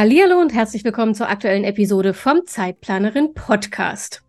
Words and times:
Hallo 0.00 0.40
und 0.40 0.54
herzlich 0.54 0.84
willkommen 0.84 1.16
zur 1.16 1.28
aktuellen 1.28 1.64
Episode 1.64 2.14
vom 2.14 2.46
Zeitplanerin 2.46 3.34
Podcast. 3.34 4.22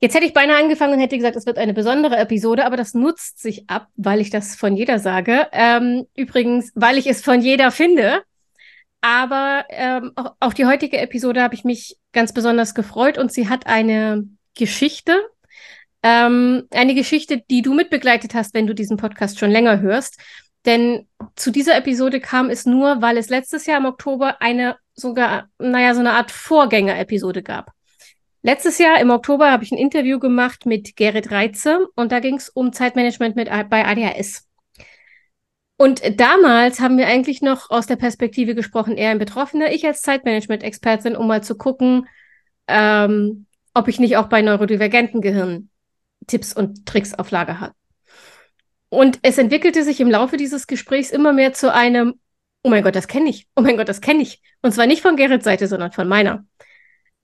Jetzt 0.00 0.14
hätte 0.14 0.24
ich 0.24 0.32
beinahe 0.32 0.56
angefangen 0.56 0.94
und 0.94 1.00
hätte 1.00 1.18
gesagt, 1.18 1.36
es 1.36 1.44
wird 1.44 1.58
eine 1.58 1.74
besondere 1.74 2.16
Episode, 2.16 2.64
aber 2.64 2.78
das 2.78 2.94
nutzt 2.94 3.42
sich 3.42 3.68
ab, 3.68 3.88
weil 3.96 4.22
ich 4.22 4.30
das 4.30 4.56
von 4.56 4.74
jeder 4.74 4.98
sage. 4.98 5.48
Ähm, 5.52 6.06
übrigens, 6.16 6.72
weil 6.74 6.96
ich 6.96 7.06
es 7.06 7.22
von 7.22 7.42
jeder 7.42 7.72
finde. 7.72 8.22
Aber 9.02 9.66
ähm, 9.68 10.12
auch, 10.16 10.32
auch 10.40 10.54
die 10.54 10.64
heutige 10.64 10.96
Episode 10.96 11.42
habe 11.42 11.54
ich 11.54 11.64
mich 11.64 11.98
ganz 12.12 12.32
besonders 12.32 12.74
gefreut 12.74 13.18
und 13.18 13.30
sie 13.30 13.50
hat 13.50 13.66
eine 13.66 14.24
Geschichte. 14.56 15.12
Ähm, 16.02 16.68
eine 16.70 16.94
Geschichte, 16.94 17.42
die 17.50 17.60
du 17.60 17.74
mitbegleitet 17.74 18.32
hast, 18.32 18.54
wenn 18.54 18.66
du 18.66 18.74
diesen 18.74 18.96
Podcast 18.96 19.38
schon 19.38 19.50
länger 19.50 19.80
hörst. 19.80 20.18
Denn 20.66 21.08
zu 21.36 21.50
dieser 21.50 21.76
Episode 21.76 22.20
kam 22.20 22.50
es 22.50 22.66
nur, 22.66 23.00
weil 23.00 23.16
es 23.16 23.30
letztes 23.30 23.66
Jahr 23.66 23.78
im 23.78 23.86
Oktober 23.86 24.42
eine 24.42 24.76
sogar, 24.94 25.48
naja, 25.58 25.94
so 25.94 26.00
eine 26.00 26.12
Art 26.12 26.30
Vorgänger-Episode 26.30 27.42
gab. 27.42 27.72
Letztes 28.42 28.78
Jahr 28.78 29.00
im 29.00 29.10
Oktober 29.10 29.50
habe 29.50 29.64
ich 29.64 29.72
ein 29.72 29.78
Interview 29.78 30.18
gemacht 30.18 30.66
mit 30.66 30.96
Gerrit 30.96 31.30
Reitze 31.30 31.88
und 31.94 32.12
da 32.12 32.20
ging 32.20 32.36
es 32.36 32.48
um 32.48 32.72
Zeitmanagement 32.72 33.36
mit, 33.36 33.48
bei 33.68 33.86
ADHS. 33.86 34.46
Und 35.76 36.20
damals 36.20 36.80
haben 36.80 36.98
wir 36.98 37.06
eigentlich 37.06 37.40
noch 37.40 37.70
aus 37.70 37.86
der 37.86 37.96
Perspektive 37.96 38.54
gesprochen, 38.54 38.98
er 38.98 39.10
ein 39.10 39.18
Betroffener, 39.18 39.72
ich 39.72 39.86
als 39.86 40.02
Zeitmanagement-Expertin, 40.02 41.16
um 41.16 41.26
mal 41.26 41.42
zu 41.42 41.56
gucken, 41.56 42.06
ähm, 42.66 43.46
ob 43.72 43.88
ich 43.88 43.98
nicht 43.98 44.16
auch 44.18 44.28
bei 44.28 44.42
neurodivergenten 44.42 45.22
Gehirnen 45.22 45.70
Tipps 46.26 46.52
und 46.52 46.86
Tricks 46.86 47.14
auf 47.14 47.30
Lager 47.30 47.60
habe. 47.60 47.74
Und 48.90 49.20
es 49.22 49.38
entwickelte 49.38 49.84
sich 49.84 50.00
im 50.00 50.10
Laufe 50.10 50.36
dieses 50.36 50.66
Gesprächs 50.66 51.10
immer 51.10 51.32
mehr 51.32 51.52
zu 51.52 51.72
einem, 51.72 52.20
oh 52.62 52.68
mein 52.68 52.82
Gott, 52.82 52.96
das 52.96 53.08
kenne 53.08 53.30
ich, 53.30 53.46
oh 53.56 53.62
mein 53.62 53.76
Gott, 53.76 53.88
das 53.88 54.00
kenne 54.00 54.22
ich. 54.22 54.42
Und 54.62 54.72
zwar 54.72 54.86
nicht 54.86 55.00
von 55.00 55.16
Gerrits 55.16 55.44
Seite, 55.44 55.68
sondern 55.68 55.92
von 55.92 56.08
meiner. 56.08 56.44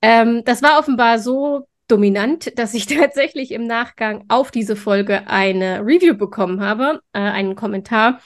Ähm, 0.01 0.43
das 0.45 0.63
war 0.63 0.79
offenbar 0.79 1.19
so 1.19 1.67
dominant, 1.87 2.57
dass 2.57 2.73
ich 2.73 2.85
tatsächlich 2.87 3.51
im 3.51 3.65
Nachgang 3.65 4.23
auf 4.29 4.49
diese 4.49 4.75
Folge 4.75 5.27
eine 5.27 5.81
Review 5.81 6.15
bekommen 6.15 6.61
habe, 6.61 7.01
äh, 7.13 7.19
einen 7.19 7.55
Kommentar, 7.55 8.21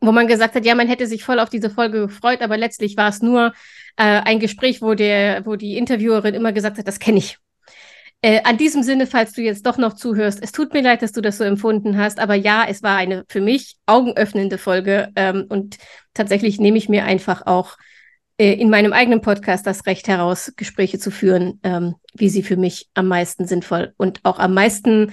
wo 0.00 0.12
man 0.12 0.28
gesagt 0.28 0.54
hat, 0.54 0.64
ja, 0.64 0.74
man 0.74 0.88
hätte 0.88 1.06
sich 1.06 1.24
voll 1.24 1.40
auf 1.40 1.50
diese 1.50 1.70
Folge 1.70 2.02
gefreut, 2.02 2.40
aber 2.40 2.56
letztlich 2.56 2.96
war 2.96 3.08
es 3.08 3.20
nur 3.20 3.52
äh, 3.96 4.04
ein 4.04 4.38
Gespräch, 4.38 4.80
wo 4.80 4.94
der, 4.94 5.44
wo 5.44 5.56
die 5.56 5.76
Interviewerin 5.76 6.34
immer 6.34 6.52
gesagt 6.52 6.78
hat, 6.78 6.86
das 6.86 7.00
kenne 7.00 7.18
ich. 7.18 7.38
Äh, 8.24 8.40
an 8.44 8.56
diesem 8.56 8.82
Sinne, 8.82 9.06
falls 9.06 9.34
du 9.34 9.42
jetzt 9.42 9.66
doch 9.66 9.76
noch 9.76 9.92
zuhörst, 9.92 10.42
es 10.42 10.50
tut 10.50 10.72
mir 10.72 10.80
leid, 10.80 11.02
dass 11.02 11.12
du 11.12 11.20
das 11.20 11.36
so 11.36 11.44
empfunden 11.44 11.98
hast, 11.98 12.18
aber 12.18 12.34
ja, 12.34 12.64
es 12.66 12.82
war 12.82 12.96
eine 12.96 13.26
für 13.28 13.42
mich 13.42 13.76
augenöffnende 13.84 14.56
Folge 14.56 15.10
ähm, 15.14 15.44
und 15.50 15.76
tatsächlich 16.14 16.58
nehme 16.58 16.78
ich 16.78 16.88
mir 16.88 17.04
einfach 17.04 17.44
auch 17.44 17.76
äh, 18.38 18.54
in 18.54 18.70
meinem 18.70 18.94
eigenen 18.94 19.20
Podcast 19.20 19.66
das 19.66 19.84
Recht 19.84 20.08
heraus, 20.08 20.54
Gespräche 20.56 20.98
zu 20.98 21.10
führen, 21.10 21.60
ähm, 21.64 21.96
wie 22.14 22.30
sie 22.30 22.42
für 22.42 22.56
mich 22.56 22.88
am 22.94 23.08
meisten 23.08 23.46
sinnvoll 23.46 23.92
und 23.98 24.20
auch 24.22 24.38
am 24.38 24.54
meisten 24.54 25.12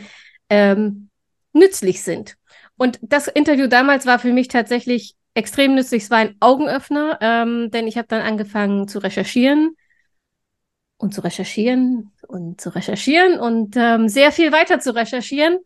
ähm, 0.50 1.10
nützlich 1.52 2.04
sind. 2.04 2.38
Und 2.78 2.98
das 3.02 3.28
Interview 3.28 3.68
damals 3.68 4.06
war 4.06 4.20
für 4.20 4.32
mich 4.32 4.48
tatsächlich 4.48 5.16
extrem 5.34 5.76
nützlich. 5.76 6.04
Es 6.04 6.12
war 6.12 6.20
ein 6.20 6.38
Augenöffner, 6.40 7.18
ähm, 7.20 7.72
denn 7.72 7.88
ich 7.88 7.98
habe 7.98 8.08
dann 8.08 8.22
angefangen 8.22 8.88
zu 8.88 9.00
recherchieren 9.00 9.76
und 11.02 11.14
zu 11.14 11.22
recherchieren 11.22 12.12
und 12.28 12.62
zu 12.62 12.70
recherchieren 12.70 13.40
und 13.40 13.76
ähm, 13.76 14.08
sehr 14.08 14.32
viel 14.32 14.52
weiter 14.52 14.80
zu 14.80 14.96
recherchieren, 14.96 15.60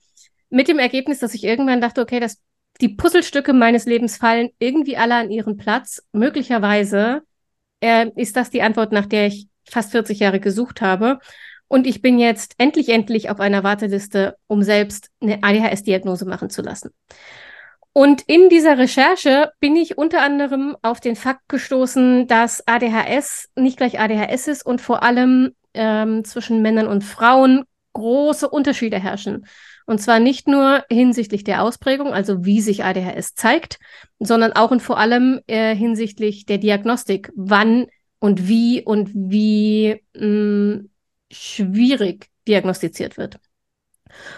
mit 0.49 0.67
dem 0.67 0.79
Ergebnis, 0.79 1.19
dass 1.19 1.33
ich 1.33 1.43
irgendwann 1.43 1.81
dachte, 1.81 2.01
okay, 2.01 2.19
das, 2.19 2.41
die 2.81 2.89
Puzzlestücke 2.89 3.53
meines 3.53 3.85
Lebens 3.85 4.17
fallen 4.17 4.49
irgendwie 4.59 4.97
alle 4.97 5.15
an 5.15 5.31
ihren 5.31 5.57
Platz. 5.57 6.03
Möglicherweise 6.13 7.23
äh, 7.81 8.09
ist 8.15 8.35
das 8.35 8.49
die 8.49 8.61
Antwort, 8.61 8.91
nach 8.91 9.05
der 9.05 9.27
ich 9.27 9.47
fast 9.69 9.91
40 9.91 10.19
Jahre 10.19 10.39
gesucht 10.39 10.81
habe. 10.81 11.19
Und 11.67 11.87
ich 11.87 12.01
bin 12.01 12.19
jetzt 12.19 12.55
endlich, 12.57 12.89
endlich 12.89 13.29
auf 13.29 13.39
einer 13.39 13.63
Warteliste, 13.63 14.37
um 14.47 14.61
selbst 14.61 15.09
eine 15.19 15.43
ADHS-Diagnose 15.43 16.25
machen 16.25 16.49
zu 16.49 16.61
lassen. 16.61 16.91
Und 17.97 18.23
in 18.27 18.49
dieser 18.49 18.77
Recherche 18.77 19.53
bin 19.61 19.77
ich 19.77 19.97
unter 19.97 20.21
anderem 20.21 20.75
auf 20.81 20.99
den 20.99 21.15
Fakt 21.15 21.47
gestoßen, 21.47 22.27
dass 22.27 22.61
ADHS 22.67 23.47
nicht 23.55 23.77
gleich 23.77 24.01
ADHS 24.01 24.49
ist 24.49 24.65
und 24.65 24.81
vor 24.81 25.01
allem 25.01 25.53
ähm, 25.73 26.25
zwischen 26.25 26.61
Männern 26.61 26.87
und 26.87 27.05
Frauen 27.05 27.63
große 27.93 28.49
Unterschiede 28.49 28.99
herrschen. 28.99 29.47
Und 29.85 30.01
zwar 30.01 30.19
nicht 30.19 30.45
nur 30.45 30.83
hinsichtlich 30.89 31.45
der 31.45 31.63
Ausprägung, 31.63 32.07
also 32.13 32.43
wie 32.43 32.59
sich 32.59 32.83
ADHS 32.83 33.33
zeigt, 33.33 33.79
sondern 34.19 34.51
auch 34.51 34.71
und 34.71 34.81
vor 34.81 34.97
allem 34.97 35.39
äh, 35.47 35.73
hinsichtlich 35.73 36.45
der 36.45 36.57
Diagnostik, 36.57 37.31
wann 37.33 37.87
und 38.19 38.49
wie 38.49 38.83
und 38.83 39.09
wie 39.13 40.03
mh, 40.13 40.25
mm, 40.27 40.89
schwierig 41.31 42.27
diagnostiziert 42.45 43.15
wird. 43.15 43.39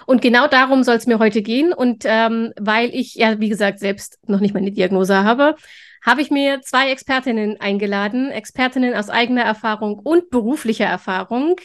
Und 0.06 0.22
genau 0.22 0.48
darum 0.48 0.84
soll 0.84 0.96
es 0.96 1.08
mir 1.08 1.20
heute 1.20 1.42
gehen. 1.42 1.74
Und 1.74 2.04
ähm, 2.06 2.54
weil 2.60 2.94
ich 2.94 3.16
ja, 3.16 3.40
wie 3.40 3.50
gesagt, 3.50 3.80
selbst 3.80 4.20
noch 4.28 4.40
nicht 4.40 4.54
meine 4.54 4.72
Diagnose 4.72 5.24
habe, 5.24 5.56
habe 6.06 6.22
ich 6.22 6.32
mir 6.32 6.62
zwei 6.62 6.92
Expertinnen 6.92 7.60
eingeladen, 7.60 8.32
Expertinnen 8.32 8.96
aus 8.96 9.10
eigener 9.10 9.44
Erfahrung 9.44 10.00
und 10.00 10.30
beruflicher 10.30 10.86
Erfahrung. 10.86 11.56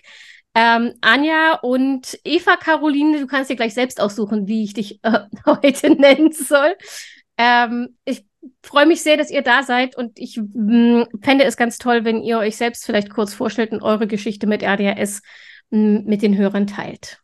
Ähm, 0.55 0.95
Anja 1.01 1.55
und 1.63 2.19
Eva 2.25 2.57
Caroline, 2.57 3.21
du 3.21 3.27
kannst 3.27 3.51
dir 3.51 3.57
gleich 3.57 3.73
selbst 3.73 4.01
aussuchen, 4.01 4.47
wie 4.49 4.65
ich 4.65 4.75
dich 4.75 5.03
äh, 5.03 5.21
heute 5.47 5.91
nennen 5.91 6.33
soll. 6.33 6.77
Ähm, 7.39 7.97
ich 8.05 8.27
freue 8.63 8.87
mich 8.87 9.03
sehr, 9.03 9.17
dass 9.17 9.31
ihr 9.31 9.43
da 9.43 9.63
seid 9.63 9.97
und 9.97 10.19
ich 10.19 10.39
mh, 10.39 11.07
fände 11.23 11.45
es 11.45 11.57
ganz 11.57 11.79
toll, 11.79 12.05
wenn 12.05 12.23
ihr 12.23 12.39
euch 12.39 12.57
selbst 12.57 12.85
vielleicht 12.85 13.11
kurz 13.11 13.33
vorstellt 13.33 13.73
und 13.73 13.83
eure 13.83 14.07
Geschichte 14.07 14.47
mit 14.47 14.63
RDHS 14.63 15.23
mh, 15.71 16.03
mit 16.05 16.21
den 16.23 16.37
Hörern 16.37 16.67
teilt. 16.67 17.22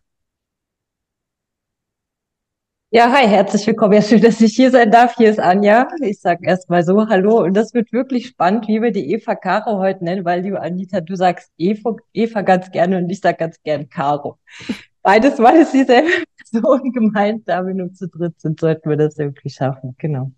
Ja, 2.91 3.13
hi, 3.13 3.27
herzlich 3.29 3.67
willkommen. 3.67 3.93
Ja, 3.93 4.01
schön, 4.01 4.23
dass 4.23 4.41
ich 4.41 4.55
hier 4.57 4.71
sein 4.71 4.91
darf. 4.91 5.15
Hier 5.17 5.29
ist 5.29 5.39
Anja. 5.39 5.89
Ich 6.01 6.21
sage 6.21 6.47
erstmal 6.47 6.83
so 6.83 7.07
Hallo. 7.07 7.43
Und 7.43 7.53
das 7.53 7.75
wird 7.75 7.93
wirklich 7.93 8.29
spannend, 8.29 8.67
wie 8.67 8.81
wir 8.81 8.93
die 8.93 9.13
Eva 9.13 9.35
Caro 9.35 9.79
heute 9.79 10.03
nennen, 10.05 10.25
weil, 10.25 10.41
liebe 10.41 10.59
Anita, 10.59 11.03
du 11.03 11.15
sagst 11.15 11.53
Eva, 11.59 11.97
Eva 12.15 12.41
ganz 12.41 12.71
gerne 12.71 12.97
und 12.97 13.11
ich 13.11 13.21
sage 13.21 13.37
ganz 13.37 13.63
gern 13.63 13.91
Caro. 13.91 14.39
Beides 15.03 15.37
Mal 15.39 15.57
ist 15.57 15.75
dieselbe 15.75 16.09
Person 16.51 16.93
gemeint, 16.93 17.47
da 17.47 17.67
wir 17.67 17.75
nur 17.75 17.93
zu 17.93 18.09
dritt 18.09 18.41
sind, 18.41 18.59
sollten 18.59 18.89
wir 18.89 18.97
das 18.97 19.19
irgendwie 19.19 19.51
schaffen. 19.51 19.95
Genau. 19.99 20.33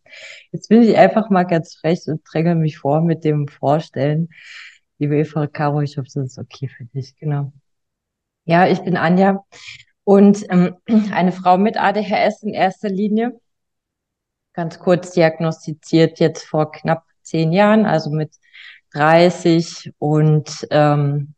Jetzt 0.51 0.69
bin 0.69 0.83
ich 0.83 0.97
einfach 0.97 1.31
mal 1.31 1.45
ganz 1.45 1.77
frech 1.77 2.01
und 2.09 2.23
dränge 2.33 2.57
mich 2.57 2.79
vor 2.79 3.01
mit 3.01 3.23
dem 3.23 3.47
Vorstellen. 3.47 4.29
Liebe 4.99 5.17
Eva 5.19 5.47
Caro, 5.47 5.83
ich 5.83 5.99
hoffe, 5.99 6.09
das 6.13 6.33
ist 6.33 6.39
okay 6.39 6.67
für 6.67 6.85
dich. 6.87 7.15
Genau. 7.15 7.53
Ja, 8.45 8.67
ich 8.67 8.81
bin 8.81 8.97
Anja 8.97 9.45
und 10.11 10.45
ähm, 10.51 10.75
eine 11.13 11.31
Frau 11.31 11.57
mit 11.57 11.81
ADHS 11.81 12.43
in 12.43 12.53
erster 12.53 12.89
Linie, 12.89 13.41
ganz 14.55 14.81
kurz 14.81 15.13
diagnostiziert 15.13 16.19
jetzt 16.19 16.43
vor 16.43 16.73
knapp 16.73 17.05
zehn 17.23 17.53
Jahren, 17.53 17.87
also 17.87 18.11
mit 18.11 18.35
30. 18.93 19.93
Und 19.99 20.67
ähm, 20.73 21.35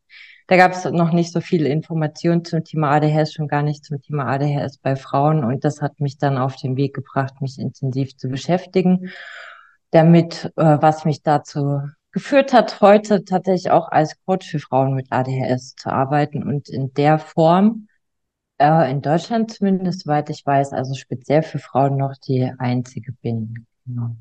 da 0.46 0.56
gab 0.56 0.72
es 0.72 0.86
noch 0.86 1.12
nicht 1.12 1.34
so 1.34 1.42
viele 1.42 1.68
Informationen 1.68 2.46
zum 2.46 2.64
Thema 2.64 2.92
ADHS, 2.92 3.34
schon 3.34 3.46
gar 3.46 3.62
nicht 3.62 3.84
zum 3.84 4.00
Thema 4.00 4.24
ADHS 4.24 4.78
bei 4.78 4.96
Frauen. 4.96 5.44
Und 5.44 5.66
das 5.66 5.82
hat 5.82 6.00
mich 6.00 6.16
dann 6.16 6.38
auf 6.38 6.56
den 6.56 6.78
Weg 6.78 6.94
gebracht, 6.94 7.42
mich 7.42 7.58
intensiv 7.58 8.16
zu 8.16 8.30
beschäftigen. 8.30 9.10
Damit, 9.90 10.50
äh, 10.56 10.78
was 10.80 11.04
mich 11.04 11.22
dazu 11.22 11.82
geführt 12.10 12.54
hat, 12.54 12.80
heute 12.80 13.26
tatsächlich 13.26 13.70
auch 13.70 13.90
als 13.90 14.16
Coach 14.24 14.48
für 14.48 14.60
Frauen 14.60 14.94
mit 14.94 15.08
ADHS 15.10 15.74
zu 15.76 15.90
arbeiten 15.90 16.42
und 16.42 16.70
in 16.70 16.94
der 16.94 17.18
Form 17.18 17.86
äh, 18.62 18.90
in 18.90 19.02
Deutschland 19.02 19.50
zumindest, 19.50 20.02
soweit 20.02 20.30
ich 20.30 20.46
weiß, 20.46 20.72
also 20.72 20.94
speziell 20.94 21.42
für 21.42 21.58
Frauen 21.58 21.96
noch 21.96 22.14
die 22.16 22.52
einzige 22.58 23.12
bin. 23.12 23.66
Genau. 23.84 24.16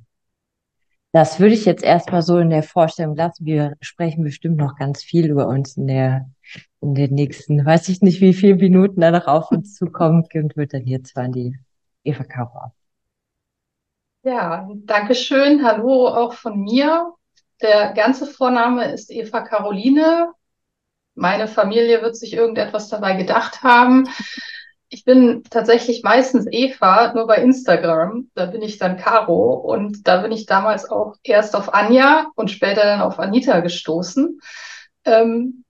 Das 1.13 1.39
würde 1.39 1.53
ich 1.53 1.65
jetzt 1.65 1.83
erstmal 1.83 2.21
so 2.21 2.37
in 2.37 2.49
der 2.49 2.63
Vorstellung 2.63 3.15
lassen. 3.15 3.45
Wir 3.45 3.75
sprechen 3.81 4.23
bestimmt 4.23 4.57
noch 4.57 4.77
ganz 4.77 5.03
viel 5.03 5.29
über 5.29 5.47
uns 5.47 5.75
in 5.75 5.87
der, 5.87 6.29
in 6.79 6.95
den 6.95 7.13
nächsten, 7.13 7.65
weiß 7.65 7.89
ich 7.89 8.01
nicht, 8.01 8.21
wie 8.21 8.33
viele 8.33 8.55
Minuten 8.55 9.01
da 9.01 9.11
noch 9.11 9.27
auf 9.27 9.51
uns 9.51 9.75
zukommen 9.75 10.25
und 10.33 10.55
würde 10.55 10.79
dann 10.79 11.03
zwar 11.03 11.25
an 11.25 11.33
die 11.33 11.59
Eva 12.03 12.23
Caro 12.23 12.57
ab. 12.57 12.73
Ja, 14.23 14.69
danke 14.85 15.15
schön. 15.15 15.63
Hallo 15.63 16.07
auch 16.07 16.33
von 16.33 16.61
mir. 16.61 17.13
Der 17.61 17.93
ganze 17.93 18.25
Vorname 18.25 18.91
ist 18.91 19.11
Eva 19.11 19.41
Caroline 19.41 20.33
meine 21.21 21.47
Familie 21.47 22.01
wird 22.01 22.17
sich 22.17 22.33
irgendetwas 22.33 22.89
dabei 22.89 23.13
gedacht 23.13 23.61
haben. 23.61 24.09
Ich 24.89 25.05
bin 25.05 25.43
tatsächlich 25.49 26.01
meistens 26.03 26.47
Eva, 26.49 27.13
nur 27.13 27.27
bei 27.27 27.35
Instagram. 27.35 28.29
Da 28.33 28.47
bin 28.47 28.63
ich 28.63 28.79
dann 28.79 28.97
Caro 28.97 29.53
und 29.53 30.07
da 30.07 30.17
bin 30.17 30.31
ich 30.31 30.47
damals 30.47 30.89
auch 30.89 31.15
erst 31.23 31.55
auf 31.55 31.73
Anja 31.73 32.31
und 32.35 32.49
später 32.49 32.83
dann 32.83 33.01
auf 33.01 33.19
Anita 33.19 33.59
gestoßen, 33.59 34.41
ähm, 35.05 35.63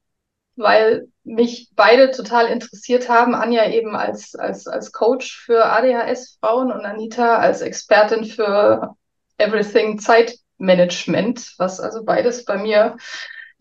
weil 0.55 1.07
mich 1.23 1.69
beide 1.75 2.11
total 2.11 2.47
interessiert 2.47 3.09
haben. 3.09 3.35
Anja 3.35 3.69
eben 3.69 3.93
als, 3.95 4.33
als, 4.35 4.67
als 4.67 4.93
Coach 4.93 5.37
für 5.37 5.65
ADHS-Frauen 5.65 6.71
und 6.71 6.85
Anita 6.85 7.35
als 7.35 7.59
Expertin 7.61 8.23
für 8.23 8.95
Everything 9.37 9.99
Zeitmanagement, 9.99 11.55
was 11.57 11.81
also 11.81 12.05
beides 12.05 12.45
bei 12.45 12.57
mir 12.57 12.95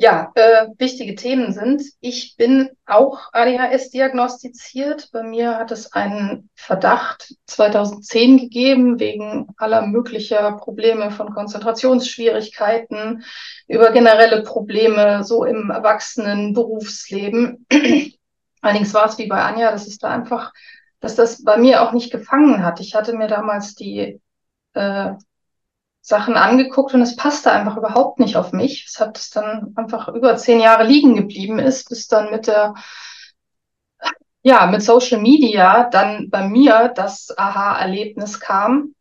ja, 0.00 0.32
äh, 0.34 0.68
wichtige 0.78 1.14
Themen 1.14 1.52
sind. 1.52 1.82
Ich 2.00 2.34
bin 2.38 2.70
auch 2.86 3.20
ADHS 3.32 3.90
diagnostiziert. 3.90 5.10
Bei 5.12 5.22
mir 5.22 5.58
hat 5.58 5.72
es 5.72 5.92
einen 5.92 6.48
Verdacht 6.54 7.34
2010 7.44 8.38
gegeben 8.38 8.98
wegen 8.98 9.48
aller 9.58 9.82
möglicher 9.86 10.52
Probleme 10.52 11.10
von 11.10 11.34
Konzentrationsschwierigkeiten 11.34 13.24
über 13.68 13.92
generelle 13.92 14.42
Probleme 14.42 15.22
so 15.22 15.44
im 15.44 15.68
erwachsenen 15.68 16.54
Berufsleben. 16.54 17.66
Allerdings 18.62 18.94
war 18.94 19.04
es 19.04 19.18
wie 19.18 19.26
bei 19.26 19.42
Anja, 19.42 19.70
dass 19.70 19.86
es 19.86 19.98
da 19.98 20.08
einfach, 20.08 20.54
dass 21.00 21.14
das 21.14 21.44
bei 21.44 21.58
mir 21.58 21.82
auch 21.82 21.92
nicht 21.92 22.10
gefangen 22.10 22.64
hat. 22.64 22.80
Ich 22.80 22.94
hatte 22.94 23.14
mir 23.14 23.28
damals 23.28 23.74
die 23.74 24.18
äh, 24.72 25.12
Sachen 26.02 26.36
angeguckt 26.36 26.94
und 26.94 27.02
es 27.02 27.16
passte 27.16 27.52
einfach 27.52 27.76
überhaupt 27.76 28.20
nicht 28.20 28.36
auf 28.36 28.52
mich. 28.52 28.86
Es 28.88 29.00
hat 29.00 29.34
dann 29.36 29.72
einfach 29.76 30.08
über 30.08 30.36
zehn 30.36 30.60
Jahre 30.60 30.84
liegen 30.84 31.14
geblieben 31.14 31.58
ist, 31.58 31.88
bis 31.88 32.08
dann 32.08 32.30
mit 32.30 32.46
der, 32.46 32.74
ja, 34.42 34.66
mit 34.66 34.82
Social 34.82 35.20
Media 35.20 35.88
dann 35.90 36.30
bei 36.30 36.48
mir 36.48 36.88
das 36.94 37.36
Aha-Erlebnis 37.36 38.40
kam 38.40 38.94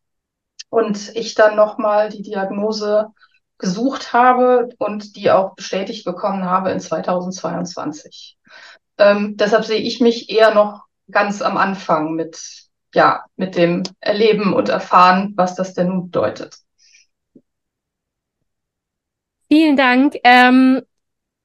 und 0.68 1.14
ich 1.16 1.34
dann 1.34 1.56
nochmal 1.56 2.10
die 2.10 2.22
Diagnose 2.22 3.08
gesucht 3.58 4.12
habe 4.12 4.70
und 4.78 5.16
die 5.16 5.30
auch 5.30 5.54
bestätigt 5.54 6.04
bekommen 6.04 6.44
habe 6.44 6.70
in 6.70 6.80
2022. 6.80 8.38
Ähm, 8.98 9.36
deshalb 9.36 9.64
sehe 9.64 9.80
ich 9.80 10.00
mich 10.00 10.30
eher 10.30 10.54
noch 10.54 10.84
ganz 11.10 11.42
am 11.42 11.56
Anfang 11.56 12.14
mit, 12.14 12.40
ja, 12.94 13.24
mit 13.36 13.56
dem 13.56 13.82
Erleben 14.00 14.52
und 14.52 14.68
Erfahren, 14.68 15.32
was 15.36 15.54
das 15.54 15.74
denn 15.74 15.88
nun 15.88 16.04
bedeutet. 16.06 16.56
Vielen 19.50 19.76
Dank. 19.76 20.14
Ähm, 20.22 20.82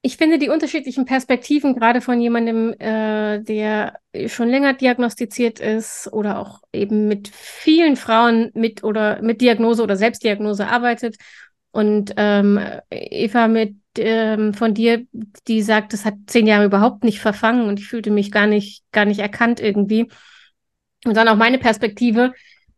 ich 0.03 0.17
finde 0.17 0.37
die 0.37 0.49
unterschiedlichen 0.49 1.05
Perspektiven 1.05 1.73
gerade 1.73 2.01
von 2.01 2.21
jemandem, 2.21 2.73
äh, 2.77 3.41
der 3.41 3.97
schon 4.27 4.49
länger 4.49 4.73
diagnostiziert 4.73 5.59
ist 5.59 6.13
oder 6.13 6.37
auch 6.37 6.61
eben 6.71 7.07
mit 7.07 7.29
vielen 7.29 7.95
Frauen 7.95 8.51
mit 8.53 8.83
oder 8.83 9.23
mit 9.23 9.41
Diagnose 9.41 9.81
oder 9.81 9.97
Selbstdiagnose 9.97 10.67
arbeitet. 10.67 11.15
Und 11.71 12.13
ähm, 12.17 12.59
Eva 12.91 13.47
mit 13.47 13.75
ähm, 13.97 14.53
von 14.53 14.75
dir, 14.75 15.07
die 15.47 15.63
sagt, 15.63 15.91
das 15.91 16.05
hat 16.05 16.13
zehn 16.27 16.45
Jahre 16.45 16.65
überhaupt 16.65 17.03
nicht 17.03 17.19
verfangen 17.19 17.67
und 17.67 17.79
ich 17.79 17.87
fühlte 17.87 18.11
mich 18.11 18.31
gar 18.31 18.45
nicht, 18.45 18.83
gar 18.91 19.05
nicht 19.05 19.19
erkannt 19.19 19.59
irgendwie. 19.59 20.11
Und 21.05 21.17
dann 21.17 21.27
auch 21.27 21.35
meine 21.35 21.57
Perspektive, 21.57 22.33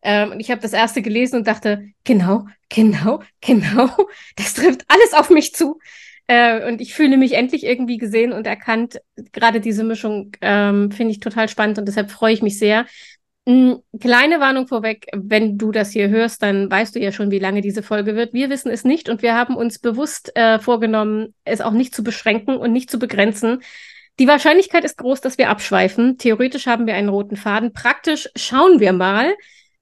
ähm, 0.08 0.32
und 0.32 0.40
ich 0.40 0.50
habe 0.50 0.62
das 0.62 0.72
erste 0.72 1.02
gelesen 1.02 1.36
und 1.36 1.48
dachte, 1.48 1.90
genau, 2.06 2.46
genau, 2.70 3.22
genau, 3.42 3.90
das 4.38 4.54
trifft 4.54 4.86
alles 4.88 5.14
auf 5.14 5.30
mich 5.30 5.54
zu. 5.54 5.80
Äh, 6.28 6.66
und 6.66 6.80
ich 6.80 6.94
fühle 6.94 7.18
mich 7.18 7.34
endlich 7.34 7.66
irgendwie 7.66 7.98
gesehen 7.98 8.32
und 8.32 8.48
erkannt. 8.48 9.02
Gerade 9.34 9.60
diese 9.60 9.84
Mischung 9.84 10.32
ähm, 10.40 10.92
finde 10.92 11.12
ich 11.12 11.20
total 11.20 11.50
spannend 11.50 11.78
und 11.78 11.90
deshalb 11.90 12.10
freue 12.10 12.34
ich 12.34 12.42
mich 12.42 12.58
sehr. 12.58 12.86
Mhm, 13.46 13.82
kleine 14.00 14.40
Warnung 14.40 14.68
vorweg, 14.68 15.08
wenn 15.14 15.58
du 15.58 15.74
das 15.74 15.92
hier 15.92 16.08
hörst, 16.08 16.42
dann 16.42 16.72
weißt 16.72 16.96
du 16.96 17.00
ja 17.02 17.12
schon, 17.12 17.30
wie 17.30 17.40
lange 17.40 17.60
diese 17.60 17.84
Folge 17.84 18.16
wird. 18.16 18.34
Wir 18.34 18.50
wissen 18.50 18.72
es 18.72 18.86
nicht 18.86 19.10
und 19.10 19.22
wir 19.22 19.36
haben 19.36 19.58
uns 19.58 19.78
bewusst 19.78 20.34
äh, 20.38 20.60
vorgenommen, 20.60 21.34
es 21.44 21.60
auch 21.60 21.72
nicht 21.72 21.94
zu 21.94 22.02
beschränken 22.02 22.56
und 22.56 22.72
nicht 22.72 22.90
zu 22.90 22.98
begrenzen. 22.98 23.62
Die 24.20 24.28
Wahrscheinlichkeit 24.28 24.86
ist 24.86 24.98
groß, 24.98 25.20
dass 25.20 25.38
wir 25.38 25.50
abschweifen. 25.50 26.18
Theoretisch 26.18 26.66
haben 26.66 26.88
wir 26.88 26.96
einen 26.96 27.10
roten 27.10 27.36
Faden. 27.36 27.74
Praktisch 27.74 28.30
schauen 28.38 28.80
wir 28.80 28.94
mal. 28.94 29.34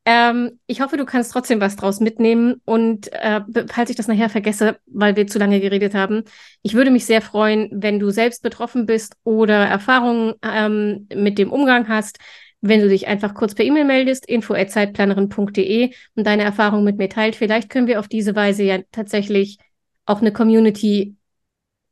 Ähm, 0.08 0.60
ich 0.68 0.82
hoffe, 0.82 0.98
du 0.98 1.06
kannst 1.06 1.32
trotzdem 1.32 1.60
was 1.60 1.76
draus 1.76 2.00
mitnehmen. 2.00 2.62
Und 2.64 3.12
äh, 3.12 3.42
falls 3.68 3.90
ich 3.90 3.96
das 3.96 4.08
nachher 4.08 4.30
vergesse, 4.30 4.78
weil 4.86 5.16
wir 5.16 5.26
zu 5.26 5.40
lange 5.40 5.60
geredet 5.60 5.96
haben, 5.96 6.24
ich 6.62 6.76
würde 6.76 6.92
mich 6.92 7.06
sehr 7.06 7.22
freuen, 7.22 7.70
wenn 7.72 8.00
du 8.00 8.12
selbst 8.12 8.44
betroffen 8.44 8.86
bist 8.86 9.16
oder 9.24 9.66
Erfahrungen 9.66 10.36
ähm, 10.44 11.08
mit 11.14 11.40
dem 11.40 11.52
Umgang 11.52 11.88
hast, 11.88 12.20
wenn 12.62 12.82
du 12.82 12.90
dich 12.90 13.08
einfach 13.08 13.34
kurz 13.34 13.56
per 13.56 13.66
E-Mail 13.66 13.86
meldest, 13.86 14.28
info@zeitplanerin.de 14.28 15.92
und 16.16 16.28
deine 16.28 16.44
Erfahrungen 16.44 16.84
mit 16.84 16.98
mir 16.98 17.10
teilt. 17.10 17.36
Vielleicht 17.36 17.70
können 17.70 17.88
wir 17.88 18.00
auf 18.00 18.08
diese 18.08 18.36
Weise 18.36 18.64
ja 18.64 18.80
tatsächlich 18.92 19.58
auch 20.06 20.22
eine 20.22 20.32
Community 20.32 21.16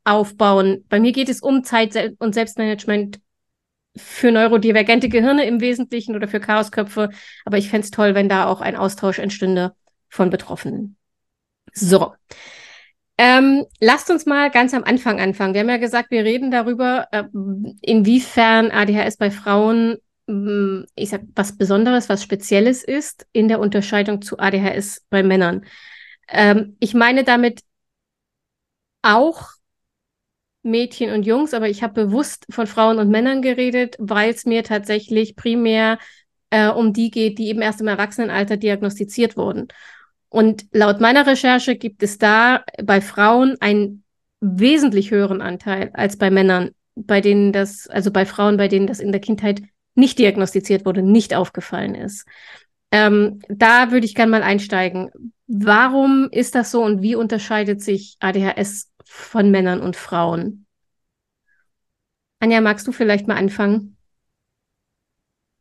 aufbauen. 0.03 0.85
Bei 0.89 0.99
mir 0.99 1.11
geht 1.11 1.29
es 1.29 1.41
um 1.41 1.63
Zeit 1.63 2.15
und 2.19 2.33
Selbstmanagement 2.33 3.19
für 3.95 4.31
neurodivergente 4.31 5.09
Gehirne 5.09 5.45
im 5.45 5.61
Wesentlichen 5.61 6.15
oder 6.15 6.27
für 6.27 6.39
Chaosköpfe. 6.39 7.09
Aber 7.45 7.57
ich 7.57 7.69
fände 7.69 7.85
es 7.85 7.91
toll, 7.91 8.15
wenn 8.15 8.29
da 8.29 8.45
auch 8.45 8.61
ein 8.61 8.75
Austausch 8.75 9.19
entstünde 9.19 9.73
von 10.09 10.29
Betroffenen. 10.29 10.97
So. 11.73 12.13
Ähm, 13.17 13.65
lasst 13.79 14.09
uns 14.09 14.25
mal 14.25 14.49
ganz 14.49 14.73
am 14.73 14.83
Anfang 14.83 15.21
anfangen. 15.21 15.53
Wir 15.53 15.61
haben 15.61 15.69
ja 15.69 15.77
gesagt, 15.77 16.09
wir 16.09 16.23
reden 16.23 16.49
darüber, 16.49 17.07
äh, 17.11 17.23
inwiefern 17.81 18.71
ADHS 18.71 19.17
bei 19.17 19.29
Frauen, 19.29 19.97
äh, 20.27 20.83
ich 20.95 21.09
sag, 21.09 21.21
was 21.35 21.57
Besonderes, 21.57 22.09
was 22.09 22.23
Spezielles 22.23 22.83
ist 22.83 23.27
in 23.31 23.47
der 23.47 23.59
Unterscheidung 23.59 24.21
zu 24.23 24.39
ADHS 24.39 25.05
bei 25.09 25.21
Männern. 25.21 25.65
Ähm, 26.27 26.75
ich 26.79 26.95
meine 26.95 27.23
damit 27.23 27.61
auch 29.03 29.49
Mädchen 30.63 31.11
und 31.11 31.25
Jungs, 31.25 31.53
aber 31.53 31.69
ich 31.69 31.83
habe 31.83 32.05
bewusst 32.05 32.45
von 32.49 32.67
Frauen 32.67 32.97
und 32.97 33.09
Männern 33.09 33.41
geredet, 33.41 33.95
weil 33.99 34.31
es 34.31 34.45
mir 34.45 34.63
tatsächlich 34.63 35.35
primär 35.35 35.99
äh, 36.49 36.69
um 36.69 36.93
die 36.93 37.11
geht, 37.11 37.37
die 37.37 37.47
eben 37.47 37.61
erst 37.61 37.81
im 37.81 37.87
Erwachsenenalter 37.87 38.57
diagnostiziert 38.57 39.37
wurden. 39.37 39.67
Und 40.29 40.65
laut 40.71 40.99
meiner 41.01 41.27
Recherche 41.27 41.75
gibt 41.75 42.01
es 42.01 42.17
da 42.17 42.63
bei 42.83 43.01
Frauen 43.01 43.57
einen 43.59 44.03
wesentlich 44.39 45.11
höheren 45.11 45.41
Anteil 45.41 45.91
als 45.93 46.17
bei 46.17 46.31
Männern, 46.31 46.71
bei 46.95 47.21
denen 47.21 47.51
das, 47.51 47.87
also 47.87 48.11
bei 48.11 48.25
Frauen, 48.25 48.57
bei 48.57 48.67
denen 48.67 48.87
das 48.87 48.99
in 48.99 49.11
der 49.11 49.21
Kindheit 49.21 49.61
nicht 49.95 50.17
diagnostiziert 50.17 50.85
wurde, 50.85 51.03
nicht 51.03 51.35
aufgefallen 51.35 51.95
ist. 51.95 52.25
Ähm, 52.91 53.39
da 53.49 53.91
würde 53.91 54.05
ich 54.05 54.15
gerne 54.15 54.31
mal 54.31 54.43
einsteigen. 54.43 55.09
Warum 55.47 56.29
ist 56.31 56.55
das 56.55 56.71
so 56.71 56.83
und 56.83 57.01
wie 57.01 57.15
unterscheidet 57.15 57.81
sich 57.81 58.17
ADHS 58.19 58.91
von 59.05 59.51
Männern 59.51 59.81
und 59.81 59.95
Frauen. 59.95 60.65
Anja, 62.39 62.61
magst 62.61 62.87
du 62.87 62.91
vielleicht 62.91 63.27
mal 63.27 63.37
anfangen? 63.37 63.95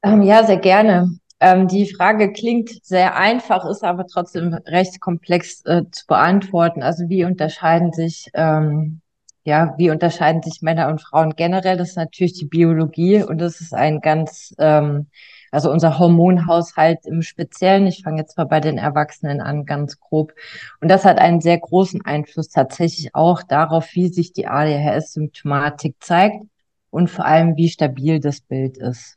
Ähm, 0.02 0.22
ja, 0.22 0.44
sehr 0.44 0.56
gerne. 0.56 1.16
Ähm, 1.38 1.68
die 1.68 1.92
Frage 1.92 2.32
klingt 2.32 2.70
sehr 2.84 3.16
einfach, 3.16 3.64
ist 3.64 3.84
aber 3.84 4.06
trotzdem 4.06 4.54
recht 4.66 5.00
komplex 5.00 5.64
äh, 5.64 5.82
zu 5.90 6.06
beantworten. 6.06 6.82
Also 6.82 7.08
wie 7.08 7.24
unterscheiden 7.24 7.92
sich, 7.92 8.28
ähm, 8.34 9.00
ja, 9.44 9.74
wie 9.76 9.90
unterscheiden 9.90 10.42
sich 10.42 10.62
Männer 10.62 10.88
und 10.88 11.00
Frauen 11.02 11.34
generell? 11.36 11.76
Das 11.76 11.90
ist 11.90 11.96
natürlich 11.96 12.34
die 12.34 12.46
Biologie 12.46 13.22
und 13.22 13.38
das 13.38 13.60
ist 13.60 13.74
ein 13.74 14.00
ganz 14.00 14.54
ähm, 14.58 15.08
also 15.52 15.70
unser 15.70 15.98
Hormonhaushalt 15.98 17.06
im 17.06 17.22
Speziellen. 17.22 17.86
Ich 17.86 18.02
fange 18.02 18.20
jetzt 18.20 18.36
mal 18.38 18.44
bei 18.44 18.58
den 18.58 18.78
Erwachsenen 18.78 19.40
an, 19.40 19.66
ganz 19.66 20.00
grob. 20.00 20.32
Und 20.80 20.88
das 20.90 21.04
hat 21.04 21.18
einen 21.18 21.40
sehr 21.42 21.58
großen 21.58 22.04
Einfluss 22.04 22.48
tatsächlich 22.48 23.14
auch 23.14 23.42
darauf, 23.42 23.94
wie 23.94 24.08
sich 24.08 24.32
die 24.32 24.48
ADHS-Symptomatik 24.48 25.96
zeigt 26.00 26.42
und 26.90 27.10
vor 27.10 27.26
allem, 27.26 27.56
wie 27.56 27.68
stabil 27.68 28.18
das 28.18 28.40
Bild 28.40 28.78
ist. 28.78 29.14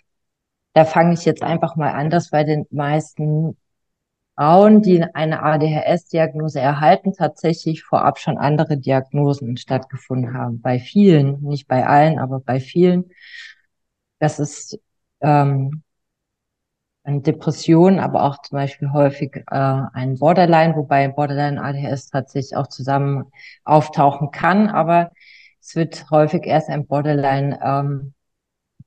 Da 0.73 0.83
fange 0.83 1.13
ich 1.13 1.23
jetzt 1.23 1.41
einfach 1.41 1.77
mal 1.77 1.91
an, 1.93 2.09
dass 2.09 2.31
bei 2.31 2.43
den 2.43 2.65
meisten 2.69 3.57
Frauen, 4.35 4.81
die 4.81 5.01
eine 5.01 5.41
ADHS-Diagnose 5.41 6.59
erhalten, 6.59 7.13
tatsächlich 7.13 7.83
vorab 7.83 8.19
schon 8.19 8.37
andere 8.37 8.77
Diagnosen 8.77 9.55
stattgefunden 9.55 10.33
haben. 10.33 10.59
Bei 10.59 10.79
vielen, 10.79 11.41
nicht 11.43 11.69
bei 11.69 11.87
allen, 11.87 12.19
aber 12.19 12.41
bei 12.41 12.59
vielen. 12.59 13.05
Das 14.19 14.39
ist 14.39 14.77
ähm, 15.21 15.84
Depression, 17.05 17.99
aber 17.99 18.23
auch 18.23 18.41
zum 18.41 18.57
Beispiel 18.57 18.91
häufig 18.91 19.35
äh, 19.35 19.43
ein 19.93 20.17
Borderline, 20.19 20.75
wobei 20.75 21.07
Borderline 21.07 21.61
ADHS 21.61 22.09
tatsächlich 22.09 22.55
auch 22.55 22.67
zusammen 22.67 23.25
auftauchen 23.63 24.31
kann, 24.31 24.69
aber 24.69 25.11
es 25.61 25.75
wird 25.75 26.09
häufig 26.11 26.45
erst 26.45 26.69
ein 26.69 26.85
Borderline 26.87 27.59
ähm, 27.63 28.13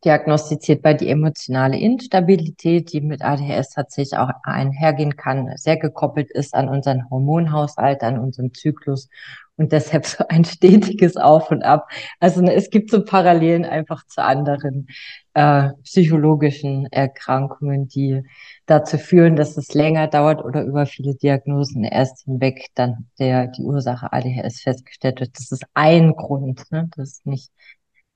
diagnostiziert, 0.05 0.85
weil 0.85 0.97
die 0.97 1.09
emotionale 1.09 1.79
Instabilität, 1.79 2.93
die 2.93 3.01
mit 3.01 3.23
ADHS 3.23 3.71
tatsächlich 3.71 4.19
auch 4.19 4.31
einhergehen 4.45 5.17
kann, 5.17 5.53
sehr 5.57 5.77
gekoppelt 5.77 6.31
ist 6.31 6.55
an 6.55 6.69
unseren 6.69 7.11
Hormonhaushalt, 7.11 8.03
an 8.03 8.19
unseren 8.19 8.55
Zyklus 8.55 9.09
und 9.57 9.73
deshalb 9.73 10.07
so 10.07 10.25
ein 10.29 10.45
stetiges 10.45 11.17
Auf 11.17 11.51
und 11.51 11.63
Ab. 11.63 11.91
Also 12.21 12.41
ne, 12.41 12.55
es 12.55 12.71
gibt 12.71 12.91
so 12.91 13.05
Parallelen 13.05 13.65
einfach 13.65 14.07
zu 14.07 14.23
anderen 14.23 14.89
äh, 15.38 15.71
psychologischen 15.85 16.87
Erkrankungen, 16.90 17.87
die 17.87 18.23
dazu 18.66 18.99
führen, 18.99 19.37
dass 19.37 19.57
es 19.57 19.73
länger 19.73 20.09
dauert 20.09 20.45
oder 20.45 20.64
über 20.64 20.85
viele 20.85 21.14
Diagnosen 21.14 21.85
erst 21.85 22.25
hinweg 22.25 22.66
dann 22.75 23.07
der 23.21 23.47
die 23.47 23.62
Ursache 23.62 24.12
ADHS 24.12 24.62
festgestellt 24.62 25.21
wird. 25.21 25.38
Das 25.38 25.52
ist 25.52 25.64
ein 25.75 26.16
Grund, 26.16 26.64
ne? 26.73 26.90
das 26.97 27.11
ist 27.11 27.26
nicht 27.26 27.52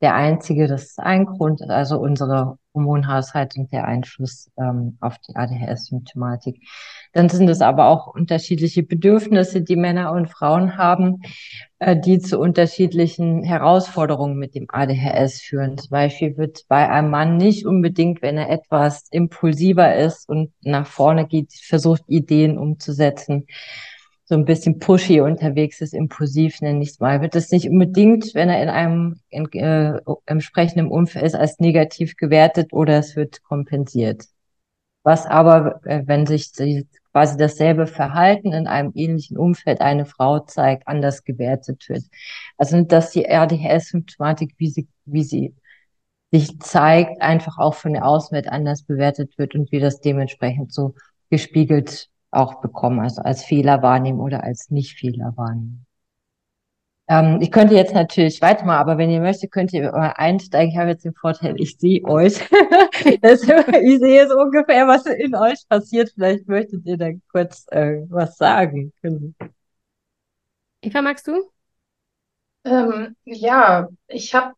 der 0.02 0.14
einzige, 0.16 0.66
das 0.66 0.82
ist 0.82 1.00
ein 1.00 1.26
Grund, 1.26 1.62
also 1.62 1.99
unsere 1.99 2.59
Hormonhaushalt 2.75 3.56
und 3.56 3.73
der 3.73 3.87
Einfluss 3.87 4.50
ähm, 4.59 4.97
auf 5.00 5.16
die 5.18 5.37
ADHS-Symptomatik. 5.37 6.61
Dann 7.12 7.28
sind 7.28 7.49
es 7.49 7.61
aber 7.61 7.87
auch 7.87 8.09
unterschiedliche 8.09 8.82
Bedürfnisse, 8.82 9.62
die 9.62 9.76
Männer 9.76 10.12
und 10.12 10.28
Frauen 10.28 10.76
haben, 10.76 11.23
äh, 11.78 11.97
die 11.97 12.18
zu 12.18 12.40
unterschiedlichen 12.40 13.44
Herausforderungen 13.44 14.37
mit 14.37 14.56
dem 14.56 14.66
ADHS 14.68 15.40
führen. 15.40 15.78
Zum 15.78 15.90
Beispiel 15.90 16.37
wird 16.37 16.64
bei 16.66 16.88
einem 16.90 17.11
Mann 17.11 17.37
nicht 17.37 17.64
unbedingt, 17.64 18.23
wenn 18.23 18.38
er 18.38 18.50
etwas 18.50 19.06
impulsiver 19.12 19.94
ist 19.94 20.28
und 20.28 20.52
nach 20.62 20.87
vorne 20.87 21.28
geht, 21.28 21.52
versucht, 21.52 22.02
Ideen 22.09 22.59
umzusetzen, 22.59 23.47
so 24.32 24.38
ein 24.38 24.46
bisschen 24.46 24.78
pushy 24.78 25.20
unterwegs 25.20 25.82
ist, 25.82 25.92
impulsiv 25.92 26.62
nenne 26.62 26.82
ich 26.82 26.92
es 26.92 27.00
mal, 27.00 27.20
wird 27.20 27.34
es 27.36 27.50
nicht 27.50 27.68
unbedingt, 27.68 28.34
wenn 28.34 28.48
er 28.48 28.62
in 28.62 28.70
einem 28.70 29.20
in, 29.28 29.46
äh, 29.52 30.00
entsprechenden 30.24 30.88
Umfeld 30.88 31.26
ist, 31.26 31.34
als 31.34 31.58
negativ 31.58 32.16
gewertet 32.16 32.72
oder 32.72 32.96
es 32.96 33.14
wird 33.14 33.42
kompensiert. 33.42 34.24
Was 35.02 35.26
aber, 35.26 35.84
äh, 35.84 36.04
wenn 36.06 36.24
sich 36.24 36.50
die, 36.52 36.86
quasi 37.12 37.36
dasselbe 37.36 37.86
Verhalten 37.86 38.54
in 38.54 38.66
einem 38.66 38.92
ähnlichen 38.94 39.36
Umfeld 39.36 39.82
eine 39.82 40.06
Frau 40.06 40.38
zeigt, 40.40 40.88
anders 40.88 41.24
gewertet 41.24 41.86
wird. 41.90 42.04
Also 42.56 42.80
dass 42.84 43.10
die 43.10 43.26
RDHS-Symptomatik, 43.26 44.54
wie 44.56 44.70
sie, 44.70 44.88
wie 45.04 45.24
sie 45.24 45.54
sich 46.30 46.58
zeigt, 46.58 47.20
einfach 47.20 47.58
auch 47.58 47.74
von 47.74 47.92
der 47.92 48.06
Außenwelt 48.06 48.48
anders 48.48 48.82
bewertet 48.84 49.36
wird 49.36 49.54
und 49.54 49.70
wir 49.72 49.80
das 49.80 50.00
dementsprechend 50.00 50.72
so 50.72 50.94
gespiegelt 51.28 52.08
auch 52.32 52.60
bekommen, 52.60 53.00
also 53.00 53.22
als 53.22 53.44
Fehler 53.44 53.82
wahrnehmen 53.82 54.20
oder 54.20 54.42
als 54.42 54.70
Nicht-Fehler 54.70 55.34
wahrnehmen. 55.36 55.86
Ähm, 57.08 57.38
ich 57.40 57.50
könnte 57.50 57.74
jetzt 57.74 57.94
natürlich 57.94 58.40
weitermachen, 58.40 58.80
aber 58.80 58.98
wenn 58.98 59.10
ihr 59.10 59.20
möchtet, 59.20 59.50
könnt 59.50 59.72
ihr 59.72 59.92
mal 59.92 60.14
einsteigen. 60.16 60.72
Ich 60.72 60.78
habe 60.78 60.90
jetzt 60.90 61.04
den 61.04 61.14
Vorteil, 61.14 61.54
ich 61.58 61.76
sehe 61.78 62.02
euch. 62.04 62.38
das, 63.20 63.42
ich 63.42 63.98
sehe 63.98 64.28
so 64.28 64.38
ungefähr, 64.38 64.86
was 64.86 65.04
in 65.06 65.34
euch 65.34 65.68
passiert. 65.68 66.10
Vielleicht 66.14 66.48
möchtet 66.48 66.86
ihr 66.86 66.96
dann 66.96 67.20
kurz 67.30 67.66
äh, 67.70 68.02
was 68.08 68.36
sagen. 68.36 68.92
Eva, 70.80 71.02
magst 71.02 71.26
du? 71.26 71.50
Ähm, 72.64 73.16
ja, 73.24 73.88
ich 74.06 74.34
habe 74.34 74.54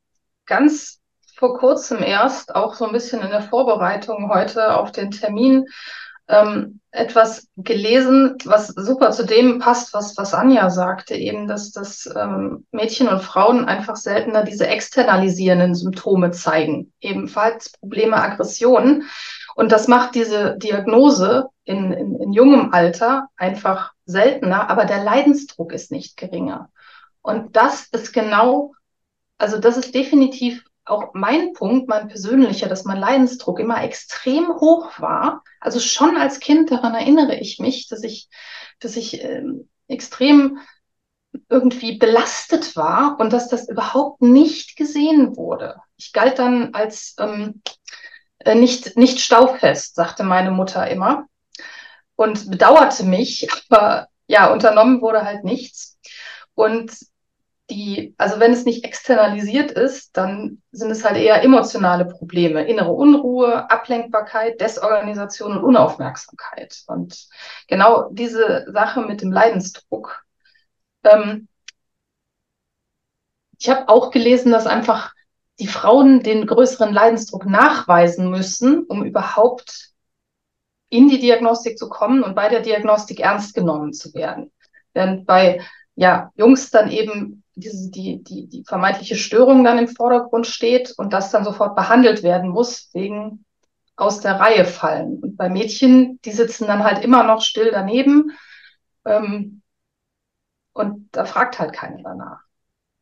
ganz 0.47 1.00
vor 1.37 1.59
kurzem 1.59 2.02
erst, 2.02 2.54
auch 2.54 2.75
so 2.75 2.87
ein 2.87 2.93
bisschen 2.93 3.23
in 3.23 3.31
der 3.31 3.43
Vorbereitung 3.43 4.31
heute 4.31 4.76
auf 4.76 4.93
den 4.93 5.11
Termin, 5.11 5.66
ähm, 6.28 6.81
etwas 6.90 7.49
gelesen, 7.57 8.37
was 8.45 8.69
super 8.69 9.11
zu 9.11 9.26
dem 9.26 9.59
passt, 9.59 9.93
was, 9.93 10.16
was 10.16 10.33
Anja 10.33 10.71
sagte, 10.71 11.14
eben, 11.14 11.49
dass, 11.49 11.73
dass 11.73 12.09
ähm, 12.16 12.66
Mädchen 12.71 13.09
und 13.09 13.21
Frauen 13.21 13.64
einfach 13.64 13.97
seltener 13.97 14.45
diese 14.45 14.66
externalisierenden 14.66 15.75
Symptome 15.75 16.31
zeigen, 16.31 16.93
ebenfalls 17.00 17.73
Probleme, 17.73 18.16
Aggressionen. 18.16 19.04
Und 19.57 19.73
das 19.73 19.88
macht 19.88 20.14
diese 20.14 20.57
Diagnose 20.57 21.49
in, 21.64 21.93
in, 21.93 22.16
in 22.21 22.33
jungem 22.33 22.73
Alter 22.73 23.28
einfach 23.37 23.93
seltener, 24.07 24.71
aber 24.71 24.85
der 24.85 25.02
Leidensdruck 25.02 25.73
ist 25.73 25.90
nicht 25.90 26.16
geringer. 26.16 26.71
Und 27.23 27.57
das 27.57 27.88
ist 27.88 28.12
genau, 28.12 28.73
also 29.38 29.59
das 29.59 29.76
ist 29.76 29.95
definitiv 29.95 30.64
auch 30.87 31.14
mein 31.14 31.53
Punkt, 31.53 31.88
mein 31.88 32.09
persönlicher, 32.09 32.69
dass 32.69 32.85
mein 32.85 32.99
Leidensdruck 32.99 33.59
immer 33.59 33.83
extrem 33.83 34.49
hoch 34.49 34.99
war. 34.99 35.43
Also 35.61 35.81
schon 35.81 36.17
als 36.17 36.41
Kind 36.41 36.71
daran 36.71 36.95
erinnere 36.95 37.37
ich 37.37 37.59
mich, 37.59 37.88
dass 37.88 38.03
ich, 38.03 38.29
dass 38.81 38.97
ich 38.97 39.23
ähm, 39.23 39.69
extrem 39.88 40.59
irgendwie 41.49 41.99
belastet 41.99 42.76
war 42.76 43.19
und 43.19 43.33
dass 43.33 43.49
das 43.49 43.69
überhaupt 43.69 44.23
nicht 44.23 44.76
gesehen 44.76 45.37
wurde. 45.37 45.81
Ich 45.97 46.12
galt 46.12 46.38
dann 46.38 46.75
als 46.75 47.17
ähm, 47.19 47.62
äh, 48.38 48.55
nicht, 48.55 48.97
nicht 48.97 49.21
staufest, 49.21 49.97
sagte 49.97 50.23
meine 50.23 50.50
Mutter 50.50 50.87
immer 50.88 51.26
und 52.17 52.50
bedauerte 52.50 53.05
mich, 53.05 53.49
aber 53.69 54.09
ja, 54.26 54.53
unternommen 54.53 55.00
wurde 55.00 55.25
halt 55.25 55.45
nichts. 55.45 55.99
Und 56.55 56.93
die, 57.71 58.14
also 58.18 58.40
wenn 58.40 58.52
es 58.52 58.64
nicht 58.64 58.85
externalisiert 58.85 59.71
ist, 59.71 60.16
dann 60.16 60.62
sind 60.71 60.90
es 60.90 61.04
halt 61.04 61.16
eher 61.16 61.42
emotionale 61.42 62.04
Probleme, 62.04 62.64
innere 62.66 62.92
Unruhe, 62.92 63.71
Ablenkbarkeit, 63.71 64.61
Desorganisation 64.61 65.56
und 65.56 65.64
Unaufmerksamkeit. 65.64 66.83
Und 66.87 67.26
genau 67.66 68.11
diese 68.11 68.66
Sache 68.71 69.00
mit 69.02 69.23
dem 69.23 69.33
Leidensdruck. 69.33 70.25
Ähm, 71.04 71.49
ich 73.59 73.71
habe 73.71 73.88
auch 73.88 74.11
gelesen, 74.11 74.52
dass 74.52 74.66
einfach 74.66 75.14
die 75.59 75.68
Frauen 75.68 76.23
den 76.23 76.47
größeren 76.47 76.92
Leidensdruck 76.92 77.47
nachweisen 77.47 78.30
müssen, 78.30 78.85
um 78.85 79.04
überhaupt 79.04 79.92
in 80.90 81.09
die 81.09 81.21
Diagnostik 81.21 81.78
zu 81.78 81.88
kommen 81.88 82.23
und 82.23 82.35
bei 82.35 82.49
der 82.49 82.61
Diagnostik 82.61 83.21
ernst 83.21 83.54
genommen 83.54 83.92
zu 83.92 84.12
werden. 84.12 84.52
Während 84.92 85.26
bei 85.26 85.62
ja, 85.94 86.30
Jungs 86.37 86.71
dann 86.71 86.90
eben 86.90 87.44
diese, 87.55 87.91
die, 87.91 88.23
die, 88.23 88.49
die 88.49 88.65
vermeintliche 88.67 89.17
Störung 89.17 89.65
dann 89.65 89.79
im 89.79 89.89
Vordergrund 89.89 90.47
steht 90.47 90.93
und 90.97 91.13
das 91.13 91.31
dann 91.31 91.45
sofort 91.45 91.77
behandelt 91.77 92.23
werden 92.23 92.51
muss, 92.51 92.91
wegen 92.93 93.45
aus 93.97 94.21
der 94.21 94.41
Reihe 94.41 94.65
fallen. 94.65 95.19
Und 95.21 95.37
bei 95.37 95.49
Mädchen, 95.49 96.21
die 96.25 96.33
sitzen 96.33 96.67
dann 96.67 96.85
halt 96.85 97.05
immer 97.05 97.23
noch 97.23 97.43
still 97.43 97.71
daneben 97.71 98.33
ähm, 99.05 99.63
und 100.73 101.09
da 101.13 101.25
fragt 101.25 101.59
halt 101.59 101.73
keiner 101.73 102.03
danach. 102.03 102.41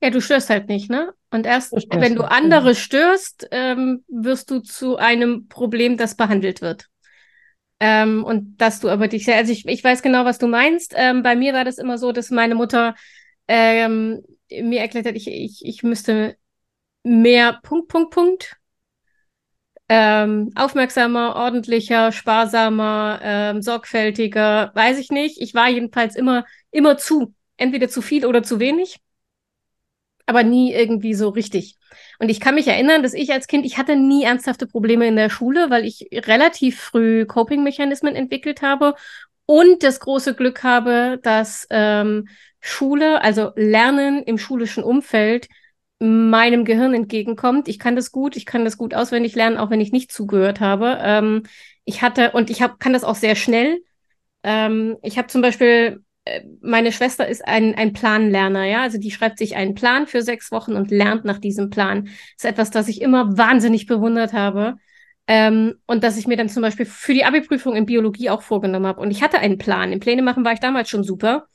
Ja, 0.02 0.10
du 0.10 0.20
störst 0.20 0.50
halt 0.50 0.68
nicht, 0.68 0.90
ne? 0.90 1.14
Und 1.30 1.46
erst 1.46 1.72
wenn 1.72 2.16
du 2.16 2.24
andere 2.24 2.74
störst, 2.74 3.48
ähm, 3.52 4.04
wirst 4.08 4.50
du 4.50 4.58
zu 4.58 4.96
einem 4.96 5.48
Problem, 5.48 5.96
das 5.96 6.16
behandelt 6.16 6.60
wird. 6.60 6.88
Ähm, 7.80 8.24
und 8.24 8.58
dass 8.58 8.80
du 8.80 8.88
aber 8.90 9.08
dich, 9.08 9.32
also 9.32 9.52
ich, 9.52 9.66
ich 9.66 9.82
weiß 9.82 10.02
genau, 10.02 10.24
was 10.24 10.38
du 10.38 10.48
meinst. 10.48 10.92
Ähm, 10.96 11.22
bei 11.22 11.36
mir 11.36 11.54
war 11.54 11.64
das 11.64 11.78
immer 11.78 11.98
so, 11.98 12.12
dass 12.12 12.30
meine 12.30 12.54
Mutter 12.54 12.94
ähm, 13.48 14.22
mir 14.62 14.80
erklärt 14.80 15.06
hat, 15.06 15.14
ich, 15.14 15.28
ich, 15.28 15.64
ich 15.64 15.82
müsste 15.82 16.36
mehr 17.02 17.60
Punkt, 17.62 17.88
Punkt, 17.88 18.10
Punkt. 18.10 18.56
Ähm, 19.88 20.52
aufmerksamer, 20.54 21.36
ordentlicher, 21.36 22.12
sparsamer, 22.12 23.20
ähm, 23.22 23.62
sorgfältiger, 23.62 24.70
weiß 24.74 24.98
ich 24.98 25.10
nicht. 25.10 25.40
Ich 25.40 25.54
war 25.54 25.68
jedenfalls 25.68 26.16
immer, 26.16 26.46
immer 26.70 26.96
zu. 26.96 27.34
Entweder 27.56 27.88
zu 27.88 28.00
viel 28.00 28.24
oder 28.24 28.42
zu 28.42 28.58
wenig. 28.58 29.00
Aber 30.26 30.44
nie 30.44 30.72
irgendwie 30.72 31.14
so 31.14 31.28
richtig. 31.28 31.76
Und 32.18 32.28
ich 32.30 32.40
kann 32.40 32.54
mich 32.54 32.68
erinnern, 32.68 33.02
dass 33.02 33.12
ich 33.12 33.32
als 33.32 33.48
Kind, 33.48 33.66
ich 33.66 33.76
hatte 33.76 33.96
nie 33.96 34.24
ernsthafte 34.24 34.66
Probleme 34.66 35.06
in 35.06 35.16
der 35.16 35.30
Schule, 35.30 35.68
weil 35.68 35.84
ich 35.84 36.08
relativ 36.12 36.80
früh 36.80 37.26
Coping-Mechanismen 37.26 38.14
entwickelt 38.14 38.62
habe 38.62 38.94
und 39.46 39.82
das 39.82 40.00
große 40.00 40.34
Glück 40.34 40.62
habe, 40.62 41.18
dass 41.22 41.66
ähm, 41.70 42.28
Schule, 42.62 43.20
also 43.22 43.50
Lernen 43.56 44.22
im 44.22 44.38
schulischen 44.38 44.84
Umfeld, 44.84 45.48
meinem 45.98 46.64
Gehirn 46.64 46.94
entgegenkommt. 46.94 47.68
Ich 47.68 47.78
kann 47.78 47.96
das 47.96 48.12
gut, 48.12 48.36
ich 48.36 48.46
kann 48.46 48.64
das 48.64 48.78
gut 48.78 48.94
auswendig 48.94 49.34
lernen, 49.34 49.56
auch 49.56 49.70
wenn 49.70 49.80
ich 49.80 49.92
nicht 49.92 50.10
zugehört 50.10 50.60
habe. 50.60 50.98
Ähm, 51.02 51.42
ich 51.84 52.02
hatte, 52.02 52.30
und 52.32 52.50
ich 52.50 52.62
hab, 52.62 52.80
kann 52.80 52.92
das 52.92 53.04
auch 53.04 53.16
sehr 53.16 53.34
schnell. 53.34 53.82
Ähm, 54.42 54.96
ich 55.02 55.18
habe 55.18 55.28
zum 55.28 55.42
Beispiel, 55.42 56.04
äh, 56.24 56.42
meine 56.60 56.92
Schwester 56.92 57.28
ist 57.28 57.46
ein, 57.46 57.74
ein 57.74 57.92
Planlerner, 57.92 58.64
ja, 58.64 58.82
also 58.82 58.98
die 58.98 59.10
schreibt 59.10 59.38
sich 59.38 59.56
einen 59.56 59.74
Plan 59.74 60.06
für 60.06 60.22
sechs 60.22 60.50
Wochen 60.52 60.74
und 60.74 60.90
lernt 60.90 61.24
nach 61.24 61.38
diesem 61.38 61.70
Plan. 61.70 62.04
Das 62.04 62.14
ist 62.38 62.44
etwas, 62.44 62.70
das 62.70 62.88
ich 62.88 63.00
immer 63.00 63.36
wahnsinnig 63.36 63.86
bewundert 63.86 64.32
habe. 64.32 64.76
Ähm, 65.28 65.74
und 65.86 66.02
dass 66.02 66.16
ich 66.16 66.26
mir 66.26 66.36
dann 66.36 66.48
zum 66.48 66.62
Beispiel 66.62 66.86
für 66.86 67.14
die 67.14 67.24
Abi-Prüfung 67.24 67.76
in 67.76 67.86
Biologie 67.86 68.30
auch 68.30 68.42
vorgenommen 68.42 68.86
habe. 68.86 69.00
Und 69.00 69.10
ich 69.10 69.22
hatte 69.22 69.38
einen 69.38 69.58
Plan. 69.58 69.92
Im 69.92 70.00
Pläne 70.00 70.22
machen 70.22 70.44
war 70.44 70.52
ich 70.52 70.60
damals 70.60 70.88
schon 70.90 71.04
super. 71.04 71.46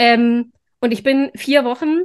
Ähm, 0.00 0.52
und 0.80 0.92
ich 0.92 1.02
bin 1.02 1.30
vier 1.34 1.62
Wochen 1.66 2.00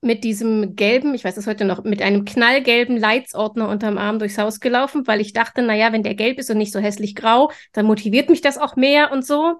mit 0.00 0.24
diesem 0.24 0.74
gelben, 0.74 1.14
ich 1.14 1.22
weiß 1.22 1.36
es 1.36 1.46
heute 1.46 1.66
noch, 1.66 1.84
mit 1.84 2.00
einem 2.00 2.24
knallgelben 2.24 2.96
Leitsordner 2.96 3.68
unterm 3.68 3.98
Arm 3.98 4.18
durchs 4.18 4.38
Haus 4.38 4.58
gelaufen, 4.58 5.06
weil 5.06 5.20
ich 5.20 5.34
dachte, 5.34 5.60
naja, 5.60 5.92
wenn 5.92 6.02
der 6.02 6.14
gelb 6.14 6.38
ist 6.38 6.50
und 6.50 6.56
nicht 6.56 6.72
so 6.72 6.78
hässlich 6.80 7.14
grau, 7.14 7.52
dann 7.74 7.84
motiviert 7.84 8.30
mich 8.30 8.40
das 8.40 8.56
auch 8.56 8.74
mehr 8.74 9.12
und 9.12 9.26
so. 9.26 9.56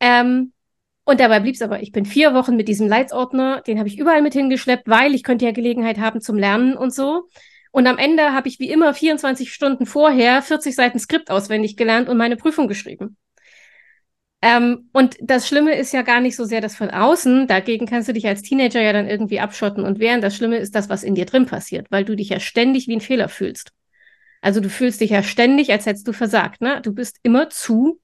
Ähm, 0.00 0.52
und 1.04 1.18
dabei 1.18 1.40
blieb 1.40 1.54
es 1.54 1.62
aber. 1.62 1.80
Ich 1.80 1.92
bin 1.92 2.04
vier 2.04 2.34
Wochen 2.34 2.56
mit 2.56 2.68
diesem 2.68 2.88
Leitsordner, 2.88 3.62
den 3.62 3.78
habe 3.78 3.88
ich 3.88 3.98
überall 3.98 4.20
mit 4.20 4.34
hingeschleppt, 4.34 4.86
weil 4.86 5.14
ich 5.14 5.22
könnte 5.22 5.46
ja 5.46 5.52
Gelegenheit 5.52 5.98
haben 5.98 6.20
zum 6.20 6.36
Lernen 6.36 6.76
und 6.76 6.92
so. 6.92 7.26
Und 7.70 7.86
am 7.86 7.96
Ende 7.96 8.34
habe 8.34 8.48
ich 8.48 8.58
wie 8.58 8.68
immer 8.68 8.92
24 8.92 9.50
Stunden 9.50 9.86
vorher 9.86 10.42
40 10.42 10.74
Seiten 10.74 10.98
Skript 10.98 11.30
auswendig 11.30 11.78
gelernt 11.78 12.10
und 12.10 12.18
meine 12.18 12.36
Prüfung 12.36 12.68
geschrieben. 12.68 13.16
Ähm, 14.42 14.88
und 14.92 15.16
das 15.20 15.46
Schlimme 15.46 15.76
ist 15.76 15.92
ja 15.92 16.02
gar 16.02 16.20
nicht 16.20 16.34
so 16.34 16.44
sehr 16.44 16.60
das 16.60 16.74
von 16.74 16.90
außen. 16.90 17.46
Dagegen 17.46 17.86
kannst 17.86 18.08
du 18.08 18.12
dich 18.12 18.26
als 18.26 18.42
Teenager 18.42 18.82
ja 18.82 18.92
dann 18.92 19.08
irgendwie 19.08 19.38
abschotten 19.38 19.84
und 19.84 20.00
wehren. 20.00 20.20
Das 20.20 20.34
Schlimme 20.34 20.56
ist 20.56 20.74
das, 20.74 20.88
was 20.88 21.04
in 21.04 21.14
dir 21.14 21.26
drin 21.26 21.46
passiert, 21.46 21.86
weil 21.90 22.04
du 22.04 22.16
dich 22.16 22.28
ja 22.28 22.40
ständig 22.40 22.88
wie 22.88 22.96
ein 22.96 23.00
Fehler 23.00 23.28
fühlst. 23.28 23.70
Also 24.40 24.60
du 24.60 24.68
fühlst 24.68 25.00
dich 25.00 25.10
ja 25.10 25.22
ständig, 25.22 25.70
als 25.70 25.86
hättest 25.86 26.08
du 26.08 26.12
versagt. 26.12 26.60
Ne? 26.60 26.80
Du 26.82 26.92
bist 26.92 27.18
immer 27.22 27.50
zu, 27.50 28.00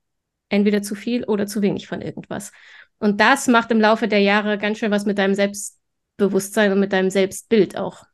entweder 0.48 0.80
zu 0.80 0.94
viel 0.94 1.24
oder 1.24 1.48
zu 1.48 1.60
wenig 1.60 1.88
von 1.88 2.00
irgendwas. 2.00 2.52
Und 3.00 3.20
das 3.20 3.48
macht 3.48 3.72
im 3.72 3.80
Laufe 3.80 4.06
der 4.06 4.20
Jahre 4.20 4.58
ganz 4.58 4.78
schön 4.78 4.92
was 4.92 5.04
mit 5.04 5.18
deinem 5.18 5.34
Selbstbewusstsein 5.34 6.70
und 6.70 6.78
mit 6.78 6.92
deinem 6.92 7.10
Selbstbild 7.10 7.76
auch. 7.76 8.04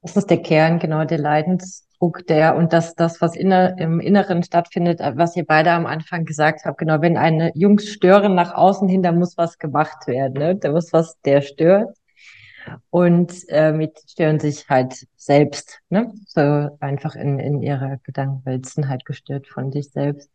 Das 0.00 0.16
ist 0.16 0.30
der 0.30 0.40
Kern, 0.40 0.78
genau, 0.78 1.04
der 1.04 1.18
Leidensdruck, 1.98 2.26
der 2.26 2.56
und 2.56 2.72
das, 2.72 2.94
das, 2.94 3.20
was 3.20 3.36
inner, 3.36 3.78
im 3.78 4.00
Inneren 4.00 4.42
stattfindet, 4.42 5.00
was 5.00 5.36
ihr 5.36 5.44
beide 5.44 5.72
am 5.72 5.86
Anfang 5.86 6.24
gesagt 6.24 6.64
habt, 6.64 6.78
genau, 6.78 7.00
wenn 7.00 7.16
eine 7.16 7.52
Jungs 7.54 7.88
stören 7.88 8.34
nach 8.34 8.54
außen 8.54 8.88
hin, 8.88 9.02
da 9.02 9.12
muss 9.12 9.36
was 9.36 9.58
gemacht 9.58 10.06
werden, 10.06 10.34
ne? 10.34 10.56
Da 10.56 10.70
muss 10.72 10.92
was, 10.92 11.20
der 11.22 11.42
stört. 11.42 11.96
Und 12.90 13.32
äh, 13.48 13.72
mit 13.72 13.98
stören 14.10 14.38
sich 14.40 14.68
halt 14.68 15.06
selbst, 15.16 15.80
ne? 15.90 16.12
So 16.26 16.76
einfach 16.80 17.14
in, 17.14 17.38
in 17.38 17.62
ihrer 17.62 17.98
Gedankenwelt 18.02 18.66
sind 18.66 18.88
halt 18.88 19.04
gestört 19.04 19.46
von 19.48 19.72
sich 19.72 19.90
selbst. 19.90 20.30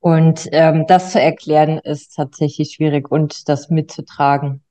Und 0.00 0.48
ähm, 0.52 0.86
das 0.86 1.12
zu 1.12 1.20
erklären 1.20 1.78
ist 1.78 2.14
tatsächlich 2.14 2.72
schwierig 2.74 3.10
und 3.10 3.48
das 3.48 3.70
mitzutragen. 3.70 4.62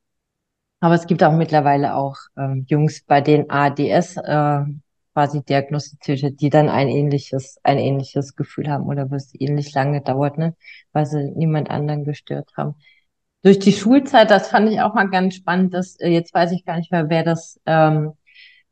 Aber 0.80 0.96
es 0.96 1.08
gibt 1.08 1.24
auch 1.24 1.32
mittlerweile 1.32 1.96
auch 1.96 2.18
ähm, 2.38 2.66
Jungs, 2.68 3.04
bei 3.08 3.22
denen 3.22 3.50
ADS 3.50 4.18
äh, 4.18 4.64
quasi 5.14 5.44
diagnostiziert 5.44 6.24
wird, 6.24 6.42
die 6.42 6.50
dann 6.50 6.70
ein 6.70 6.90
ähnliches, 6.90 7.60
ein 7.64 7.78
ähnliches 7.78 8.36
Gefühl 8.36 8.70
haben 8.70 8.86
oder 8.86 9.12
was 9.12 9.34
ähnlich 9.40 9.74
lange 9.74 10.02
dauert, 10.02 10.38
ne, 10.38 10.56
weil 10.92 11.06
sie 11.06 11.32
niemand 11.36 11.70
anderen 11.70 12.04
gestört 12.04 12.52
haben. 12.58 12.76
Durch 13.44 13.60
die 13.60 13.74
Schulzeit, 13.74 14.32
das 14.32 14.50
fand 14.50 14.70
ich 14.72 14.82
auch 14.82 14.94
mal 14.94 15.10
ganz 15.10 15.36
spannend, 15.36 15.74
dass 15.74 16.00
äh, 16.00 16.10
jetzt 16.10 16.34
weiß 16.34 16.52
ich 16.54 16.66
gar 16.66 16.78
nicht 16.78 16.92
mehr, 16.92 17.10
wer 17.10 17.24
das, 17.24 17.60
ähm, 17.66 18.14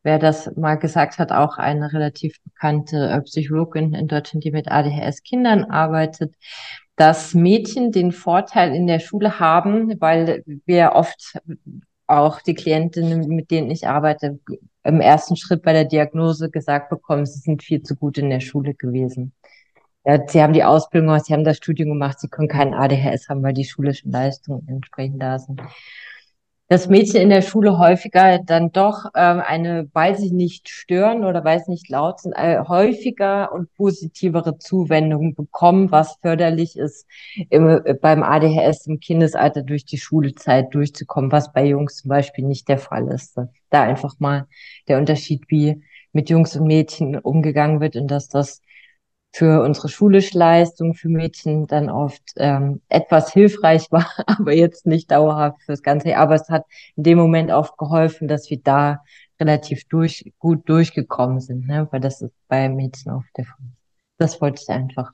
wer 0.03 0.17
das 0.19 0.55
mal 0.55 0.75
gesagt 0.75 1.19
hat, 1.19 1.31
auch 1.31 1.57
eine 1.57 1.93
relativ 1.93 2.37
bekannte 2.43 3.09
äh, 3.09 3.21
Psychologin 3.21 3.93
in 3.93 4.07
Deutschland, 4.07 4.43
die 4.43 4.51
mit 4.51 4.71
ADHS 4.71 5.23
Kindern 5.23 5.65
arbeitet, 5.65 6.33
dass 6.95 7.33
Mädchen 7.33 7.91
den 7.91 8.11
Vorteil 8.11 8.73
in 8.75 8.87
der 8.87 8.99
Schule 8.99 9.39
haben, 9.39 9.99
weil 9.99 10.43
wir 10.65 10.93
oft 10.93 11.39
auch 12.07 12.41
die 12.41 12.55
Klientinnen, 12.55 13.27
mit 13.27 13.51
denen 13.51 13.71
ich 13.71 13.87
arbeite, 13.87 14.39
im 14.83 15.01
ersten 15.01 15.35
Schritt 15.35 15.61
bei 15.63 15.73
der 15.73 15.85
Diagnose 15.85 16.49
gesagt 16.49 16.89
bekommen, 16.89 17.25
sie 17.25 17.39
sind 17.39 17.63
viel 17.63 17.83
zu 17.83 17.95
gut 17.95 18.17
in 18.17 18.29
der 18.29 18.39
Schule 18.39 18.73
gewesen. 18.73 19.33
Ja, 20.05 20.19
sie 20.27 20.41
haben 20.41 20.53
die 20.53 20.63
Ausbildung 20.63 21.07
gemacht, 21.09 21.25
sie 21.25 21.33
haben 21.33 21.43
das 21.43 21.57
Studium 21.57 21.89
gemacht, 21.89 22.19
sie 22.19 22.27
können 22.27 22.47
keinen 22.47 22.73
ADHS 22.73 23.29
haben, 23.29 23.43
weil 23.43 23.53
die 23.53 23.65
schulischen 23.65 24.11
Leistungen 24.11 24.67
entsprechend 24.67 25.21
da 25.21 25.37
sind 25.37 25.61
dass 26.71 26.87
Mädchen 26.87 27.19
in 27.19 27.29
der 27.29 27.41
Schule 27.41 27.77
häufiger 27.79 28.39
dann 28.39 28.71
doch 28.71 29.03
ähm, 29.13 29.41
eine, 29.45 29.89
weil 29.91 30.17
sie 30.17 30.31
nicht 30.31 30.69
stören 30.69 31.25
oder 31.25 31.43
weil 31.43 31.59
sie 31.59 31.69
nicht 31.69 31.89
laut 31.89 32.21
sind, 32.21 32.31
äh, 32.31 32.63
häufiger 32.65 33.51
und 33.51 33.75
positivere 33.75 34.57
Zuwendungen 34.57 35.35
bekommen, 35.35 35.91
was 35.91 36.15
förderlich 36.21 36.77
ist, 36.77 37.05
im, 37.49 37.67
äh, 37.67 37.93
beim 37.93 38.23
ADHS 38.23 38.87
im 38.87 39.01
Kindesalter 39.01 39.63
durch 39.63 39.83
die 39.83 39.97
Schulezeit 39.97 40.73
durchzukommen, 40.73 41.33
was 41.33 41.51
bei 41.51 41.65
Jungs 41.65 41.97
zum 41.97 42.07
Beispiel 42.07 42.45
nicht 42.45 42.69
der 42.69 42.77
Fall 42.77 43.09
ist. 43.09 43.37
Da 43.69 43.83
einfach 43.83 44.15
mal 44.19 44.47
der 44.87 44.97
Unterschied, 44.97 45.43
wie 45.49 45.83
mit 46.13 46.29
Jungs 46.29 46.55
und 46.55 46.67
Mädchen 46.67 47.19
umgegangen 47.19 47.81
wird 47.81 47.97
und 47.97 48.07
dass 48.07 48.29
das 48.29 48.61
für 49.33 49.61
unsere 49.63 49.87
schulische 49.87 50.37
Leistung 50.37 50.93
für 50.93 51.07
Mädchen 51.07 51.65
dann 51.65 51.89
oft 51.89 52.21
ähm, 52.35 52.81
etwas 52.89 53.31
hilfreich 53.31 53.91
war, 53.91 54.07
aber 54.27 54.53
jetzt 54.53 54.85
nicht 54.85 55.11
dauerhaft 55.11 55.61
fürs 55.63 55.81
ganze 55.81 56.09
Jahr. 56.09 56.21
Aber 56.21 56.35
es 56.35 56.49
hat 56.49 56.65
in 56.95 57.03
dem 57.03 57.17
Moment 57.17 57.51
oft 57.51 57.77
geholfen, 57.77 58.27
dass 58.27 58.49
wir 58.49 58.59
da 58.61 59.03
relativ 59.39 59.85
durch, 59.85 60.31
gut 60.37 60.67
durchgekommen 60.67 61.39
sind, 61.39 61.67
ne? 61.67 61.87
weil 61.91 62.01
das 62.01 62.21
ist 62.21 62.33
bei 62.47 62.69
Mädchen 62.69 63.11
oft 63.11 63.29
der 63.37 63.45
Fall. 63.45 63.65
Das 64.17 64.39
wollte 64.41 64.61
ich 64.61 64.69
einfach 64.69 65.11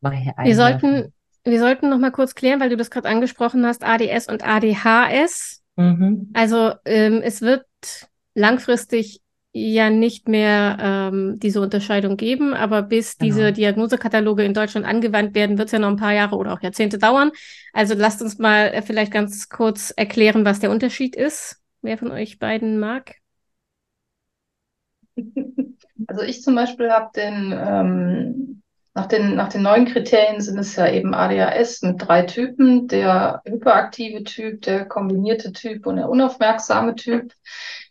mal 0.00 0.12
hier 0.12 0.38
einwerfen. 0.38 0.46
Wir 0.46 0.54
sollten, 0.54 1.12
wir 1.44 1.58
sollten 1.58 1.90
noch 1.90 1.98
mal 1.98 2.12
kurz 2.12 2.34
klären, 2.34 2.60
weil 2.60 2.70
du 2.70 2.76
das 2.76 2.90
gerade 2.90 3.08
angesprochen 3.08 3.66
hast, 3.66 3.84
ADS 3.84 4.28
und 4.28 4.46
ADHS. 4.46 5.62
Mhm. 5.76 6.30
Also 6.32 6.72
ähm, 6.84 7.20
es 7.22 7.42
wird 7.42 7.66
langfristig 8.34 9.20
ja 9.58 9.88
nicht 9.88 10.28
mehr 10.28 10.76
ähm, 10.80 11.38
diese 11.38 11.62
Unterscheidung 11.62 12.18
geben, 12.18 12.52
aber 12.52 12.82
bis 12.82 13.16
genau. 13.16 13.34
diese 13.34 13.52
Diagnosekataloge 13.52 14.44
in 14.44 14.52
Deutschland 14.52 14.86
angewandt 14.86 15.34
werden, 15.34 15.56
wird 15.56 15.68
es 15.68 15.72
ja 15.72 15.78
noch 15.78 15.88
ein 15.88 15.96
paar 15.96 16.12
Jahre 16.12 16.36
oder 16.36 16.52
auch 16.52 16.60
Jahrzehnte 16.60 16.98
dauern. 16.98 17.30
Also 17.72 17.94
lasst 17.94 18.20
uns 18.20 18.38
mal 18.38 18.66
äh, 18.66 18.82
vielleicht 18.82 19.12
ganz 19.12 19.48
kurz 19.48 19.94
erklären, 19.96 20.44
was 20.44 20.60
der 20.60 20.70
Unterschied 20.70 21.16
ist. 21.16 21.62
Wer 21.80 21.96
von 21.96 22.10
euch 22.10 22.38
beiden 22.38 22.78
mag? 22.78 23.14
Also 26.08 26.22
ich 26.22 26.42
zum 26.42 26.54
Beispiel 26.54 26.90
habe 26.90 27.10
den, 27.16 27.52
ähm, 27.58 28.62
nach 28.94 29.06
den, 29.06 29.34
nach 29.34 29.48
den 29.48 29.62
neuen 29.62 29.86
Kriterien 29.86 30.42
sind 30.42 30.58
es 30.58 30.76
ja 30.76 30.88
eben 30.88 31.14
ADHS 31.14 31.80
mit 31.82 31.96
drei 31.98 32.22
Typen, 32.22 32.86
der 32.86 33.40
hyperaktive 33.46 34.22
Typ, 34.22 34.60
der 34.62 34.84
kombinierte 34.84 35.52
Typ 35.52 35.86
und 35.86 35.96
der 35.96 36.10
unaufmerksame 36.10 36.94
Typ. 36.96 37.32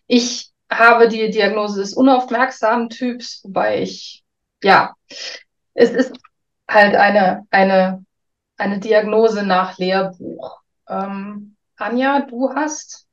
Ich 0.05 0.53
habe 0.69 1.07
die 1.07 1.29
Diagnose 1.29 1.79
des 1.79 1.93
unaufmerksamen 1.93 2.89
Typs, 2.89 3.41
wobei 3.43 3.81
ich, 3.81 4.23
ja, 4.63 4.93
es 5.73 5.91
ist 5.91 6.13
halt 6.67 6.95
eine, 6.95 7.45
eine, 7.51 8.05
eine 8.57 8.79
Diagnose 8.79 9.43
nach 9.43 9.77
Lehrbuch. 9.77 10.59
Ähm, 10.89 11.55
Anja, 11.77 12.21
du 12.21 12.53
hast? 12.53 13.05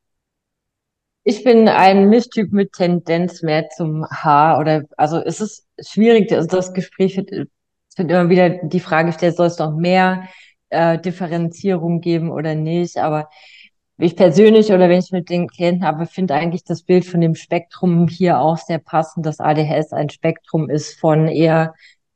Ich 1.25 1.45
bin 1.45 1.69
ein 1.69 2.09
Mischtyp 2.09 2.53
mit 2.53 2.73
Tendenz 2.73 3.43
mehr 3.43 3.69
zum 3.69 4.05
H 4.11 4.59
oder, 4.59 4.85
also 4.97 5.19
es 5.19 5.41
ist 5.41 5.67
schwierig, 5.81 6.33
also 6.33 6.49
das 6.49 6.73
Gespräch 6.73 7.17
wird, 7.17 7.31
wird 7.31 7.49
immer 7.97 8.29
wieder 8.29 8.49
die 8.49 8.81
Frage 8.81 9.13
stellt, 9.13 9.37
soll 9.37 9.47
es 9.47 9.59
noch 9.59 9.77
mehr 9.77 10.29
äh, 10.71 10.99
Differenzierung 10.99 12.01
geben 12.01 12.31
oder 12.31 12.55
nicht, 12.55 12.97
aber 12.97 13.29
ich 13.99 14.17
persönlich 14.17 14.73
oder 14.73 14.89
wenn 14.89 14.99
ich 14.99 15.13
mit 15.13 15.31
den 15.31 15.49
Klienten 15.49 15.87
habe, 15.87 16.07
finde 16.07 16.35
eigentlich 16.35 16.65
das 16.65 16.83
Bild 16.83 17.05
von 17.05 17.21
dem 17.21 17.35
Spektrum 17.35 18.09
hier 18.09 18.41
auch 18.41 18.59
sehr 18.59 18.79
passend, 18.79 19.27
dass 19.27 19.41
ADHS 19.41 19.93
ein 19.93 20.11
Spektrum 20.11 20.71
ist 20.71 20.99
von 20.99 21.29
eher 21.29 21.75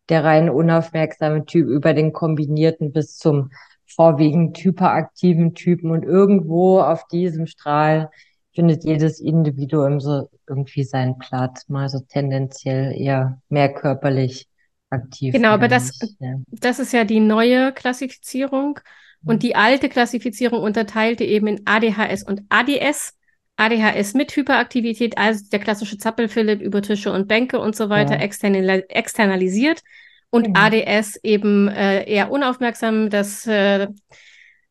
der 0.09 0.25
rein 0.25 0.51
unaufmerksame 0.51 1.45
Typ 1.47 1.69
über 1.69 1.93
den 1.95 2.13
kombinierten 2.13 2.93
bis 2.93 3.17
zum 3.17 3.51
vorwiegend 3.87 4.59
hyperaktiven 4.59 5.55
Typen 5.55 5.91
und 5.91 6.03
irgendwo 6.03 6.81
auf 6.81 7.07
diesem 7.09 7.47
Strahl 7.47 8.11
findet 8.55 8.85
jedes 8.85 9.21
Individuum 9.21 10.01
so 10.01 10.29
irgendwie 10.49 10.85
seinen 10.85 11.19
Platz, 11.19 11.69
mal 11.69 11.89
so 11.89 12.01
tendenziell 12.01 12.93
eher 12.99 13.41
mehr 13.49 13.73
körperlich 13.73 14.49
aktiv. 14.91 15.35
Genau, 15.35 15.51
aber 15.51 15.69
das, 15.69 15.99
ja. 16.19 16.37
das 16.47 16.79
ist 16.79 16.93
ja 16.93 17.05
die 17.05 17.21
neue 17.21 17.73
Klassifizierung. 17.73 18.81
Und 19.27 19.43
die 19.43 19.57
alte 19.57 19.89
Klassifizierung 19.89 20.63
unterteilte 20.63 21.25
eben 21.25 21.47
in 21.49 21.63
ADHS 21.65 22.23
und 22.23 22.43
ADS. 22.49 23.15
ADHS 23.57 24.15
mit 24.15 24.37
Hyperaktivität, 24.37 25.17
also 25.17 25.45
der 25.51 25.59
klassische 25.61 25.97
Zappelphilipp 25.97 26.61
über 26.61 26.83
Tische 26.83 27.11
und 27.11 27.27
Bänke 27.27 27.59
und 27.59 27.75
so 27.75 27.89
weiter, 27.89 28.17
ja. 28.17 28.21
external 28.21 28.85
externalisiert. 28.89 29.83
Und 30.31 30.45
genau. 30.45 30.61
ADS 30.61 31.17
eben 31.23 31.69
äh, 31.69 32.05
eher 32.05 32.31
unaufmerksam, 32.31 33.09
das 33.09 33.47
äh, 33.47 33.89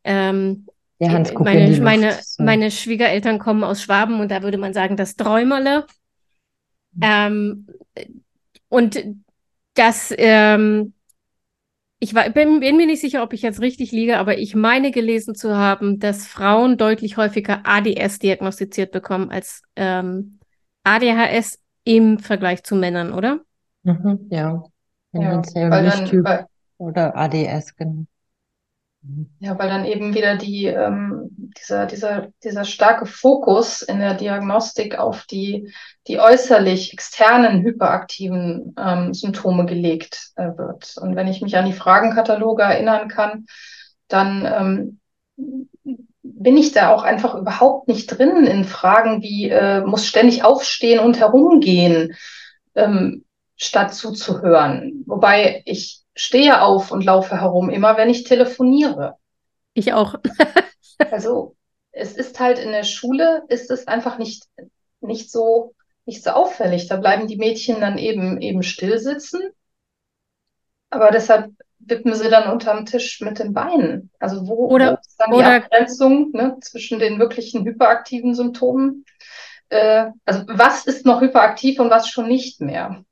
ähm, 0.03 0.67
meine, 0.99 1.79
meine, 1.81 2.19
meine 2.37 2.71
Schwiegereltern 2.71 3.39
kommen 3.39 3.63
aus 3.63 3.81
Schwaben 3.81 4.19
und 4.19 4.31
da 4.31 4.43
würde 4.43 4.57
man 4.57 4.73
sagen, 4.73 4.95
das 4.95 5.15
Träumerle. 5.15 5.85
Mhm. 6.93 7.01
Ähm, 7.01 7.67
und 8.69 9.03
das 9.73 10.13
ähm, 10.17 10.93
ich 12.05 12.13
war, 12.13 12.29
bin, 12.29 12.59
bin, 12.59 12.77
mir 12.77 12.85
nicht 12.85 13.01
sicher, 13.01 13.23
ob 13.23 13.33
ich 13.33 13.41
jetzt 13.41 13.61
richtig 13.61 13.91
liege, 13.91 14.19
aber 14.19 14.37
ich 14.37 14.53
meine 14.53 14.91
gelesen 14.91 15.33
zu 15.33 15.55
haben, 15.55 15.97
dass 15.97 16.27
Frauen 16.27 16.77
deutlich 16.77 17.17
häufiger 17.17 17.61
ADS 17.63 18.19
diagnostiziert 18.19 18.91
bekommen 18.91 19.31
als 19.31 19.63
ähm, 19.75 20.37
ADHS 20.83 21.57
im 21.83 22.19
Vergleich 22.19 22.61
zu 22.61 22.75
Männern, 22.75 23.11
oder? 23.11 23.39
Mhm, 23.81 24.27
ja, 24.29 24.63
ja, 25.13 25.41
Mischtyp 25.81 26.27
oder 26.77 27.17
ADS, 27.17 27.75
genau. 27.75 28.05
Ja, 29.39 29.57
weil 29.59 29.69
dann 29.69 29.85
eben 29.85 30.15
wieder 30.15 30.35
die, 30.35 30.65
ähm, 30.65 31.29
dieser, 31.59 31.85
dieser, 31.85 32.27
dieser 32.43 32.63
starke 32.63 33.05
Fokus 33.05 33.81
in 33.81 33.99
der 33.99 34.15
Diagnostik 34.15 34.97
auf 34.97 35.25
die, 35.25 35.71
die 36.07 36.19
äußerlich 36.19 36.93
externen 36.93 37.61
hyperaktiven 37.61 38.73
ähm, 38.79 39.13
Symptome 39.13 39.65
gelegt 39.65 40.31
äh, 40.35 40.57
wird. 40.57 40.95
Und 40.97 41.15
wenn 41.15 41.27
ich 41.27 41.41
mich 41.41 41.55
an 41.55 41.65
die 41.65 41.73
Fragenkataloge 41.73 42.63
erinnern 42.63 43.07
kann, 43.07 43.45
dann 44.07 44.99
ähm, 45.37 46.09
bin 46.23 46.57
ich 46.57 46.71
da 46.71 46.93
auch 46.93 47.03
einfach 47.03 47.35
überhaupt 47.35 47.87
nicht 47.87 48.07
drin 48.07 48.47
in 48.47 48.65
Fragen 48.65 49.21
wie, 49.21 49.49
äh, 49.49 49.81
muss 49.81 50.07
ständig 50.07 50.43
aufstehen 50.43 50.99
und 50.99 51.19
herumgehen, 51.19 52.15
ähm, 52.73 53.23
statt 53.55 53.93
zuzuhören. 53.93 55.03
Wobei 55.05 55.61
ich 55.65 56.04
stehe 56.15 56.61
auf 56.61 56.91
und 56.91 57.03
laufe 57.03 57.39
herum, 57.39 57.69
immer 57.69 57.97
wenn 57.97 58.09
ich 58.09 58.23
telefoniere. 58.23 59.17
Ich 59.73 59.93
auch. 59.93 60.15
also 61.11 61.55
es 61.91 62.13
ist 62.13 62.39
halt 62.39 62.59
in 62.59 62.71
der 62.71 62.83
Schule, 62.83 63.43
ist 63.49 63.69
es 63.69 63.87
einfach 63.87 64.17
nicht, 64.17 64.45
nicht 65.01 65.31
so, 65.31 65.75
nicht 66.05 66.23
so 66.23 66.31
auffällig. 66.31 66.87
Da 66.87 66.97
bleiben 66.97 67.27
die 67.27 67.37
Mädchen 67.37 67.81
dann 67.81 67.97
eben, 67.97 68.41
eben 68.41 68.63
still 68.63 68.97
sitzen. 68.99 69.41
Aber 70.89 71.11
deshalb 71.11 71.51
wippen 71.79 72.13
sie 72.13 72.29
dann 72.29 72.51
unterm 72.51 72.85
Tisch 72.85 73.21
mit 73.21 73.39
den 73.39 73.53
Beinen. 73.53 74.11
Also 74.19 74.47
wo, 74.47 74.67
oder, 74.67 74.91
wo 74.91 74.93
ist 74.95 75.15
dann 75.17 75.31
die 75.31 75.43
Abgrenzung 75.43 76.31
ne, 76.31 76.57
zwischen 76.61 76.99
den 76.99 77.19
wirklichen 77.19 77.65
hyperaktiven 77.65 78.33
Symptomen? 78.33 79.05
Äh, 79.69 80.07
also 80.25 80.43
was 80.47 80.85
ist 80.85 81.05
noch 81.05 81.21
hyperaktiv 81.21 81.79
und 81.79 81.89
was 81.89 82.07
schon 82.07 82.27
nicht 82.27 82.61
mehr? 82.61 83.03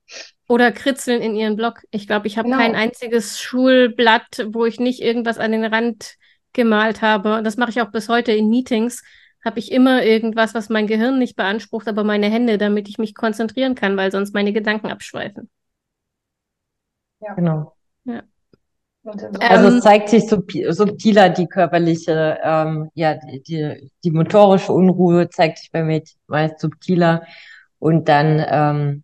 Oder 0.46 0.72
kritzeln 0.72 1.22
in 1.22 1.34
ihren 1.34 1.56
Blog. 1.56 1.82
Ich 1.90 2.06
glaube, 2.06 2.26
ich 2.26 2.36
habe 2.36 2.48
genau. 2.48 2.60
kein 2.60 2.74
einziges 2.74 3.40
Schulblatt, 3.40 4.46
wo 4.48 4.66
ich 4.66 4.78
nicht 4.78 5.00
irgendwas 5.00 5.38
an 5.38 5.52
den 5.52 5.64
Rand 5.64 6.16
gemalt 6.52 7.02
habe. 7.02 7.36
Und 7.36 7.44
das 7.44 7.56
mache 7.56 7.70
ich 7.70 7.80
auch 7.80 7.90
bis 7.90 8.08
heute 8.08 8.32
in 8.32 8.48
Meetings. 8.48 9.02
Habe 9.44 9.58
ich 9.58 9.72
immer 9.72 10.04
irgendwas, 10.04 10.54
was 10.54 10.68
mein 10.68 10.86
Gehirn 10.86 11.18
nicht 11.18 11.36
beansprucht, 11.36 11.88
aber 11.88 12.04
meine 12.04 12.28
Hände, 12.28 12.58
damit 12.58 12.88
ich 12.88 12.98
mich 12.98 13.14
konzentrieren 13.14 13.74
kann, 13.74 13.96
weil 13.96 14.10
sonst 14.10 14.34
meine 14.34 14.52
Gedanken 14.52 14.88
abschweifen. 14.88 15.50
Ja. 17.20 17.34
Genau. 17.34 17.74
Ja. 18.04 18.22
Also 19.04 19.68
es 19.68 19.74
ähm, 19.74 19.80
zeigt 19.82 20.08
sich 20.08 20.24
subtiler 20.28 21.28
die 21.28 21.46
körperliche, 21.46 22.38
ähm, 22.42 22.90
ja, 22.94 23.14
die, 23.14 23.42
die, 23.42 23.92
die 24.02 24.10
motorische 24.10 24.72
Unruhe 24.72 25.28
zeigt 25.28 25.58
sich 25.58 25.70
bei 25.70 25.82
Mädchen 25.82 26.18
meist 26.26 26.58
subtiler 26.58 27.22
und 27.78 28.08
dann 28.08 28.42
ähm, 28.48 29.03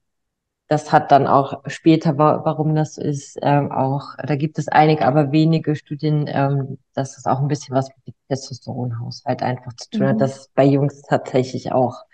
das 0.70 0.92
hat 0.92 1.10
dann 1.10 1.26
auch 1.26 1.62
später, 1.66 2.16
warum 2.16 2.76
das 2.76 2.96
ist, 2.96 3.36
ähm, 3.42 3.72
auch, 3.72 4.14
da 4.24 4.36
gibt 4.36 4.56
es 4.56 4.68
einige, 4.68 5.04
aber 5.04 5.32
wenige 5.32 5.74
Studien, 5.74 6.26
ähm, 6.28 6.78
dass 6.94 7.18
es 7.18 7.26
auch 7.26 7.40
ein 7.40 7.48
bisschen 7.48 7.74
was 7.74 7.88
mit 7.88 8.06
dem 8.06 8.14
Testosteronhaushalt 8.28 9.42
einfach 9.42 9.72
zu 9.74 9.90
tun 9.90 10.02
mhm. 10.02 10.08
hat, 10.10 10.20
dass 10.20 10.48
bei 10.54 10.64
Jungs 10.64 11.02
tatsächlich 11.02 11.72
auch 11.72 12.04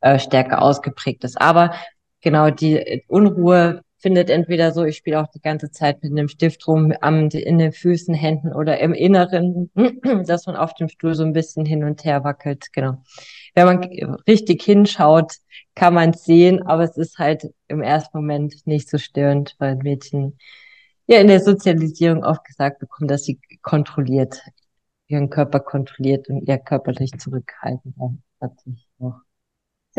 äh, 0.00 0.18
stärker 0.18 0.60
ausgeprägt 0.60 1.22
ist. 1.22 1.40
Aber 1.40 1.72
genau, 2.20 2.50
die 2.50 3.04
Unruhe 3.06 3.82
findet 3.98 4.30
entweder 4.30 4.72
so, 4.72 4.84
ich 4.84 4.96
spiele 4.96 5.20
auch 5.20 5.26
die 5.28 5.40
ganze 5.40 5.70
Zeit 5.70 6.02
mit 6.02 6.12
einem 6.12 6.28
Stift 6.28 6.66
rum, 6.68 6.92
am, 7.00 7.28
in 7.28 7.58
den 7.58 7.72
Füßen, 7.72 8.14
Händen 8.14 8.52
oder 8.52 8.78
im 8.78 8.94
Inneren, 8.94 9.70
dass 10.26 10.46
man 10.46 10.56
auf 10.56 10.74
dem 10.74 10.88
Stuhl 10.88 11.14
so 11.14 11.24
ein 11.24 11.32
bisschen 11.32 11.64
hin 11.64 11.84
und 11.84 12.04
her 12.04 12.24
wackelt, 12.24 12.72
genau. 12.72 13.02
Wenn 13.54 13.66
man 13.66 13.82
richtig 14.28 14.62
hinschaut, 14.62 15.34
kann 15.74 15.94
man 15.94 16.10
es 16.10 16.24
sehen, 16.24 16.62
aber 16.62 16.84
es 16.84 16.96
ist 16.96 17.18
halt 17.18 17.48
im 17.66 17.82
ersten 17.82 18.16
Moment 18.16 18.66
nicht 18.66 18.88
so 18.88 18.98
störend, 18.98 19.56
weil 19.58 19.76
Mädchen 19.76 20.38
ja 21.06 21.20
in 21.20 21.28
der 21.28 21.40
Sozialisierung 21.40 22.22
oft 22.22 22.44
gesagt 22.44 22.78
bekommen, 22.78 23.08
dass 23.08 23.24
sie 23.24 23.40
kontrolliert, 23.62 24.42
ihren 25.08 25.30
Körper 25.30 25.60
kontrolliert 25.60 26.28
und 26.28 26.46
ihr 26.46 26.58
körperlich 26.58 27.12
zurückhalten. 27.18 27.94
Das 28.38 28.50
hat 28.50 28.60
sich 28.60 28.88
noch 28.98 29.22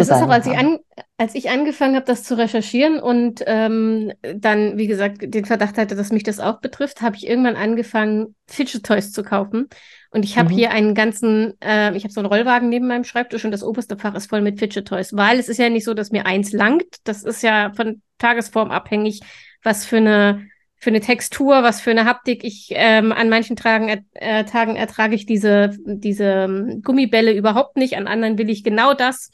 das 0.07 0.17
ist 0.17 0.23
auch, 0.23 0.29
als 0.29 0.47
ich, 0.47 0.57
an, 0.57 0.79
als 1.17 1.35
ich 1.35 1.49
angefangen 1.49 1.95
habe, 1.95 2.05
das 2.05 2.23
zu 2.23 2.37
recherchieren 2.37 2.99
und 2.99 3.43
ähm, 3.45 4.11
dann, 4.21 4.77
wie 4.77 4.87
gesagt, 4.87 5.17
den 5.21 5.45
Verdacht 5.45 5.77
hatte, 5.77 5.95
dass 5.95 6.11
mich 6.11 6.23
das 6.23 6.39
auch 6.39 6.59
betrifft, 6.61 7.01
habe 7.01 7.15
ich 7.15 7.27
irgendwann 7.27 7.55
angefangen, 7.55 8.35
Fidget 8.47 8.85
Toys 8.85 9.11
zu 9.11 9.23
kaufen. 9.23 9.67
Und 10.11 10.25
ich 10.25 10.37
habe 10.37 10.49
mhm. 10.49 10.53
hier 10.53 10.71
einen 10.71 10.95
ganzen, 10.95 11.53
äh, 11.61 11.95
ich 11.95 12.03
habe 12.03 12.13
so 12.13 12.19
einen 12.19 12.27
Rollwagen 12.27 12.69
neben 12.69 12.87
meinem 12.87 13.03
Schreibtisch 13.03 13.45
und 13.45 13.51
das 13.51 13.63
oberste 13.63 13.97
Fach 13.97 14.15
ist 14.15 14.29
voll 14.29 14.41
mit 14.41 14.59
Fidget 14.59 14.87
Toys, 14.87 15.15
weil 15.15 15.37
es 15.37 15.49
ist 15.49 15.57
ja 15.57 15.69
nicht 15.69 15.85
so, 15.85 15.93
dass 15.93 16.11
mir 16.11 16.25
eins 16.25 16.51
langt. 16.51 16.97
Das 17.03 17.23
ist 17.23 17.43
ja 17.43 17.71
von 17.75 18.01
Tagesform 18.17 18.71
abhängig, 18.71 19.21
was 19.63 19.85
für 19.85 19.97
eine 19.97 20.47
für 20.81 20.91
eine 20.91 21.01
Textur, 21.01 21.61
was 21.61 21.81
für 21.81 21.91
eine 21.91 22.05
Haptik. 22.05 22.45
Ich 22.45 22.69
ähm, 22.71 23.11
an 23.11 23.27
manchen 23.27 23.57
Tagen, 23.57 24.05
äh, 24.13 24.45
Tagen 24.45 24.77
ertrage 24.77 25.13
ich 25.13 25.25
diese 25.25 25.71
diese 25.85 26.23
ähm, 26.23 26.81
Gummibälle 26.81 27.33
überhaupt 27.33 27.75
nicht, 27.75 27.97
an 27.97 28.07
anderen 28.07 28.37
will 28.37 28.49
ich 28.49 28.63
genau 28.63 28.93
das. 28.93 29.29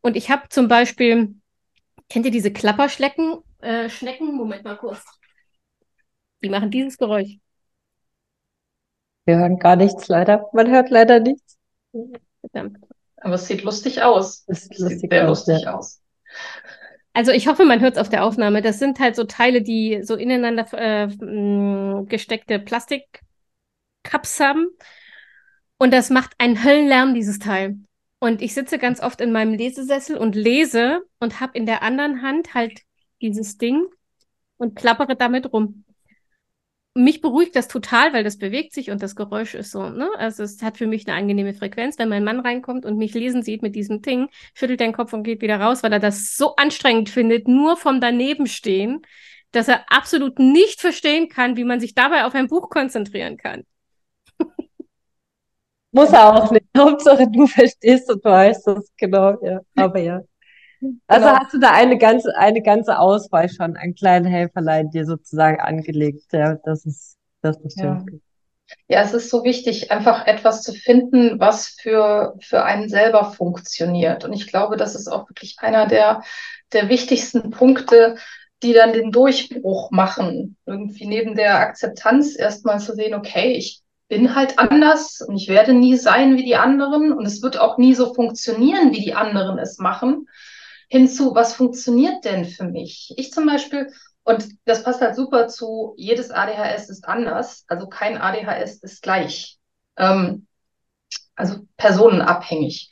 Und 0.00 0.16
ich 0.16 0.30
habe 0.30 0.48
zum 0.48 0.68
Beispiel, 0.68 1.34
kennt 2.08 2.26
ihr 2.26 2.32
diese 2.32 2.52
Klapperschnecken? 2.52 3.38
Äh, 3.60 3.88
Schnecken? 3.88 4.34
Moment 4.36 4.64
mal 4.64 4.76
kurz. 4.76 5.04
Die 6.42 6.48
machen 6.48 6.70
dieses 6.70 6.98
Geräusch. 6.98 7.38
Wir 9.24 9.38
hören 9.38 9.58
gar 9.58 9.76
nichts 9.76 10.06
leider. 10.08 10.48
Man 10.52 10.70
hört 10.70 10.90
leider 10.90 11.18
nichts. 11.18 11.58
Verdammt. 12.40 12.78
Aber 13.16 13.34
es 13.34 13.48
sieht 13.48 13.64
lustig 13.64 14.02
aus. 14.02 14.44
Es 14.46 14.64
sieht 14.64 14.78
lustig 14.78 15.10
sehr 15.10 15.28
aus, 15.28 15.46
lustig 15.46 15.64
ja. 15.64 15.74
aus. 15.74 16.00
Also 17.12 17.32
ich 17.32 17.48
hoffe, 17.48 17.64
man 17.64 17.80
hört 17.80 17.94
es 17.94 17.98
auf 17.98 18.08
der 18.10 18.24
Aufnahme. 18.24 18.62
Das 18.62 18.78
sind 18.78 19.00
halt 19.00 19.16
so 19.16 19.24
Teile, 19.24 19.62
die 19.62 20.02
so 20.02 20.14
ineinander 20.14 20.66
äh, 20.74 22.04
gesteckte 22.04 22.58
Plastikcups 22.60 24.38
haben. 24.38 24.68
Und 25.78 25.92
das 25.92 26.10
macht 26.10 26.34
einen 26.38 26.62
Höllenlärm, 26.62 27.14
dieses 27.14 27.38
Teil. 27.38 27.78
Und 28.18 28.40
ich 28.40 28.54
sitze 28.54 28.78
ganz 28.78 29.00
oft 29.00 29.20
in 29.20 29.32
meinem 29.32 29.52
Lesesessel 29.52 30.16
und 30.16 30.34
lese 30.34 31.02
und 31.20 31.40
habe 31.40 31.56
in 31.56 31.66
der 31.66 31.82
anderen 31.82 32.22
Hand 32.22 32.54
halt 32.54 32.80
dieses 33.20 33.58
Ding 33.58 33.86
und 34.56 34.74
klappere 34.74 35.16
damit 35.16 35.52
rum. 35.52 35.84
Mich 36.94 37.20
beruhigt 37.20 37.54
das 37.56 37.68
total, 37.68 38.14
weil 38.14 38.24
das 38.24 38.38
bewegt 38.38 38.72
sich 38.72 38.90
und 38.90 39.02
das 39.02 39.16
Geräusch 39.16 39.54
ist 39.54 39.70
so, 39.70 39.90
ne? 39.90 40.08
Also 40.16 40.42
es 40.44 40.62
hat 40.62 40.78
für 40.78 40.86
mich 40.86 41.06
eine 41.06 41.14
angenehme 41.14 41.52
Frequenz. 41.52 41.98
Wenn 41.98 42.08
mein 42.08 42.24
Mann 42.24 42.40
reinkommt 42.40 42.86
und 42.86 42.96
mich 42.96 43.12
lesen 43.12 43.42
sieht 43.42 43.60
mit 43.60 43.76
diesem 43.76 44.00
Ding, 44.00 44.28
schüttelt 44.54 44.80
den 44.80 44.94
Kopf 44.94 45.12
und 45.12 45.22
geht 45.22 45.42
wieder 45.42 45.60
raus, 45.60 45.82
weil 45.82 45.92
er 45.92 46.00
das 46.00 46.36
so 46.36 46.56
anstrengend 46.56 47.10
findet, 47.10 47.48
nur 47.48 47.76
vom 47.76 48.00
Danebenstehen, 48.00 49.02
dass 49.50 49.68
er 49.68 49.84
absolut 49.92 50.38
nicht 50.38 50.80
verstehen 50.80 51.28
kann, 51.28 51.58
wie 51.58 51.64
man 51.64 51.80
sich 51.80 51.94
dabei 51.94 52.24
auf 52.24 52.34
ein 52.34 52.48
Buch 52.48 52.70
konzentrieren 52.70 53.36
kann. 53.36 53.64
Muss 55.92 56.12
er 56.12 56.34
auch 56.34 56.50
nicht. 56.50 56.66
Hauptsache 56.76 57.28
du 57.30 57.46
verstehst 57.46 58.10
und 58.10 58.24
weißt 58.24 58.68
es, 58.68 58.92
genau, 58.96 59.42
ja. 59.42 59.60
Aber 59.76 59.98
ja. 59.98 60.20
Also 61.06 61.26
genau. 61.26 61.38
hast 61.38 61.54
du 61.54 61.58
da 61.58 61.70
eine 61.72 61.98
ganze, 61.98 62.36
eine 62.36 62.62
ganze 62.62 62.98
Auswahl 62.98 63.48
schon 63.48 63.76
an 63.76 63.94
kleinen 63.94 64.26
Helferlein 64.26 64.90
dir 64.90 65.06
sozusagen 65.06 65.60
angelegt. 65.60 66.32
Ja, 66.32 66.56
das 66.64 66.84
ist, 66.84 67.16
das 67.40 67.56
ist 67.60 67.78
ja. 67.80 68.04
Ja, 68.88 69.02
es 69.02 69.14
ist 69.14 69.30
so 69.30 69.44
wichtig, 69.44 69.92
einfach 69.92 70.26
etwas 70.26 70.62
zu 70.62 70.72
finden, 70.72 71.38
was 71.38 71.68
für, 71.68 72.34
für 72.40 72.64
einen 72.64 72.88
selber 72.88 73.32
funktioniert. 73.32 74.24
Und 74.24 74.32
ich 74.32 74.48
glaube, 74.48 74.76
das 74.76 74.96
ist 74.96 75.06
auch 75.08 75.28
wirklich 75.28 75.56
einer 75.60 75.86
der, 75.86 76.22
der 76.72 76.88
wichtigsten 76.88 77.50
Punkte, 77.50 78.16
die 78.62 78.72
dann 78.72 78.92
den 78.92 79.12
Durchbruch 79.12 79.90
machen. 79.92 80.56
Irgendwie 80.66 81.06
neben 81.06 81.36
der 81.36 81.60
Akzeptanz 81.60 82.36
erstmal 82.36 82.80
zu 82.80 82.94
sehen, 82.94 83.14
okay, 83.14 83.52
ich 83.52 83.82
bin 84.08 84.34
halt 84.34 84.58
anders 84.58 85.20
und 85.20 85.36
ich 85.36 85.48
werde 85.48 85.72
nie 85.74 85.96
sein 85.96 86.36
wie 86.36 86.44
die 86.44 86.56
anderen 86.56 87.12
und 87.12 87.26
es 87.26 87.42
wird 87.42 87.58
auch 87.58 87.78
nie 87.78 87.94
so 87.94 88.14
funktionieren, 88.14 88.92
wie 88.92 89.02
die 89.02 89.14
anderen 89.14 89.58
es 89.58 89.78
machen. 89.78 90.28
Hinzu, 90.88 91.34
was 91.34 91.54
funktioniert 91.54 92.24
denn 92.24 92.44
für 92.44 92.64
mich? 92.64 93.12
Ich 93.16 93.32
zum 93.32 93.46
Beispiel, 93.46 93.92
und 94.22 94.46
das 94.64 94.84
passt 94.84 95.00
halt 95.00 95.16
super 95.16 95.48
zu, 95.48 95.94
jedes 95.96 96.30
ADHS 96.30 96.88
ist 96.88 97.08
anders, 97.08 97.64
also 97.66 97.88
kein 97.88 98.16
ADHS 98.18 98.76
ist 98.82 99.02
gleich. 99.02 99.58
Ähm, 99.96 100.46
also 101.34 101.66
personenabhängig. 101.76 102.90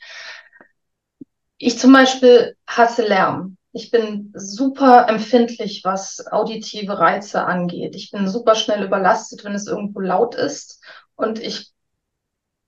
Ich 1.57 1.79
zum 1.79 1.93
Beispiel 1.93 2.55
hasse 2.67 3.07
Lärm. 3.07 3.57
Ich 3.71 3.91
bin 3.91 4.31
super 4.35 5.07
empfindlich, 5.09 5.81
was 5.83 6.25
auditive 6.31 6.97
Reize 6.97 7.43
angeht. 7.43 7.95
Ich 7.95 8.11
bin 8.11 8.27
super 8.27 8.55
schnell 8.55 8.83
überlastet, 8.83 9.43
wenn 9.43 9.53
es 9.53 9.67
irgendwo 9.67 9.99
laut 9.99 10.35
ist. 10.35 10.81
Und 11.15 11.39
ich 11.39 11.71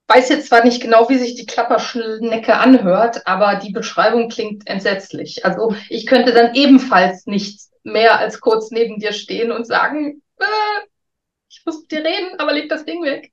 weiß 0.08 0.30
jetzt 0.30 0.48
zwar 0.48 0.64
nicht 0.64 0.80
genau, 0.80 1.08
wie 1.08 1.18
sich 1.18 1.34
die 1.34 1.46
Klapperschnecke 1.46 2.56
anhört, 2.56 3.26
aber 3.26 3.56
die 3.56 3.72
Beschreibung 3.72 4.28
klingt 4.28 4.66
entsetzlich. 4.66 5.44
Also 5.44 5.74
ich 5.90 6.06
könnte 6.06 6.32
dann 6.32 6.54
ebenfalls 6.54 7.26
nicht 7.26 7.60
mehr 7.82 8.18
als 8.18 8.40
kurz 8.40 8.70
neben 8.70 8.98
dir 8.98 9.12
stehen 9.12 9.52
und 9.52 9.66
sagen, 9.66 10.22
äh, 10.38 10.44
ich 11.50 11.62
muss 11.64 11.80
mit 11.80 11.90
dir 11.90 12.04
reden, 12.04 12.38
aber 12.38 12.52
leg 12.52 12.68
das 12.68 12.84
Ding 12.84 13.02
weg. 13.02 13.32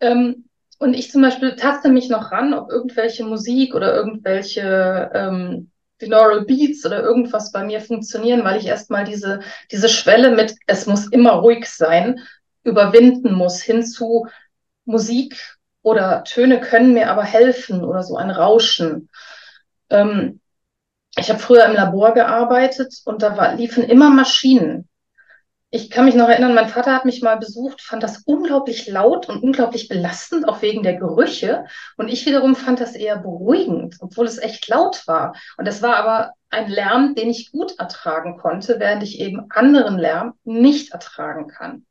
ähm, 0.00 0.44
und 0.78 0.94
ich 0.94 1.10
zum 1.10 1.22
Beispiel 1.22 1.56
taste 1.56 1.88
mich 1.88 2.08
noch 2.08 2.30
ran, 2.30 2.54
ob 2.54 2.70
irgendwelche 2.70 3.24
Musik 3.24 3.74
oder 3.74 3.94
irgendwelche 3.94 5.10
ähm, 5.12 5.70
Binaural 5.98 6.44
Beats 6.44 6.86
oder 6.86 7.02
irgendwas 7.02 7.50
bei 7.50 7.64
mir 7.64 7.80
funktionieren, 7.80 8.44
weil 8.44 8.58
ich 8.58 8.66
erstmal 8.66 9.04
diese, 9.04 9.40
diese 9.72 9.88
Schwelle 9.88 10.30
mit, 10.30 10.54
es 10.66 10.86
muss 10.86 11.08
immer 11.08 11.32
ruhig 11.32 11.66
sein, 11.66 12.20
überwinden 12.68 13.32
muss, 13.32 13.60
hin 13.62 13.84
zu 13.84 14.26
Musik 14.84 15.56
oder 15.82 16.24
Töne 16.24 16.60
können 16.60 16.94
mir 16.94 17.10
aber 17.10 17.24
helfen 17.24 17.84
oder 17.84 18.02
so 18.02 18.16
ein 18.16 18.30
Rauschen. 18.30 19.08
Ähm, 19.90 20.40
ich 21.16 21.30
habe 21.30 21.40
früher 21.40 21.64
im 21.64 21.74
Labor 21.74 22.14
gearbeitet 22.14 22.94
und 23.04 23.22
da 23.22 23.36
war, 23.36 23.54
liefen 23.54 23.84
immer 23.84 24.10
Maschinen. 24.10 24.88
Ich 25.70 25.90
kann 25.90 26.06
mich 26.06 26.14
noch 26.14 26.28
erinnern, 26.28 26.54
mein 26.54 26.68
Vater 26.68 26.94
hat 26.94 27.04
mich 27.04 27.20
mal 27.20 27.36
besucht, 27.36 27.82
fand 27.82 28.02
das 28.02 28.22
unglaublich 28.24 28.86
laut 28.86 29.28
und 29.28 29.42
unglaublich 29.42 29.88
belastend, 29.88 30.48
auch 30.48 30.62
wegen 30.62 30.82
der 30.82 30.94
Gerüche. 30.94 31.66
Und 31.98 32.08
ich 32.08 32.24
wiederum 32.24 32.56
fand 32.56 32.80
das 32.80 32.94
eher 32.94 33.18
beruhigend, 33.18 33.96
obwohl 34.00 34.24
es 34.24 34.38
echt 34.38 34.68
laut 34.68 35.06
war. 35.06 35.34
Und 35.58 35.68
das 35.68 35.82
war 35.82 35.96
aber 35.96 36.32
ein 36.48 36.70
Lärm, 36.70 37.14
den 37.14 37.28
ich 37.28 37.52
gut 37.52 37.78
ertragen 37.78 38.38
konnte, 38.38 38.80
während 38.80 39.02
ich 39.02 39.20
eben 39.20 39.50
anderen 39.50 39.98
Lärm 39.98 40.32
nicht 40.44 40.92
ertragen 40.92 41.48
kann. 41.48 41.84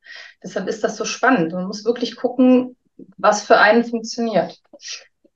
Deshalb 0.43 0.67
ist 0.67 0.83
das 0.83 0.97
so 0.97 1.05
spannend. 1.05 1.53
Man 1.53 1.67
muss 1.67 1.85
wirklich 1.85 2.15
gucken, 2.15 2.75
was 3.17 3.43
für 3.43 3.59
einen 3.59 3.85
funktioniert. 3.85 4.59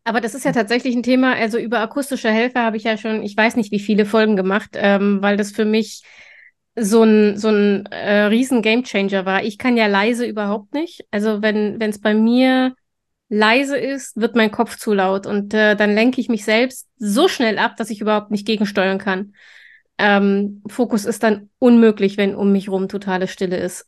Aber 0.03 0.19
das 0.19 0.33
ist 0.33 0.45
ja 0.45 0.51
tatsächlich 0.51 0.95
ein 0.95 1.03
Thema, 1.03 1.35
also 1.35 1.59
über 1.59 1.77
akustische 1.77 2.31
Helfer 2.31 2.63
habe 2.63 2.77
ich 2.77 2.85
ja 2.85 2.97
schon, 2.97 3.21
ich 3.21 3.37
weiß 3.37 3.55
nicht, 3.55 3.71
wie 3.71 3.79
viele 3.79 4.05
Folgen 4.05 4.35
gemacht, 4.35 4.71
ähm, 4.73 5.19
weil 5.21 5.37
das 5.37 5.51
für 5.51 5.65
mich 5.65 6.01
so 6.75 7.03
ein, 7.03 7.37
so 7.37 7.49
ein 7.49 7.85
äh, 7.87 8.23
riesen 8.23 8.61
Gamechanger 8.61 9.25
war. 9.25 9.43
Ich 9.43 9.57
kann 9.57 9.77
ja 9.77 9.87
leise 9.87 10.25
überhaupt 10.25 10.73
nicht. 10.73 11.05
Also 11.11 11.41
wenn 11.41 11.81
es 11.81 11.99
bei 11.99 12.13
mir 12.13 12.75
leise 13.29 13.77
ist, 13.77 14.17
wird 14.17 14.35
mein 14.35 14.51
Kopf 14.51 14.77
zu 14.77 14.93
laut 14.93 15.25
und 15.25 15.53
äh, 15.53 15.75
dann 15.75 15.95
lenke 15.95 16.19
ich 16.19 16.27
mich 16.27 16.43
selbst 16.43 16.89
so 16.97 17.29
schnell 17.29 17.57
ab, 17.57 17.77
dass 17.77 17.89
ich 17.89 18.01
überhaupt 18.01 18.29
nicht 18.29 18.45
gegensteuern 18.45 18.97
kann. 18.97 19.33
Ähm, 19.97 20.61
Fokus 20.67 21.05
ist 21.05 21.23
dann 21.23 21.49
unmöglich, 21.57 22.17
wenn 22.17 22.35
um 22.35 22.51
mich 22.51 22.69
rum 22.69 22.89
totale 22.89 23.27
Stille 23.27 23.57
ist. 23.57 23.87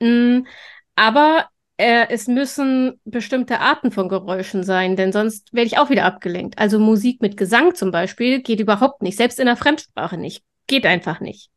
Mm, 0.00 0.46
aber 0.94 1.48
äh, 1.76 2.06
es 2.08 2.26
müssen 2.26 3.00
bestimmte 3.04 3.60
Arten 3.60 3.90
von 3.90 4.08
Geräuschen 4.08 4.64
sein, 4.64 4.96
denn 4.96 5.12
sonst 5.12 5.52
werde 5.52 5.66
ich 5.66 5.78
auch 5.78 5.90
wieder 5.90 6.04
abgelenkt. 6.04 6.58
Also 6.58 6.78
Musik 6.78 7.20
mit 7.20 7.36
Gesang 7.36 7.74
zum 7.74 7.90
Beispiel 7.90 8.42
geht 8.42 8.60
überhaupt 8.60 9.02
nicht, 9.02 9.16
selbst 9.18 9.38
in 9.38 9.46
der 9.46 9.56
Fremdsprache 9.56 10.16
nicht. 10.16 10.42
Geht 10.66 10.86
einfach 10.86 11.20
nicht. 11.20 11.50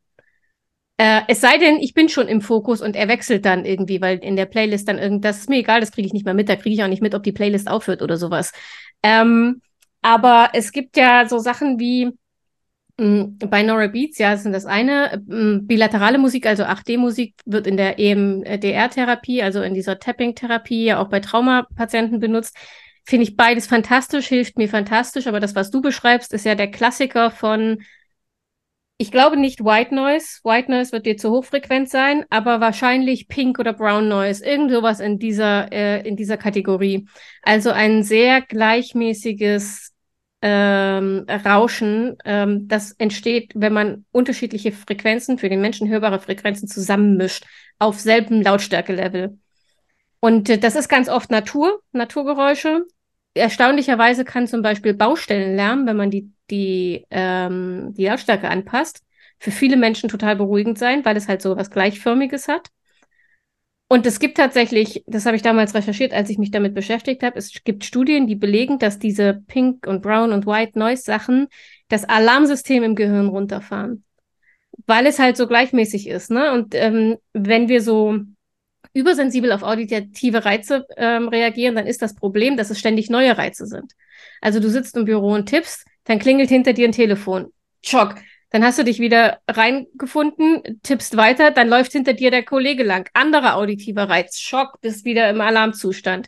Äh, 0.98 1.22
es 1.28 1.42
sei 1.42 1.58
denn, 1.58 1.78
ich 1.78 1.94
bin 1.94 2.08
schon 2.08 2.28
im 2.28 2.42
Fokus 2.42 2.82
und 2.82 2.96
er 2.96 3.08
wechselt 3.08 3.46
dann 3.46 3.66
irgendwie, 3.66 4.00
weil 4.02 4.20
in 4.20 4.36
der 4.36 4.46
Playlist 4.46 4.88
dann 4.88 5.00
irgend, 5.00 5.26
das 5.26 5.40
ist 5.40 5.50
mir 5.50 5.58
egal, 5.58 5.80
das 5.80 5.92
kriege 5.92 6.06
ich 6.06 6.14
nicht 6.14 6.26
mehr 6.26 6.36
mit, 6.36 6.50
da 6.50 6.56
kriege 6.56 6.76
ich 6.76 6.84
auch 6.84 6.88
nicht 6.88 7.02
mit, 7.02 7.16
ob 7.16 7.24
die 7.24 7.32
Playlist 7.32 7.68
aufhört 7.68 8.02
oder 8.02 8.18
sowas. 8.18 8.52
Ähm, 9.02 9.62
aber 10.02 10.50
es 10.54 10.72
gibt 10.72 10.98
ja 10.98 11.28
so 11.28 11.40
Sachen 11.40 11.80
wie 11.80 12.06
mh, 12.06 12.18
hm, 13.00 13.38
Binaural 13.38 13.90
Beats, 13.90 14.18
ja, 14.20 14.32
das 14.34 14.44
sind 14.44 14.54
das 14.54 14.66
eine. 14.66 15.24
Mh, 15.26 15.36
hm, 15.36 15.68
bilaterale 15.68 16.18
Musik, 16.18 16.46
also 16.46 16.64
8D-Musik, 16.64 17.36
wird 17.46 17.68
in 17.68 17.78
der 17.78 18.00
EMDR-Therapie, 18.00 19.42
also 19.44 19.62
in 19.62 19.74
dieser 19.74 20.00
Tapping-Therapie, 20.00 20.86
ja 20.86 21.00
auch 21.00 21.10
bei 21.10 21.20
Traumapatienten 21.20 22.20
benutzt. 22.20 22.56
Finde 23.06 23.24
ich 23.24 23.36
beides 23.36 23.68
fantastisch, 23.68 24.28
hilft 24.28 24.58
mir 24.58 24.70
fantastisch, 24.70 25.28
aber 25.28 25.40
das, 25.40 25.56
was 25.56 25.72
du 25.72 25.82
beschreibst, 25.82 26.34
ist 26.34 26.46
ja 26.46 26.56
der 26.56 26.72
Klassiker 26.72 27.32
von 27.32 27.82
ich 28.98 29.12
glaube 29.12 29.38
nicht 29.38 29.64
White 29.64 29.94
Noise. 29.94 30.40
White 30.44 30.72
Noise 30.72 30.92
wird 30.92 31.06
dir 31.06 31.18
zu 31.18 31.32
hochfrequent 31.32 31.90
sein, 31.90 32.26
aber 32.30 32.62
wahrscheinlich 32.62 33.28
Pink 33.28 33.60
oder 33.60 33.74
Brown 33.74 34.08
Noise. 34.08 34.46
Irgend 34.46 34.72
sowas 34.72 35.00
in 35.00 35.20
dieser, 35.20 35.72
äh, 35.72 36.08
in 36.08 36.16
dieser 36.16 36.38
Kategorie. 36.38 37.08
Also 37.42 37.72
ein 37.72 38.04
sehr 38.04 38.42
gleichmäßiges 38.42 39.94
ähm, 40.42 41.26
Rauschen, 41.30 42.18
ähm, 42.26 42.68
das 42.68 42.92
entsteht, 42.94 43.54
wenn 43.56 43.72
man 43.72 44.06
unterschiedliche 44.12 44.74
Frequenzen, 44.74 45.38
für 45.38 45.48
den 45.48 45.62
Menschen 45.62 45.88
hörbare 45.88 46.20
Frequenzen 46.20 46.68
zusammenmischt, 46.68 47.46
auf 47.80 48.00
selben 48.00 48.42
Lautstärke-Level. 48.42 49.38
Und 50.20 50.50
äh, 50.50 50.58
das 50.58 50.76
ist 50.76 50.90
ganz 50.90 51.08
oft 51.08 51.32
Natur, 51.32 51.82
Naturgeräusche. 51.94 52.86
Erstaunlicherweise 53.36 54.26
kann 54.26 54.48
zum 54.48 54.62
Beispiel 54.62 54.94
Baustellenlärm, 54.94 55.88
wenn 55.88 55.98
man 55.98 56.12
die 56.12 56.32
die, 56.50 57.06
ähm, 57.10 57.94
die 57.98 58.06
Lautstärke 58.06 58.50
anpasst, 58.50 59.04
für 59.40 59.52
viele 59.52 59.78
Menschen 59.78 60.10
total 60.10 60.36
beruhigend 60.36 60.78
sein, 60.78 61.04
weil 61.06 61.18
es 61.18 61.28
halt 61.28 61.42
so 61.42 61.58
was 61.58 61.72
Gleichförmiges 61.72 62.48
hat. 62.48 62.70
Und 63.90 64.06
es 64.06 64.20
gibt 64.20 64.38
tatsächlich, 64.38 65.04
das 65.06 65.26
habe 65.26 65.36
ich 65.36 65.42
damals 65.42 65.76
recherchiert, 65.76 66.14
als 66.14 66.30
ich 66.30 66.38
mich 66.38 66.52
damit 66.52 66.74
beschäftigt 66.74 67.22
habe, 67.22 67.38
es 67.38 67.64
gibt 67.64 67.84
Studien, 67.84 68.28
die 68.28 68.36
belegen, 68.36 68.80
dass 68.80 68.98
diese 68.98 69.44
Pink 69.48 69.86
und 69.86 70.02
Brown 70.02 70.32
und 70.32 70.48
White 70.48 70.80
Noise 70.80 71.04
Sachen 71.04 71.48
das 71.90 72.04
Alarmsystem 72.06 72.84
im 72.84 72.96
Gehirn 72.96 73.28
runterfahren. 73.28 74.04
Weil 74.88 75.06
es 75.06 75.20
halt 75.20 75.38
so 75.38 75.48
gleichmäßig 75.48 76.08
ist, 76.08 76.32
ne? 76.32 76.52
Und 76.54 76.74
ähm, 76.74 77.18
wenn 77.34 77.68
wir 77.68 77.82
so 77.82 78.20
übersensibel 78.94 79.52
auf 79.52 79.64
auditive 79.64 80.46
Reize 80.46 80.86
ähm, 80.98 81.28
reagieren, 81.28 81.76
dann 81.76 81.88
ist 81.88 82.02
das 82.02 82.16
Problem, 82.16 82.58
dass 82.58 82.70
es 82.70 82.80
ständig 82.80 83.10
neue 83.10 83.38
Reize 83.38 83.66
sind. 83.66 83.94
Also 84.42 84.60
du 84.60 84.70
sitzt 84.70 84.96
im 84.96 85.06
Büro 85.06 85.34
und 85.34 85.48
tippst, 85.48 85.86
dann 86.06 86.20
klingelt 86.20 86.50
hinter 86.50 86.74
dir 86.74 86.88
ein 86.88 86.92
Telefon. 86.92 87.52
Schock. 87.84 88.16
Dann 88.52 88.64
hast 88.64 88.78
du 88.78 88.84
dich 88.84 89.00
wieder 89.00 89.40
reingefunden, 89.50 90.80
tippst 90.84 91.18
weiter, 91.18 91.50
dann 91.50 91.70
läuft 91.70 91.94
hinter 91.94 92.14
dir 92.14 92.30
der 92.30 92.44
Kollege 92.44 92.84
lang. 92.84 93.10
Anderer 93.14 93.56
auditiver 93.56 94.10
Reiz. 94.10 94.38
Schock, 94.38 94.80
bist 94.82 95.06
wieder 95.06 95.28
im 95.32 95.42
Alarmzustand. 95.42 96.28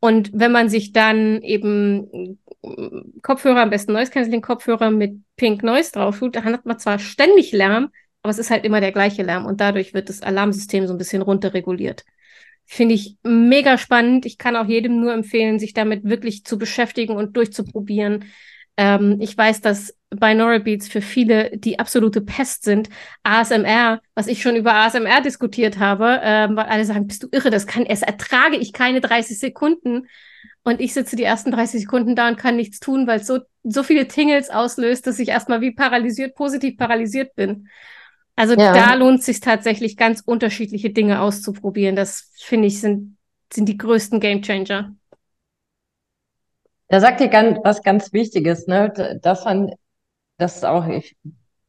Und 0.00 0.30
wenn 0.32 0.52
man 0.52 0.70
sich 0.70 0.92
dann 0.92 1.42
eben 1.42 2.38
äh, 2.62 3.00
Kopfhörer, 3.22 3.60
am 3.60 3.70
besten 3.70 3.92
Noise 3.92 4.10
Cancelling 4.10 4.40
Kopfhörer 4.40 4.90
mit 4.90 5.20
Pink 5.36 5.62
Noise 5.62 5.92
drauf 5.92 6.20
tut, 6.20 6.36
dann 6.36 6.44
hat 6.44 6.64
man 6.64 6.78
zwar 6.78 6.98
ständig 6.98 7.52
Lärm, 7.52 7.90
aber 8.22 8.30
es 8.30 8.38
ist 8.38 8.50
halt 8.50 8.64
immer 8.64 8.80
der 8.80 8.92
gleiche 8.92 9.22
Lärm 9.22 9.46
und 9.46 9.60
dadurch 9.60 9.94
wird 9.94 10.08
das 10.08 10.22
Alarmsystem 10.22 10.86
so 10.86 10.94
ein 10.94 10.98
bisschen 10.98 11.22
runterreguliert. 11.22 12.04
Finde 12.66 12.94
ich 12.94 13.16
mega 13.22 13.78
spannend. 13.78 14.26
Ich 14.26 14.36
kann 14.36 14.56
auch 14.56 14.66
jedem 14.66 15.00
nur 15.00 15.14
empfehlen, 15.14 15.58
sich 15.58 15.72
damit 15.72 16.04
wirklich 16.04 16.44
zu 16.44 16.58
beschäftigen 16.58 17.16
und 17.16 17.36
durchzuprobieren. 17.36 18.26
Ähm, 18.76 19.16
ich 19.20 19.36
weiß, 19.36 19.60
dass 19.62 19.96
Binaural 20.10 20.60
Beats 20.60 20.88
für 20.88 21.00
viele 21.00 21.56
die 21.56 21.78
absolute 21.78 22.20
Pest 22.20 22.64
sind. 22.64 22.88
ASMR, 23.22 24.00
was 24.14 24.26
ich 24.26 24.42
schon 24.42 24.56
über 24.56 24.74
ASMR 24.74 25.20
diskutiert 25.20 25.78
habe, 25.78 26.20
ähm, 26.22 26.56
weil 26.56 26.66
alle 26.66 26.84
sagen, 26.84 27.06
bist 27.06 27.22
du 27.22 27.28
irre, 27.30 27.50
das 27.50 27.66
kann, 27.66 27.84
es 27.86 28.02
ertrage 28.02 28.56
ich 28.56 28.72
keine 28.72 29.00
30 29.00 29.38
Sekunden. 29.38 30.06
Und 30.62 30.80
ich 30.80 30.92
sitze 30.92 31.16
die 31.16 31.24
ersten 31.24 31.50
30 31.50 31.80
Sekunden 31.80 32.14
da 32.14 32.28
und 32.28 32.36
kann 32.36 32.56
nichts 32.56 32.80
tun, 32.80 33.06
weil 33.06 33.20
es 33.20 33.26
so, 33.26 33.40
so 33.62 33.82
viele 33.82 34.06
Tingles 34.06 34.50
auslöst, 34.50 35.06
dass 35.06 35.18
ich 35.18 35.28
erstmal 35.28 35.60
wie 35.60 35.72
paralysiert, 35.72 36.34
positiv 36.34 36.76
paralysiert 36.76 37.34
bin. 37.34 37.68
Also 38.38 38.54
ja. 38.54 38.72
da 38.72 38.94
lohnt 38.94 39.18
es 39.18 39.26
sich 39.26 39.40
tatsächlich 39.40 39.96
ganz 39.96 40.20
unterschiedliche 40.20 40.90
Dinge 40.90 41.20
auszuprobieren. 41.20 41.96
Das 41.96 42.30
finde 42.36 42.68
ich 42.68 42.80
sind, 42.80 43.16
sind 43.52 43.68
die 43.68 43.76
größten 43.76 44.20
Game 44.20 44.42
Changer. 44.42 44.94
Da 46.86 47.00
sagt 47.00 47.20
ihr 47.20 47.26
ganz, 47.26 47.58
was 47.64 47.82
ganz 47.82 48.12
Wichtiges, 48.12 48.68
ne? 48.68 49.18
Dass 49.22 49.44
man, 49.44 49.72
das 50.36 50.54
ist 50.54 50.64
auch, 50.64 50.86
ich 50.86 51.16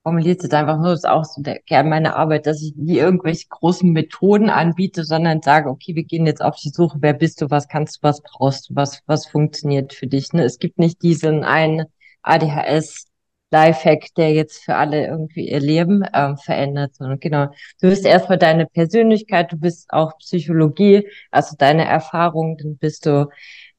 formuliere 0.03 0.38
es 0.38 0.43
jetzt 0.43 0.53
einfach 0.53 0.77
nur, 0.77 0.91
das 0.91 0.99
ist 0.99 1.10
auch 1.10 1.25
so 1.25 1.41
der 1.41 1.60
Kern 1.60 1.89
meiner 1.89 2.15
Arbeit, 2.15 2.45
dass 2.45 2.62
ich 2.62 2.75
nie 2.75 2.99
irgendwelche 2.99 3.47
großen 3.49 3.91
Methoden 3.91 4.51
anbiete, 4.51 5.05
sondern 5.05 5.41
sage, 5.41 5.71
okay, 5.71 5.95
wir 5.95 6.03
gehen 6.03 6.27
jetzt 6.27 6.43
auf 6.43 6.55
die 6.58 6.69
Suche, 6.69 6.99
wer 7.01 7.13
bist 7.13 7.41
du, 7.41 7.49
was 7.49 7.67
kannst 7.67 7.97
du, 7.97 7.99
was 8.03 8.21
brauchst 8.21 8.69
du, 8.69 8.75
was, 8.75 9.01
was 9.08 9.25
funktioniert 9.25 9.93
für 9.93 10.05
dich. 10.05 10.34
Ne? 10.34 10.43
Es 10.43 10.60
gibt 10.60 10.77
nicht 10.77 11.01
diesen 11.01 11.43
einen 11.43 11.86
ADHS 12.21 13.09
Lifehack, 13.51 14.13
der 14.15 14.33
jetzt 14.33 14.63
für 14.63 14.75
alle 14.75 15.07
irgendwie 15.07 15.49
ihr 15.49 15.59
Leben 15.59 16.03
ähm, 16.13 16.38
verändert, 16.38 16.95
sondern 16.95 17.19
genau, 17.19 17.47
du 17.81 17.89
bist 17.89 18.05
erstmal 18.05 18.38
deine 18.38 18.65
Persönlichkeit, 18.65 19.51
du 19.51 19.57
bist 19.57 19.91
auch 19.91 20.17
Psychologie, 20.19 21.07
also 21.31 21.55
deine 21.57 21.85
Erfahrungen, 21.85 22.57
dann 22.57 22.77
bist 22.77 23.05
du 23.05 23.27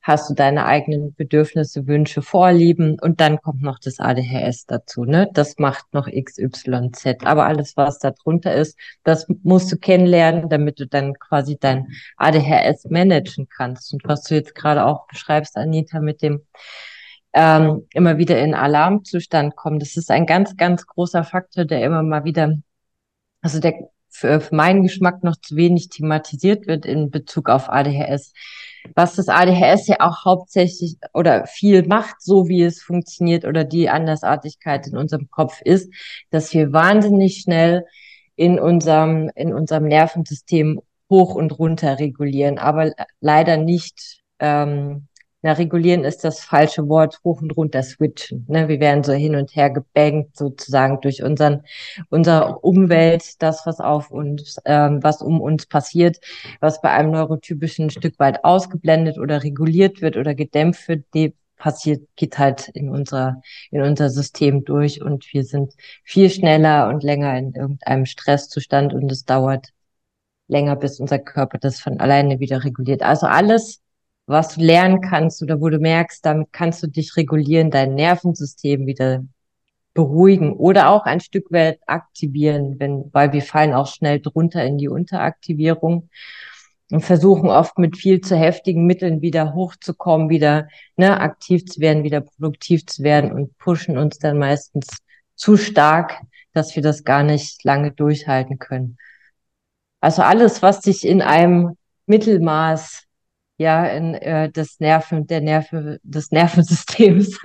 hast 0.02 0.30
du 0.30 0.34
deine 0.34 0.64
eigenen 0.64 1.14
Bedürfnisse, 1.14 1.86
Wünsche, 1.86 2.22
Vorlieben 2.22 2.98
und 3.00 3.20
dann 3.20 3.40
kommt 3.40 3.62
noch 3.62 3.78
das 3.78 3.98
ADHS 3.98 4.66
dazu. 4.66 5.04
Ne? 5.04 5.28
Das 5.32 5.58
macht 5.58 5.92
noch 5.92 6.08
XYZ. 6.08 7.24
Aber 7.24 7.46
alles, 7.46 7.76
was 7.76 7.98
da 7.98 8.10
drunter 8.10 8.54
ist, 8.54 8.78
das 9.04 9.26
musst 9.42 9.70
du 9.70 9.76
kennenlernen, 9.76 10.48
damit 10.48 10.80
du 10.80 10.86
dann 10.86 11.14
quasi 11.14 11.58
dein 11.58 11.88
ADHS 12.16 12.86
managen 12.88 13.48
kannst. 13.48 13.92
Und 13.92 14.02
was 14.04 14.22
du 14.22 14.34
jetzt 14.34 14.54
gerade 14.54 14.86
auch 14.86 15.06
beschreibst, 15.06 15.56
Anita, 15.56 16.00
mit 16.00 16.22
dem 16.22 16.46
ähm, 17.32 17.86
immer 17.92 18.18
wieder 18.18 18.40
in 18.40 18.54
Alarmzustand 18.54 19.56
kommen, 19.56 19.78
das 19.78 19.96
ist 19.96 20.10
ein 20.10 20.26
ganz, 20.26 20.56
ganz 20.56 20.86
großer 20.86 21.24
Faktor, 21.24 21.64
der 21.64 21.84
immer 21.84 22.02
mal 22.02 22.24
wieder, 22.24 22.54
also 23.42 23.60
der 23.60 23.74
für, 24.08 24.40
für 24.40 24.54
meinen 24.54 24.82
Geschmack 24.82 25.22
noch 25.22 25.36
zu 25.36 25.56
wenig 25.56 25.88
thematisiert 25.88 26.66
wird 26.66 26.84
in 26.84 27.10
Bezug 27.10 27.48
auf 27.48 27.68
ADHS 27.68 28.32
was 28.94 29.14
das 29.16 29.28
ADHS 29.28 29.88
ja 29.88 29.96
auch 30.00 30.24
hauptsächlich 30.24 30.96
oder 31.12 31.46
viel 31.46 31.86
macht, 31.86 32.20
so 32.20 32.48
wie 32.48 32.62
es 32.62 32.82
funktioniert 32.82 33.44
oder 33.44 33.64
die 33.64 33.88
Andersartigkeit 33.88 34.86
in 34.86 34.96
unserem 34.96 35.30
Kopf 35.30 35.60
ist, 35.62 35.92
dass 36.30 36.52
wir 36.52 36.72
wahnsinnig 36.72 37.38
schnell 37.38 37.84
in 38.36 38.58
unserem, 38.58 39.30
in 39.34 39.52
unserem 39.52 39.84
Nervensystem 39.84 40.80
hoch 41.10 41.34
und 41.34 41.58
runter 41.58 41.98
regulieren, 41.98 42.58
aber 42.58 42.92
leider 43.20 43.56
nicht 43.56 44.20
ähm, 44.38 45.08
na, 45.42 45.52
regulieren 45.52 46.04
ist 46.04 46.24
das 46.24 46.40
falsche 46.40 46.88
Wort, 46.88 47.20
hoch 47.24 47.40
und 47.40 47.56
runter 47.56 47.82
switchen. 47.82 48.44
Ne? 48.48 48.68
Wir 48.68 48.80
werden 48.80 49.04
so 49.04 49.12
hin 49.12 49.36
und 49.36 49.54
her 49.56 49.70
gebankt 49.70 50.36
sozusagen 50.36 51.00
durch 51.00 51.22
unseren, 51.22 51.62
unsere 52.10 52.58
Umwelt, 52.58 53.42
das, 53.42 53.64
was 53.66 53.80
auf 53.80 54.10
uns, 54.10 54.58
ähm, 54.66 55.02
was 55.02 55.22
um 55.22 55.40
uns 55.40 55.66
passiert, 55.66 56.18
was 56.60 56.80
bei 56.82 56.90
einem 56.90 57.12
Neurotypischen 57.12 57.90
Stück 57.90 58.18
weit 58.18 58.44
ausgeblendet 58.44 59.18
oder 59.18 59.42
reguliert 59.42 60.02
wird 60.02 60.16
oder 60.16 60.34
gedämpft 60.34 60.88
wird, 60.88 61.04
die 61.14 61.34
passiert, 61.56 62.08
geht 62.16 62.38
halt 62.38 62.68
in 62.68 62.88
unser, 62.90 63.40
in 63.70 63.82
unser 63.82 64.10
System 64.10 64.64
durch 64.64 65.02
und 65.02 65.32
wir 65.32 65.44
sind 65.44 65.74
viel 66.04 66.30
schneller 66.30 66.88
und 66.88 67.02
länger 67.02 67.36
in 67.38 67.54
irgendeinem 67.54 68.06
Stresszustand 68.06 68.92
und 68.94 69.12
es 69.12 69.24
dauert 69.24 69.68
länger, 70.48 70.76
bis 70.76 71.00
unser 71.00 71.18
Körper 71.18 71.58
das 71.58 71.80
von 71.80 72.00
alleine 72.00 72.40
wieder 72.40 72.64
reguliert. 72.64 73.02
Also 73.02 73.26
alles, 73.26 73.80
was 74.30 74.54
du 74.54 74.60
lernen 74.60 75.00
kannst 75.00 75.42
oder 75.42 75.60
wo 75.60 75.68
du 75.68 75.78
merkst, 75.78 76.24
damit 76.24 76.52
kannst 76.52 76.82
du 76.82 76.86
dich 76.86 77.16
regulieren, 77.16 77.70
dein 77.70 77.94
Nervensystem 77.94 78.86
wieder 78.86 79.24
beruhigen 79.92 80.52
oder 80.52 80.90
auch 80.90 81.04
ein 81.04 81.20
Stück 81.20 81.50
weit 81.50 81.80
aktivieren, 81.86 82.78
wenn, 82.78 83.10
weil 83.12 83.32
wir 83.32 83.42
fallen 83.42 83.74
auch 83.74 83.88
schnell 83.88 84.20
drunter 84.20 84.64
in 84.64 84.78
die 84.78 84.88
Unteraktivierung 84.88 86.08
und 86.90 87.00
versuchen 87.00 87.50
oft 87.50 87.78
mit 87.78 87.96
viel 87.96 88.20
zu 88.20 88.36
heftigen 88.36 88.86
Mitteln 88.86 89.20
wieder 89.20 89.52
hochzukommen, 89.54 90.28
wieder 90.28 90.68
ne, 90.96 91.20
aktiv 91.20 91.64
zu 91.66 91.80
werden, 91.80 92.04
wieder 92.04 92.20
produktiv 92.20 92.86
zu 92.86 93.02
werden 93.02 93.32
und 93.32 93.58
pushen 93.58 93.98
uns 93.98 94.18
dann 94.18 94.38
meistens 94.38 94.86
zu 95.34 95.56
stark, 95.56 96.20
dass 96.52 96.74
wir 96.76 96.82
das 96.82 97.04
gar 97.04 97.22
nicht 97.22 97.64
lange 97.64 97.92
durchhalten 97.92 98.58
können. 98.58 98.96
Also 100.00 100.22
alles, 100.22 100.62
was 100.62 100.82
sich 100.82 101.06
in 101.06 101.20
einem 101.20 101.76
Mittelmaß 102.06 103.06
ja, 103.60 103.84
in 103.84 104.14
äh, 104.14 104.50
das 104.50 104.80
Nerven, 104.80 105.26
der 105.26 105.42
Nerven, 105.42 105.98
des 106.02 106.30
Nervensystems. 106.30 107.38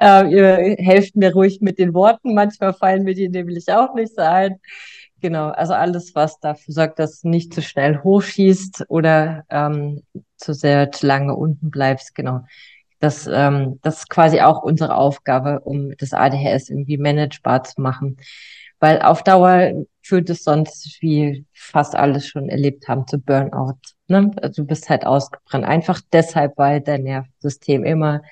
äh, 0.00 0.30
ihr 0.30 0.76
helft 0.78 1.16
mir 1.16 1.32
ruhig 1.32 1.60
mit 1.60 1.80
den 1.80 1.94
Worten, 1.94 2.32
manchmal 2.32 2.72
fallen 2.72 3.02
mir 3.02 3.14
die 3.14 3.28
nämlich 3.28 3.68
auch 3.72 3.94
nicht 3.94 4.14
so 4.14 4.22
ein. 4.22 4.60
Genau, 5.20 5.48
also 5.48 5.72
alles, 5.72 6.14
was 6.14 6.38
dafür 6.38 6.72
sorgt, 6.72 7.00
dass 7.00 7.22
du 7.22 7.28
nicht 7.28 7.52
zu 7.52 7.60
schnell 7.60 8.04
hochschießt 8.04 8.84
oder 8.86 9.44
ähm, 9.50 10.04
zu 10.36 10.54
sehr 10.54 10.88
lange 11.02 11.34
unten 11.34 11.72
bleibst, 11.72 12.14
genau. 12.14 12.42
Das, 13.00 13.26
ähm, 13.26 13.80
das 13.82 13.98
ist 13.98 14.10
quasi 14.10 14.40
auch 14.42 14.62
unsere 14.62 14.94
Aufgabe, 14.94 15.58
um 15.58 15.90
das 15.98 16.12
ADHS 16.12 16.70
irgendwie 16.70 16.98
managebar 16.98 17.64
zu 17.64 17.80
machen. 17.80 18.18
Weil 18.78 19.02
auf 19.02 19.24
Dauer 19.24 19.72
führt 20.08 20.30
es 20.30 20.42
sonst, 20.42 21.02
wie 21.02 21.44
fast 21.52 21.94
alles 21.94 22.26
schon 22.26 22.48
erlebt 22.48 22.88
haben, 22.88 23.06
zu 23.06 23.18
Burnout. 23.18 23.78
Ne? 24.08 24.30
Also 24.40 24.62
du 24.62 24.66
bist 24.66 24.88
halt 24.88 25.06
ausgebrannt. 25.06 25.64
Einfach 25.64 26.00
deshalb, 26.12 26.56
weil 26.56 26.80
dein 26.80 27.02
Nervensystem 27.02 27.84
immer 27.84 28.22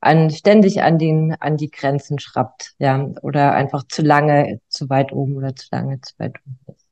an, 0.00 0.30
ständig 0.30 0.82
an 0.82 0.98
den, 0.98 1.34
an 1.40 1.56
die 1.56 1.70
Grenzen 1.70 2.18
schraubt, 2.18 2.74
ja, 2.78 3.08
oder 3.22 3.52
einfach 3.52 3.84
zu 3.88 4.02
lange 4.02 4.60
zu 4.68 4.90
weit 4.90 5.12
oben 5.12 5.36
oder 5.36 5.54
zu 5.54 5.68
lange 5.70 6.00
zu 6.00 6.12
weit 6.18 6.34
oben 6.44 6.58
ist. 6.66 6.86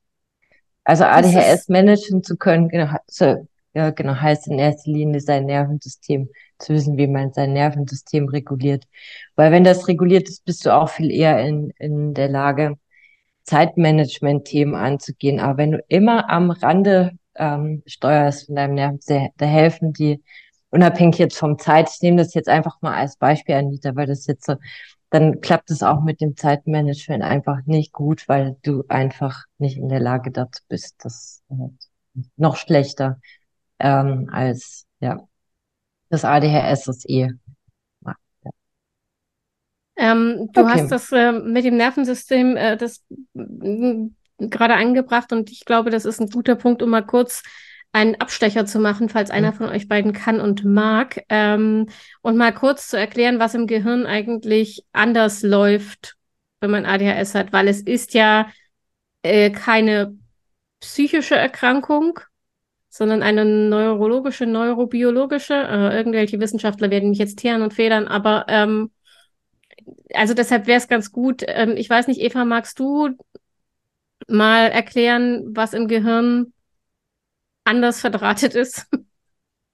Also 0.85 1.05
ADHS 1.05 1.69
managen 1.69 2.23
zu 2.23 2.37
können, 2.37 2.69
genau, 2.69 2.97
so, 3.07 3.47
ja, 3.75 3.91
genau, 3.91 4.15
heißt 4.15 4.49
in 4.49 4.59
erster 4.59 4.91
Linie 4.91 5.21
sein 5.21 5.47
Nervensystem 5.47 6.31
zu 6.59 6.73
wissen, 6.73 6.97
wie 6.97 7.07
man 7.07 7.33
sein 7.33 7.53
Nervensystem 7.53 8.29
reguliert. 8.29 8.85
Weil 9.37 9.53
wenn 9.53 9.65
das 9.65 9.87
reguliert 9.89 10.29
ist, 10.29 10.45
bist 10.45 10.65
du 10.65 10.75
auch 10.75 10.89
viel 10.89 11.11
eher 11.11 11.41
in, 11.41 11.71
in 11.79 12.15
der 12.15 12.29
Lage, 12.29 12.79
Zeitmanagement-Themen 13.51 14.75
anzugehen. 14.75 15.41
Aber 15.41 15.59
wenn 15.59 15.73
du 15.73 15.85
immer 15.89 16.31
am 16.31 16.51
Rande 16.51 17.13
ähm, 17.35 17.83
steuerst 17.87 18.47
von 18.47 18.55
deinem 18.55 18.75
Nerven, 18.75 19.01
da 19.37 19.47
helfen 19.47 19.93
die 19.93 20.23
unabhängig 20.71 21.19
jetzt 21.19 21.37
vom 21.39 21.59
Zeit, 21.59 21.91
ich 21.93 22.01
nehme 22.01 22.19
das 22.19 22.35
jetzt 22.35 22.49
einfach 22.49 22.81
mal 22.81 22.95
als 22.95 23.17
Beispiel, 23.17 23.57
Anita, 23.57 23.97
weil 23.97 24.07
das 24.07 24.27
jetzt 24.27 24.47
so, 24.47 24.55
dann 25.11 25.41
klappt 25.41 25.71
es 25.73 25.83
auch 25.83 26.03
mit 26.03 26.21
dem 26.21 26.37
Zeitmanagement 26.37 27.25
einfach 27.25 27.59
nicht 27.67 27.93
gut, 27.93 28.29
weil 28.29 28.57
du 28.63 28.85
einfach 28.89 29.45
nicht 29.59 29.77
in 29.77 29.89
der 29.89 30.01
Lage 30.01 30.31
dazu 30.31 30.63
bist. 30.69 31.05
Das 31.05 31.43
noch 32.37 32.57
schlechter 32.57 33.19
ähm, 33.81 34.29
als 34.33 34.87
ja 35.01 35.27
das 36.09 36.25
ADHS 36.25 36.89
ist 36.89 37.09
eh. 37.09 37.31
Ähm, 40.01 40.49
du 40.55 40.63
okay. 40.63 40.71
hast 40.73 40.91
das 40.91 41.13
äh, 41.13 41.31
mit 41.33 41.65
dem 41.65 41.77
Nervensystem 41.77 42.57
äh, 42.57 42.79
das 42.79 43.05
gerade 44.39 44.75
angebracht 44.75 45.31
und 45.31 45.51
ich 45.51 45.67
glaube, 45.67 45.91
das 45.91 46.07
ist 46.07 46.21
ein 46.21 46.31
guter 46.31 46.55
Punkt, 46.55 46.83
um 46.83 46.89
mal 46.89 47.05
kurz 47.05 47.43
einen 47.93 48.15
Abstecher 48.15 48.65
zu 48.65 48.79
machen, 48.79 49.11
falls 49.11 49.31
einer 49.31 49.51
mhm. 49.53 49.57
von 49.57 49.69
euch 49.69 49.89
beiden 49.89 50.15
kann 50.15 50.41
und 50.41 50.65
mag. 50.65 51.23
Ähm, 51.29 51.89
und 52.23 52.37
mal 52.39 52.55
kurz 52.55 52.89
zu 52.89 52.97
erklären, 52.97 53.41
was 53.41 53.55
im 53.55 53.67
Gehirn 53.67 54.07
eigentlich 54.07 54.85
anders 54.93 55.43
läuft, 55.43 56.17
wenn 56.61 56.71
man 56.71 56.87
ADHS 56.87 57.35
hat, 57.35 57.53
weil 57.53 57.69
es 57.69 57.83
ist 57.83 58.15
ja 58.15 58.49
äh, 59.23 59.51
keine 59.51 60.17
psychische 60.81 61.37
Erkrankung, 61.37 62.21
sondern 62.89 63.23
eine 63.23 63.45
neurologische, 63.45 64.47
neurobiologische. 64.47 65.55
Äh, 65.55 65.97
irgendwelche 65.97 66.41
Wissenschaftler 66.41 66.91
werden 66.91 67.11
mich 67.11 67.19
jetzt 67.19 67.39
teeren 67.39 67.61
und 67.61 67.75
federn, 67.75 68.09
aber 68.09 68.47
ähm, 68.49 68.91
also 70.15 70.35
deshalb 70.35 70.67
wäre 70.67 70.79
es 70.79 70.89
ganz 70.89 71.13
gut. 71.13 71.45
Ähm, 71.47 71.77
ich 71.77 71.89
weiß 71.89 72.07
nicht, 72.09 72.21
Eva, 72.21 72.45
magst 72.45 72.79
du 72.79 73.11
mal 74.29 74.71
erklären, 74.71 75.45
was 75.55 75.73
im 75.73 75.89
Gehirn 75.89 76.53
anders 77.65 78.01
verdrahtet 78.01 78.55
ist? 78.55 78.87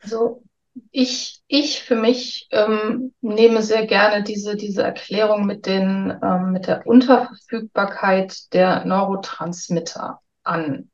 Also 0.01 0.43
ich, 0.91 1.43
ich 1.47 1.83
für 1.83 1.97
mich 1.97 2.49
ähm, 2.51 3.15
nehme 3.21 3.63
sehr 3.63 3.87
gerne 3.87 4.23
diese, 4.23 4.57
diese 4.57 4.83
Erklärung 4.83 5.47
mit, 5.47 5.67
den, 5.67 6.17
ähm, 6.23 6.53
mit 6.53 6.67
der 6.67 6.87
Unterverfügbarkeit 6.87 8.53
der 8.53 8.85
Neurotransmitter 8.85 10.21
an. 10.43 10.91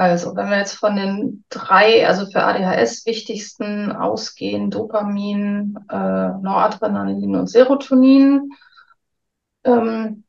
Also 0.00 0.34
wenn 0.34 0.48
wir 0.48 0.56
jetzt 0.56 0.78
von 0.78 0.96
den 0.96 1.44
drei, 1.50 2.08
also 2.08 2.24
für 2.30 2.42
ADHS 2.42 3.04
wichtigsten 3.04 3.92
ausgehen, 3.92 4.70
Dopamin, 4.70 5.78
äh, 5.90 5.94
Noradrenalin 5.94 7.36
und 7.36 7.48
Serotonin, 7.48 8.50
ähm, 9.62 10.24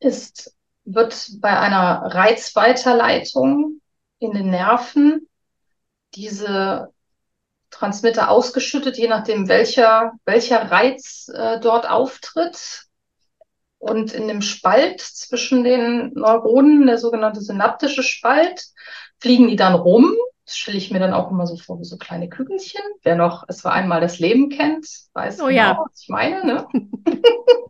ist, 0.00 0.54
wird 0.84 1.30
bei 1.40 1.58
einer 1.58 2.02
Reizweiterleitung 2.14 3.80
in 4.18 4.32
den 4.32 4.50
Nerven 4.50 5.26
diese 6.14 6.92
Transmitter 7.70 8.28
ausgeschüttet, 8.28 8.98
je 8.98 9.08
nachdem 9.08 9.48
welcher, 9.48 10.12
welcher 10.26 10.70
Reiz 10.70 11.30
äh, 11.34 11.58
dort 11.58 11.88
auftritt. 11.88 12.87
Und 13.78 14.12
in 14.12 14.26
dem 14.26 14.42
Spalt 14.42 15.00
zwischen 15.00 15.62
den 15.62 16.12
Neuronen, 16.14 16.86
der 16.86 16.98
sogenannte 16.98 17.40
synaptische 17.40 18.02
Spalt, 18.02 18.66
fliegen 19.20 19.48
die 19.48 19.56
dann 19.56 19.74
rum. 19.74 20.14
Das 20.44 20.56
stelle 20.56 20.78
ich 20.78 20.90
mir 20.90 20.98
dann 20.98 21.14
auch 21.14 21.30
immer 21.30 21.46
so 21.46 21.56
vor 21.56 21.78
wie 21.78 21.84
so 21.84 21.96
kleine 21.96 22.28
Kügelchen. 22.28 22.80
Wer 23.02 23.16
noch 23.16 23.44
Es 23.48 23.64
war 23.64 23.72
einmal 23.72 24.00
das 24.00 24.18
Leben 24.18 24.48
kennt, 24.48 24.88
weiß 25.12 25.40
oh, 25.40 25.46
genau, 25.46 25.56
ja. 25.56 25.78
was 25.78 26.02
ich 26.02 26.08
meine. 26.08 26.44
Ne? 26.44 26.66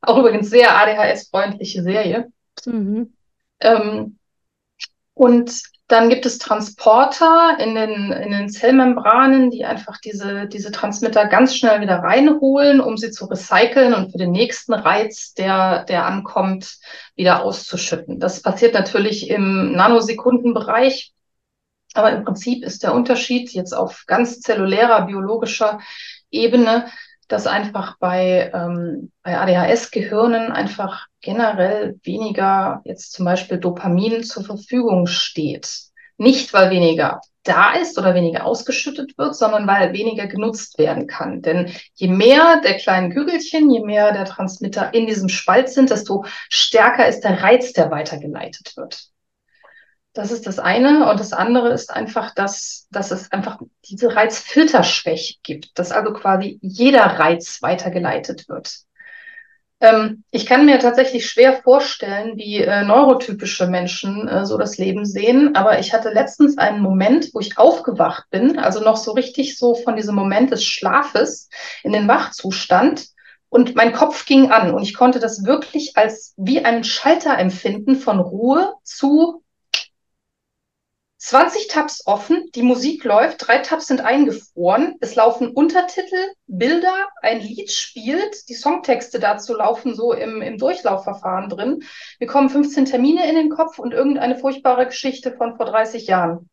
auch 0.00 0.18
übrigens 0.18 0.50
sehr 0.50 0.76
ADHS-freundliche 0.76 1.82
Serie. 1.82 2.32
Mhm. 2.66 3.14
Ähm, 3.60 4.18
und 5.18 5.62
dann 5.88 6.10
gibt 6.10 6.26
es 6.26 6.38
Transporter 6.38 7.56
in 7.58 7.74
den, 7.74 8.12
in 8.12 8.30
den 8.30 8.48
Zellmembranen, 8.48 9.50
die 9.50 9.64
einfach 9.64 9.98
diese, 9.98 10.46
diese 10.46 10.70
Transmitter 10.70 11.26
ganz 11.26 11.56
schnell 11.56 11.80
wieder 11.80 11.96
reinholen, 11.96 12.80
um 12.80 12.96
sie 12.96 13.10
zu 13.10 13.24
recyceln 13.24 13.94
und 13.94 14.12
für 14.12 14.18
den 14.18 14.30
nächsten 14.30 14.74
Reiz, 14.74 15.34
der, 15.34 15.84
der 15.84 16.06
ankommt, 16.06 16.78
wieder 17.16 17.42
auszuschütten. 17.42 18.20
Das 18.20 18.42
passiert 18.42 18.74
natürlich 18.74 19.28
im 19.28 19.72
Nanosekundenbereich. 19.72 21.14
Aber 21.94 22.12
im 22.12 22.22
Prinzip 22.22 22.62
ist 22.64 22.84
der 22.84 22.94
Unterschied 22.94 23.50
jetzt 23.50 23.72
auf 23.72 24.04
ganz 24.06 24.40
zellulärer, 24.40 25.06
biologischer 25.06 25.80
Ebene, 26.30 26.86
dass 27.28 27.46
einfach 27.46 27.98
bei, 27.98 28.50
ähm, 28.54 29.12
bei 29.22 29.38
ADHS-Gehirnen 29.38 30.50
einfach 30.50 31.06
generell 31.20 31.98
weniger 32.02 32.80
jetzt 32.84 33.12
zum 33.12 33.24
Beispiel 33.24 33.58
Dopamin 33.58 34.24
zur 34.24 34.44
Verfügung 34.44 35.06
steht. 35.06 35.70
Nicht, 36.16 36.52
weil 36.52 36.70
weniger 36.70 37.20
da 37.44 37.72
ist 37.72 37.98
oder 37.98 38.14
weniger 38.14 38.44
ausgeschüttet 38.44 39.16
wird, 39.16 39.34
sondern 39.34 39.66
weil 39.66 39.92
weniger 39.92 40.26
genutzt 40.26 40.78
werden 40.78 41.06
kann. 41.06 41.40
Denn 41.42 41.72
je 41.94 42.08
mehr 42.08 42.60
der 42.62 42.74
kleinen 42.74 43.12
Kügelchen, 43.12 43.70
je 43.70 43.80
mehr 43.80 44.12
der 44.12 44.24
Transmitter 44.24 44.92
in 44.92 45.06
diesem 45.06 45.28
Spalt 45.28 45.70
sind, 45.70 45.90
desto 45.90 46.24
stärker 46.48 47.08
ist 47.08 47.20
der 47.20 47.42
Reiz, 47.42 47.72
der 47.72 47.90
weitergeleitet 47.90 48.76
wird. 48.76 49.08
Das 50.14 50.32
ist 50.32 50.46
das 50.46 50.58
eine. 50.58 51.10
Und 51.10 51.20
das 51.20 51.32
andere 51.32 51.72
ist 51.72 51.90
einfach, 51.90 52.34
dass, 52.34 52.86
dass 52.90 53.10
es 53.10 53.30
einfach 53.30 53.60
diese 53.84 54.14
Reizfilterschwäche 54.14 55.36
gibt, 55.42 55.78
dass 55.78 55.92
also 55.92 56.12
quasi 56.12 56.58
jeder 56.62 57.04
Reiz 57.04 57.62
weitergeleitet 57.62 58.48
wird. 58.48 58.84
Ähm, 59.80 60.24
ich 60.32 60.46
kann 60.46 60.66
mir 60.66 60.80
tatsächlich 60.80 61.26
schwer 61.26 61.62
vorstellen, 61.62 62.36
wie 62.36 62.56
äh, 62.56 62.82
neurotypische 62.82 63.68
Menschen 63.68 64.26
äh, 64.26 64.44
so 64.44 64.58
das 64.58 64.76
Leben 64.76 65.04
sehen, 65.04 65.54
aber 65.54 65.78
ich 65.78 65.92
hatte 65.92 66.10
letztens 66.10 66.58
einen 66.58 66.80
Moment, 66.80 67.30
wo 67.32 67.38
ich 67.38 67.58
aufgewacht 67.58 68.24
bin, 68.30 68.58
also 68.58 68.80
noch 68.80 68.96
so 68.96 69.12
richtig 69.12 69.56
so 69.56 69.76
von 69.76 69.94
diesem 69.94 70.16
Moment 70.16 70.50
des 70.50 70.64
Schlafes 70.64 71.48
in 71.84 71.92
den 71.92 72.08
Wachzustand. 72.08 73.06
Und 73.50 73.76
mein 73.76 73.92
Kopf 73.92 74.26
ging 74.26 74.50
an 74.50 74.74
und 74.74 74.82
ich 74.82 74.94
konnte 74.94 75.20
das 75.20 75.44
wirklich 75.44 75.96
als 75.96 76.34
wie 76.36 76.64
einen 76.64 76.84
Schalter 76.84 77.38
empfinden 77.38 77.96
von 77.96 78.18
Ruhe 78.20 78.74
zu 78.82 79.42
20 81.18 81.66
Tabs 81.66 82.06
offen, 82.06 82.48
die 82.54 82.62
Musik 82.62 83.02
läuft, 83.02 83.48
drei 83.48 83.58
Tabs 83.58 83.88
sind 83.88 84.00
eingefroren, 84.00 84.94
es 85.00 85.16
laufen 85.16 85.50
Untertitel, 85.50 86.32
Bilder, 86.46 87.08
ein 87.22 87.40
Lied 87.40 87.72
spielt, 87.72 88.48
die 88.48 88.54
Songtexte 88.54 89.18
dazu 89.18 89.56
laufen 89.56 89.96
so 89.96 90.12
im, 90.12 90.42
im 90.42 90.58
Durchlaufverfahren 90.58 91.48
drin. 91.48 91.82
Wir 92.18 92.28
kommen 92.28 92.48
15 92.50 92.84
Termine 92.84 93.28
in 93.28 93.34
den 93.34 93.50
Kopf 93.50 93.80
und 93.80 93.92
irgendeine 93.92 94.38
furchtbare 94.38 94.86
Geschichte 94.86 95.32
von 95.32 95.56
vor 95.56 95.66
30 95.66 96.06
Jahren. 96.06 96.48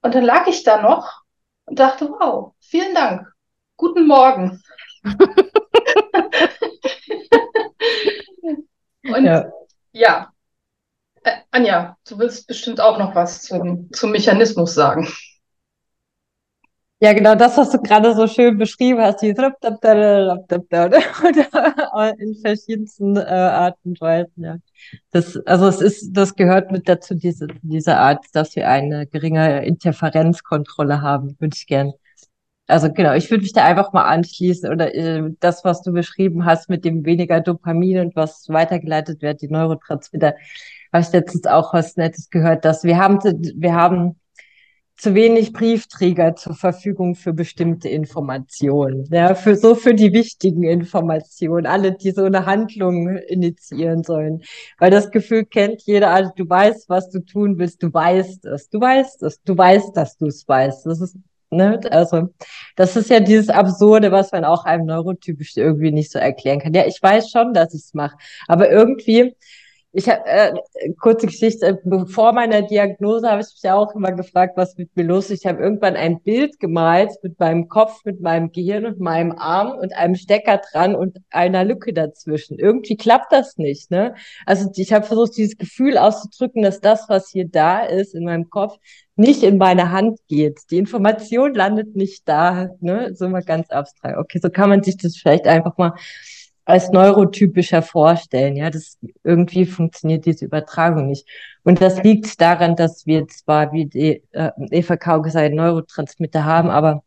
Und 0.00 0.14
dann 0.14 0.24
lag 0.24 0.46
ich 0.46 0.62
da 0.62 0.80
noch 0.80 1.20
und 1.66 1.78
dachte, 1.78 2.08
wow, 2.08 2.54
vielen 2.60 2.94
Dank. 2.94 3.30
Guten 3.76 4.06
Morgen. 4.06 4.62
und 9.02 9.24
ja, 9.24 9.44
ja 9.92 10.32
Anja, 11.56 11.96
du 12.06 12.18
willst 12.18 12.46
bestimmt 12.46 12.82
auch 12.82 12.98
noch 12.98 13.14
was 13.14 13.42
zum, 13.42 13.90
zum 13.90 14.10
Mechanismus 14.10 14.74
sagen. 14.74 15.08
Ja, 17.00 17.14
genau 17.14 17.34
das, 17.34 17.56
was 17.56 17.70
du 17.70 17.78
gerade 17.78 18.14
so 18.14 18.26
schön 18.26 18.58
beschrieben 18.58 19.00
hast, 19.00 19.22
die 19.22 19.28
in 22.18 22.34
verschiedensten 22.42 23.16
äh, 23.16 23.20
Arten 23.20 23.90
und 23.90 24.00
Weisen, 24.00 24.44
ja. 24.44 24.56
Das, 25.10 25.36
also 25.46 25.66
es 25.66 25.80
ist, 25.80 26.12
das 26.12 26.34
gehört 26.34 26.70
mit 26.72 26.88
dazu, 26.88 27.14
diese, 27.14 27.46
diese 27.62 27.96
Art, 27.96 28.24
dass 28.32 28.54
wir 28.54 28.68
eine 28.68 29.06
geringe 29.06 29.64
Interferenzkontrolle 29.64 31.00
haben, 31.00 31.36
würde 31.38 31.56
ich 31.56 31.66
gern. 31.66 31.92
Also 32.66 32.92
genau, 32.92 33.14
ich 33.14 33.30
würde 33.30 33.42
mich 33.42 33.52
da 33.52 33.64
einfach 33.64 33.92
mal 33.92 34.04
anschließen 34.04 34.70
oder 34.70 34.94
äh, 34.94 35.22
das, 35.40 35.64
was 35.64 35.82
du 35.82 35.92
beschrieben 35.92 36.44
hast 36.44 36.68
mit 36.68 36.84
dem 36.84 37.04
weniger 37.04 37.40
Dopamin 37.40 38.00
und 38.00 38.16
was 38.16 38.48
weitergeleitet 38.48 39.22
wird, 39.22 39.40
die 39.40 39.48
Neurotransmitter 39.48 40.34
habe 40.96 41.06
ich 41.06 41.12
letztens 41.12 41.46
auch 41.46 41.74
was 41.74 41.96
Nettes 41.96 42.30
gehört, 42.30 42.64
dass 42.64 42.84
wir 42.84 42.96
haben, 42.96 43.18
wir 43.22 43.74
haben 43.74 44.16
zu 44.96 45.14
wenig 45.14 45.52
Briefträger 45.52 46.36
zur 46.36 46.54
Verfügung 46.54 47.16
für 47.16 47.34
bestimmte 47.34 47.88
Informationen. 47.88 49.06
Ja, 49.10 49.34
für 49.34 49.54
so 49.54 49.74
für 49.74 49.92
die 49.92 50.14
wichtigen 50.14 50.62
Informationen, 50.62 51.66
alle, 51.66 51.92
die 51.92 52.12
so 52.12 52.24
eine 52.24 52.46
Handlung 52.46 53.18
initiieren 53.28 54.04
sollen. 54.04 54.42
Weil 54.78 54.90
das 54.90 55.10
Gefühl 55.10 55.44
kennt 55.44 55.82
jeder, 55.82 56.12
also 56.12 56.30
du 56.34 56.48
weißt, 56.48 56.88
was 56.88 57.10
du 57.10 57.20
tun 57.20 57.58
willst, 57.58 57.82
du 57.82 57.92
weißt 57.92 58.46
es, 58.46 58.70
du 58.70 58.80
weißt 58.80 59.22
es, 59.24 59.42
du 59.42 59.56
weißt, 59.56 59.94
dass 59.94 60.16
du 60.16 60.26
es 60.26 60.48
weißt. 60.48 60.86
Das 60.86 61.02
ist, 61.02 61.16
ne, 61.50 61.78
also, 61.90 62.30
das 62.74 62.96
ist 62.96 63.10
ja 63.10 63.20
dieses 63.20 63.50
Absurde, 63.50 64.12
was 64.12 64.32
man 64.32 64.46
auch 64.46 64.64
einem 64.64 64.86
neurotypisch 64.86 65.58
irgendwie 65.58 65.92
nicht 65.92 66.10
so 66.10 66.18
erklären 66.18 66.60
kann. 66.60 66.72
Ja, 66.72 66.86
ich 66.86 67.02
weiß 67.02 67.30
schon, 67.30 67.52
dass 67.52 67.74
ich 67.74 67.82
es 67.82 67.92
mache, 67.92 68.16
aber 68.48 68.70
irgendwie 68.70 69.34
ich 69.96 70.10
habe 70.10 70.26
äh, 70.26 70.52
kurze 71.00 71.26
Geschichte, 71.26 71.80
vor 72.08 72.34
meiner 72.34 72.60
Diagnose 72.60 73.30
habe 73.30 73.40
ich 73.40 73.46
mich 73.46 73.62
ja 73.62 73.76
auch 73.76 73.94
immer 73.94 74.12
gefragt, 74.12 74.52
was 74.56 74.76
mit 74.76 74.94
mir 74.94 75.04
los 75.04 75.30
ist. 75.30 75.40
Ich 75.40 75.46
habe 75.46 75.62
irgendwann 75.62 75.96
ein 75.96 76.20
Bild 76.20 76.60
gemalt 76.60 77.12
mit 77.22 77.40
meinem 77.40 77.68
Kopf, 77.68 78.04
mit 78.04 78.20
meinem 78.20 78.52
Gehirn 78.52 78.84
und 78.84 79.00
meinem 79.00 79.32
Arm 79.32 79.70
und 79.70 79.96
einem 79.96 80.14
Stecker 80.14 80.60
dran 80.70 80.94
und 80.94 81.16
einer 81.30 81.64
Lücke 81.64 81.94
dazwischen. 81.94 82.58
Irgendwie 82.58 82.98
klappt 82.98 83.32
das 83.32 83.56
nicht, 83.56 83.90
ne? 83.90 84.14
Also 84.44 84.70
ich 84.76 84.92
habe 84.92 85.06
versucht, 85.06 85.38
dieses 85.38 85.56
Gefühl 85.56 85.96
auszudrücken, 85.96 86.62
dass 86.62 86.82
das, 86.82 87.08
was 87.08 87.30
hier 87.30 87.48
da 87.48 87.80
ist 87.80 88.14
in 88.14 88.24
meinem 88.24 88.50
Kopf, 88.50 88.76
nicht 89.14 89.42
in 89.42 89.56
meine 89.56 89.92
Hand 89.92 90.18
geht. 90.28 90.60
Die 90.70 90.76
Information 90.76 91.54
landet 91.54 91.96
nicht 91.96 92.28
da, 92.28 92.68
ne? 92.80 93.14
So 93.14 93.30
mal 93.30 93.42
ganz 93.42 93.70
abstrakt. 93.70 94.18
Okay, 94.18 94.40
so 94.42 94.50
kann 94.50 94.68
man 94.68 94.82
sich 94.82 94.98
das 94.98 95.16
vielleicht 95.16 95.46
einfach 95.46 95.78
mal 95.78 95.94
als 96.66 96.90
neurotypischer 96.90 97.82
vorstellen. 97.82 98.56
Ja, 98.56 98.70
das 98.70 98.98
irgendwie 99.24 99.66
funktioniert 99.66 100.26
diese 100.26 100.44
Übertragung 100.44 101.08
nicht. 101.08 101.26
Und 101.62 101.80
das 101.80 102.02
liegt 102.02 102.40
daran, 102.40 102.76
dass 102.76 103.06
wir 103.06 103.26
zwar, 103.28 103.72
wie 103.72 103.86
die 103.86 104.22
äh, 104.32 104.50
Eva 104.70 104.96
Kau 104.96 105.22
gesagt, 105.22 105.54
Neurotransmitter 105.54 106.44
haben, 106.44 106.68
aber 106.70 107.02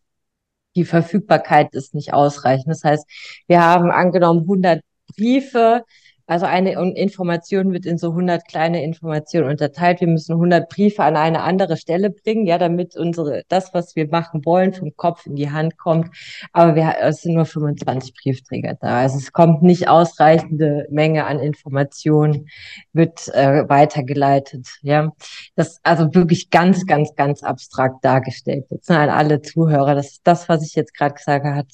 die 0.75 0.85
Verfügbarkeit 0.85 1.73
ist 1.75 1.93
nicht 1.93 2.13
ausreichend. 2.13 2.69
Das 2.69 2.83
heißt, 2.83 3.05
wir 3.47 3.61
haben 3.61 3.91
angenommen 3.91 4.41
100 4.41 4.81
Briefe, 5.15 5.83
also 6.29 6.45
eine 6.45 6.73
Information 6.73 7.73
wird 7.73 7.87
in 7.87 7.97
so 7.97 8.09
100 8.09 8.47
kleine 8.47 8.83
Informationen 8.83 9.49
unterteilt. 9.49 9.99
Wir 9.99 10.07
müssen 10.07 10.33
100 10.33 10.69
Briefe 10.69 11.01
an 11.01 11.17
eine 11.17 11.41
andere 11.41 11.75
Stelle 11.75 12.11
bringen, 12.11 12.45
ja, 12.45 12.59
damit 12.59 12.95
unsere, 12.95 13.41
das, 13.47 13.73
was 13.73 13.95
wir 13.95 14.07
machen 14.09 14.45
wollen, 14.45 14.71
vom 14.71 14.95
Kopf 14.95 15.25
in 15.25 15.35
die 15.35 15.49
Hand 15.49 15.79
kommt. 15.79 16.15
Aber 16.53 16.75
wir, 16.75 16.97
es 17.01 17.23
sind 17.23 17.33
nur 17.33 17.45
25 17.45 18.13
Briefträger 18.13 18.77
da. 18.79 18.99
Also 18.99 19.17
es 19.17 19.33
kommt 19.33 19.63
nicht 19.63 19.87
ausreichende 19.87 20.85
Menge 20.91 21.25
an 21.25 21.39
Informationen, 21.39 22.47
wird 22.93 23.27
äh, 23.29 23.67
weitergeleitet, 23.67 24.67
ja. 24.83 25.11
Das, 25.55 25.79
also 25.81 26.13
wirklich 26.13 26.51
ganz, 26.51 26.85
ganz, 26.85 27.15
ganz 27.15 27.41
abstrakt 27.41 28.05
dargestellt. 28.05 28.65
Jetzt 28.69 28.91
an 28.91 29.09
alle 29.09 29.41
Zuhörer, 29.41 29.95
das 29.95 30.19
das, 30.23 30.47
was 30.47 30.63
ich 30.63 30.75
jetzt 30.75 30.93
gerade 30.93 31.15
gesagt 31.15 31.43
habe, 31.43 31.55
hat 31.55 31.71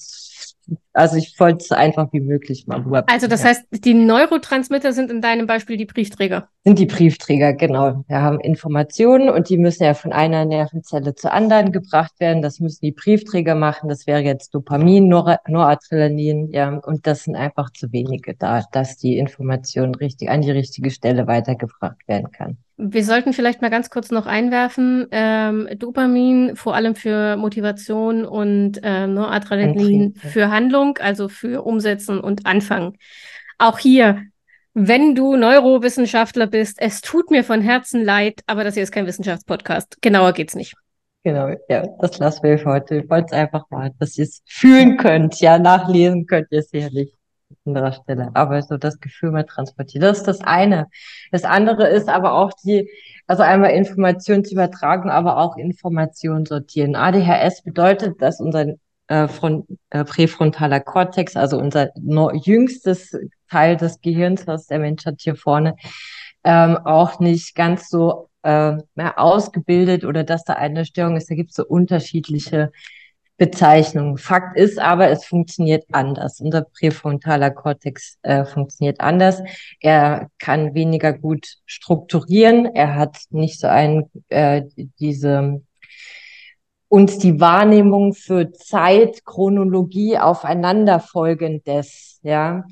also 0.93 1.17
ich 1.17 1.39
wollte 1.39 1.57
es 1.57 1.67
so 1.67 1.75
einfach 1.75 2.11
wie 2.13 2.21
möglich 2.21 2.67
mal 2.67 2.81
rüber. 2.81 3.03
Also 3.07 3.27
das 3.27 3.43
heißt, 3.43 3.65
die 3.71 3.93
Neurotransmitter 3.93 4.93
sind 4.93 5.11
in 5.11 5.21
deinem 5.21 5.47
Beispiel 5.47 5.77
die 5.77 5.85
Briefträger? 5.85 6.49
Sind 6.63 6.79
die 6.79 6.85
Briefträger, 6.85 7.53
genau. 7.53 8.03
Wir 8.07 8.21
haben 8.21 8.39
Informationen 8.39 9.29
und 9.29 9.49
die 9.49 9.57
müssen 9.57 9.83
ja 9.83 9.93
von 9.93 10.13
einer 10.13 10.45
Nervenzelle 10.45 11.13
zur 11.15 11.33
anderen 11.33 11.71
gebracht 11.71 12.13
werden. 12.19 12.41
Das 12.41 12.59
müssen 12.59 12.81
die 12.81 12.91
Briefträger 12.91 13.55
machen. 13.55 13.89
Das 13.89 14.07
wäre 14.07 14.21
jetzt 14.21 14.53
Dopamin, 14.55 15.07
Nor 15.07 15.39
Noradrenalin, 15.47 16.51
ja. 16.51 16.77
Und 16.77 17.05
das 17.07 17.25
sind 17.25 17.35
einfach 17.35 17.71
zu 17.71 17.91
wenige 17.91 18.35
da, 18.35 18.63
dass 18.71 18.97
die 18.97 19.17
Information 19.17 19.95
richtig 19.95 20.29
an 20.29 20.41
die 20.41 20.51
richtige 20.51 20.91
Stelle 20.91 21.27
weitergebracht 21.27 22.07
werden 22.07 22.31
kann. 22.31 22.57
Wir 22.77 23.05
sollten 23.05 23.31
vielleicht 23.31 23.61
mal 23.61 23.69
ganz 23.69 23.89
kurz 23.89 24.11
noch 24.11 24.25
einwerfen, 24.25 25.07
ähm, 25.11 25.69
Dopamin 25.77 26.57
vor 26.57 26.75
allem 26.75 26.95
für 26.95 27.37
Motivation 27.37 28.25
und 28.25 28.79
äh, 28.83 29.07
Noradrenalin 29.07 30.15
für 30.15 30.51
Handlung, 30.51 30.97
also 30.97 31.29
für 31.29 31.63
Umsetzen 31.63 32.19
und 32.19 32.45
Anfangen. 32.45 32.97
Auch 33.57 33.79
hier, 33.79 34.23
wenn 34.73 35.15
du 35.15 35.37
Neurowissenschaftler 35.37 36.47
bist, 36.47 36.81
es 36.81 36.99
tut 36.99 37.31
mir 37.31 37.45
von 37.45 37.61
Herzen 37.61 38.03
leid, 38.03 38.41
aber 38.45 38.65
das 38.65 38.73
hier 38.73 38.83
ist 38.83 38.91
kein 38.91 39.07
Wissenschaftspodcast. 39.07 40.01
Genauer 40.01 40.33
geht's 40.33 40.55
nicht. 40.55 40.73
Genau, 41.23 41.55
ja, 41.69 41.87
das 42.01 42.19
lassen 42.19 42.43
wir 42.43 42.59
für 42.59 42.71
heute. 42.71 42.97
Ich 42.97 43.09
wollte 43.09 43.27
es 43.27 43.31
einfach 43.31 43.63
mal, 43.69 43.91
dass 43.99 44.17
ihr 44.17 44.25
es 44.25 44.41
fühlen 44.45 44.97
könnt. 44.97 45.39
Ja, 45.39 45.57
nachlesen 45.57 46.27
könnt 46.27 46.47
ihr 46.51 46.61
sicherlich 46.61 47.15
anderer 47.65 47.91
Stelle. 47.93 48.31
Aber 48.33 48.61
so 48.61 48.77
das 48.77 48.99
Gefühl 48.99 49.31
mal 49.31 49.43
transportiert. 49.43 50.03
Das 50.03 50.19
ist 50.19 50.27
das 50.27 50.41
eine. 50.41 50.87
Das 51.31 51.43
andere 51.43 51.87
ist 51.87 52.09
aber 52.09 52.33
auch 52.33 52.51
die, 52.63 52.89
also 53.27 53.43
einmal 53.43 53.71
Informationsübertragung, 53.71 55.09
aber 55.09 55.37
auch 55.37 55.57
Information 55.57 56.45
sortieren. 56.45 56.95
ADHS 56.95 57.63
bedeutet, 57.63 58.21
dass 58.21 58.39
unser 58.39 58.75
äh, 59.07 59.27
von, 59.27 59.67
äh, 59.91 60.03
präfrontaler 60.03 60.79
Kortex, 60.79 61.35
also 61.35 61.59
unser 61.59 61.89
jüngstes 61.95 63.15
Teil 63.49 63.77
des 63.77 64.01
Gehirns, 64.01 64.47
was 64.47 64.67
der 64.67 64.79
Mensch 64.79 65.05
hat 65.05 65.15
hier 65.19 65.35
vorne, 65.35 65.75
ähm, 66.43 66.77
auch 66.77 67.19
nicht 67.19 67.55
ganz 67.55 67.89
so 67.89 68.29
äh, 68.43 68.77
mehr 68.95 69.19
ausgebildet 69.19 70.05
oder 70.05 70.23
dass 70.23 70.43
da 70.43 70.53
eine 70.53 70.85
Störung 70.85 71.17
ist. 71.17 71.29
Da 71.29 71.35
gibt 71.35 71.51
es 71.51 71.55
so 71.55 71.65
unterschiedliche 71.65 72.71
Bezeichnung. 73.37 74.17
Fakt 74.17 74.57
ist 74.57 74.79
aber, 74.79 75.09
es 75.09 75.25
funktioniert 75.25 75.83
anders. 75.91 76.39
Unser 76.39 76.61
präfrontaler 76.61 77.51
Kortex 77.51 78.17
äh, 78.21 78.45
funktioniert 78.45 79.01
anders. 79.01 79.41
Er 79.81 80.29
kann 80.39 80.73
weniger 80.73 81.11
gut 81.11 81.57
strukturieren. 81.65 82.65
Er 82.65 82.95
hat 82.95 83.17
nicht 83.31 83.59
so 83.59 83.67
ein 83.67 84.09
äh, 84.29 84.63
diese 84.99 85.61
uns 86.87 87.17
die 87.17 87.41
Wahrnehmung 87.41 88.13
für 88.13 88.53
Zeit, 88.53 89.25
Chronologie 89.25 90.17
aufeinanderfolgendes, 90.17 92.19
ja 92.21 92.63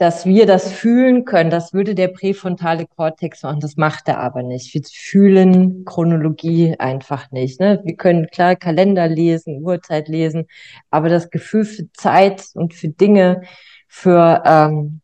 dass 0.00 0.24
wir 0.24 0.46
das 0.46 0.72
fühlen 0.72 1.26
können. 1.26 1.50
Das 1.50 1.74
würde 1.74 1.94
der 1.94 2.08
präfrontale 2.08 2.86
Kortex 2.86 3.42
machen. 3.42 3.60
Das 3.60 3.76
macht 3.76 4.08
er 4.08 4.18
aber 4.18 4.42
nicht. 4.42 4.72
Wir 4.72 4.80
fühlen 4.90 5.84
Chronologie 5.84 6.74
einfach 6.78 7.30
nicht. 7.32 7.60
Ne? 7.60 7.82
Wir 7.84 7.96
können 7.96 8.28
klar 8.28 8.56
Kalender 8.56 9.08
lesen, 9.08 9.62
Uhrzeit 9.62 10.08
lesen, 10.08 10.46
aber 10.90 11.10
das 11.10 11.28
Gefühl 11.28 11.66
für 11.66 11.92
Zeit 11.92 12.46
und 12.54 12.72
für 12.72 12.88
Dinge, 12.88 13.42
für 13.88 14.42
ähm, 14.46 15.02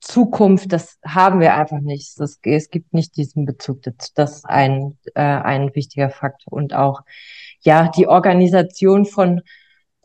Zukunft, 0.00 0.72
das 0.72 0.98
haben 1.04 1.40
wir 1.40 1.54
einfach 1.54 1.80
nicht. 1.80 2.18
Das, 2.18 2.38
es 2.42 2.70
gibt 2.70 2.94
nicht 2.94 3.18
diesen 3.18 3.44
Bezug. 3.44 3.82
Das, 3.82 4.14
das 4.14 4.36
ist 4.36 4.46
ein, 4.46 4.96
äh, 5.14 5.20
ein 5.20 5.74
wichtiger 5.74 6.08
Faktor. 6.08 6.54
Und 6.54 6.72
auch 6.72 7.02
ja 7.60 7.90
die 7.94 8.06
Organisation 8.06 9.04
von 9.04 9.42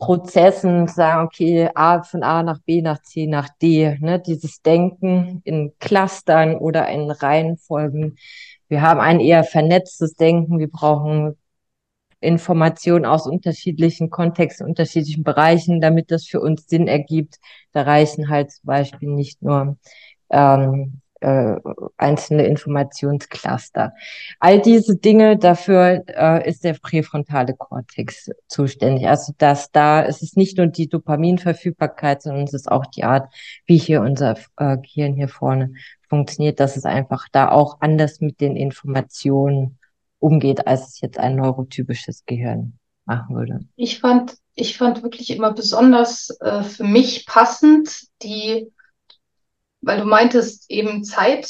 Prozessen 0.04 0.86
sagen, 0.86 1.24
okay, 1.24 1.70
A 1.74 2.02
von 2.02 2.22
A 2.22 2.42
nach 2.42 2.58
B 2.60 2.82
nach 2.82 3.00
C 3.02 3.26
nach 3.26 3.48
D, 3.62 3.96
ne, 4.00 4.20
dieses 4.20 4.60
Denken 4.60 5.40
in 5.44 5.72
Clustern 5.80 6.56
oder 6.56 6.86
in 6.90 7.10
Reihenfolgen. 7.10 8.16
Wir 8.68 8.82
haben 8.82 9.00
ein 9.00 9.18
eher 9.18 9.44
vernetztes 9.44 10.14
Denken. 10.14 10.58
Wir 10.58 10.70
brauchen 10.70 11.38
Informationen 12.20 13.06
aus 13.06 13.26
unterschiedlichen 13.26 14.10
Kontexten, 14.10 14.66
unterschiedlichen 14.66 15.24
Bereichen, 15.24 15.80
damit 15.80 16.10
das 16.10 16.26
für 16.26 16.40
uns 16.40 16.66
Sinn 16.66 16.86
ergibt. 16.86 17.36
Da 17.72 17.82
reichen 17.82 18.28
halt 18.28 18.50
zum 18.50 18.66
Beispiel 18.66 19.08
nicht 19.08 19.40
nur 19.40 19.78
ähm, 20.28 21.00
äh, 21.24 21.56
einzelne 21.96 22.44
Informationscluster. 22.44 23.94
All 24.40 24.60
diese 24.60 24.96
Dinge, 24.96 25.38
dafür 25.38 26.04
äh, 26.06 26.46
ist 26.48 26.64
der 26.64 26.74
präfrontale 26.74 27.54
Kortex 27.54 28.30
zuständig. 28.46 29.08
Also 29.08 29.32
dass 29.38 29.70
da 29.70 30.02
ist 30.02 30.22
es 30.22 30.36
nicht 30.36 30.58
nur 30.58 30.66
die 30.66 30.88
Dopaminverfügbarkeit, 30.88 32.22
sondern 32.22 32.44
es 32.44 32.52
ist 32.52 32.70
auch 32.70 32.84
die 32.84 33.04
Art, 33.04 33.32
wie 33.64 33.78
hier 33.78 34.02
unser 34.02 34.36
äh, 34.58 34.76
Gehirn 34.76 35.14
hier 35.14 35.28
vorne 35.28 35.72
funktioniert, 36.10 36.60
dass 36.60 36.76
es 36.76 36.84
einfach 36.84 37.26
da 37.32 37.50
auch 37.50 37.78
anders 37.80 38.20
mit 38.20 38.42
den 38.42 38.54
Informationen 38.54 39.78
umgeht, 40.18 40.66
als 40.66 40.88
es 40.88 41.00
jetzt 41.00 41.18
ein 41.18 41.36
neurotypisches 41.36 42.24
Gehirn 42.26 42.78
machen 43.06 43.34
würde. 43.34 43.60
Ich 43.76 43.98
fand, 43.98 44.36
ich 44.54 44.76
fand 44.76 45.02
wirklich 45.02 45.30
immer 45.34 45.54
besonders 45.54 46.36
äh, 46.40 46.62
für 46.62 46.84
mich 46.84 47.24
passend 47.26 48.08
die 48.22 48.70
weil 49.84 50.00
du 50.00 50.06
meintest 50.06 50.70
eben 50.70 51.04
Zeit, 51.04 51.48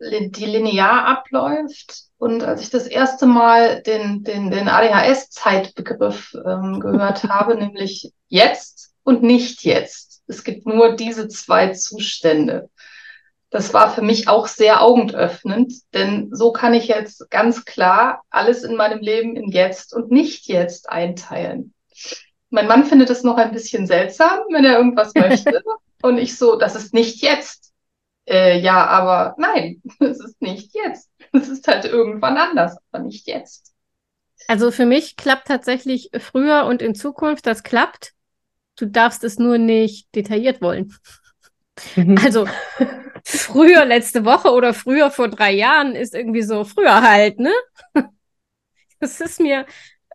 die 0.00 0.46
linear 0.46 1.06
abläuft. 1.06 2.04
Und 2.18 2.42
als 2.42 2.62
ich 2.62 2.70
das 2.70 2.86
erste 2.86 3.26
Mal 3.26 3.82
den, 3.82 4.22
den, 4.24 4.50
den 4.50 4.68
ADHS-Zeitbegriff 4.68 6.34
ähm, 6.46 6.80
gehört 6.80 7.24
habe, 7.28 7.56
nämlich 7.56 8.12
jetzt 8.28 8.92
und 9.02 9.22
nicht 9.22 9.64
jetzt. 9.64 10.22
Es 10.26 10.44
gibt 10.44 10.66
nur 10.66 10.96
diese 10.96 11.28
zwei 11.28 11.72
Zustände. 11.72 12.70
Das 13.50 13.72
war 13.72 13.94
für 13.94 14.02
mich 14.02 14.26
auch 14.26 14.48
sehr 14.48 14.82
augenöffnend, 14.82 15.72
denn 15.92 16.30
so 16.32 16.50
kann 16.50 16.74
ich 16.74 16.88
jetzt 16.88 17.30
ganz 17.30 17.64
klar 17.64 18.22
alles 18.28 18.64
in 18.64 18.74
meinem 18.74 18.98
Leben 18.98 19.36
in 19.36 19.50
jetzt 19.50 19.94
und 19.94 20.10
nicht 20.10 20.48
jetzt 20.48 20.88
einteilen. 20.88 21.72
Mein 22.50 22.66
Mann 22.66 22.84
findet 22.84 23.10
es 23.10 23.22
noch 23.22 23.36
ein 23.36 23.52
bisschen 23.52 23.86
seltsam, 23.86 24.40
wenn 24.50 24.64
er 24.64 24.76
irgendwas 24.76 25.12
möchte. 25.14 25.62
Und 26.02 26.18
ich 26.18 26.36
so, 26.36 26.56
das 26.56 26.74
ist 26.74 26.94
nicht 26.94 27.22
jetzt. 27.22 27.73
Äh, 28.26 28.60
ja, 28.60 28.86
aber 28.86 29.34
nein, 29.38 29.82
es 30.00 30.20
ist 30.20 30.40
nicht 30.40 30.74
jetzt. 30.74 31.10
Es 31.32 31.48
ist 31.48 31.66
halt 31.68 31.84
irgendwann 31.84 32.36
anders, 32.36 32.76
aber 32.90 33.04
nicht 33.04 33.26
jetzt. 33.26 33.72
Also 34.48 34.70
für 34.70 34.86
mich 34.86 35.16
klappt 35.16 35.48
tatsächlich 35.48 36.10
früher 36.18 36.66
und 36.66 36.82
in 36.82 36.94
Zukunft, 36.94 37.46
das 37.46 37.62
klappt. 37.62 38.12
Du 38.76 38.86
darfst 38.86 39.24
es 39.24 39.38
nur 39.38 39.58
nicht 39.58 40.14
detailliert 40.14 40.60
wollen. 40.60 40.94
Mhm. 41.96 42.16
Also 42.22 42.46
früher 43.24 43.84
letzte 43.84 44.24
Woche 44.24 44.50
oder 44.50 44.74
früher 44.74 45.10
vor 45.10 45.28
drei 45.28 45.52
Jahren 45.52 45.94
ist 45.94 46.14
irgendwie 46.14 46.42
so 46.42 46.64
früher 46.64 47.02
halt, 47.02 47.38
ne? 47.38 47.52
Das 49.00 49.20
ist 49.20 49.38
mir 49.40 49.66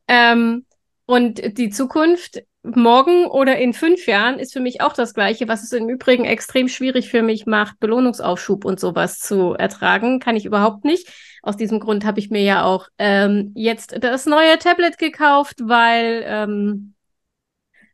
ähm, 0.07 0.66
und 1.05 1.57
die 1.57 1.70
Zukunft 1.70 2.43
morgen 2.64 3.26
oder 3.26 3.57
in 3.57 3.74
fünf 3.74 4.05
Jahren 4.05 4.39
ist 4.39 4.53
für 4.53 4.60
mich 4.60 4.82
auch 4.82 4.93
das 4.93 5.14
Gleiche, 5.14 5.47
was 5.47 5.64
es 5.64 5.72
im 5.72 5.89
Übrigen 5.89 6.26
extrem 6.26 6.68
schwierig 6.68 7.10
für 7.10 7.22
mich 7.22 7.45
macht, 7.45 7.80
Belohnungsaufschub 7.80 8.66
und 8.66 8.80
sowas 8.80 9.20
zu 9.20 9.53
ertragen. 9.53 10.20
Kann 10.20 10.36
ich 10.36 10.45
überhaupt 10.45 10.84
nicht. 10.84 11.07
Aus 11.41 11.55
diesem 11.55 11.80
Grund 11.80 12.05
habe 12.05 12.20
ich 12.20 12.30
mir 12.30 12.41
ja 12.41 12.64
auch 12.64 12.88
ähm, 12.97 13.51
jetzt 13.55 14.03
das 14.03 14.26
neue 14.26 14.57
Tablet 14.60 14.97
gekauft, 14.97 15.57
weil 15.64 16.24
ähm, 16.26 16.93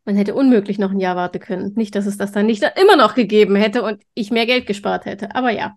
man 0.04 0.16
hätte 0.16 0.36
unmöglich 0.36 0.80
noch 0.80 0.92
ein 0.92 1.00
Jahr 1.00 1.16
warten 1.16 1.40
können. 1.40 1.74
Nicht, 1.76 1.96
dass 1.96 2.06
es 2.06 2.18
das 2.18 2.32
dann 2.32 2.46
nicht 2.46 2.64
immer 2.80 2.96
noch 2.96 3.16
gegeben 3.16 3.56
hätte 3.56 3.84
und 3.84 4.02
ich 4.14 4.32
mehr 4.32 4.46
Geld 4.46 4.66
gespart 4.68 5.06
hätte. 5.06 5.36
Aber 5.36 5.52
ja. 5.52 5.76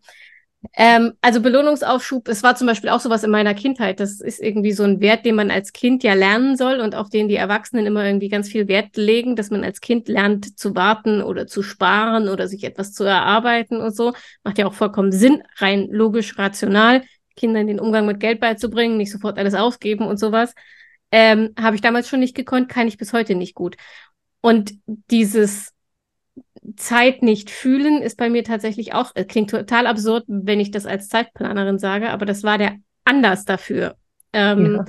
Ähm, 0.74 1.12
also 1.20 1.40
Belohnungsaufschub, 1.40 2.26
es 2.28 2.42
war 2.42 2.56
zum 2.56 2.66
Beispiel 2.66 2.90
auch 2.90 3.00
sowas 3.00 3.22
in 3.22 3.30
meiner 3.30 3.54
Kindheit. 3.54 4.00
Das 4.00 4.20
ist 4.20 4.40
irgendwie 4.40 4.72
so 4.72 4.82
ein 4.82 5.00
Wert, 5.00 5.24
den 5.24 5.36
man 5.36 5.50
als 5.50 5.72
Kind 5.72 6.02
ja 6.02 6.14
lernen 6.14 6.56
soll 6.56 6.80
und 6.80 6.96
auf 6.96 7.10
den 7.10 7.28
die 7.28 7.36
Erwachsenen 7.36 7.86
immer 7.86 8.04
irgendwie 8.04 8.28
ganz 8.28 8.48
viel 8.48 8.66
Wert 8.66 8.96
legen, 8.96 9.36
dass 9.36 9.50
man 9.50 9.62
als 9.62 9.80
Kind 9.80 10.08
lernt 10.08 10.58
zu 10.58 10.74
warten 10.74 11.22
oder 11.22 11.46
zu 11.46 11.62
sparen 11.62 12.28
oder 12.28 12.48
sich 12.48 12.64
etwas 12.64 12.92
zu 12.92 13.04
erarbeiten 13.04 13.80
und 13.80 13.94
so. 13.94 14.14
Macht 14.42 14.58
ja 14.58 14.66
auch 14.66 14.74
vollkommen 14.74 15.12
Sinn, 15.12 15.42
rein 15.58 15.88
logisch, 15.90 16.36
rational, 16.38 17.02
Kindern 17.36 17.68
den 17.68 17.78
Umgang 17.78 18.06
mit 18.06 18.18
Geld 18.18 18.40
beizubringen, 18.40 18.96
nicht 18.96 19.12
sofort 19.12 19.38
alles 19.38 19.54
ausgeben 19.54 20.06
und 20.06 20.18
sowas. 20.18 20.54
Ähm, 21.12 21.54
Habe 21.58 21.76
ich 21.76 21.82
damals 21.82 22.08
schon 22.08 22.20
nicht 22.20 22.34
gekonnt, 22.34 22.68
kann 22.68 22.88
ich 22.88 22.98
bis 22.98 23.12
heute 23.12 23.36
nicht 23.36 23.54
gut. 23.54 23.76
Und 24.40 24.72
dieses 25.10 25.72
Zeit 26.76 27.22
nicht 27.22 27.50
fühlen 27.50 28.02
ist 28.02 28.16
bei 28.16 28.30
mir 28.30 28.44
tatsächlich 28.44 28.94
auch, 28.94 29.12
äh, 29.14 29.24
klingt 29.24 29.50
total 29.50 29.86
absurd, 29.86 30.24
wenn 30.26 30.60
ich 30.60 30.70
das 30.70 30.86
als 30.86 31.08
Zeitplanerin 31.08 31.78
sage, 31.78 32.10
aber 32.10 32.26
das 32.26 32.42
war 32.42 32.58
der 32.58 32.76
Anlass 33.04 33.44
dafür. 33.44 33.96
Ähm, 34.32 34.76
ja. 34.76 34.84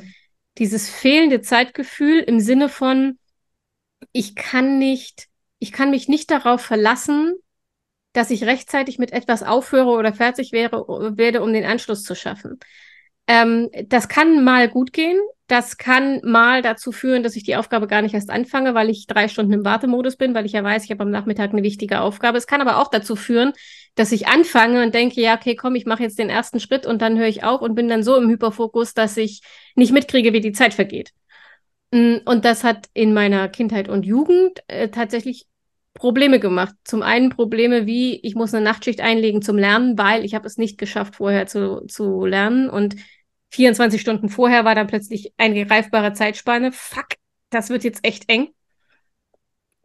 Dieses 0.58 0.90
fehlende 0.90 1.42
Zeitgefühl 1.42 2.20
im 2.20 2.40
Sinne 2.40 2.70
von, 2.70 3.18
ich 4.12 4.36
kann 4.36 4.78
nicht, 4.78 5.28
ich 5.60 5.72
kann 5.72 5.92
mich 5.92 6.08
nicht 6.08 6.32
darauf 6.32 6.62
verlassen, 6.62 7.36
dass 8.14 8.32
ich 8.32 8.44
rechtzeitig 8.44 8.98
mit 8.98 9.14
etwas 9.14 9.44
aufhöre 9.44 9.92
oder 9.92 10.14
fertig 10.14 10.52
wäre, 10.52 10.86
werde, 11.18 11.42
um 11.42 11.54
den 11.54 11.66
Anschluss 11.66 12.04
zu 12.04 12.16
schaffen. 12.16 12.60
Ähm, 13.28 13.70
das 13.86 14.08
kann 14.08 14.44
mal 14.44 14.70
gut 14.70 14.92
gehen. 14.92 15.20
Das 15.50 15.78
kann 15.78 16.22
mal 16.24 16.62
dazu 16.62 16.92
führen, 16.92 17.24
dass 17.24 17.36
ich 17.36 17.42
die 17.42 17.56
Aufgabe 17.56 17.88
gar 17.88 18.04
nicht 18.04 18.14
erst 18.14 18.30
anfange, 18.30 18.76
weil 18.76 18.88
ich 18.88 19.08
drei 19.08 19.28
Stunden 19.28 19.52
im 19.52 19.66
Wartemodus 19.66 20.16
bin, 20.16 20.36
weil 20.36 20.46
ich 20.46 20.52
ja 20.52 20.64
weiß, 20.64 20.86
ich 20.86 20.92
habe 20.92 21.02
am 21.02 21.10
Nachmittag 21.10 21.50
eine 21.50 21.64
wichtige 21.64 22.02
Aufgabe. 22.02 22.38
Es 22.38 22.46
kann 22.46 22.62
aber 22.62 22.78
auch 22.78 22.90
dazu 22.92 23.16
führen, 23.16 23.54
dass 23.96 24.12
ich 24.12 24.28
anfange 24.28 24.84
und 24.84 24.94
denke, 24.94 25.20
ja, 25.20 25.36
okay, 25.36 25.56
komm, 25.56 25.74
ich 25.74 25.88
mache 25.88 26.04
jetzt 26.04 26.20
den 26.20 26.30
ersten 26.30 26.60
Schritt 26.60 26.86
und 26.86 27.02
dann 27.02 27.18
höre 27.18 27.28
ich 27.28 27.44
auf 27.44 27.62
und 27.62 27.74
bin 27.74 27.90
dann 27.90 28.04
so 28.04 28.16
im 28.16 28.30
Hyperfokus, 28.30 28.94
dass 28.94 29.18
ich 29.18 29.42
nicht 29.74 29.92
mitkriege, 29.92 30.34
wie 30.34 30.40
die 30.40 30.52
Zeit 30.52 30.76
vergeht. 30.76 31.14
Mm, 31.90 32.18
und 32.26 32.46
das 32.46 32.64
hat 32.64 32.86
in 32.94 33.16
meiner 33.16 33.50
Kindheit 33.50 33.90
und 33.90 34.06
Jugend 34.06 34.60
äh, 34.68 34.90
tatsächlich 34.90 35.48
Probleme 35.96 36.40
gemacht. 36.40 36.76
Zum 36.84 37.02
einen 37.02 37.32
Probleme 37.32 37.88
wie, 37.88 38.20
ich 38.22 38.36
muss 38.36 38.54
eine 38.54 38.64
Nachtschicht 38.64 39.02
einlegen 39.02 39.42
zum 39.42 39.58
Lernen, 39.58 39.98
weil 39.98 40.24
ich 40.24 40.36
habe 40.36 40.46
es 40.46 40.58
nicht 40.58 40.78
geschafft, 40.78 41.16
vorher 41.16 41.48
zu, 41.48 41.88
zu 41.88 42.28
lernen 42.28 42.70
und 42.70 42.96
24 43.52 44.00
Stunden 44.02 44.30
vorher 44.30 44.66
war 44.66 44.76
dann 44.76 44.88
plötzlich 44.88 45.34
eine 45.38 45.66
greifbare 45.66 46.14
Zeitspanne. 46.14 46.72
Fuck, 46.72 47.08
das 47.50 47.70
wird 47.70 47.84
jetzt 47.84 48.06
echt 48.06 48.30
eng. 48.30 48.50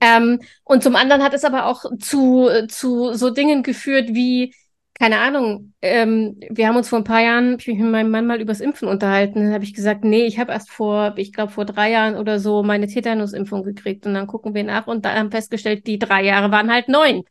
Ähm, 0.01 0.41
und 0.65 0.83
zum 0.83 0.97
anderen 0.97 1.23
hat 1.23 1.35
es 1.35 1.45
aber 1.45 1.67
auch 1.67 1.85
zu, 1.99 2.49
zu 2.69 3.15
so 3.15 3.31
Dingen 3.31 3.63
geführt 3.63 4.11
wie, 4.13 4.55
keine 4.99 5.19
Ahnung, 5.21 5.73
ähm, 5.83 6.39
wir 6.51 6.69
haben 6.69 6.77
uns 6.77 6.89
vor 6.89 6.99
ein 6.99 7.05
paar 7.05 7.23
Jahren, 7.23 7.57
ich 7.59 7.67
mich 7.67 7.79
mit 7.79 7.91
meinem 7.91 8.11
Mann 8.11 8.27
mal 8.27 8.41
übers 8.41 8.61
Impfen 8.61 8.87
unterhalten. 8.89 9.41
Dann 9.45 9.53
habe 9.55 9.65
ich 9.65 9.75
gesagt, 9.75 10.05
nee, 10.05 10.25
ich 10.27 10.39
habe 10.39 10.53
erst 10.53 10.71
vor, 10.71 11.15
ich 11.17 11.33
glaube 11.33 11.53
vor 11.53 11.65
drei 11.65 11.91
Jahren 11.91 12.17
oder 12.17 12.39
so 12.39 12.63
meine 12.63 12.87
Tetanusimpfung 12.87 13.63
gekriegt. 13.65 14.07
Und 14.07 14.15
dann 14.15 14.27
gucken 14.27 14.55
wir 14.55 14.65
nach 14.65 14.87
und 14.87 15.05
da 15.05 15.15
haben 15.15 15.31
festgestellt, 15.31 15.87
die 15.87 15.99
drei 15.99 16.23
Jahre 16.25 16.51
waren 16.51 16.71
halt 16.71 16.89
neun. 16.89 17.25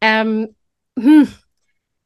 Ähm, 0.00 0.54
hm, 0.98 1.28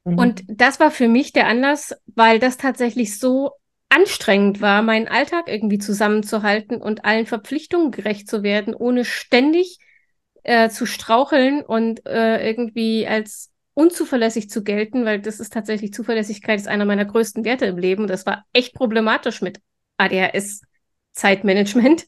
Mhm. 0.05 0.19
Und 0.19 0.45
das 0.49 0.81
war 0.81 0.91
für 0.91 1.09
mich 1.09 1.33
der 1.33 1.47
Anlass, 1.47 1.95
weil 2.15 2.39
das 2.39 2.57
tatsächlich 2.57 3.19
so 3.19 3.53
anstrengend 3.89 4.61
war, 4.61 4.83
meinen 4.83 5.09
Alltag 5.09 5.49
irgendwie 5.49 5.79
zusammenzuhalten 5.79 6.83
und 6.83 7.05
allen 7.05 7.27
Verpflichtungen 7.27 7.91
gerecht 7.91 8.29
zu 8.29 8.43
werden, 8.43 8.75
ohne 8.75 9.05
ständig 9.05 9.79
äh, 10.43 10.69
zu 10.69 10.87
straucheln 10.87 11.63
und 11.63 12.07
äh, 12.07 12.47
irgendwie 12.47 13.07
als 13.07 13.51
unzuverlässig 13.75 14.51
zu 14.51 14.63
gelten, 14.63 15.05
weil 15.05 15.21
das 15.21 15.41
ist 15.41 15.53
tatsächlich 15.53 15.93
Zuverlässigkeit 15.93 16.61
ist 16.61 16.69
einer 16.69 16.85
meiner 16.85 17.05
größten 17.05 17.45
Werte 17.45 17.67
im 17.67 17.79
Leben. 17.79 18.07
Das 18.07 18.27
war 18.27 18.45
echt 18.53 18.75
problematisch 18.75 19.43
mit 19.43 19.61
ADHS-Zeitmanagement. 19.99 22.07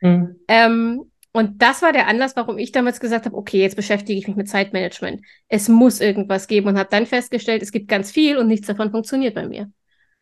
Mhm. 0.00 0.36
Ähm, 0.48 1.10
und 1.36 1.60
das 1.60 1.82
war 1.82 1.92
der 1.92 2.06
Anlass, 2.06 2.34
warum 2.34 2.56
ich 2.56 2.72
damals 2.72 2.98
gesagt 2.98 3.26
habe, 3.26 3.36
okay, 3.36 3.60
jetzt 3.60 3.76
beschäftige 3.76 4.18
ich 4.18 4.26
mich 4.26 4.38
mit 4.38 4.48
Zeitmanagement. 4.48 5.20
Es 5.48 5.68
muss 5.68 6.00
irgendwas 6.00 6.46
geben 6.46 6.66
und 6.68 6.78
habe 6.78 6.88
dann 6.90 7.04
festgestellt, 7.04 7.60
es 7.60 7.72
gibt 7.72 7.88
ganz 7.88 8.10
viel 8.10 8.38
und 8.38 8.46
nichts 8.46 8.68
davon 8.68 8.90
funktioniert 8.90 9.34
bei 9.34 9.46
mir. 9.46 9.70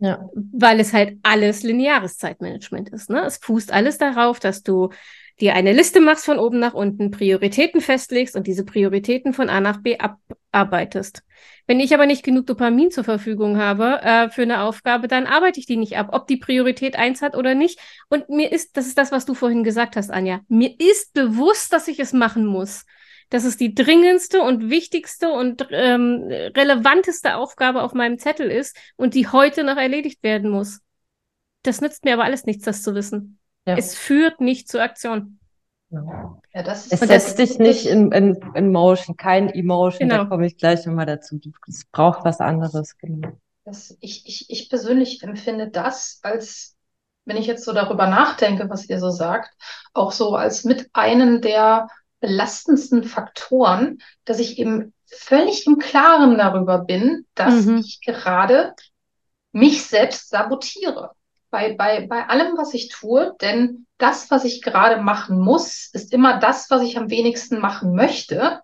Ja. 0.01 0.29
Weil 0.35 0.81
es 0.81 0.93
halt 0.93 1.21
alles 1.23 1.63
lineares 1.63 2.19
Zeitmanagement 2.19 2.89
ist. 2.89 3.11
Ne? 3.11 3.25
Es 3.25 3.37
fußt 3.37 3.73
alles 3.73 3.97
darauf, 3.97 4.41
dass 4.41 4.65
du 4.65 4.91
dir 5.41 5.55
eine 5.55 5.73
Liste 5.73 6.01
machst 6.01 6.25
von 6.25 6.39
oben 6.39 6.59
nach 6.59 6.75
unten, 6.75 7.11
Prioritäten 7.11 7.81
festlegst 7.81 8.37
und 8.37 8.47
diese 8.47 8.65
Prioritäten 8.65 9.33
von 9.33 9.49
A 9.49 9.61
nach 9.61 9.79
B 9.79 9.99
abarbeitest. 9.99 11.23
Wenn 11.67 11.81
ich 11.81 11.95
aber 11.95 12.07
nicht 12.07 12.23
genug 12.23 12.47
Dopamin 12.47 12.91
zur 12.91 13.05
Verfügung 13.05 13.59
habe 13.59 14.01
äh, 14.03 14.29
für 14.31 14.43
eine 14.43 14.63
Aufgabe, 14.63 15.09
dann 15.09 15.27
arbeite 15.27 15.59
ich 15.59 15.67
die 15.67 15.77
nicht 15.77 15.97
ab, 15.97 16.11
ob 16.13 16.27
die 16.27 16.37
Priorität 16.37 16.97
eins 16.97 17.23
hat 17.23 17.37
oder 17.37 17.55
nicht. 17.55 17.81
Und 18.09 18.29
mir 18.29 18.53
ist, 18.53 18.77
das 18.77 18.87
ist 18.87 18.99
das, 18.99 19.13
was 19.13 19.25
du 19.25 19.35
vorhin 19.35 19.65
gesagt 19.65 19.97
hast, 19.97 20.11
Anja, 20.11 20.41
mir 20.49 20.75
ist 20.79 21.15
bewusst, 21.15 21.73
dass 21.73 21.89
ich 21.89 21.99
es 21.99 22.13
machen 22.13 22.47
muss. 22.47 22.85
Dass 23.31 23.45
es 23.45 23.57
die 23.57 23.75
dringendste 23.75 24.43
und 24.43 24.69
wichtigste 24.71 25.31
und 25.31 25.67
ähm, 25.71 26.29
relevanteste 26.29 27.37
Aufgabe 27.37 27.83
auf 27.83 27.95
meinem 27.95 28.19
Zettel 28.19 28.51
ist 28.51 28.77
und 28.97 29.15
die 29.15 29.27
heute 29.27 29.65
noch 29.65 29.79
erledigt 29.79 30.23
werden 30.23 30.51
muss. 30.51 30.81
Das 31.63 31.81
nützt 31.81 32.05
mir 32.05 32.13
aber 32.13 32.25
alles 32.25 32.45
nichts, 32.45 32.65
das 32.65 32.83
zu 32.83 32.95
wissen. 32.95 33.39
Ja. 33.67 33.77
Es 33.77 33.95
führt 33.95 34.41
nicht 34.41 34.69
zur 34.69 34.83
Aktion. 34.83 35.39
Ja, 35.91 36.63
das 36.63 36.91
es 36.91 37.01
setzt 37.01 37.39
dich 37.39 37.59
nicht 37.59 37.87
in, 37.87 38.11
in, 38.13 38.39
in 38.55 38.73
Motion, 38.73 39.17
kein 39.17 39.49
Emotion, 39.49 40.09
genau. 40.09 40.25
da 40.25 40.29
komme 40.29 40.47
ich 40.47 40.57
gleich 40.57 40.85
nochmal 40.87 41.07
dazu. 41.07 41.41
Es 41.69 41.85
braucht 41.85 42.25
was 42.25 42.41
anderes, 42.41 42.97
genau. 42.99 43.29
Das, 43.65 43.97
ich, 44.01 44.27
ich, 44.27 44.51
ich 44.51 44.69
persönlich 44.69 45.23
empfinde 45.23 45.69
das 45.69 46.21
als, 46.23 46.77
wenn 47.25 47.37
ich 47.37 47.47
jetzt 47.47 47.65
so 47.65 47.73
darüber 47.73 48.07
nachdenke, 48.07 48.69
was 48.69 48.89
ihr 48.89 48.99
so 48.99 49.11
sagt, 49.11 49.51
auch 49.93 50.13
so 50.13 50.35
als 50.35 50.65
mit 50.65 50.91
einen 50.93 51.41
der 51.41 51.89
belastendsten 52.21 53.05
Faktoren, 53.05 53.99
dass 54.25 54.39
ich 54.39 54.59
eben 54.59 54.93
völlig 55.07 55.67
im 55.67 55.79
Klaren 55.79 56.39
darüber 56.39 56.79
bin, 56.79 57.27
dass 57.35 57.67
mhm. 57.67 57.79
ich 57.79 58.01
gerade 58.01 58.75
mich 59.53 59.85
selbst 59.87 60.31
sabotiere. 60.31 61.13
Bei, 61.55 61.73
bei, 61.73 62.05
bei 62.09 62.27
allem, 62.27 62.57
was 62.57 62.75
ich 62.75 62.89
tue, 62.89 63.37
denn 63.41 63.87
das, 63.97 64.29
was 64.29 64.45
ich 64.45 64.61
gerade 64.61 65.01
machen 65.01 65.39
muss, 65.39 65.89
ist 65.93 66.13
immer 66.13 66.41
das, 66.41 66.69
was 66.69 66.83
ich 66.83 66.99
am 66.99 67.11
wenigsten 67.11 67.61
machen 67.61 67.95
möchte. 67.95 68.61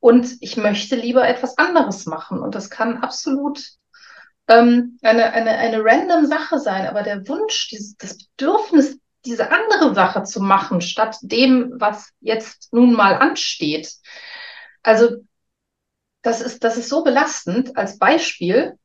Und 0.00 0.38
ich 0.40 0.56
möchte 0.56 0.96
lieber 0.96 1.28
etwas 1.28 1.56
anderes 1.56 2.04
machen. 2.06 2.40
Und 2.40 2.56
das 2.56 2.68
kann 2.68 2.98
absolut 2.98 3.64
ähm, 4.48 4.98
eine, 5.02 5.32
eine, 5.32 5.52
eine 5.52 5.84
random 5.84 6.26
Sache 6.26 6.58
sein. 6.58 6.88
Aber 6.88 7.04
der 7.04 7.28
Wunsch, 7.28 7.68
dieses, 7.68 7.96
das 7.96 8.18
Bedürfnis, 8.18 8.98
diese 9.24 9.52
andere 9.52 9.94
Sache 9.94 10.24
zu 10.24 10.42
machen, 10.42 10.80
statt 10.80 11.18
dem, 11.22 11.70
was 11.76 12.10
jetzt 12.18 12.72
nun 12.72 12.92
mal 12.92 13.14
ansteht. 13.14 13.88
Also, 14.82 15.18
das 16.22 16.40
ist, 16.40 16.64
das 16.64 16.76
ist 16.76 16.88
so 16.88 17.04
belastend. 17.04 17.76
Als 17.76 18.00
Beispiel, 18.00 18.80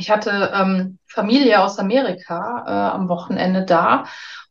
ich 0.00 0.10
hatte 0.10 0.50
ähm, 0.54 0.98
Familie 1.06 1.62
aus 1.62 1.78
Amerika 1.78 2.64
äh, 2.66 2.94
am 2.94 3.08
Wochenende 3.08 3.64
da 3.64 4.04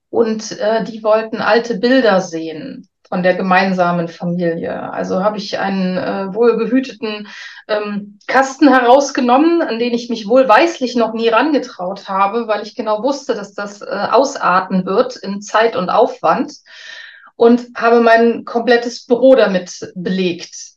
und 0.10 0.58
äh, 0.60 0.84
die 0.84 1.04
wollten 1.04 1.38
alte 1.38 1.78
Bilder 1.80 2.22
sehen 2.22 2.88
von 3.08 3.24
der 3.24 3.34
gemeinsamen 3.34 4.08
Familie. 4.08 4.94
Also 4.94 5.24
habe 5.24 5.38
ich 5.38 5.58
einen 5.58 5.98
äh, 5.98 6.34
wohlgehüteten 6.34 7.28
ähm, 7.68 8.20
Kasten 8.28 8.70
herausgenommen, 8.70 9.64
an 9.64 9.80
den 9.80 9.94
ich 9.94 10.10
mich 10.10 10.28
wohlweislich 10.28 10.96
noch 10.96 11.14
nie 11.14 11.30
rangetraut 11.30 12.08
habe, 12.08 12.48
weil 12.48 12.62
ich 12.62 12.76
genau 12.76 13.02
wusste, 13.02 13.34
dass 13.34 13.54
das 13.56 13.82
äh, 13.82 13.86
ausarten 14.12 14.86
wird 14.86 15.16
in 15.16 15.42
Zeit 15.42 15.76
und 15.76 15.90
Aufwand 15.90 16.54
und 17.36 17.70
habe 17.76 18.02
mein 18.02 18.46
komplettes 18.46 19.06
Büro 19.08 19.34
damit 19.34 19.92
belegt. 19.96 20.74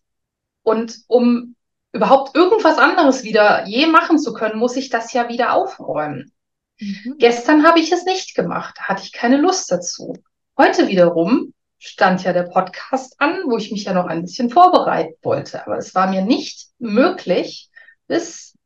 Und 0.63 1.01
um 1.09 1.55
überhaupt 1.93 2.35
irgendwas 2.35 2.79
anderes 2.79 3.23
wieder 3.23 3.67
je 3.67 3.87
machen 3.87 4.19
zu 4.19 4.33
können, 4.33 4.59
muss 4.59 4.77
ich 4.77 4.89
das 4.89 5.13
ja 5.13 5.29
wieder 5.29 5.53
aufräumen. 5.53 6.33
Mhm. 6.79 7.17
Gestern 7.19 7.67
habe 7.67 7.81
ich 7.81 7.93
es 7.93 8.05
nicht 8.05 8.35
gemacht, 8.35 8.81
hatte 8.81 9.03
ich 9.05 9.13
keine 9.13 9.37
Lust 9.37 9.71
dazu. 9.71 10.17
Heute 10.57 10.89
wiederum 10.89 11.55
stand 11.79 12.23
ja 12.23 12.33
der 12.33 12.45
Podcast 12.45 13.21
an, 13.21 13.43
wo 13.47 13.57
ich 13.57 13.71
mich 13.71 13.85
ja 13.85 13.93
noch 13.93 14.07
ein 14.07 14.23
bisschen 14.23 14.51
vorbereiten 14.51 15.15
wollte. 15.23 15.67
Aber 15.67 15.77
es 15.77 15.95
war 15.95 16.09
mir 16.09 16.23
nicht 16.23 16.69
möglich, 16.79 17.71
bis 18.07 18.57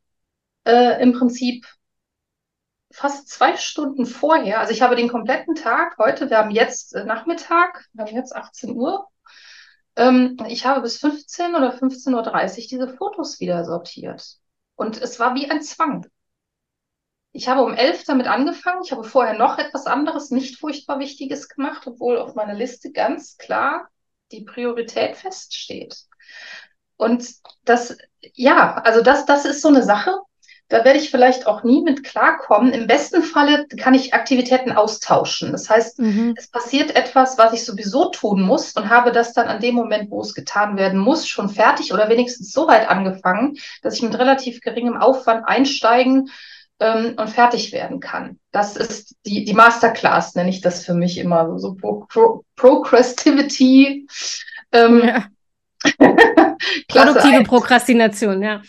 äh, 0.65 1.01
im 1.01 1.13
Prinzip 1.13 1.65
fast 2.91 3.29
zwei 3.29 3.57
Stunden 3.57 4.05
vorher, 4.05 4.59
also 4.59 4.71
ich 4.71 4.81
habe 4.81 4.95
den 4.95 5.09
kompletten 5.09 5.55
Tag, 5.55 5.97
heute, 5.97 6.29
wir 6.29 6.37
haben 6.37 6.51
jetzt 6.51 6.95
äh, 6.95 7.03
Nachmittag, 7.03 7.85
wir 7.93 8.05
haben 8.05 8.15
jetzt 8.15 8.35
18 8.35 8.75
Uhr, 8.75 9.07
ähm, 9.97 10.37
ich 10.47 10.65
habe 10.65 10.81
bis 10.81 10.97
15 10.99 11.55
oder 11.55 11.73
15.30 11.73 12.13
Uhr 12.15 12.67
diese 12.69 12.87
Fotos 12.87 13.39
wieder 13.39 13.65
sortiert. 13.65 14.37
Und 14.75 15.01
es 15.01 15.19
war 15.19 15.35
wie 15.35 15.49
ein 15.49 15.61
Zwang. 15.61 16.05
Ich 17.31 17.47
habe 17.49 17.63
um 17.63 17.73
elf 17.73 18.03
damit 18.05 18.27
angefangen. 18.27 18.81
Ich 18.83 18.91
habe 18.91 19.03
vorher 19.03 19.37
noch 19.37 19.57
etwas 19.57 19.87
anderes, 19.87 20.31
nicht 20.31 20.59
furchtbar 20.59 20.99
Wichtiges 20.99 21.49
gemacht, 21.49 21.85
obwohl 21.87 22.17
auf 22.17 22.35
meiner 22.35 22.53
Liste 22.53 22.91
ganz 22.91 23.37
klar 23.37 23.89
die 24.31 24.41
Priorität 24.41 25.17
feststeht. 25.17 26.05
Und 26.95 27.35
das, 27.63 27.97
ja, 28.33 28.75
also 28.75 29.01
das, 29.01 29.25
das 29.25 29.45
ist 29.45 29.61
so 29.61 29.67
eine 29.67 29.83
Sache, 29.83 30.15
da 30.69 30.83
werde 30.83 30.99
ich 30.99 31.09
vielleicht 31.09 31.47
auch 31.47 31.63
nie 31.63 31.81
mit 31.81 32.03
klarkommen. 32.03 32.73
Im 32.73 32.87
besten 32.87 33.23
Falle 33.23 33.67
kann 33.67 33.93
ich 33.93 34.13
Aktivitäten 34.13 34.73
austauschen. 34.73 35.53
Das 35.53 35.69
heißt, 35.69 35.99
mhm. 35.99 36.33
es 36.37 36.49
passiert 36.49 36.95
etwas, 36.95 37.37
was 37.37 37.53
ich 37.53 37.63
sowieso 37.63 38.09
tun 38.09 38.41
muss 38.41 38.73
und 38.73 38.89
habe 38.89 39.11
das 39.11 39.33
dann 39.33 39.47
an 39.47 39.61
dem 39.61 39.75
Moment, 39.75 40.11
wo 40.11 40.19
es 40.21 40.33
getan 40.33 40.75
werden 40.75 40.99
muss, 40.99 41.27
schon 41.27 41.49
fertig 41.49 41.93
oder 41.93 42.09
wenigstens 42.09 42.51
so 42.51 42.67
weit 42.67 42.89
angefangen, 42.89 43.57
dass 43.81 43.95
ich 43.95 44.01
mit 44.01 44.17
relativ 44.19 44.59
geringem 44.59 44.97
Aufwand 44.97 45.47
einsteigen 45.47 46.29
ähm, 46.81 47.13
und 47.17 47.29
fertig 47.29 47.71
werden 47.71 48.01
kann. 48.01 48.37
Das 48.51 48.75
ist 48.75 49.15
die, 49.25 49.45
die 49.45 49.53
Masterclass, 49.53 50.35
nenne 50.35 50.49
ich 50.49 50.59
das 50.59 50.83
für 50.83 50.93
mich 50.93 51.17
immer 51.17 51.57
so 51.59 51.75
Pro, 51.75 52.05
Pro, 52.09 52.43
Procrastivity. 52.57 54.07
Ähm, 54.73 55.01
ja. 55.05 55.25
Produktive 56.89 57.43
Prokrastination, 57.43 58.41
ja. 58.41 58.61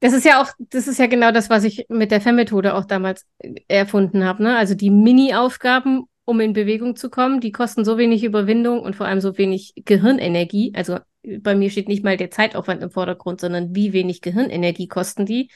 Das 0.00 0.12
ist 0.12 0.24
ja 0.24 0.42
auch, 0.42 0.50
das 0.58 0.88
ist 0.88 0.98
ja 0.98 1.06
genau 1.06 1.32
das, 1.32 1.48
was 1.48 1.64
ich 1.64 1.86
mit 1.88 2.10
der 2.10 2.20
FEM-Methode 2.20 2.74
auch 2.74 2.84
damals 2.84 3.24
erfunden 3.68 4.24
habe. 4.24 4.42
Ne? 4.42 4.56
Also 4.56 4.74
die 4.74 4.90
Mini-Aufgaben, 4.90 6.04
um 6.24 6.40
in 6.40 6.52
Bewegung 6.52 6.96
zu 6.96 7.08
kommen, 7.08 7.40
die 7.40 7.52
kosten 7.52 7.84
so 7.84 7.96
wenig 7.96 8.24
Überwindung 8.24 8.80
und 8.80 8.96
vor 8.96 9.06
allem 9.06 9.20
so 9.20 9.38
wenig 9.38 9.72
Gehirnenergie. 9.76 10.72
Also 10.74 10.98
bei 11.40 11.54
mir 11.54 11.70
steht 11.70 11.88
nicht 11.88 12.04
mal 12.04 12.16
der 12.16 12.30
Zeitaufwand 12.30 12.82
im 12.82 12.90
Vordergrund, 12.90 13.40
sondern 13.40 13.74
wie 13.74 13.92
wenig 13.92 14.20
Gehirnenergie 14.20 14.88
kosten 14.88 15.24
die 15.24 15.50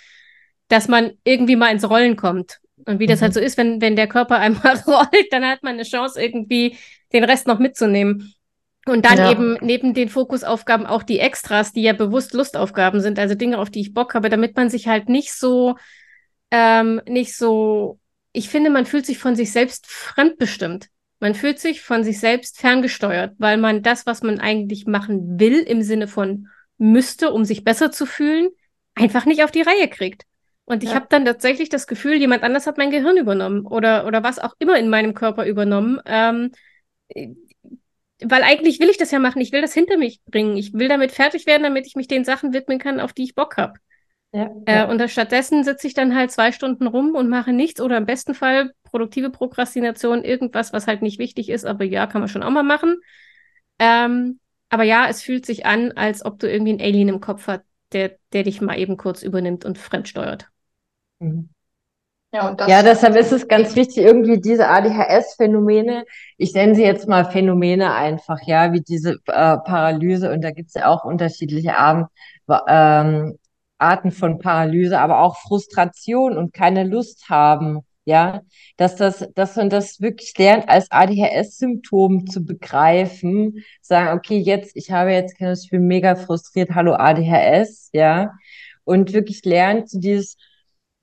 dass 0.71 0.89
man 0.89 1.13
irgendwie 1.25 1.57
mal 1.57 1.73
ins 1.73 1.89
Rollen 1.89 2.17
kommt. 2.17 2.61
Und 2.87 2.99
wie 2.99 3.07
das 3.07 3.21
halt 3.21 3.33
mhm. 3.33 3.35
so 3.35 3.41
ist, 3.41 3.59
wenn, 3.59 3.83
wenn 3.83 3.97
der 3.97 4.07
Körper 4.07 4.39
einmal 4.39 4.79
rollt, 4.87 5.27
dann 5.31 5.45
hat 5.45 5.63
man 5.63 5.75
eine 5.75 5.83
Chance, 5.83 6.23
irgendwie 6.23 6.79
den 7.13 7.25
Rest 7.25 7.47
noch 7.47 7.59
mitzunehmen. 7.59 8.33
Und 8.87 9.05
dann 9.05 9.19
ja. 9.19 9.31
eben 9.31 9.59
neben 9.61 9.93
den 9.93 10.09
Fokusaufgaben 10.09 10.87
auch 10.87 11.03
die 11.03 11.19
Extras, 11.19 11.73
die 11.73 11.83
ja 11.83 11.93
bewusst 11.93 12.33
Lustaufgaben 12.33 13.01
sind, 13.01 13.19
also 13.19 13.35
Dinge, 13.35 13.59
auf 13.59 13.71
die 13.71 13.81
ich 13.81 13.93
Bock 13.93 14.15
habe, 14.15 14.31
damit 14.31 14.57
man 14.57 14.71
sich 14.71 14.89
halt 14.89 15.09
nicht 15.09 15.33
so, 15.35 15.77
ähm, 16.51 17.01
nicht 17.07 17.37
so, 17.37 17.99
ich 18.33 18.49
finde, 18.49 18.71
man 18.71 18.87
fühlt 18.87 19.05
sich 19.05 19.19
von 19.19 19.37
sich 19.37 19.53
selbst 19.53 19.87
fremdbestimmt. 19.87 20.89
Man 21.19 21.35
fühlt 21.35 21.59
sich 21.59 21.83
von 21.83 22.03
sich 22.03 22.19
selbst 22.19 22.59
ferngesteuert, 22.59 23.35
weil 23.39 23.59
man 23.59 23.83
das, 23.83 24.07
was 24.07 24.23
man 24.23 24.41
eigentlich 24.41 24.87
machen 24.87 25.39
will, 25.39 25.59
im 25.59 25.83
Sinne 25.83 26.09
von 26.09 26.49
müsste, 26.79 27.33
um 27.33 27.45
sich 27.45 27.63
besser 27.63 27.93
zu 27.93 28.07
fühlen, 28.07 28.49
einfach 28.95 29.27
nicht 29.27 29.45
auf 29.45 29.51
die 29.51 29.61
Reihe 29.61 29.89
kriegt. 29.89 30.25
Und 30.65 30.83
ich 30.83 30.91
ja. 30.91 30.95
habe 30.95 31.07
dann 31.11 31.27
tatsächlich 31.27 31.69
das 31.69 31.87
Gefühl, 31.87 32.15
jemand 32.15 32.43
anders 32.43 32.67
hat 32.67 32.79
mein 32.79 32.91
Gehirn 32.91 33.19
übernommen 33.19 33.67
oder, 33.67 34.07
oder 34.07 34.23
was 34.23 34.39
auch 34.39 34.55
immer 34.59 34.79
in 34.79 34.89
meinem 34.89 35.13
Körper 35.15 35.45
übernommen. 35.45 36.01
Ähm, 36.07 36.53
weil 38.25 38.43
eigentlich 38.43 38.81
will 38.81 38.91
ich 38.91 38.99
das 38.99 39.11
ja 39.11 39.19
machen. 39.19 39.41
Ich 39.41 39.53
will 39.53 39.63
das 39.63 39.75
hinter 39.75 39.97
mich 39.97 40.21
bringen. 40.27 40.57
Ich 40.57 40.73
will 40.73 40.89
damit 40.89 41.13
fertig 41.13 41.47
werden, 41.47 41.63
damit 41.63 41.87
ich 41.87 41.97
mich 41.97 42.09
den 42.09 42.25
Sachen 42.25 42.53
widmen 42.53 42.79
kann, 42.79 43.01
auf 43.01 43.13
die 43.13 43.25
ich 43.25 43.35
Bock 43.35 43.57
habe. 43.57 43.75
Ja, 44.33 44.51
äh, 44.67 44.75
ja. 44.77 44.89
Und 44.89 45.09
stattdessen 45.11 45.65
sitze 45.65 45.87
ich 45.87 45.95
dann 45.95 46.15
halt 46.15 46.31
zwei 46.31 46.53
Stunden 46.53 46.87
rum 46.87 47.15
und 47.15 47.29
mache 47.29 47.53
nichts 47.53 47.81
oder 47.81 47.97
im 47.97 48.07
besten 48.07 48.35
Fall 48.35 48.73
produktive 48.85 49.31
Prokrastination, 49.31 50.25
irgendwas, 50.25 50.73
was 50.73 50.87
halt 50.87 51.03
nicht 51.03 51.19
wichtig 51.19 51.49
ist, 51.49 51.65
aber 51.65 51.85
ja, 51.85 52.07
kann 52.07 52.21
man 52.21 52.29
schon 52.29 52.43
auch 52.43 52.51
mal 52.51 52.63
machen. 52.63 53.01
Ähm, 53.79 54.39
aber 54.69 54.85
ja, 54.85 55.09
es 55.09 55.23
fühlt 55.23 55.47
sich 55.47 55.67
an, 55.67 55.93
als 55.93 56.25
ob 56.25 56.39
du 56.39 56.49
irgendwie 56.49 56.73
einen 56.73 56.81
Alien 56.81 57.09
im 57.09 57.21
Kopf 57.21 57.49
hast, 57.49 57.63
der, 57.93 58.19
der 58.33 58.45
dich 58.45 58.61
mal 58.61 58.79
eben 58.79 58.97
kurz 58.97 59.23
übernimmt 59.23 59.65
und 59.65 59.79
fremdsteuert. 59.79 60.49
Mhm. 61.19 61.51
Ja, 62.33 62.57
ja, 62.69 62.83
deshalb 62.85 63.17
ist 63.17 63.33
es 63.33 63.49
ganz 63.49 63.75
wichtig, 63.75 63.99
irgendwie 63.99 64.41
diese 64.41 64.69
ADHS-Phänomene, 64.69 66.05
ich 66.37 66.55
nenne 66.55 66.77
sie 66.77 66.85
jetzt 66.85 67.09
mal 67.09 67.25
Phänomene 67.25 67.93
einfach, 67.93 68.39
ja, 68.47 68.73
wie 68.73 68.83
diese 68.83 69.15
äh, 69.27 69.57
Paralyse, 69.59 70.31
und 70.33 70.43
da 70.43 70.53
gibt 70.53 70.69
es 70.69 70.75
ja 70.75 70.87
auch 70.87 71.05
unterschiedliche 71.05 71.77
Arten, 71.77 72.07
ähm, 72.69 73.37
Arten 73.79 74.13
von 74.13 74.39
Paralyse, 74.39 75.01
aber 75.01 75.21
auch 75.21 75.39
Frustration 75.39 76.37
und 76.37 76.53
keine 76.55 76.85
Lust 76.85 77.29
haben, 77.29 77.81
ja, 78.05 78.43
dass 78.77 78.95
das, 78.95 79.29
dass 79.35 79.57
man 79.57 79.69
das 79.69 80.01
wirklich 80.01 80.33
lernt, 80.39 80.69
als 80.69 80.89
ADHS-Symptom 80.89 82.29
zu 82.29 82.45
begreifen, 82.45 83.65
sagen, 83.81 84.17
okay, 84.17 84.39
jetzt, 84.39 84.77
ich 84.77 84.93
habe 84.93 85.11
jetzt, 85.11 85.35
ich 85.41 85.71
bin 85.71 85.89
mega 85.89 86.15
frustriert, 86.15 86.71
hallo 86.77 86.93
ADHS, 86.95 87.91
ja, 87.93 88.31
und 88.85 89.13
wirklich 89.13 89.45
lernt, 89.45 89.89
dieses, 89.93 90.37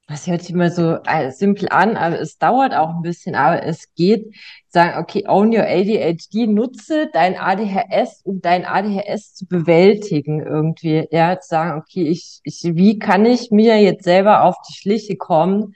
das 0.07 0.25
hört 0.25 0.41
sich 0.41 0.51
immer 0.51 0.69
so 0.71 0.97
äh, 1.05 1.31
simpel 1.31 1.67
an, 1.69 1.97
aber 1.97 2.19
es 2.19 2.37
dauert 2.37 2.73
auch 2.73 2.95
ein 2.95 3.01
bisschen, 3.01 3.35
aber 3.35 3.63
es 3.63 3.93
geht, 3.93 4.33
sagen, 4.69 4.99
okay, 4.99 5.25
own 5.27 5.49
your 5.49 5.63
ADHD, 5.63 6.47
nutze 6.47 7.09
dein 7.11 7.35
ADHS, 7.37 8.21
um 8.23 8.41
dein 8.41 8.65
ADHS 8.65 9.33
zu 9.33 9.45
bewältigen 9.47 10.39
irgendwie, 10.39 11.07
ja, 11.11 11.39
zu 11.39 11.49
sagen, 11.49 11.81
okay, 11.81 12.07
ich, 12.07 12.39
ich, 12.43 12.61
wie 12.63 12.99
kann 12.99 13.25
ich 13.25 13.51
mir 13.51 13.81
jetzt 13.81 14.05
selber 14.05 14.43
auf 14.43 14.55
die 14.69 14.73
Schliche 14.73 15.17
kommen, 15.17 15.73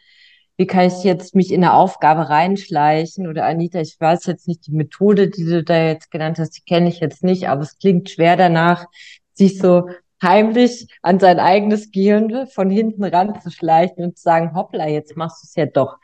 wie 0.56 0.68
kann 0.68 0.88
ich 0.88 1.04
jetzt 1.04 1.36
mich 1.36 1.52
in 1.52 1.64
eine 1.64 1.74
Aufgabe 1.74 2.30
reinschleichen? 2.30 3.28
Oder 3.28 3.46
Anita, 3.46 3.82
ich 3.82 4.00
weiß 4.00 4.28
jetzt 4.28 4.48
nicht 4.48 4.68
die 4.68 4.74
Methode, 4.74 5.30
die 5.30 5.44
du 5.44 5.64
da 5.64 5.88
jetzt 5.88 6.12
genannt 6.12 6.38
hast, 6.40 6.52
die 6.52 6.62
kenne 6.62 6.88
ich 6.88 7.00
jetzt 7.00 7.24
nicht, 7.24 7.50
aber 7.50 7.64
es 7.64 7.80
klingt 7.80 8.10
schwer 8.10 8.38
danach, 8.38 8.86
sich 9.34 9.58
so 9.58 9.90
heimlich 10.22 10.88
an 11.02 11.20
sein 11.20 11.40
eigenes 11.40 11.92
Gehirn 11.92 12.48
von 12.48 12.70
hinten 12.70 13.04
ranzuschleichen 13.04 14.04
und 14.04 14.18
zu 14.18 14.24
sagen, 14.24 14.54
hoppla, 14.56 14.88
jetzt 14.88 15.18
machst 15.18 15.44
du 15.44 15.48
es 15.48 15.56
ja 15.56 15.66
doch. 15.66 15.98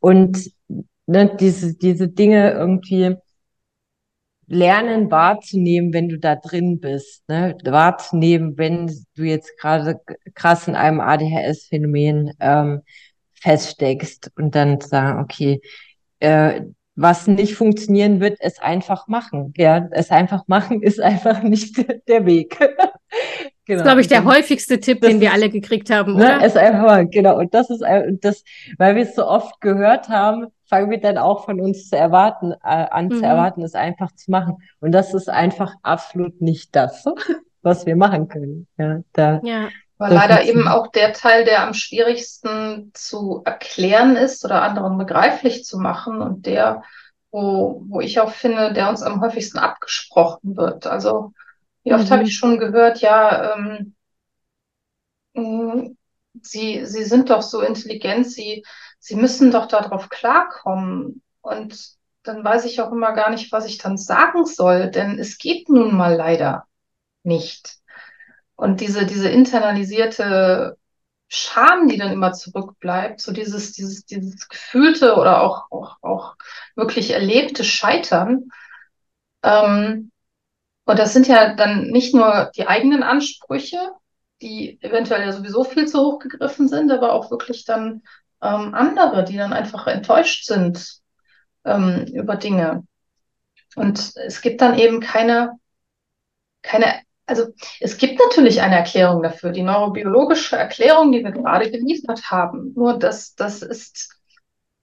Und 0.00 0.50
ne, 1.06 1.36
diese, 1.38 1.74
diese 1.74 2.08
Dinge 2.08 2.52
irgendwie 2.52 3.16
lernen 4.48 5.10
wahrzunehmen, 5.10 5.92
wenn 5.92 6.08
du 6.08 6.18
da 6.18 6.36
drin 6.36 6.80
bist, 6.80 7.28
ne? 7.28 7.56
wahrzunehmen, 7.64 8.56
wenn 8.56 8.86
du 9.14 9.24
jetzt 9.24 9.58
gerade 9.58 10.00
krass 10.34 10.68
in 10.68 10.74
einem 10.74 11.00
ADHS-Phänomen 11.00 12.32
ähm, 12.40 12.80
feststeckst 13.34 14.32
und 14.36 14.54
dann 14.54 14.80
sagen, 14.80 15.20
okay, 15.20 15.60
äh, 16.20 16.62
was 16.94 17.28
nicht 17.28 17.54
funktionieren 17.54 18.20
wird, 18.20 18.38
es 18.40 18.58
einfach 18.58 19.06
machen. 19.06 19.52
Ja, 19.56 19.88
es 19.92 20.10
einfach 20.10 20.48
machen 20.48 20.82
ist 20.82 21.00
einfach 21.00 21.42
nicht 21.42 21.76
der 22.08 22.26
Weg. 22.26 22.58
Genau. 23.68 23.82
Das 23.82 23.82
ist, 23.82 23.84
glaube 23.84 24.00
ich, 24.00 24.08
der 24.08 24.24
häufigste 24.24 24.80
Tipp, 24.80 25.02
den 25.02 25.20
wir 25.20 25.30
alle 25.30 25.50
gekriegt 25.50 25.90
haben, 25.90 26.14
ne, 26.14 26.36
oder? 26.36 26.46
Ist 26.46 26.56
einfach 26.56 26.86
mal, 26.86 27.06
genau. 27.06 27.38
Und 27.38 27.52
das 27.52 27.68
ist 27.68 27.84
das, 28.22 28.42
weil 28.78 28.96
wir 28.96 29.02
es 29.02 29.14
so 29.14 29.26
oft 29.26 29.60
gehört 29.60 30.08
haben, 30.08 30.46
fangen 30.64 30.90
wir 30.90 30.98
dann 30.98 31.18
auch 31.18 31.44
von 31.44 31.60
uns 31.60 31.90
zu 31.90 31.96
erwarten, 31.96 32.52
äh, 32.52 32.56
an 32.64 33.08
mhm. 33.08 33.18
zu 33.18 33.24
erwarten, 33.26 33.62
es 33.62 33.74
einfach 33.74 34.10
zu 34.12 34.30
machen. 34.30 34.56
Und 34.80 34.92
das 34.92 35.12
ist 35.12 35.28
einfach 35.28 35.74
absolut 35.82 36.40
nicht 36.40 36.74
das, 36.74 37.04
was 37.62 37.84
wir 37.84 37.94
machen 37.94 38.28
können. 38.28 38.66
Ja, 38.78 39.00
da, 39.12 39.40
ja. 39.44 39.68
Weil 39.98 40.14
leider 40.14 40.44
eben 40.44 40.66
auch 40.66 40.86
der 40.86 41.12
Teil, 41.12 41.44
der 41.44 41.62
am 41.62 41.74
schwierigsten 41.74 42.90
zu 42.94 43.42
erklären 43.44 44.16
ist 44.16 44.46
oder 44.46 44.62
anderen 44.62 44.96
begreiflich 44.96 45.64
zu 45.64 45.78
machen 45.78 46.22
und 46.22 46.46
der, 46.46 46.82
wo, 47.30 47.82
wo 47.86 48.00
ich 48.00 48.18
auch 48.18 48.30
finde, 48.30 48.72
der 48.72 48.88
uns 48.88 49.02
am 49.02 49.20
häufigsten 49.20 49.58
abgesprochen 49.58 50.56
wird. 50.56 50.86
Also 50.86 51.32
wie 51.88 51.94
oft 51.94 52.08
mhm. 52.08 52.10
habe 52.10 52.22
ich 52.24 52.36
schon 52.36 52.58
gehört, 52.58 53.00
ja, 53.00 53.54
ähm, 53.54 53.94
mm, 55.34 55.96
Sie, 56.40 56.84
Sie 56.84 57.04
sind 57.04 57.30
doch 57.30 57.42
so 57.42 57.62
intelligent, 57.62 58.30
Sie, 58.30 58.64
Sie 58.98 59.16
müssen 59.16 59.50
doch 59.50 59.66
darauf 59.66 60.08
klarkommen. 60.08 61.22
Und 61.40 61.96
dann 62.22 62.44
weiß 62.44 62.66
ich 62.66 62.80
auch 62.80 62.92
immer 62.92 63.12
gar 63.12 63.30
nicht, 63.30 63.50
was 63.50 63.64
ich 63.66 63.78
dann 63.78 63.96
sagen 63.96 64.44
soll, 64.44 64.90
denn 64.90 65.18
es 65.18 65.38
geht 65.38 65.68
nun 65.68 65.96
mal 65.96 66.14
leider 66.14 66.64
nicht. 67.22 67.78
Und 68.54 68.80
diese, 68.80 69.06
diese 69.06 69.30
internalisierte 69.30 70.76
Scham, 71.28 71.88
die 71.88 71.96
dann 71.96 72.12
immer 72.12 72.32
zurückbleibt, 72.32 73.20
so 73.20 73.32
dieses, 73.32 73.72
dieses, 73.72 74.04
dieses 74.04 74.48
gefühlte 74.48 75.16
oder 75.16 75.40
auch, 75.42 75.70
auch, 75.70 75.96
auch 76.02 76.36
wirklich 76.76 77.10
erlebte 77.12 77.64
Scheitern, 77.64 78.50
ähm, 79.42 80.10
und 80.88 80.98
das 80.98 81.12
sind 81.12 81.28
ja 81.28 81.52
dann 81.52 81.88
nicht 81.88 82.14
nur 82.14 82.50
die 82.56 82.66
eigenen 82.66 83.02
Ansprüche, 83.02 83.76
die 84.40 84.80
eventuell 84.80 85.20
ja 85.20 85.32
sowieso 85.32 85.62
viel 85.62 85.86
zu 85.86 85.98
hoch 85.98 86.18
gegriffen 86.18 86.66
sind, 86.66 86.90
aber 86.90 87.12
auch 87.12 87.30
wirklich 87.30 87.66
dann 87.66 88.02
ähm, 88.40 88.74
andere, 88.74 89.22
die 89.22 89.36
dann 89.36 89.52
einfach 89.52 89.86
enttäuscht 89.86 90.46
sind 90.46 91.00
ähm, 91.66 92.06
über 92.14 92.36
Dinge. 92.36 92.86
Und 93.76 94.14
es 94.16 94.40
gibt 94.40 94.62
dann 94.62 94.78
eben 94.78 95.00
keine, 95.00 95.58
keine, 96.62 97.02
also 97.26 97.48
es 97.80 97.98
gibt 97.98 98.18
natürlich 98.18 98.62
eine 98.62 98.76
Erklärung 98.76 99.22
dafür, 99.22 99.50
die 99.50 99.62
neurobiologische 99.62 100.56
Erklärung, 100.56 101.12
die 101.12 101.22
wir 101.22 101.32
gerade 101.32 101.70
geliefert 101.70 102.30
haben. 102.30 102.72
Nur 102.74 102.98
das, 102.98 103.34
das 103.34 103.60
ist 103.60 104.17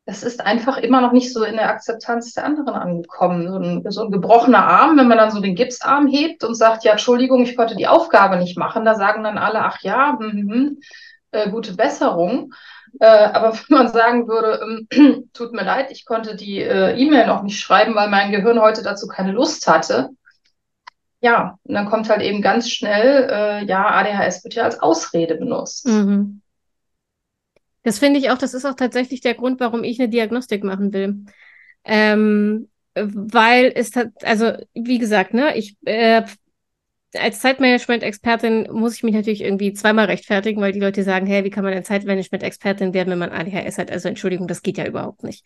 es 0.06 0.22
ist 0.22 0.42
einfach 0.42 0.78
immer 0.78 1.02
noch 1.02 1.12
nicht 1.12 1.34
so 1.34 1.44
in 1.44 1.56
der 1.56 1.70
Akzeptanz 1.70 2.34
der 2.34 2.46
anderen 2.46 2.76
angekommen. 2.76 3.50
So 3.50 3.58
ein, 3.58 3.92
so 3.92 4.04
ein 4.04 4.12
gebrochener 4.12 4.66
Arm, 4.66 4.98
wenn 4.98 5.08
man 5.08 5.18
dann 5.18 5.32
so 5.32 5.40
den 5.40 5.56
Gipsarm 5.56 6.08
hebt 6.08 6.44
und 6.44 6.54
sagt, 6.54 6.84
ja, 6.84 6.92
Entschuldigung, 6.92 7.42
ich 7.44 7.58
konnte 7.58 7.76
die 7.76 7.88
Aufgabe 7.88 8.38
nicht 8.38 8.58
machen, 8.58 8.86
da 8.86 8.96
sagen 8.96 9.24
dann 9.24 9.40
alle, 9.40 9.62
ach 9.62 9.82
ja, 9.82 10.18
hm, 10.20 10.32
hm 10.32 10.78
äh, 11.36 11.50
gute 11.50 11.76
Besserung. 11.76 12.54
Äh, 13.00 13.06
aber 13.06 13.54
wenn 13.68 13.78
man 13.78 13.88
sagen 13.90 14.28
würde, 14.28 14.86
äh, 14.92 15.22
tut 15.34 15.54
mir 15.54 15.64
leid, 15.64 15.92
ich 15.92 16.06
konnte 16.06 16.36
die 16.36 16.62
äh, 16.62 16.96
E-Mail 16.98 17.28
noch 17.28 17.44
nicht 17.44 17.60
schreiben, 17.60 17.96
weil 17.96 18.10
mein 18.10 18.32
Gehirn 18.32 18.62
heute 18.62 18.84
dazu 18.84 19.08
keine 19.08 19.32
Lust 19.32 19.68
hatte. 19.68 20.10
Ja, 21.22 21.58
und 21.64 21.74
dann 21.74 21.90
kommt 21.90 22.10
halt 22.10 22.22
eben 22.22 22.42
ganz 22.42 22.70
schnell, 22.70 23.30
äh, 23.30 23.66
ja, 23.66 23.88
ADHS 23.88 24.44
wird 24.44 24.54
ja 24.54 24.64
als 24.64 24.80
Ausrede 24.80 25.36
benutzt. 25.36 25.88
Mhm. 25.88 26.42
Das 27.86 28.00
finde 28.00 28.20
ich 28.20 28.32
auch, 28.32 28.38
das 28.40 28.56
ist 28.56 28.66
auch 28.66 28.74
tatsächlich 28.74 29.22
der 29.22 29.36
Grund, 29.36 29.60
warum 29.60 29.84
ich 29.84 30.00
eine 30.00 30.10
Diagnostik 30.10 30.64
machen 30.64 30.92
will. 30.92 31.24
Ähm, 31.84 32.68
weil 32.96 33.72
es 33.76 33.96
hat, 33.96 34.10
also 34.24 34.54
wie 34.74 34.98
gesagt, 34.98 35.36
ne, 35.36 35.56
ich 35.56 35.78
äh, 35.86 36.24
als 37.14 37.42
Zeitmanagement-Expertin 37.42 38.70
muss 38.72 38.96
ich 38.96 39.04
mich 39.04 39.14
natürlich 39.14 39.42
irgendwie 39.42 39.72
zweimal 39.74 40.06
rechtfertigen, 40.06 40.62
weil 40.62 40.72
die 40.72 40.80
Leute 40.80 41.04
sagen, 41.04 41.28
hey, 41.28 41.44
wie 41.44 41.52
kann 41.52 41.64
man 41.64 41.74
denn 41.74 41.84
Zeitmanagement-Expertin 41.84 42.96
werden, 42.96 43.12
wenn 43.12 43.20
man 43.20 43.30
ADHS 43.30 43.78
hat? 43.78 43.92
Also 43.92 44.10
Entschuldigung, 44.10 44.48
das 44.48 44.64
geht 44.64 44.80
ja 44.80 44.88
überhaupt 44.88 45.24
nicht. 45.24 45.46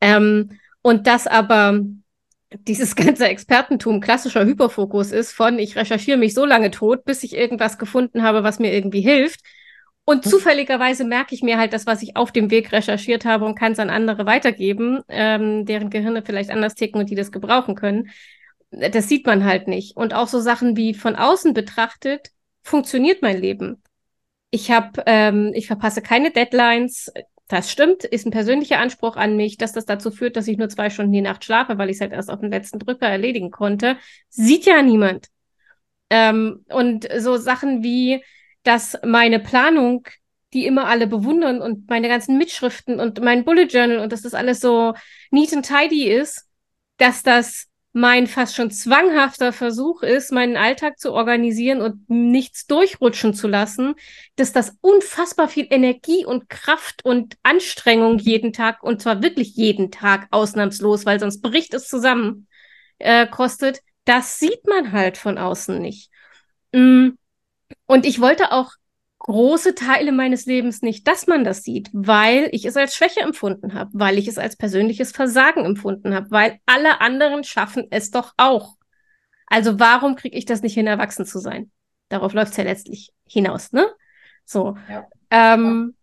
Ähm, 0.00 0.60
und 0.80 1.08
das 1.08 1.26
aber 1.26 1.80
dieses 2.52 2.94
ganze 2.96 3.26
Expertentum 3.26 4.00
klassischer 4.00 4.44
Hyperfokus 4.44 5.10
ist 5.10 5.32
von, 5.32 5.58
ich 5.58 5.74
recherchiere 5.74 6.18
mich 6.18 6.34
so 6.34 6.44
lange 6.44 6.70
tot, 6.70 7.04
bis 7.04 7.24
ich 7.24 7.34
irgendwas 7.34 7.78
gefunden 7.78 8.22
habe, 8.22 8.44
was 8.44 8.60
mir 8.60 8.72
irgendwie 8.72 9.00
hilft 9.00 9.40
und 10.08 10.24
hm. 10.24 10.30
zufälligerweise 10.30 11.04
merke 11.04 11.34
ich 11.34 11.42
mir 11.42 11.58
halt 11.58 11.74
das, 11.74 11.84
was 11.84 12.00
ich 12.00 12.16
auf 12.16 12.32
dem 12.32 12.50
Weg 12.50 12.72
recherchiert 12.72 13.26
habe 13.26 13.44
und 13.44 13.58
kann 13.58 13.72
es 13.72 13.78
an 13.78 13.90
andere 13.90 14.24
weitergeben, 14.24 15.02
ähm, 15.08 15.66
deren 15.66 15.90
Gehirne 15.90 16.22
vielleicht 16.24 16.48
anders 16.48 16.74
ticken 16.74 16.98
und 16.98 17.10
die 17.10 17.14
das 17.14 17.30
gebrauchen 17.30 17.74
können. 17.74 18.08
Das 18.70 19.06
sieht 19.06 19.26
man 19.26 19.44
halt 19.44 19.68
nicht. 19.68 19.98
Und 19.98 20.14
auch 20.14 20.26
so 20.26 20.40
Sachen 20.40 20.78
wie 20.78 20.94
von 20.94 21.14
außen 21.14 21.52
betrachtet, 21.52 22.30
funktioniert 22.62 23.20
mein 23.20 23.38
Leben. 23.38 23.82
Ich 24.48 24.70
habe, 24.70 25.02
ähm, 25.04 25.52
ich 25.54 25.66
verpasse 25.66 26.00
keine 26.00 26.30
Deadlines. 26.30 27.12
Das 27.46 27.70
stimmt, 27.70 28.04
ist 28.04 28.24
ein 28.24 28.30
persönlicher 28.30 28.78
Anspruch 28.78 29.16
an 29.16 29.36
mich, 29.36 29.58
dass 29.58 29.74
das 29.74 29.84
dazu 29.84 30.10
führt, 30.10 30.36
dass 30.36 30.48
ich 30.48 30.56
nur 30.56 30.70
zwei 30.70 30.88
Stunden 30.88 31.12
die 31.12 31.20
Nacht 31.20 31.44
schlafe, 31.44 31.76
weil 31.76 31.90
ich 31.90 31.96
es 31.96 32.00
halt 32.00 32.12
erst 32.12 32.30
auf 32.30 32.40
den 32.40 32.50
letzten 32.50 32.78
Drücker 32.78 33.08
erledigen 33.08 33.50
konnte. 33.50 33.98
Sieht 34.30 34.64
ja 34.64 34.80
niemand. 34.80 35.26
Ähm, 36.08 36.64
und 36.70 37.06
so 37.18 37.36
Sachen 37.36 37.82
wie, 37.82 38.22
dass 38.68 38.98
meine 39.02 39.40
Planung, 39.40 40.06
die 40.52 40.66
immer 40.66 40.88
alle 40.88 41.06
bewundern 41.06 41.62
und 41.62 41.88
meine 41.88 42.06
ganzen 42.06 42.36
Mitschriften 42.36 43.00
und 43.00 43.18
mein 43.22 43.46
Bullet 43.46 43.64
Journal 43.64 43.98
und 43.98 44.12
dass 44.12 44.20
das 44.20 44.34
alles 44.34 44.60
so 44.60 44.92
neat 45.30 45.54
and 45.54 45.66
tidy 45.66 46.10
ist, 46.10 46.46
dass 46.98 47.22
das 47.22 47.68
mein 47.94 48.26
fast 48.26 48.54
schon 48.54 48.70
zwanghafter 48.70 49.54
Versuch 49.54 50.02
ist, 50.02 50.32
meinen 50.32 50.58
Alltag 50.58 50.98
zu 50.98 51.14
organisieren 51.14 51.80
und 51.80 52.10
nichts 52.10 52.66
durchrutschen 52.66 53.32
zu 53.32 53.48
lassen, 53.48 53.94
dass 54.36 54.52
das 54.52 54.76
unfassbar 54.82 55.48
viel 55.48 55.66
Energie 55.70 56.26
und 56.26 56.50
Kraft 56.50 57.02
und 57.06 57.38
Anstrengung 57.42 58.18
jeden 58.18 58.52
Tag, 58.52 58.82
und 58.82 59.00
zwar 59.00 59.22
wirklich 59.22 59.56
jeden 59.56 59.90
Tag 59.90 60.28
ausnahmslos, 60.30 61.06
weil 61.06 61.18
sonst 61.18 61.40
bricht 61.40 61.72
es 61.72 61.88
zusammen, 61.88 62.48
äh, 62.98 63.26
kostet, 63.26 63.80
das 64.04 64.38
sieht 64.38 64.66
man 64.66 64.92
halt 64.92 65.16
von 65.16 65.38
außen 65.38 65.80
nicht. 65.80 66.10
Mm. 66.72 67.12
Und 67.88 68.06
ich 68.06 68.20
wollte 68.20 68.52
auch 68.52 68.70
große 69.18 69.74
Teile 69.74 70.12
meines 70.12 70.46
Lebens 70.46 70.82
nicht, 70.82 71.08
dass 71.08 71.26
man 71.26 71.42
das 71.42 71.64
sieht, 71.64 71.90
weil 71.92 72.48
ich 72.52 72.64
es 72.64 72.76
als 72.76 72.94
Schwäche 72.94 73.20
empfunden 73.20 73.74
habe, 73.74 73.90
weil 73.94 74.18
ich 74.18 74.28
es 74.28 74.38
als 74.38 74.56
persönliches 74.56 75.10
Versagen 75.10 75.64
empfunden 75.64 76.14
habe, 76.14 76.30
weil 76.30 76.60
alle 76.66 77.00
anderen 77.00 77.42
schaffen 77.42 77.86
es 77.90 78.10
doch 78.10 78.34
auch. 78.36 78.76
Also 79.46 79.80
warum 79.80 80.14
kriege 80.14 80.36
ich 80.36 80.44
das 80.44 80.62
nicht 80.62 80.74
hin, 80.74 80.86
erwachsen 80.86 81.26
zu 81.26 81.40
sein? 81.40 81.70
Darauf 82.10 82.34
läuft 82.34 82.52
es 82.52 82.58
ja 82.58 82.64
letztlich 82.64 83.10
hinaus, 83.26 83.72
ne? 83.72 83.86
So. 84.44 84.76
Ja. 84.88 85.06
Ähm, 85.30 85.94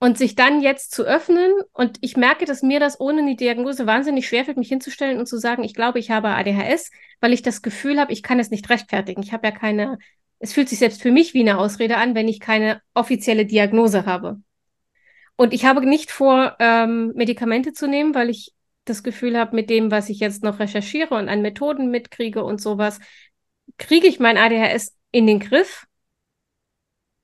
und 0.00 0.18
sich 0.18 0.34
dann 0.36 0.60
jetzt 0.60 0.92
zu 0.92 1.02
öffnen 1.02 1.52
und 1.72 1.98
ich 2.02 2.16
merke, 2.16 2.44
dass 2.44 2.62
mir 2.62 2.78
das 2.78 3.00
ohne 3.00 3.24
die 3.26 3.34
Diagnose 3.34 3.86
wahnsinnig 3.86 4.28
schwerfällt, 4.28 4.56
mich 4.56 4.68
hinzustellen 4.68 5.18
und 5.18 5.26
zu 5.26 5.38
sagen, 5.38 5.64
ich 5.64 5.74
glaube, 5.74 5.98
ich 5.98 6.10
habe 6.10 6.28
ADHS, 6.28 6.90
weil 7.20 7.32
ich 7.32 7.42
das 7.42 7.62
Gefühl 7.62 7.98
habe, 7.98 8.12
ich 8.12 8.22
kann 8.22 8.38
es 8.38 8.50
nicht 8.50 8.68
rechtfertigen. 8.70 9.22
Ich 9.22 9.32
habe 9.32 9.48
ja 9.48 9.52
keine 9.52 9.98
es 10.38 10.52
fühlt 10.52 10.68
sich 10.68 10.78
selbst 10.78 11.02
für 11.02 11.10
mich 11.10 11.34
wie 11.34 11.40
eine 11.40 11.58
Ausrede 11.58 11.96
an, 11.96 12.14
wenn 12.14 12.28
ich 12.28 12.40
keine 12.40 12.80
offizielle 12.94 13.46
Diagnose 13.46 14.06
habe. 14.06 14.40
Und 15.36 15.52
ich 15.52 15.64
habe 15.64 15.84
nicht 15.86 16.10
vor, 16.10 16.56
ähm, 16.58 17.12
Medikamente 17.14 17.72
zu 17.72 17.86
nehmen, 17.86 18.14
weil 18.14 18.30
ich 18.30 18.54
das 18.84 19.02
Gefühl 19.02 19.38
habe, 19.38 19.54
mit 19.54 19.70
dem, 19.70 19.90
was 19.90 20.08
ich 20.08 20.20
jetzt 20.20 20.42
noch 20.42 20.58
recherchiere 20.58 21.14
und 21.14 21.28
an 21.28 21.42
Methoden 21.42 21.90
mitkriege 21.90 22.42
und 22.42 22.60
sowas, 22.60 22.98
kriege 23.76 24.06
ich 24.06 24.18
mein 24.18 24.36
ADHS 24.36 24.96
in 25.12 25.26
den 25.26 25.40
Griff. 25.40 25.86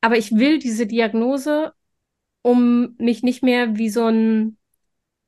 Aber 0.01 0.17
ich 0.19 0.33
will 0.33 0.59
diese 0.59 0.87
Diagnose, 0.87 1.73
um 2.43 2.95
mich 2.99 3.23
nicht 3.23 3.43
mehr 3.43 3.77
wie 3.79 3.89
so 3.89 4.07
ein 4.07 4.59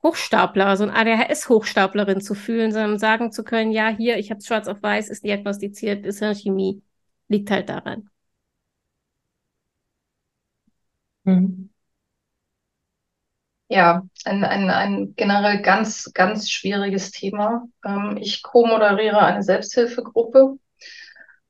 Hochstapler, 0.02 0.76
so 0.76 0.84
ein 0.84 0.90
ADHS-Hochstaplerin 0.90 2.20
zu 2.20 2.34
fühlen, 2.34 2.70
sondern 2.72 2.98
sagen 2.98 3.32
zu 3.32 3.42
können, 3.42 3.72
ja, 3.72 3.88
hier, 3.88 4.18
ich 4.18 4.30
habe 4.30 4.38
es 4.38 4.46
schwarz 4.46 4.68
auf 4.68 4.82
weiß, 4.82 5.08
ist 5.08 5.24
diagnostiziert, 5.24 6.04
ist 6.04 6.18
Hirnchemie 6.18 6.82
liegt 7.28 7.50
halt 7.50 7.68
daran. 7.68 8.10
Mhm. 11.24 11.68
Ja, 13.68 14.06
ein, 14.24 14.44
ein, 14.44 14.70
ein 14.70 15.14
generell 15.16 15.60
ganz, 15.60 16.12
ganz 16.14 16.50
schwieriges 16.50 17.10
Thema. 17.10 17.66
Ähm, 17.84 18.16
ich 18.20 18.42
co-moderiere 18.42 19.18
eine 19.20 19.42
Selbsthilfegruppe 19.42 20.58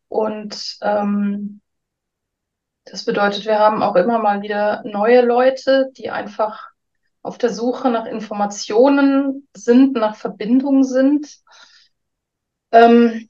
und 0.08 0.78
ähm, 0.82 1.60
das 2.84 3.04
bedeutet, 3.04 3.44
wir 3.46 3.58
haben 3.58 3.82
auch 3.82 3.96
immer 3.96 4.18
mal 4.18 4.42
wieder 4.42 4.82
neue 4.84 5.20
Leute, 5.24 5.90
die 5.96 6.10
einfach 6.10 6.68
auf 7.22 7.38
der 7.38 7.50
Suche 7.50 7.90
nach 7.90 8.06
Informationen 8.06 9.48
sind, 9.56 9.94
nach 9.94 10.14
Verbindungen 10.14 10.84
sind. 10.84 11.26
Ähm, 12.72 13.28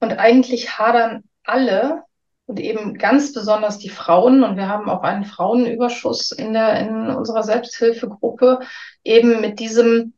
und 0.00 0.12
eigentlich 0.18 0.78
hadern 0.78 1.27
alle 1.48 2.04
und 2.46 2.60
eben 2.60 2.94
ganz 2.94 3.32
besonders 3.32 3.78
die 3.78 3.90
Frauen, 3.90 4.42
und 4.42 4.56
wir 4.56 4.68
haben 4.68 4.88
auch 4.88 5.02
einen 5.02 5.24
Frauenüberschuss 5.24 6.32
in, 6.32 6.54
der, 6.54 6.80
in 6.80 7.10
unserer 7.10 7.42
Selbsthilfegruppe, 7.42 8.60
eben 9.04 9.40
mit 9.40 9.60
diesem, 9.60 10.14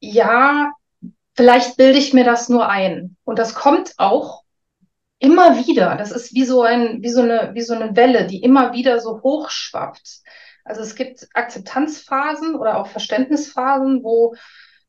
ja, 0.00 0.72
vielleicht 1.34 1.76
bilde 1.76 1.98
ich 1.98 2.14
mir 2.14 2.24
das 2.24 2.48
nur 2.48 2.68
ein. 2.68 3.16
Und 3.24 3.38
das 3.38 3.54
kommt 3.54 3.94
auch 3.98 4.44
immer 5.18 5.66
wieder. 5.66 5.96
Das 5.96 6.12
ist 6.12 6.34
wie 6.34 6.44
so 6.44 6.62
ein, 6.62 7.02
wie 7.02 7.10
so 7.10 7.22
eine, 7.22 7.50
wie 7.54 7.62
so 7.62 7.74
eine 7.74 7.96
Welle, 7.96 8.26
die 8.26 8.42
immer 8.42 8.72
wieder 8.72 9.00
so 9.00 9.22
hochschwappt. 9.22 10.20
Also 10.64 10.82
es 10.82 10.94
gibt 10.94 11.26
Akzeptanzphasen 11.34 12.56
oder 12.56 12.78
auch 12.78 12.88
Verständnisphasen, 12.88 14.02
wo 14.02 14.34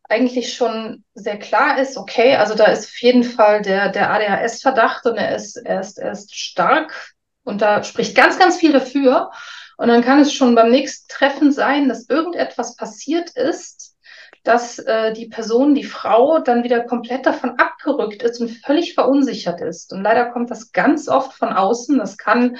eigentlich 0.10 0.54
schon 0.54 1.04
sehr 1.14 1.38
klar 1.38 1.80
ist, 1.80 1.98
okay, 1.98 2.36
also 2.36 2.56
da 2.56 2.66
ist 2.66 2.88
auf 2.88 3.02
jeden 3.02 3.24
Fall 3.24 3.62
der, 3.62 3.90
der 3.90 4.12
ADHS-Verdacht 4.12 5.06
und 5.06 5.18
er 5.18 5.36
ist, 5.36 5.58
er, 5.58 5.82
ist, 5.82 5.98
er 6.00 6.12
ist 6.12 6.36
stark 6.36 7.14
und 7.44 7.62
da 7.62 7.84
spricht 7.84 8.16
ganz, 8.16 8.38
ganz 8.38 8.58
viel 8.58 8.74
dafür. 8.74 9.32
Und 9.78 9.90
dann 9.90 10.02
kann 10.02 10.20
es 10.20 10.34
schon 10.34 10.56
beim 10.56 10.72
nächsten 10.72 11.08
Treffen 11.08 11.52
sein, 11.52 11.88
dass 11.88 12.10
irgendetwas 12.10 12.76
passiert 12.76 13.30
ist, 13.32 13.96
dass 14.44 14.80
äh, 14.80 15.14
die 15.14 15.28
Person, 15.28 15.76
die 15.76 15.84
Frau, 15.84 16.40
dann 16.40 16.64
wieder 16.64 16.84
komplett 16.84 17.26
davon 17.26 17.60
abgerückt 17.60 18.24
ist 18.24 18.42
und 18.42 18.50
völlig 18.50 18.96
verunsichert 18.96 19.62
ist. 19.62 19.94
Und 19.94 20.02
leider 20.02 20.32
kommt 20.32 20.50
das 20.50 20.72
ganz 20.72 21.08
oft 21.08 21.34
von 21.34 21.50
außen. 21.50 21.98
Das 21.98 22.18
kann 22.18 22.58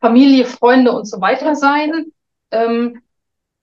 Familie, 0.00 0.44
Freunde 0.44 0.92
und 0.92 1.06
so 1.06 1.20
weiter 1.20 1.56
sein. 1.56 2.12
Ähm, 2.50 3.02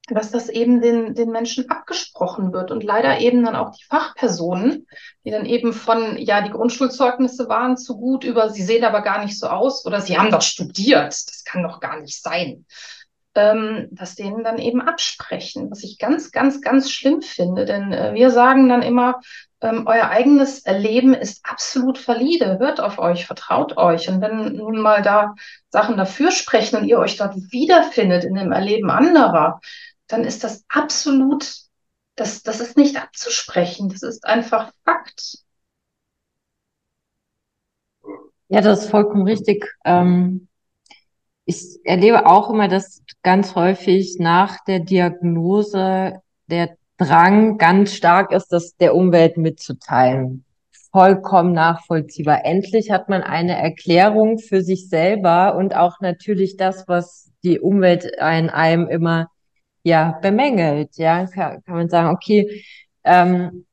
dass 0.08 0.32
das 0.32 0.49
eben 0.49 0.82
den, 0.82 1.16
den 1.16 1.32
Menschen 1.32 1.70
abgesprochen 1.70 2.53
wird 2.53 2.72
und 2.72 2.84
leider 2.84 3.20
eben 3.20 3.43
dann 3.43 3.55
auch 3.55 3.72
die 3.72 3.84
Fachpersonen, 3.84 4.88
die 5.26 5.32
dann 5.32 5.45
eben 5.45 5.74
von, 5.74 6.18
ja, 6.18 6.41
die 6.41 6.51
Grundschulzeugnisse 6.51 7.49
waren 7.49 7.78
zu 7.78 7.97
gut 7.97 8.24
über, 8.24 8.49
sie 8.49 8.64
sehen 8.64 8.86
aber 8.86 9.01
gar 9.01 9.24
nicht 9.24 9.38
so 9.38 9.47
aus 9.47 9.86
oder 9.86 9.99
sie 9.99 10.18
haben 10.18 10.32
doch 10.32 10.41
studiert, 10.41 11.08
das 11.08 11.43
kann 11.43 11.64
doch 11.64 11.82
gar 11.82 11.99
nicht 11.99 12.22
sein, 12.22 12.66
ähm, 13.36 13.89
dass 13.91 14.16
denen 14.16 14.43
dann 14.43 14.60
eben 14.60 14.82
absprechen, 14.82 15.70
was 15.70 15.84
ich 15.84 15.99
ganz, 15.99 16.32
ganz, 16.32 16.62
ganz 16.62 16.89
schlimm 16.89 17.22
finde, 17.22 17.66
denn 17.66 17.91
äh, 17.91 18.14
wir 18.14 18.32
sagen 18.32 18.70
dann 18.70 18.82
immer, 18.82 19.20
ähm, 19.60 19.84
euer 19.88 20.10
eigenes 20.10 20.60
Erleben 20.60 21.14
ist 21.14 21.43
absolut 21.43 22.08
valide, 22.08 22.60
hört 22.60 22.80
auf 22.80 22.99
euch, 22.99 23.26
vertraut 23.26 23.76
euch. 23.78 24.08
Und 24.08 24.22
wenn 24.22 24.53
nun 24.53 24.80
mal 24.80 25.01
da 25.01 25.34
Sachen 25.70 25.97
dafür 25.97 26.32
sprechen 26.32 26.78
und 26.78 26.86
ihr 26.86 26.99
euch 26.99 27.18
dort 27.18 27.36
wiederfindet 27.51 28.24
in 28.24 28.36
dem 28.36 28.51
Erleben 28.51 28.91
anderer, 28.91 29.60
dann 30.08 30.24
ist 30.24 30.43
das 30.43 30.66
absolut, 30.70 31.53
das, 32.16 32.43
das 32.43 32.60
ist 32.60 32.78
nicht 32.78 33.01
abzusprechen, 33.01 33.89
das 33.89 34.03
ist 34.03 34.26
einfach 34.26 34.72
Fakt. 34.84 35.39
Ja, 38.49 38.62
das 38.62 38.86
ist 38.86 38.89
vollkommen 38.89 39.24
richtig. 39.24 39.68
Ähm, 39.84 40.47
ich 41.45 41.80
erlebe 41.84 42.26
auch 42.26 42.49
immer, 42.49 42.68
dass 42.68 43.03
ganz 43.22 43.55
häufig 43.55 44.18
nach 44.20 44.64
der 44.66 44.80
Diagnose 44.80 46.22
der 46.47 46.78
Drang 46.97 47.58
ganz 47.58 47.93
stark 47.93 48.32
ist, 48.32 48.47
das 48.47 48.76
der 48.78 48.95
Umwelt 48.95 49.38
mitzuteilen. 49.38 50.45
Vollkommen 50.91 51.51
nachvollziehbar. 51.51 52.43
Endlich 52.45 52.89
hat 52.89 53.08
man 53.10 53.22
eine 53.22 53.55
Erklärung 53.58 54.39
für 54.39 54.62
sich 54.62 54.89
selber 54.89 55.55
und 55.55 55.76
auch 55.76 55.99
natürlich 55.99 56.58
das, 56.58 56.88
was 56.88 57.32
die 57.43 57.60
Umwelt 57.60 58.05
in 58.05 58.49
einem 58.49 58.88
immer 58.88 59.30
ja, 59.88 60.20
bemängelt. 60.22 60.98
Ja, 60.98 61.26
kann, 61.28 61.64
kann 61.64 61.76
man 61.76 61.90
sagen, 61.90 62.10
okay, 62.10 62.64
ähm, 63.04 63.66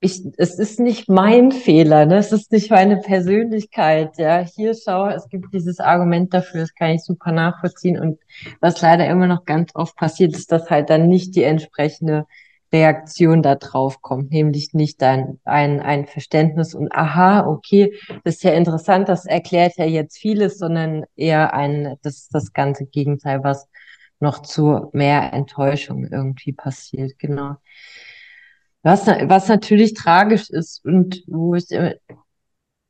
ich, 0.00 0.22
es 0.36 0.58
ist 0.58 0.80
nicht 0.80 1.08
mein 1.08 1.52
Fehler, 1.52 2.06
ne? 2.06 2.16
es 2.18 2.32
ist 2.32 2.52
nicht 2.52 2.70
meine 2.70 2.98
Persönlichkeit. 2.98 4.18
Ja, 4.18 4.40
hier 4.40 4.74
schau, 4.74 5.08
es 5.08 5.28
gibt 5.28 5.52
dieses 5.54 5.80
Argument 5.80 6.32
dafür, 6.34 6.60
das 6.60 6.74
kann 6.74 6.90
ich 6.90 7.04
super 7.04 7.32
nachvollziehen. 7.32 7.98
Und 7.98 8.18
was 8.60 8.80
leider 8.82 9.06
immer 9.08 9.26
noch 9.26 9.44
ganz 9.44 9.70
oft 9.74 9.96
passiert, 9.96 10.34
ist, 10.34 10.52
dass 10.52 10.70
halt 10.70 10.90
dann 10.90 11.08
nicht 11.08 11.36
die 11.36 11.44
entsprechende 11.44 12.26
Reaktion 12.72 13.42
da 13.42 13.54
drauf 13.54 14.02
kommt, 14.02 14.30
nämlich 14.32 14.74
nicht 14.74 15.02
ein, 15.02 15.40
ein, 15.44 15.80
ein 15.80 16.06
Verständnis 16.06 16.74
und 16.74 16.92
aha, 16.92 17.46
okay, 17.46 17.94
das 18.24 18.36
ist 18.36 18.44
ja 18.44 18.52
interessant, 18.52 19.08
das 19.08 19.26
erklärt 19.26 19.76
ja 19.76 19.84
jetzt 19.84 20.18
vieles, 20.18 20.58
sondern 20.58 21.04
eher 21.16 21.54
ein, 21.54 21.96
das 22.02 22.28
das 22.28 22.52
ganze 22.52 22.86
Gegenteil, 22.86 23.44
was 23.44 23.68
noch 24.24 24.42
zu 24.42 24.90
mehr 24.92 25.32
Enttäuschung 25.32 26.06
irgendwie 26.10 26.52
passiert, 26.52 27.18
genau. 27.18 27.56
Was, 28.82 29.06
was 29.06 29.48
natürlich 29.48 29.94
tragisch 29.94 30.50
ist 30.50 30.84
und 30.84 31.22
wo 31.26 31.54
ich 31.54 31.68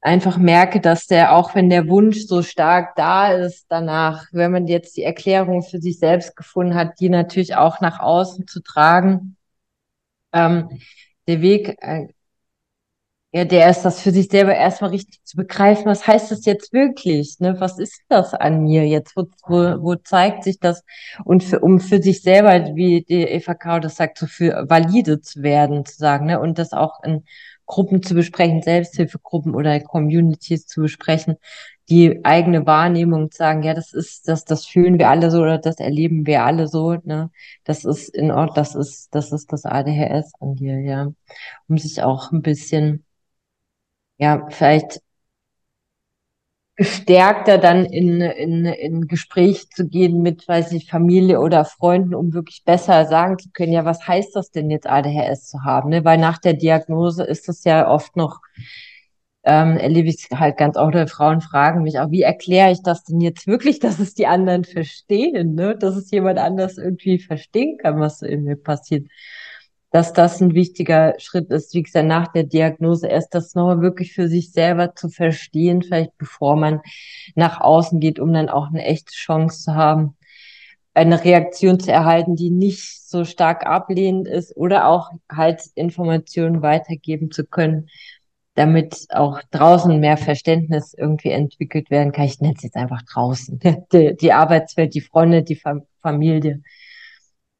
einfach 0.00 0.36
merke, 0.36 0.80
dass 0.80 1.06
der, 1.06 1.34
auch 1.34 1.54
wenn 1.54 1.70
der 1.70 1.88
Wunsch 1.88 2.26
so 2.26 2.42
stark 2.42 2.94
da 2.96 3.32
ist, 3.32 3.66
danach, 3.68 4.26
wenn 4.32 4.52
man 4.52 4.66
jetzt 4.66 4.96
die 4.96 5.02
Erklärung 5.02 5.62
für 5.62 5.80
sich 5.80 5.98
selbst 5.98 6.36
gefunden 6.36 6.74
hat, 6.74 7.00
die 7.00 7.08
natürlich 7.08 7.56
auch 7.56 7.80
nach 7.80 8.00
außen 8.00 8.46
zu 8.46 8.60
tragen, 8.60 9.36
ähm, 10.32 10.80
der 11.26 11.40
Weg 11.40 11.76
äh, 11.80 12.08
ja, 13.34 13.44
der 13.44 13.68
ist 13.68 13.82
das 13.82 14.00
für 14.00 14.12
sich 14.12 14.28
selber 14.28 14.54
erstmal 14.54 14.90
richtig 14.90 15.24
zu 15.24 15.36
begreifen. 15.36 15.86
Was 15.86 16.06
heißt 16.06 16.30
das 16.30 16.44
jetzt 16.44 16.72
wirklich? 16.72 17.40
Ne? 17.40 17.56
Was 17.58 17.80
ist 17.80 18.00
das 18.08 18.32
an 18.32 18.62
mir 18.62 18.86
jetzt? 18.86 19.16
Wo, 19.16 19.26
wo, 19.48 19.82
wo 19.82 19.94
zeigt 19.96 20.44
sich 20.44 20.60
das? 20.60 20.84
Und 21.24 21.42
für, 21.42 21.58
um 21.58 21.80
für 21.80 22.00
sich 22.00 22.22
selber, 22.22 22.76
wie 22.76 23.02
die 23.02 23.24
Eva 23.24 23.54
Kau 23.54 23.80
das 23.80 23.96
sagt, 23.96 24.18
so 24.18 24.26
für 24.26 24.66
valide 24.68 25.20
zu 25.20 25.42
werden, 25.42 25.84
zu 25.84 25.96
sagen, 25.96 26.26
ne? 26.26 26.38
Und 26.38 26.58
das 26.60 26.72
auch 26.72 27.02
in 27.02 27.24
Gruppen 27.66 28.04
zu 28.04 28.14
besprechen, 28.14 28.62
Selbsthilfegruppen 28.62 29.54
oder 29.56 29.80
Communities 29.80 30.66
zu 30.68 30.82
besprechen, 30.82 31.34
die 31.88 32.24
eigene 32.24 32.66
Wahrnehmung 32.66 33.32
zu 33.32 33.38
sagen, 33.38 33.64
ja, 33.64 33.74
das 33.74 33.92
ist, 33.92 34.28
das, 34.28 34.44
das 34.44 34.64
fühlen 34.64 34.98
wir 35.00 35.08
alle 35.10 35.32
so 35.32 35.40
oder 35.40 35.58
das 35.58 35.80
erleben 35.80 36.24
wir 36.26 36.44
alle 36.44 36.68
so, 36.68 36.98
ne? 37.02 37.30
Das 37.64 37.84
ist 37.84 38.10
in 38.14 38.30
Ordnung, 38.30 38.54
das 38.54 38.76
ist, 38.76 39.12
das 39.12 39.32
ist 39.32 39.52
das 39.52 39.64
ADHS 39.64 40.34
an 40.40 40.54
dir, 40.54 40.78
ja. 40.80 41.12
Um 41.68 41.78
sich 41.78 42.00
auch 42.02 42.30
ein 42.30 42.42
bisschen 42.42 43.04
ja, 44.18 44.46
vielleicht 44.50 45.00
gestärkter 46.76 47.58
dann 47.58 47.84
in, 47.84 48.20
in, 48.20 48.64
in 48.64 49.06
Gespräch 49.06 49.70
zu 49.70 49.86
gehen 49.86 50.22
mit, 50.22 50.48
weiß 50.48 50.72
ich, 50.72 50.90
Familie 50.90 51.40
oder 51.40 51.64
Freunden, 51.64 52.14
um 52.14 52.32
wirklich 52.32 52.64
besser 52.64 53.04
sagen 53.06 53.38
zu 53.38 53.50
können, 53.52 53.72
ja, 53.72 53.84
was 53.84 54.08
heißt 54.08 54.34
das 54.34 54.50
denn 54.50 54.70
jetzt 54.70 54.88
ADHS 54.88 55.48
zu 55.48 55.62
haben? 55.62 55.90
Ne? 55.90 56.04
Weil 56.04 56.18
nach 56.18 56.38
der 56.38 56.54
Diagnose 56.54 57.22
ist 57.22 57.48
das 57.48 57.62
ja 57.62 57.88
oft 57.88 58.16
noch, 58.16 58.40
ähm, 59.44 59.76
erlebe 59.76 60.08
ich 60.08 60.26
halt 60.34 60.56
ganz 60.56 60.76
oft, 60.76 61.10
Frauen 61.10 61.40
fragen 61.40 61.82
mich 61.82 62.00
auch, 62.00 62.10
wie 62.10 62.22
erkläre 62.22 62.72
ich 62.72 62.82
das 62.82 63.04
denn 63.04 63.20
jetzt 63.20 63.46
wirklich, 63.46 63.78
dass 63.80 64.00
es 64.00 64.14
die 64.14 64.26
anderen 64.26 64.64
verstehen, 64.64 65.54
ne? 65.54 65.76
dass 65.76 65.94
es 65.94 66.10
jemand 66.10 66.40
anders 66.40 66.78
irgendwie 66.78 67.20
verstehen 67.20 67.78
kann, 67.78 68.00
was 68.00 68.18
so 68.18 68.26
in 68.26 68.42
mir 68.42 68.56
passiert 68.56 69.06
dass 69.94 70.12
das 70.12 70.40
ein 70.40 70.54
wichtiger 70.54 71.14
Schritt 71.18 71.52
ist, 71.52 71.72
wie 71.72 71.84
gesagt, 71.84 72.08
nach 72.08 72.26
der 72.26 72.42
Diagnose 72.42 73.06
erst 73.06 73.32
das 73.32 73.54
nochmal 73.54 73.80
wirklich 73.80 74.12
für 74.12 74.26
sich 74.26 74.50
selber 74.50 74.96
zu 74.96 75.08
verstehen, 75.08 75.82
vielleicht 75.82 76.18
bevor 76.18 76.56
man 76.56 76.80
nach 77.36 77.60
außen 77.60 78.00
geht, 78.00 78.18
um 78.18 78.32
dann 78.32 78.48
auch 78.48 78.66
eine 78.66 78.84
echte 78.84 79.12
Chance 79.12 79.66
zu 79.66 79.74
haben, 79.76 80.16
eine 80.94 81.22
Reaktion 81.22 81.78
zu 81.78 81.92
erhalten, 81.92 82.34
die 82.34 82.50
nicht 82.50 83.08
so 83.08 83.24
stark 83.24 83.66
ablehnend 83.66 84.26
ist 84.26 84.56
oder 84.56 84.88
auch 84.88 85.10
halt 85.30 85.62
Informationen 85.76 86.60
weitergeben 86.60 87.30
zu 87.30 87.44
können, 87.46 87.88
damit 88.54 89.06
auch 89.10 89.40
draußen 89.52 90.00
mehr 90.00 90.16
Verständnis 90.16 90.92
irgendwie 90.92 91.30
entwickelt 91.30 91.88
werden 91.92 92.10
kann. 92.10 92.24
Ich 92.24 92.40
nenne 92.40 92.54
es 92.56 92.64
jetzt 92.64 92.76
einfach 92.76 93.02
draußen. 93.02 93.60
Die, 93.92 94.16
die 94.16 94.32
Arbeitswelt, 94.32 94.92
die 94.92 95.02
Freunde, 95.02 95.44
die 95.44 95.62
Familie 96.02 96.62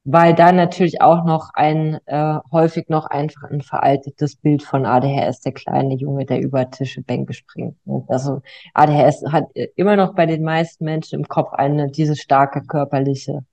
weil 0.04 0.34
da 0.34 0.52
natürlich 0.52 1.00
auch 1.00 1.24
noch 1.24 1.50
ein 1.54 1.98
äh, 2.04 2.38
häufig 2.52 2.90
noch 2.90 3.06
einfach 3.06 3.50
ein 3.50 3.62
veraltetes 3.62 4.36
Bild 4.36 4.62
von 4.62 4.84
ADHS, 4.84 5.40
der 5.40 5.52
kleine 5.52 5.94
Junge, 5.94 6.26
der 6.26 6.42
über 6.42 6.70
Tische, 6.70 7.02
Bänke 7.02 7.32
springt. 7.32 7.76
Also 8.08 8.42
ADHS 8.74 9.24
hat 9.32 9.44
äh, 9.54 9.68
immer 9.76 9.96
noch 9.96 10.14
bei 10.14 10.26
den 10.26 10.44
meisten 10.44 10.84
Menschen 10.84 11.20
im 11.20 11.28
Kopf 11.28 11.52
eine 11.54 11.90
diese 11.90 12.16
starke 12.16 12.62
körperliche 12.62 13.44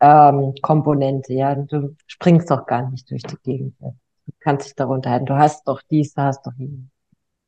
ähm, 0.00 0.54
Komponente. 0.60 1.34
Ja, 1.34 1.54
du 1.54 1.94
springst 2.08 2.50
doch 2.50 2.66
gar 2.66 2.90
nicht 2.90 3.08
durch 3.08 3.22
die 3.22 3.36
Gegend. 3.44 3.74
Du 3.80 4.32
kannst 4.40 4.66
dich 4.66 4.74
darunter 4.74 5.10
halten. 5.10 5.26
Du 5.26 5.36
hast 5.36 5.68
doch 5.68 5.82
dies, 5.88 6.14
du 6.14 6.22
hast 6.22 6.44
doch 6.44 6.52
jenes. 6.58 6.80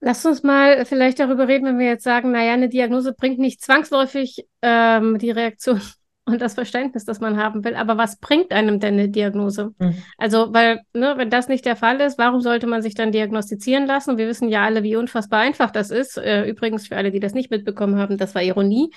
Lass 0.00 0.24
uns 0.26 0.42
mal 0.42 0.84
vielleicht 0.84 1.18
darüber 1.18 1.48
reden, 1.48 1.64
wenn 1.64 1.78
wir 1.78 1.86
jetzt 1.86 2.04
sagen, 2.04 2.30
naja, 2.30 2.52
eine 2.52 2.68
Diagnose 2.68 3.14
bringt 3.14 3.38
nicht 3.38 3.62
zwangsläufig 3.62 4.46
ähm, 4.62 5.18
die 5.18 5.30
Reaktion 5.30 5.80
und 6.26 6.40
das 6.40 6.54
Verständnis, 6.54 7.04
das 7.04 7.20
man 7.20 7.36
haben 7.36 7.64
will. 7.64 7.74
Aber 7.74 7.98
was 7.98 8.16
bringt 8.16 8.52
einem 8.52 8.80
denn 8.80 8.94
eine 8.94 9.08
Diagnose? 9.08 9.74
Mhm. 9.78 10.02
Also, 10.16 10.52
weil, 10.54 10.80
ne, 10.94 11.14
wenn 11.16 11.30
das 11.30 11.48
nicht 11.48 11.66
der 11.66 11.76
Fall 11.76 12.00
ist, 12.00 12.18
warum 12.18 12.40
sollte 12.40 12.66
man 12.66 12.82
sich 12.82 12.94
dann 12.94 13.12
diagnostizieren 13.12 13.86
lassen? 13.86 14.16
Wir 14.16 14.26
wissen 14.26 14.48
ja 14.48 14.64
alle, 14.64 14.82
wie 14.82 14.96
unfassbar 14.96 15.40
einfach 15.40 15.70
das 15.70 15.90
ist. 15.90 16.16
Äh, 16.16 16.44
übrigens, 16.48 16.88
für 16.88 16.96
alle, 16.96 17.10
die 17.10 17.20
das 17.20 17.34
nicht 17.34 17.50
mitbekommen 17.50 17.96
haben, 17.96 18.16
das 18.16 18.34
war 18.34 18.42
Ironie. 18.42 18.90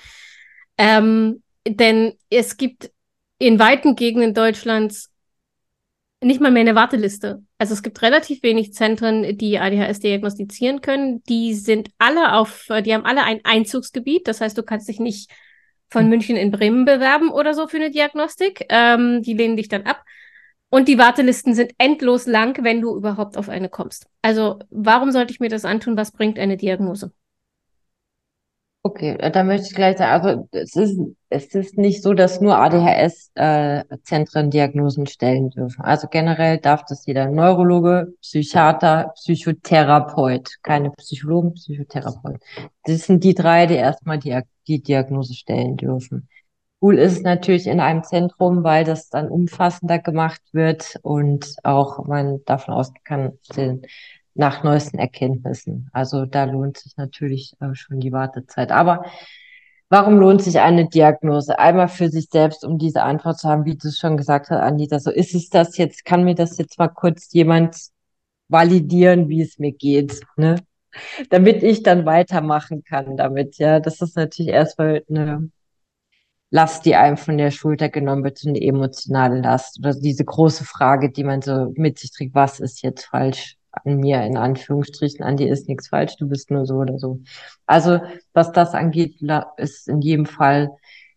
Ähm, 0.78 1.42
denn 1.66 2.14
es 2.30 2.56
gibt 2.56 2.90
in 3.38 3.58
weiten 3.58 3.94
Gegenden 3.94 4.32
Deutschlands 4.32 5.10
nicht 6.20 6.40
mal 6.40 6.50
mehr 6.50 6.62
eine 6.62 6.74
Warteliste. 6.74 7.42
Also 7.58 7.74
es 7.74 7.82
gibt 7.82 8.02
relativ 8.02 8.42
wenig 8.42 8.72
Zentren, 8.72 9.36
die 9.36 9.58
ADHS 9.58 10.00
diagnostizieren 10.00 10.80
können. 10.80 11.22
Die 11.24 11.54
sind 11.54 11.90
alle 11.98 12.32
auf, 12.32 12.66
die 12.84 12.92
haben 12.92 13.04
alle 13.04 13.22
ein 13.22 13.40
Einzugsgebiet. 13.44 14.26
Das 14.26 14.40
heißt, 14.40 14.56
du 14.58 14.62
kannst 14.62 14.88
dich 14.88 14.98
nicht 14.98 15.30
von 15.88 16.02
hm. 16.02 16.08
München 16.10 16.36
in 16.36 16.50
Bremen 16.50 16.84
bewerben 16.84 17.30
oder 17.30 17.54
so 17.54 17.66
für 17.66 17.78
eine 17.78 17.90
Diagnostik. 17.90 18.66
Ähm, 18.68 19.22
die 19.22 19.34
lehnen 19.34 19.56
dich 19.56 19.68
dann 19.68 19.82
ab. 19.82 20.04
Und 20.70 20.86
die 20.88 20.98
Wartelisten 20.98 21.54
sind 21.54 21.72
endlos 21.78 22.26
lang, 22.26 22.62
wenn 22.62 22.82
du 22.82 22.94
überhaupt 22.94 23.38
auf 23.38 23.48
eine 23.48 23.70
kommst. 23.70 24.06
Also 24.20 24.58
warum 24.70 25.12
sollte 25.12 25.32
ich 25.32 25.40
mir 25.40 25.48
das 25.48 25.64
antun? 25.64 25.96
Was 25.96 26.12
bringt 26.12 26.38
eine 26.38 26.58
Diagnose? 26.58 27.12
Okay, 28.82 29.16
äh, 29.18 29.30
da 29.30 29.44
möchte 29.44 29.66
ich 29.66 29.74
gleich 29.74 29.98
sagen, 29.98 30.12
also 30.12 30.48
es 30.52 30.76
ist, 30.76 30.98
es 31.30 31.54
ist 31.54 31.76
nicht 31.76 32.02
so, 32.02 32.14
dass 32.14 32.40
nur 32.40 32.56
ADHS-Zentren 32.58 34.46
äh, 34.46 34.50
Diagnosen 34.50 35.06
stellen 35.06 35.50
dürfen. 35.50 35.82
Also 35.82 36.06
generell 36.08 36.58
darf 36.58 36.84
das 36.88 37.04
jeder 37.04 37.26
Neurologe, 37.26 38.14
Psychiater, 38.22 39.12
Psychotherapeut, 39.16 40.62
keine 40.62 40.90
Psychologen, 40.92 41.54
Psychotherapeut. 41.54 42.40
Das 42.84 43.02
sind 43.02 43.24
die 43.24 43.34
drei, 43.34 43.66
die 43.66 43.74
erstmal 43.74 44.18
die, 44.18 44.40
die 44.68 44.82
Diagnose 44.82 45.34
stellen 45.34 45.76
dürfen. 45.76 46.28
Cool 46.80 46.98
ist 46.98 47.12
es 47.18 47.22
natürlich 47.22 47.66
in 47.66 47.80
einem 47.80 48.04
Zentrum, 48.04 48.62
weil 48.62 48.84
das 48.84 49.08
dann 49.08 49.28
umfassender 49.28 49.98
gemacht 49.98 50.42
wird 50.52 50.96
und 51.02 51.56
auch 51.64 52.06
man 52.06 52.44
davon 52.44 52.74
ausgehen 52.74 53.02
kann, 53.04 53.82
nach 54.34 54.62
neuesten 54.62 54.98
Erkenntnissen. 54.98 55.90
Also 55.92 56.24
da 56.24 56.44
lohnt 56.44 56.78
sich 56.78 56.96
natürlich 56.96 57.54
äh, 57.60 57.74
schon 57.74 57.98
die 57.98 58.12
Wartezeit. 58.12 58.70
Aber 58.70 59.04
warum 59.88 60.18
lohnt 60.18 60.42
sich 60.42 60.60
eine 60.60 60.88
Diagnose? 60.88 61.58
Einmal 61.58 61.88
für 61.88 62.08
sich 62.08 62.28
selbst, 62.30 62.64
um 62.64 62.78
diese 62.78 63.02
Antwort 63.02 63.38
zu 63.38 63.48
haben, 63.48 63.64
wie 63.64 63.76
du 63.76 63.88
es 63.88 63.98
schon 63.98 64.16
gesagt 64.16 64.50
hast, 64.50 64.60
Anita. 64.60 65.00
So 65.00 65.10
ist 65.10 65.34
es 65.34 65.48
das 65.50 65.76
jetzt? 65.76 66.04
Kann 66.04 66.22
mir 66.22 66.36
das 66.36 66.56
jetzt 66.58 66.78
mal 66.78 66.88
kurz 66.88 67.32
jemand 67.32 67.76
validieren, 68.48 69.28
wie 69.28 69.42
es 69.42 69.58
mir 69.58 69.72
geht, 69.72 70.20
ne? 70.36 70.56
Damit 71.30 71.62
ich 71.62 71.82
dann 71.82 72.06
weitermachen 72.06 72.84
kann 72.84 73.16
damit. 73.16 73.58
Ja, 73.58 73.80
das 73.80 74.00
ist 74.00 74.16
natürlich 74.16 74.52
erstmal 74.52 75.04
eine 75.08 75.50
Last, 76.50 76.86
die 76.86 76.96
einem 76.96 77.18
von 77.18 77.36
der 77.36 77.50
Schulter 77.50 77.88
genommen 77.90 78.24
wird, 78.24 78.38
so 78.38 78.48
eine 78.48 78.60
emotionale 78.60 79.40
Last 79.40 79.78
oder 79.80 79.94
diese 79.94 80.24
große 80.24 80.64
Frage, 80.64 81.10
die 81.10 81.24
man 81.24 81.42
so 81.42 81.72
mit 81.76 81.98
sich 81.98 82.10
trägt, 82.10 82.34
was 82.34 82.60
ist 82.60 82.82
jetzt 82.82 83.04
falsch? 83.04 83.58
an 83.84 83.98
mir, 83.98 84.22
in 84.22 84.36
Anführungsstrichen, 84.36 85.24
an 85.24 85.36
dir 85.36 85.52
ist 85.52 85.68
nichts 85.68 85.88
falsch, 85.88 86.16
du 86.16 86.28
bist 86.28 86.50
nur 86.50 86.66
so 86.66 86.76
oder 86.76 86.98
so. 86.98 87.20
Also, 87.66 88.00
was 88.32 88.52
das 88.52 88.74
angeht, 88.74 89.20
ist 89.56 89.88
in 89.88 90.00
jedem 90.00 90.26
Fall 90.26 90.70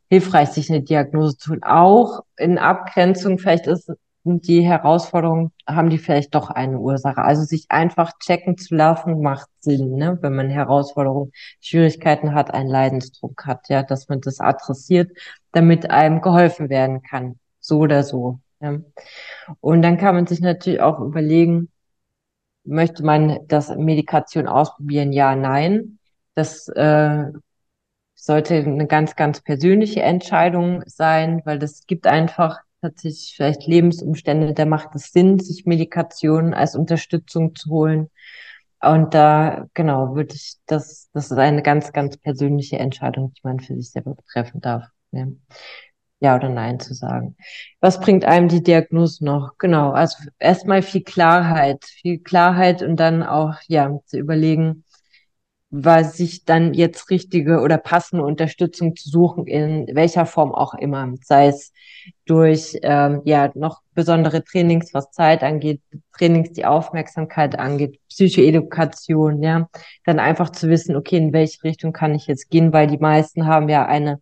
hilfreich, 0.10 0.50
sich 0.50 0.70
eine 0.70 0.82
Diagnose 0.82 1.38
zu 1.38 1.52
tun. 1.52 1.64
Auch 1.64 2.22
in 2.38 2.58
Abgrenzung, 2.58 3.40
vielleicht 3.40 3.68
ist 3.68 3.92
die 4.24 4.62
Herausforderung, 4.62 5.52
haben 5.68 5.90
die 5.90 5.98
vielleicht 5.98 6.36
doch 6.36 6.50
eine 6.50 6.80
Ursache. 6.80 7.24
Also 7.24 7.44
sich 7.44 7.66
einfach 7.70 8.12
checken 8.20 8.58
zu 8.58 8.76
lassen, 8.76 9.22
macht 9.22 9.50
Sinn, 9.60 9.96
ne? 9.96 10.18
wenn 10.22 10.36
man 10.36 10.50
Herausforderungen, 10.50 11.32
Schwierigkeiten 11.60 12.34
hat, 12.34 12.54
einen 12.54 12.70
Leidensdruck 12.70 13.46
hat, 13.46 13.70
ja, 13.70 13.84
dass 13.84 14.10
man 14.10 14.22
das 14.22 14.40
adressiert, 14.40 15.12
damit 15.52 15.90
einem 15.90 16.22
geholfen 16.22 16.70
werden 16.70 17.02
kann. 17.02 17.40
So 17.60 17.80
oder 17.80 18.04
so. 18.04 18.40
Ja. 18.60 18.80
Und 19.60 19.82
dann 19.82 19.98
kann 19.98 20.16
man 20.16 20.28
sich 20.28 20.40
natürlich 20.40 20.82
auch 20.82 21.00
überlegen, 21.00 21.70
möchte 22.64 23.04
man 23.04 23.40
das 23.48 23.76
Medikation 23.76 24.48
ausprobieren? 24.48 25.12
Ja, 25.14 25.36
nein. 25.36 26.00
Das 26.36 26.68
äh, 26.70 27.26
sollte 28.14 28.56
eine 28.56 28.88
ganz, 28.88 29.16
ganz 29.16 29.42
persönliche 29.42 30.04
Entscheidung 30.04 30.84
sein, 30.86 31.42
weil 31.46 31.58
das 31.58 31.88
gibt 31.88 32.06
einfach 32.06 32.60
tatsächlich 32.82 33.34
vielleicht 33.36 33.68
Lebensumstände, 33.68 34.54
da 34.54 34.66
macht 34.66 34.96
es 34.96 35.12
Sinn, 35.12 35.40
sich 35.40 35.66
Medikation 35.66 36.54
als 36.54 36.76
Unterstützung 36.76 37.56
zu 37.56 37.70
holen. 37.70 38.10
Und 38.82 39.14
da, 39.14 39.68
genau, 39.74 40.16
würde 40.16 40.34
ich, 40.36 40.56
das, 40.66 41.10
das 41.14 41.32
ist 41.32 41.38
eine 41.38 41.62
ganz, 41.62 41.94
ganz 41.94 42.18
persönliche 42.18 42.80
Entscheidung, 42.80 43.34
die 43.34 43.42
man 43.44 43.60
für 43.60 43.76
sich 43.76 43.92
selber 43.92 44.16
treffen 44.32 44.60
darf. 44.62 44.86
Ja. 45.12 45.28
Ja 46.20 46.36
oder 46.36 46.50
Nein 46.50 46.80
zu 46.80 46.94
sagen. 46.94 47.36
Was 47.80 48.00
bringt 48.00 48.26
einem 48.26 48.48
die 48.48 48.62
Diagnose 48.62 49.26
noch? 49.26 49.58
Genau, 49.58 49.92
also 49.92 50.18
erstmal 50.38 50.84
viel 50.84 51.02
Klarheit, 51.04 51.84
viel 51.84 52.20
Klarheit 52.20 52.84
und 52.84 52.98
dann 52.98 53.24
auch, 53.24 53.56
ja, 53.68 54.00
zu 54.06 54.20
überlegen, 54.20 54.84
was 55.72 56.18
sich 56.18 56.44
dann 56.44 56.74
jetzt 56.74 57.10
richtige 57.10 57.62
oder 57.62 57.78
passende 57.78 58.26
Unterstützung 58.26 58.96
zu 58.98 59.10
suchen, 59.10 59.48
in 59.48 59.88
welcher 59.96 60.26
Form 60.26 60.54
auch 60.54 60.74
immer, 60.74 61.14
sei 61.24 61.48
es 61.48 61.72
durch 62.26 62.78
ähm, 62.84 63.22
ja 63.24 63.52
noch 63.56 63.82
besondere 63.94 64.44
Trainings, 64.44 64.94
was 64.94 65.12
Zeit 65.12 65.44
angeht, 65.44 65.82
Trainings, 66.18 66.52
die 66.52 66.66
Aufmerksamkeit 66.66 67.58
angeht, 67.58 68.00
Psychoedukation, 68.10 69.42
ja, 69.42 69.70
dann 70.06 70.20
einfach 70.20 70.50
zu 70.52 70.68
wissen, 70.68 70.98
okay, 70.98 71.18
in 71.18 71.34
welche 71.34 71.64
Richtung 71.64 71.94
kann 71.94 72.16
ich 72.16 72.28
jetzt 72.28 72.50
gehen, 72.50 72.74
weil 72.74 72.88
die 72.88 72.98
meisten 72.98 73.48
haben 73.48 73.70
ja 73.70 73.86
eine 73.86 74.22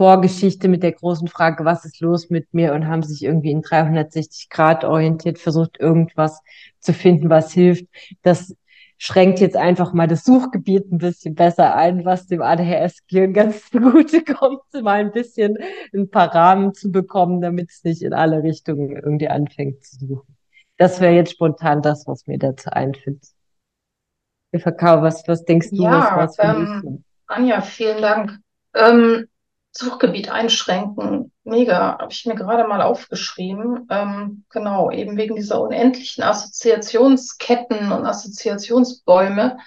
Vorgeschichte 0.00 0.68
mit 0.68 0.82
der 0.82 0.92
großen 0.92 1.28
Frage, 1.28 1.64
was 1.64 1.84
ist 1.84 2.00
los 2.00 2.30
mit 2.30 2.54
mir 2.54 2.74
und 2.74 2.86
haben 2.86 3.02
sich 3.02 3.22
irgendwie 3.22 3.50
in 3.50 3.62
360 3.62 4.48
Grad 4.48 4.84
orientiert, 4.84 5.38
versucht 5.38 5.78
irgendwas 5.78 6.40
zu 6.80 6.94
finden, 6.94 7.28
was 7.28 7.52
hilft. 7.52 7.86
Das 8.22 8.54
schränkt 9.02 9.40
jetzt 9.40 9.56
einfach 9.56 9.94
mal 9.94 10.06
das 10.06 10.24
Suchgebiet 10.24 10.92
ein 10.92 10.98
bisschen 10.98 11.34
besser 11.34 11.74
ein, 11.74 12.04
was 12.04 12.26
dem 12.26 12.42
ADHS-Gehirn 12.42 13.32
ganz 13.34 13.70
zugute 13.70 14.22
kommt, 14.22 14.60
mal 14.82 15.00
ein 15.00 15.10
bisschen 15.10 15.56
ein 15.94 16.10
paar 16.10 16.34
Rahmen 16.34 16.74
zu 16.74 16.92
bekommen, 16.92 17.40
damit 17.40 17.70
es 17.70 17.82
nicht 17.82 18.02
in 18.02 18.12
alle 18.12 18.42
Richtungen 18.42 18.94
irgendwie 18.94 19.28
anfängt 19.28 19.82
zu 19.82 20.06
suchen. 20.06 20.36
Das 20.76 21.00
wäre 21.00 21.14
jetzt 21.14 21.32
spontan 21.32 21.80
das, 21.80 22.06
was 22.06 22.26
mir 22.26 22.38
dazu 22.38 22.68
einfällt. 22.70 23.24
Kakao, 24.52 25.00
was, 25.00 25.26
was 25.26 25.44
denkst 25.44 25.70
du, 25.70 25.82
ja, 25.82 26.16
was, 26.16 26.36
was 26.36 26.56
ähm, 26.58 27.04
Anja, 27.26 27.62
vielen 27.62 28.02
Dank. 28.02 28.38
Ähm, 28.74 29.28
Suchgebiet 29.72 30.30
einschränken. 30.30 31.32
Mega, 31.44 31.98
habe 31.98 32.12
ich 32.12 32.26
mir 32.26 32.34
gerade 32.34 32.66
mal 32.66 32.82
aufgeschrieben. 32.82 33.86
Ähm, 33.90 34.44
genau, 34.50 34.90
eben 34.90 35.16
wegen 35.16 35.36
dieser 35.36 35.60
unendlichen 35.60 36.24
Assoziationsketten 36.24 37.92
und 37.92 38.06
Assoziationsbäume, 38.06 39.58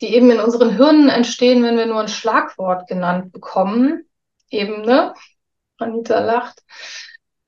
die 0.00 0.14
eben 0.14 0.30
in 0.30 0.40
unseren 0.40 0.76
Hirnen 0.76 1.08
entstehen, 1.08 1.62
wenn 1.62 1.76
wir 1.76 1.86
nur 1.86 2.00
ein 2.00 2.08
Schlagwort 2.08 2.88
genannt 2.88 3.32
bekommen. 3.32 4.04
Eben, 4.50 4.82
ne? 4.82 5.14
Anita 5.78 6.20
lacht. 6.20 6.62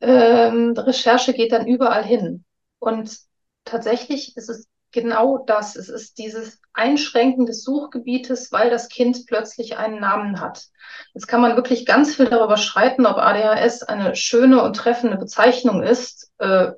Ähm, 0.00 0.74
Recherche 0.76 1.32
geht 1.34 1.52
dann 1.52 1.66
überall 1.66 2.04
hin. 2.04 2.44
Und 2.78 3.16
tatsächlich 3.64 4.36
ist 4.36 4.48
es 4.48 4.66
genau 4.92 5.38
das. 5.38 5.76
Es 5.76 5.88
ist 5.88 6.18
dieses 6.18 6.60
Einschränken 6.72 7.46
des 7.46 7.64
Suchgebietes, 7.64 8.52
weil 8.52 8.70
das 8.70 8.88
Kind 8.88 9.26
plötzlich 9.26 9.76
einen 9.76 10.00
Namen 10.00 10.40
hat. 10.40 10.66
Jetzt 11.14 11.26
kann 11.26 11.40
man 11.40 11.56
wirklich 11.56 11.86
ganz 11.86 12.14
viel 12.14 12.26
darüber 12.26 12.56
streiten, 12.56 13.06
ob 13.06 13.16
ADHS 13.16 13.82
eine 13.82 14.14
schöne 14.14 14.62
und 14.62 14.76
treffende 14.76 15.16
Bezeichnung 15.16 15.82
ist. 15.82 16.30
Äh, 16.38 16.72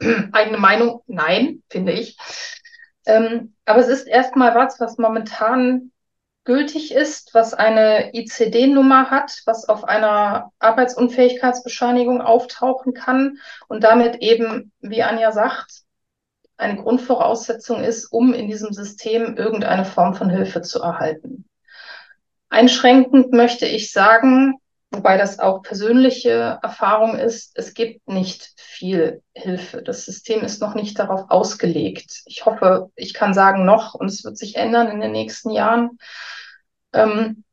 eigene 0.32 0.58
Meinung? 0.58 1.02
Nein, 1.06 1.62
finde 1.68 1.92
ich. 1.92 2.18
Ähm, 3.06 3.54
aber 3.64 3.80
es 3.80 3.88
ist 3.88 4.06
erstmal 4.06 4.54
was, 4.54 4.80
was 4.80 4.98
momentan 4.98 5.92
gültig 6.44 6.94
ist, 6.94 7.34
was 7.34 7.54
eine 7.54 8.14
ICD-Nummer 8.14 9.10
hat, 9.10 9.42
was 9.46 9.68
auf 9.68 9.84
einer 9.84 10.52
Arbeitsunfähigkeitsbescheinigung 10.60 12.22
auftauchen 12.22 12.94
kann 12.94 13.38
und 13.68 13.84
damit 13.84 14.22
eben, 14.22 14.72
wie 14.80 15.02
Anja 15.02 15.32
sagt, 15.32 15.85
eine 16.56 16.76
Grundvoraussetzung 16.76 17.82
ist, 17.82 18.06
um 18.06 18.32
in 18.32 18.48
diesem 18.48 18.72
System 18.72 19.36
irgendeine 19.36 19.84
Form 19.84 20.14
von 20.14 20.30
Hilfe 20.30 20.62
zu 20.62 20.80
erhalten. 20.80 21.46
Einschränkend 22.48 23.32
möchte 23.32 23.66
ich 23.66 23.92
sagen, 23.92 24.54
wobei 24.90 25.18
das 25.18 25.38
auch 25.38 25.62
persönliche 25.62 26.58
Erfahrung 26.62 27.18
ist, 27.18 27.52
es 27.58 27.74
gibt 27.74 28.08
nicht 28.08 28.52
viel 28.56 29.22
Hilfe. 29.34 29.82
Das 29.82 30.04
System 30.04 30.42
ist 30.42 30.60
noch 30.60 30.74
nicht 30.74 30.98
darauf 30.98 31.28
ausgelegt. 31.28 32.22
Ich 32.24 32.46
hoffe, 32.46 32.90
ich 32.94 33.12
kann 33.12 33.34
sagen 33.34 33.64
noch, 33.64 33.94
und 33.94 34.06
es 34.06 34.24
wird 34.24 34.38
sich 34.38 34.56
ändern 34.56 34.88
in 34.88 35.00
den 35.00 35.12
nächsten 35.12 35.50
Jahren. 35.50 35.98
Ähm, 36.92 37.44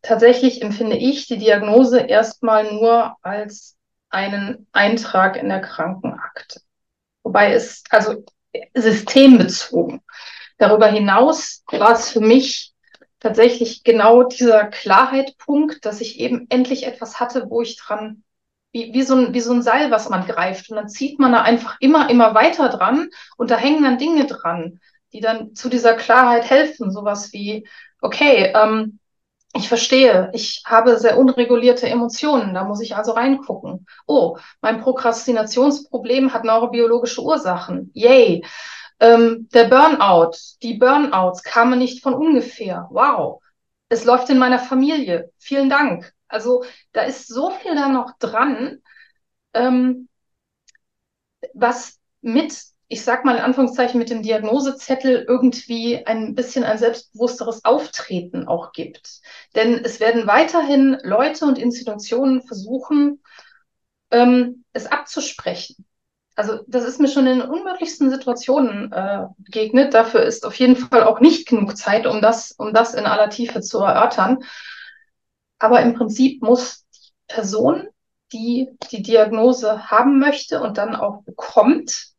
tatsächlich 0.00 0.62
empfinde 0.62 0.96
ich 0.96 1.26
die 1.26 1.38
Diagnose 1.38 2.00
erstmal 2.00 2.72
nur 2.72 3.16
als 3.22 3.76
einen 4.08 4.66
Eintrag 4.72 5.36
in 5.36 5.48
der 5.48 5.60
Krankenakte. 5.60 6.60
Wobei 7.22 7.52
es, 7.52 7.82
also 7.90 8.24
systembezogen. 8.74 10.02
Darüber 10.58 10.86
hinaus 10.86 11.62
war 11.70 11.92
es 11.92 12.10
für 12.10 12.20
mich 12.20 12.74
tatsächlich 13.20 13.82
genau 13.84 14.22
dieser 14.22 14.66
Klarheitpunkt, 14.66 15.84
dass 15.84 16.00
ich 16.00 16.20
eben 16.20 16.46
endlich 16.48 16.86
etwas 16.86 17.20
hatte, 17.20 17.46
wo 17.48 17.62
ich 17.62 17.76
dran, 17.76 18.22
wie, 18.72 18.92
wie, 18.92 19.02
so 19.02 19.16
ein, 19.16 19.34
wie 19.34 19.40
so 19.40 19.52
ein 19.52 19.62
Seil, 19.62 19.90
was 19.90 20.08
man 20.08 20.26
greift. 20.26 20.70
Und 20.70 20.76
dann 20.76 20.88
zieht 20.88 21.18
man 21.18 21.32
da 21.32 21.42
einfach 21.42 21.76
immer, 21.80 22.10
immer 22.10 22.34
weiter 22.34 22.68
dran 22.68 23.08
und 23.36 23.50
da 23.50 23.56
hängen 23.56 23.82
dann 23.82 23.98
Dinge 23.98 24.26
dran, 24.26 24.80
die 25.12 25.20
dann 25.20 25.54
zu 25.54 25.68
dieser 25.68 25.94
Klarheit 25.94 26.48
helfen. 26.48 26.90
Sowas 26.90 27.32
wie, 27.32 27.66
okay, 28.00 28.52
ähm, 28.54 28.98
ich 29.56 29.68
verstehe, 29.68 30.30
ich 30.32 30.62
habe 30.66 30.98
sehr 30.98 31.18
unregulierte 31.18 31.88
Emotionen, 31.88 32.54
da 32.54 32.64
muss 32.64 32.80
ich 32.80 32.96
also 32.96 33.12
reingucken. 33.12 33.86
Oh, 34.06 34.38
mein 34.60 34.80
Prokrastinationsproblem 34.80 36.32
hat 36.32 36.44
neurobiologische 36.44 37.22
Ursachen. 37.22 37.90
Yay. 37.94 38.44
Ähm, 39.00 39.48
der 39.52 39.64
Burnout, 39.64 40.32
die 40.62 40.74
Burnouts 40.74 41.42
kamen 41.42 41.78
nicht 41.78 42.02
von 42.02 42.14
ungefähr. 42.14 42.88
Wow. 42.90 43.42
Es 43.88 44.04
läuft 44.04 44.30
in 44.30 44.38
meiner 44.38 44.58
Familie. 44.58 45.30
Vielen 45.38 45.70
Dank. 45.70 46.12
Also 46.28 46.64
da 46.92 47.02
ist 47.02 47.28
so 47.28 47.50
viel 47.50 47.74
da 47.74 47.88
noch 47.88 48.12
dran, 48.18 48.82
ähm, 49.54 50.08
was 51.54 51.98
mit 52.20 52.56
ich 52.88 53.02
sag 53.02 53.24
mal 53.24 53.36
in 53.36 53.42
Anführungszeichen 53.42 53.98
mit 53.98 54.10
dem 54.10 54.22
Diagnosezettel 54.22 55.24
irgendwie 55.28 56.06
ein 56.06 56.34
bisschen 56.34 56.62
ein 56.64 56.78
selbstbewussteres 56.78 57.64
Auftreten 57.64 58.46
auch 58.46 58.72
gibt. 58.72 59.20
Denn 59.54 59.84
es 59.84 59.98
werden 59.98 60.26
weiterhin 60.26 60.98
Leute 61.02 61.46
und 61.46 61.58
Institutionen 61.58 62.42
versuchen, 62.42 63.22
ähm, 64.10 64.64
es 64.72 64.86
abzusprechen. 64.86 65.84
Also 66.36 66.60
das 66.68 66.84
ist 66.84 67.00
mir 67.00 67.08
schon 67.08 67.26
in 67.26 67.40
den 67.40 67.48
unmöglichsten 67.48 68.10
Situationen 68.10 68.92
äh, 68.92 69.26
begegnet. 69.38 69.94
Dafür 69.94 70.22
ist 70.22 70.44
auf 70.44 70.54
jeden 70.54 70.76
Fall 70.76 71.02
auch 71.02 71.18
nicht 71.18 71.48
genug 71.48 71.76
Zeit, 71.76 72.06
um 72.06 72.20
das, 72.20 72.52
um 72.52 72.72
das 72.72 72.94
in 72.94 73.06
aller 73.06 73.30
Tiefe 73.30 73.62
zu 73.62 73.80
erörtern. 73.80 74.44
Aber 75.58 75.80
im 75.80 75.94
Prinzip 75.94 76.42
muss 76.42 76.84
die 76.94 77.12
Person, 77.26 77.88
die 78.32 78.68
die 78.90 79.02
Diagnose 79.02 79.90
haben 79.90 80.18
möchte 80.18 80.60
und 80.60 80.76
dann 80.76 80.94
auch 80.94 81.22
bekommt, 81.22 82.15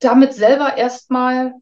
damit 0.00 0.34
selber 0.34 0.76
erstmal 0.76 1.54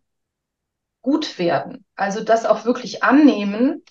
gut 1.03 1.39
werden. 1.39 1.85
Also 1.95 2.22
das 2.22 2.47
auch 2.47 2.64
wirklich 2.64 3.03
annehmen, 3.03 3.82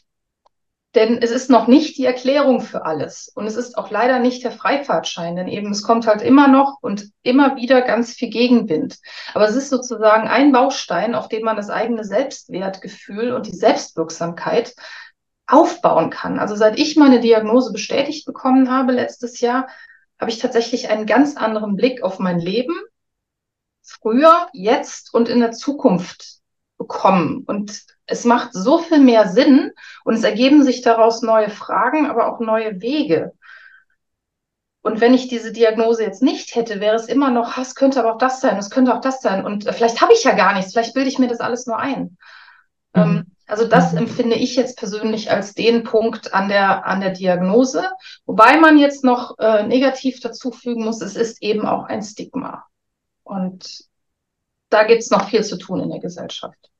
denn 0.95 1.19
es 1.21 1.31
ist 1.31 1.49
noch 1.49 1.67
nicht 1.67 1.97
die 1.97 2.05
Erklärung 2.05 2.61
für 2.61 2.85
alles. 2.85 3.31
Und 3.33 3.47
es 3.47 3.55
ist 3.55 3.77
auch 3.77 3.89
leider 3.89 4.19
nicht 4.19 4.43
der 4.43 4.51
Freifahrtschein, 4.51 5.35
denn 5.35 5.47
eben 5.47 5.71
es 5.71 5.81
kommt 5.81 6.05
halt 6.05 6.21
immer 6.21 6.47
noch 6.47 6.77
und 6.81 7.09
immer 7.23 7.55
wieder 7.55 7.81
ganz 7.81 8.13
viel 8.13 8.29
Gegenwind. 8.29 8.99
Aber 9.33 9.47
es 9.47 9.55
ist 9.55 9.69
sozusagen 9.69 10.27
ein 10.27 10.51
Baustein, 10.51 11.15
auf 11.15 11.29
den 11.29 11.43
man 11.43 11.55
das 11.55 11.69
eigene 11.69 12.03
Selbstwertgefühl 12.03 13.33
und 13.33 13.47
die 13.47 13.55
Selbstwirksamkeit 13.55 14.75
aufbauen 15.47 16.09
kann. 16.09 16.39
Also 16.39 16.55
seit 16.55 16.77
ich 16.77 16.95
meine 16.95 17.19
Diagnose 17.19 17.71
bestätigt 17.71 18.25
bekommen 18.25 18.71
habe 18.71 18.91
letztes 18.93 19.39
Jahr, 19.39 19.67
habe 20.19 20.29
ich 20.29 20.39
tatsächlich 20.39 20.89
einen 20.89 21.05
ganz 21.05 21.37
anderen 21.37 21.75
Blick 21.75 22.03
auf 22.03 22.19
mein 22.19 22.39
Leben, 22.39 22.75
früher, 23.83 24.47
jetzt 24.53 25.13
und 25.13 25.29
in 25.29 25.39
der 25.39 25.51
Zukunft 25.51 26.39
bekommen. 26.77 27.43
Und 27.45 27.83
es 28.05 28.25
macht 28.25 28.53
so 28.53 28.79
viel 28.79 28.99
mehr 28.99 29.27
Sinn 29.27 29.71
und 30.03 30.15
es 30.15 30.23
ergeben 30.23 30.63
sich 30.63 30.81
daraus 30.81 31.21
neue 31.21 31.49
Fragen, 31.49 32.07
aber 32.07 32.27
auch 32.27 32.39
neue 32.39 32.81
Wege. 32.81 33.33
Und 34.81 34.99
wenn 34.99 35.13
ich 35.13 35.29
diese 35.29 35.53
Diagnose 35.53 36.03
jetzt 36.03 36.21
nicht 36.21 36.55
hätte, 36.55 36.81
wäre 36.81 36.95
es 36.95 37.07
immer 37.07 37.31
noch, 37.31 37.57
es 37.57 37.73
könnte 37.73 38.01
aber 38.01 38.13
auch 38.13 38.17
das 38.17 38.41
sein, 38.41 38.57
es 38.57 38.69
könnte 38.69 38.93
auch 38.93 38.99
das 38.99 39.21
sein. 39.21 39.45
Und 39.45 39.63
vielleicht 39.63 40.01
habe 40.01 40.11
ich 40.11 40.23
ja 40.25 40.33
gar 40.33 40.53
nichts, 40.53 40.73
vielleicht 40.73 40.93
bilde 40.93 41.09
ich 41.09 41.19
mir 41.19 41.29
das 41.29 41.39
alles 41.39 41.67
nur 41.67 41.79
ein. 41.79 42.17
Mhm. 42.93 43.01
Ähm, 43.01 43.25
also 43.47 43.65
das 43.65 43.93
empfinde 43.93 44.35
ich 44.35 44.55
jetzt 44.55 44.77
persönlich 44.77 45.31
als 45.31 45.53
den 45.53 45.83
Punkt 45.83 46.33
an 46.33 46.49
der, 46.49 46.85
an 46.85 46.99
der 46.99 47.11
Diagnose. 47.11 47.83
Wobei 48.25 48.57
man 48.57 48.77
jetzt 48.77 49.03
noch 49.05 49.37
äh, 49.39 49.63
negativ 49.63 50.19
dazu 50.19 50.51
fügen 50.51 50.83
muss, 50.83 51.01
es 51.01 51.15
ist 51.15 51.41
eben 51.41 51.65
auch 51.65 51.85
ein 51.85 52.01
Stigma. 52.01 52.65
Und 53.23 53.85
da 54.69 54.83
gibt 54.85 55.01
es 55.01 55.11
noch 55.11 55.29
viel 55.29 55.43
zu 55.43 55.57
tun 55.57 55.81
in 55.81 55.89
der 55.89 55.99
Gesellschaft. 55.99 56.71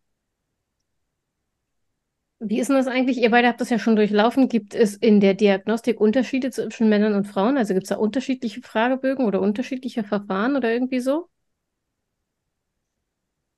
Wie 2.46 2.60
ist 2.60 2.68
denn 2.68 2.76
das 2.76 2.88
eigentlich? 2.88 3.20
Ihr 3.20 3.32
beide 3.32 3.48
habt 3.48 3.62
das 3.62 3.70
ja 3.70 3.80
schon 3.80 3.96
durchlaufen. 3.96 4.50
Gibt 4.50 4.76
es 4.76 4.96
in 4.96 5.22
der 5.22 5.34
Diagnostik 5.34 6.02
Unterschiede 6.02 6.52
zwischen 6.52 6.90
Männern 6.90 7.14
und 7.14 7.26
Frauen? 7.26 7.58
Also 7.58 7.74
gibt 7.74 7.86
es 7.86 7.90
da 7.90 7.96
unterschiedliche 7.96 8.62
Fragebögen 8.62 9.26
oder 9.26 9.40
unterschiedliche 9.40 10.04
Verfahren 10.04 10.58
oder 10.58 10.72
irgendwie 10.72 11.00
so? 11.00 11.30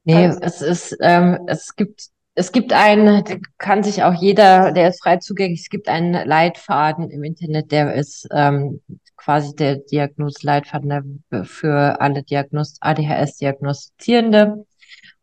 Nee, 0.03 0.27
also, 0.27 0.39
es 0.41 0.61
ist, 0.61 0.97
ähm, 1.01 1.39
es 1.47 1.75
gibt, 1.75 2.09
es 2.36 2.51
gibt 2.51 2.73
einen, 2.73 3.23
kann 3.57 3.81
sich 3.81 4.03
auch 4.03 4.13
jeder, 4.13 4.71
der 4.71 4.89
ist 4.89 5.01
frei 5.01 5.17
zugänglich, 5.17 5.61
es 5.61 5.69
gibt 5.69 5.89
einen 5.89 6.13
Leitfaden 6.27 7.09
im 7.09 7.23
Internet, 7.23 7.71
der 7.71 7.95
ist 7.95 8.27
ähm, 8.31 8.81
quasi 9.26 9.55
der 9.55 9.78
Diagnoseleitfaden 9.78 11.23
für 11.43 11.99
alle 11.99 12.21
Diagnos 12.21 12.78
ADHS-Diagnostizierende. 12.80 14.65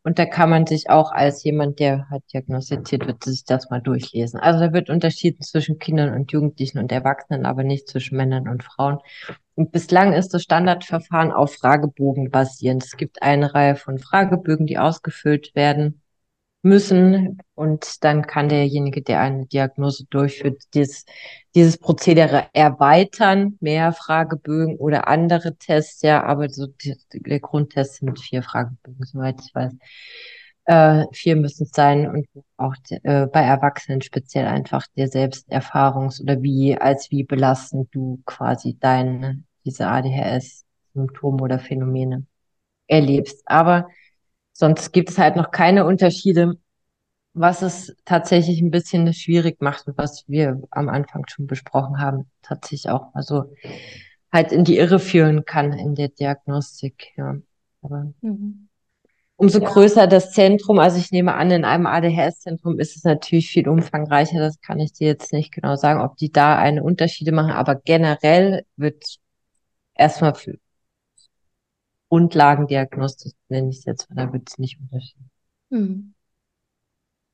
Und 0.02 0.18
da 0.18 0.26
kann 0.26 0.50
man 0.50 0.66
sich 0.66 0.90
auch 0.90 1.12
als 1.12 1.44
jemand, 1.44 1.78
der 1.78 2.08
halt 2.10 2.24
diagnostiziert 2.32 3.06
wird, 3.06 3.22
sich 3.22 3.44
das 3.44 3.70
mal 3.70 3.80
durchlesen. 3.80 4.40
Also 4.40 4.58
da 4.58 4.72
wird 4.72 4.90
unterschieden 4.90 5.42
zwischen 5.42 5.78
Kindern 5.78 6.12
und 6.12 6.32
Jugendlichen 6.32 6.80
und 6.80 6.90
Erwachsenen, 6.90 7.46
aber 7.46 7.62
nicht 7.62 7.88
zwischen 7.88 8.16
Männern 8.16 8.48
und 8.48 8.64
Frauen. 8.64 8.98
Und 9.54 9.70
bislang 9.70 10.12
ist 10.12 10.34
das 10.34 10.42
Standardverfahren 10.42 11.30
auf 11.30 11.54
Fragebogen 11.54 12.32
basierend. 12.32 12.82
Es 12.82 12.96
gibt 12.96 13.22
eine 13.22 13.54
Reihe 13.54 13.76
von 13.76 14.00
Fragebögen, 14.00 14.66
die 14.66 14.78
ausgefüllt 14.78 15.54
werden 15.54 16.01
müssen. 16.62 17.38
Und 17.54 18.04
dann 18.04 18.26
kann 18.26 18.48
derjenige, 18.48 19.02
der 19.02 19.20
eine 19.20 19.46
Diagnose 19.46 20.04
durchführt, 20.10 20.62
dieses, 20.74 21.04
dieses 21.54 21.78
Prozedere 21.78 22.46
erweitern, 22.52 23.58
mehr 23.60 23.92
Fragebögen 23.92 24.76
oder 24.76 25.08
andere 25.08 25.56
Tests, 25.56 26.02
ja, 26.02 26.22
aber 26.24 26.48
so 26.48 26.66
die, 26.68 26.96
der 27.12 27.40
Grundtest 27.40 27.96
sind 27.96 28.18
vier 28.18 28.42
Fragebögen, 28.42 29.04
soweit 29.04 29.40
ich 29.44 29.54
weiß. 29.54 29.72
Äh, 30.64 31.06
vier 31.12 31.36
müssen 31.36 31.64
es 31.64 31.70
sein 31.70 32.08
und 32.08 32.26
auch 32.56 32.74
äh, 32.88 33.26
bei 33.26 33.40
Erwachsenen 33.42 34.00
speziell 34.00 34.46
einfach 34.46 34.86
der 34.96 35.08
Selbsterfahrungs- 35.08 36.22
oder 36.22 36.40
wie, 36.40 36.78
als 36.78 37.10
wie 37.10 37.24
belastend 37.24 37.88
du 37.92 38.22
quasi 38.24 38.76
deine, 38.78 39.42
diese 39.64 39.88
ADHS-Symptome 39.88 41.42
oder 41.42 41.58
Phänomene 41.58 42.26
erlebst. 42.86 43.42
Aber 43.46 43.88
Sonst 44.52 44.92
gibt 44.92 45.10
es 45.10 45.18
halt 45.18 45.36
noch 45.36 45.50
keine 45.50 45.86
Unterschiede, 45.86 46.54
was 47.34 47.62
es 47.62 47.96
tatsächlich 48.04 48.60
ein 48.60 48.70
bisschen 48.70 49.12
schwierig 49.14 49.60
macht 49.62 49.86
und 49.86 49.96
was 49.96 50.24
wir 50.28 50.62
am 50.70 50.88
Anfang 50.88 51.24
schon 51.28 51.46
besprochen 51.46 51.98
haben, 51.98 52.30
tatsächlich 52.42 52.90
auch 52.90 53.14
mal 53.14 53.22
so 53.22 53.54
halt 54.30 54.52
in 54.52 54.64
die 54.64 54.78
Irre 54.78 54.98
führen 54.98 55.44
kann 55.44 55.72
in 55.72 55.94
der 55.94 56.08
Diagnostik. 56.08 57.12
Ja. 57.16 57.36
Aber 57.82 58.12
mhm. 58.20 58.68
umso 59.36 59.60
ja. 59.60 59.68
größer 59.68 60.06
das 60.06 60.32
Zentrum, 60.32 60.78
also 60.78 60.98
ich 60.98 61.10
nehme 61.10 61.34
an, 61.34 61.50
in 61.50 61.64
einem 61.64 61.86
ADHS-Zentrum 61.86 62.78
ist 62.78 62.96
es 62.96 63.04
natürlich 63.04 63.50
viel 63.50 63.68
umfangreicher. 63.68 64.38
Das 64.38 64.60
kann 64.60 64.80
ich 64.80 64.92
dir 64.92 65.08
jetzt 65.08 65.32
nicht 65.32 65.52
genau 65.52 65.76
sagen, 65.76 66.00
ob 66.00 66.16
die 66.16 66.30
da 66.30 66.56
eine 66.58 66.82
Unterschiede 66.82 67.32
machen, 67.32 67.52
aber 67.52 67.74
generell 67.76 68.64
wird 68.76 69.04
erstmal 69.94 70.34
Grundlagendiagnostik, 72.12 73.32
nenne 73.48 73.70
ich 73.70 73.78
es 73.78 73.84
jetzt, 73.86 74.08
da 74.10 74.30
wird 74.30 74.46
es 74.46 74.58
nicht 74.58 74.78
unterschieden. 74.78 75.30
Mhm. 75.70 76.12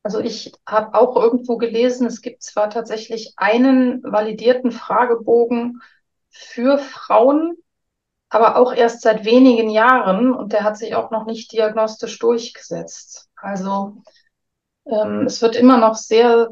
Also 0.04 0.20
ich 0.20 0.52
habe 0.64 0.94
auch 0.94 1.16
irgendwo 1.16 1.56
gelesen, 1.56 2.06
es 2.06 2.22
gibt 2.22 2.44
zwar 2.44 2.70
tatsächlich 2.70 3.32
einen 3.36 4.00
validierten 4.04 4.70
Fragebogen 4.70 5.82
für 6.30 6.78
Frauen, 6.78 7.56
aber 8.28 8.54
auch 8.54 8.72
erst 8.72 9.02
seit 9.02 9.24
wenigen 9.24 9.68
Jahren 9.68 10.32
und 10.32 10.52
der 10.52 10.62
hat 10.62 10.78
sich 10.78 10.94
auch 10.94 11.10
noch 11.10 11.26
nicht 11.26 11.50
diagnostisch 11.50 12.16
durchgesetzt. 12.20 13.30
Also 13.34 14.04
ähm, 14.86 15.22
es 15.26 15.42
wird 15.42 15.56
immer 15.56 15.78
noch 15.78 15.96
sehr 15.96 16.50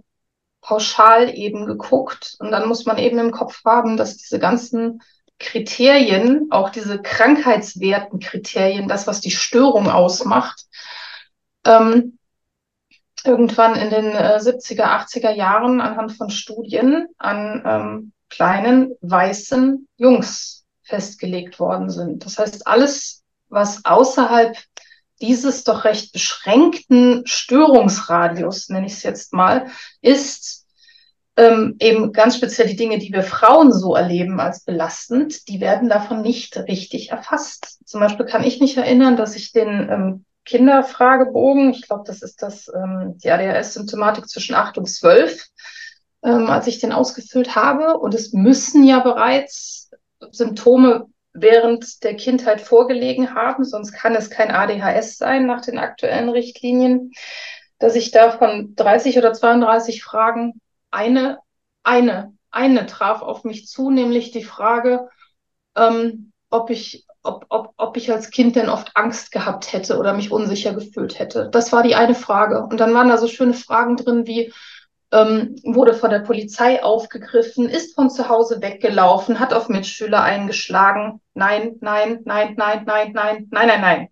pauschal 0.63 1.33
eben 1.33 1.65
geguckt 1.65 2.35
und 2.41 2.51
dann 2.51 2.67
muss 2.67 2.87
man 2.87 2.99
eben 2.99 3.21
im 3.21 3.31
Kopf 3.31 3.63
haben, 3.65 3.97
dass 3.97 4.17
diese 4.17 4.41
ganzen 4.41 5.01
Kriterien, 5.39 6.49
auch 6.51 6.71
diese 6.71 7.01
Krankheitswertenkriterien, 7.01 8.89
das, 8.89 9.07
was 9.07 9.21
die 9.21 9.31
Störung 9.31 9.89
ausmacht, 9.89 10.65
ähm, 11.65 12.19
irgendwann 13.25 13.75
in 13.75 13.91
den 13.91 14.13
äh, 14.13 14.39
70er, 14.41 14.85
80er 14.85 15.31
Jahren 15.31 15.81
anhand 15.81 16.13
von 16.13 16.31
Studien 16.31 17.09
an 17.19 17.63
ähm, 17.67 18.13
kleinen 18.31 18.95
weißen 19.01 19.89
Jungs 19.97 20.65
festgelegt 20.83 21.59
worden 21.59 21.91
sind. 21.91 22.25
Das 22.25 22.39
heißt, 22.39 22.67
alles, 22.67 23.25
was 23.49 23.85
außerhalb 23.85 24.57
dieses 25.21 25.65
doch 25.65 25.85
recht 25.85 26.13
beschränkten 26.13 27.27
Störungsradius, 27.27 28.69
nenne 28.69 28.87
ich 28.87 28.93
es 28.95 29.03
jetzt 29.03 29.33
mal, 29.33 29.67
ist, 30.01 30.66
ähm, 31.37 31.77
eben 31.81 32.13
ganz 32.13 32.37
speziell 32.37 32.67
die 32.69 32.77
Dinge, 32.77 32.99
die 32.99 33.13
wir 33.13 33.23
Frauen 33.23 33.73
so 33.73 33.95
erleben 33.95 34.41
als 34.41 34.65
belastend, 34.65 35.49
die 35.49 35.61
werden 35.61 35.89
davon 35.89 36.23
nicht 36.23 36.57
richtig 36.57 37.11
erfasst. 37.11 37.79
Zum 37.85 38.01
Beispiel 38.01 38.25
kann 38.25 38.43
ich 38.43 38.61
mich 38.61 38.77
erinnern, 38.77 39.17
dass 39.17 39.37
ich 39.37 39.53
den 39.53 39.89
ähm, 39.91 40.25
Kinderfragebogen, 40.47 41.71
ich 41.71 41.83
glaube, 41.87 42.05
das 42.07 42.23
ist 42.23 42.41
das 42.43 42.69
ähm, 42.75 43.19
die 43.23 43.31
ADHS-Symptomatik 43.31 44.29
zwischen 44.29 44.55
acht 44.55 44.79
und 44.79 44.87
zwölf, 44.87 45.47
ähm, 46.25 46.49
als 46.49 46.69
ich 46.69 46.79
den 46.79 46.93
ausgefüllt 46.93 47.55
habe. 47.55 47.99
Und 47.99 48.15
es 48.15 48.33
müssen 48.33 48.85
ja 48.85 49.01
bereits 49.01 49.91
Symptome 50.31 51.07
während 51.35 52.03
der 52.03 52.17
Kindheit 52.17 52.63
vorgelegen 52.63 53.35
haben, 53.35 53.65
sonst 53.65 53.93
kann 53.93 54.15
es 54.15 54.31
kein 54.31 54.51
ADHS 54.51 55.19
sein 55.19 55.47
nach 55.47 55.61
den 55.61 55.79
aktuellen 55.79 56.31
Richtlinien, 56.31 57.13
dass 57.79 57.95
ich 57.95 58.11
da 58.11 58.31
von 58.31 58.75
30 58.75 59.19
oder 59.19 59.35
32 59.35 60.03
Fragen 60.03 60.61
eine, 60.91 61.39
eine, 61.83 62.33
eine 62.51 62.87
traf 62.87 63.23
auf 63.23 63.45
mich 63.45 63.67
zu, 63.67 63.91
nämlich 63.91 64.31
die 64.31 64.45
Frage, 64.45 65.09
ähm, 65.77 66.33
ob 66.51 66.71
ich, 66.71 67.07
ob, 67.23 67.47
ob, 67.49 67.75
ob 67.77 67.97
ich 67.97 68.11
als 68.13 68.31
Kind 68.31 68.57
denn 68.57 68.69
oft 68.69 68.97
Angst 68.97 69.33
gehabt 69.33 69.73
hätte 69.73 69.99
oder 69.99 70.15
mich 70.15 70.31
unsicher 70.31 70.73
gefühlt 70.73 71.19
hätte. 71.19 71.49
Das 71.51 71.73
war 71.73 71.83
die 71.83 71.95
eine 71.95 72.15
Frage. 72.15 72.63
Und 72.63 72.79
dann 72.79 72.95
waren 72.95 73.09
da 73.09 73.19
so 73.19 73.29
schöne 73.29 73.55
Fragen 73.55 73.97
drin 73.97 74.27
wie, 74.27 74.53
ähm, 75.13 75.57
wurde 75.65 75.95
von 75.95 76.11
der 76.11 76.21
Polizei 76.21 76.83
aufgegriffen, 76.83 77.69
ist 77.69 77.95
von 77.95 78.11
zu 78.11 78.29
Hause 78.29 78.61
weggelaufen, 78.61 79.39
hat 79.39 79.53
auf 79.53 79.69
Mitschüler 79.69 80.23
eingeschlagen. 80.23 81.21
Nein, 81.35 81.77
nein, 81.81 82.21
nein, 82.25 82.55
nein, 82.57 82.85
nein, 82.87 83.13
nein, 83.13 83.49
nein, 83.51 83.69
nein, 83.69 83.81
nein. 83.81 84.09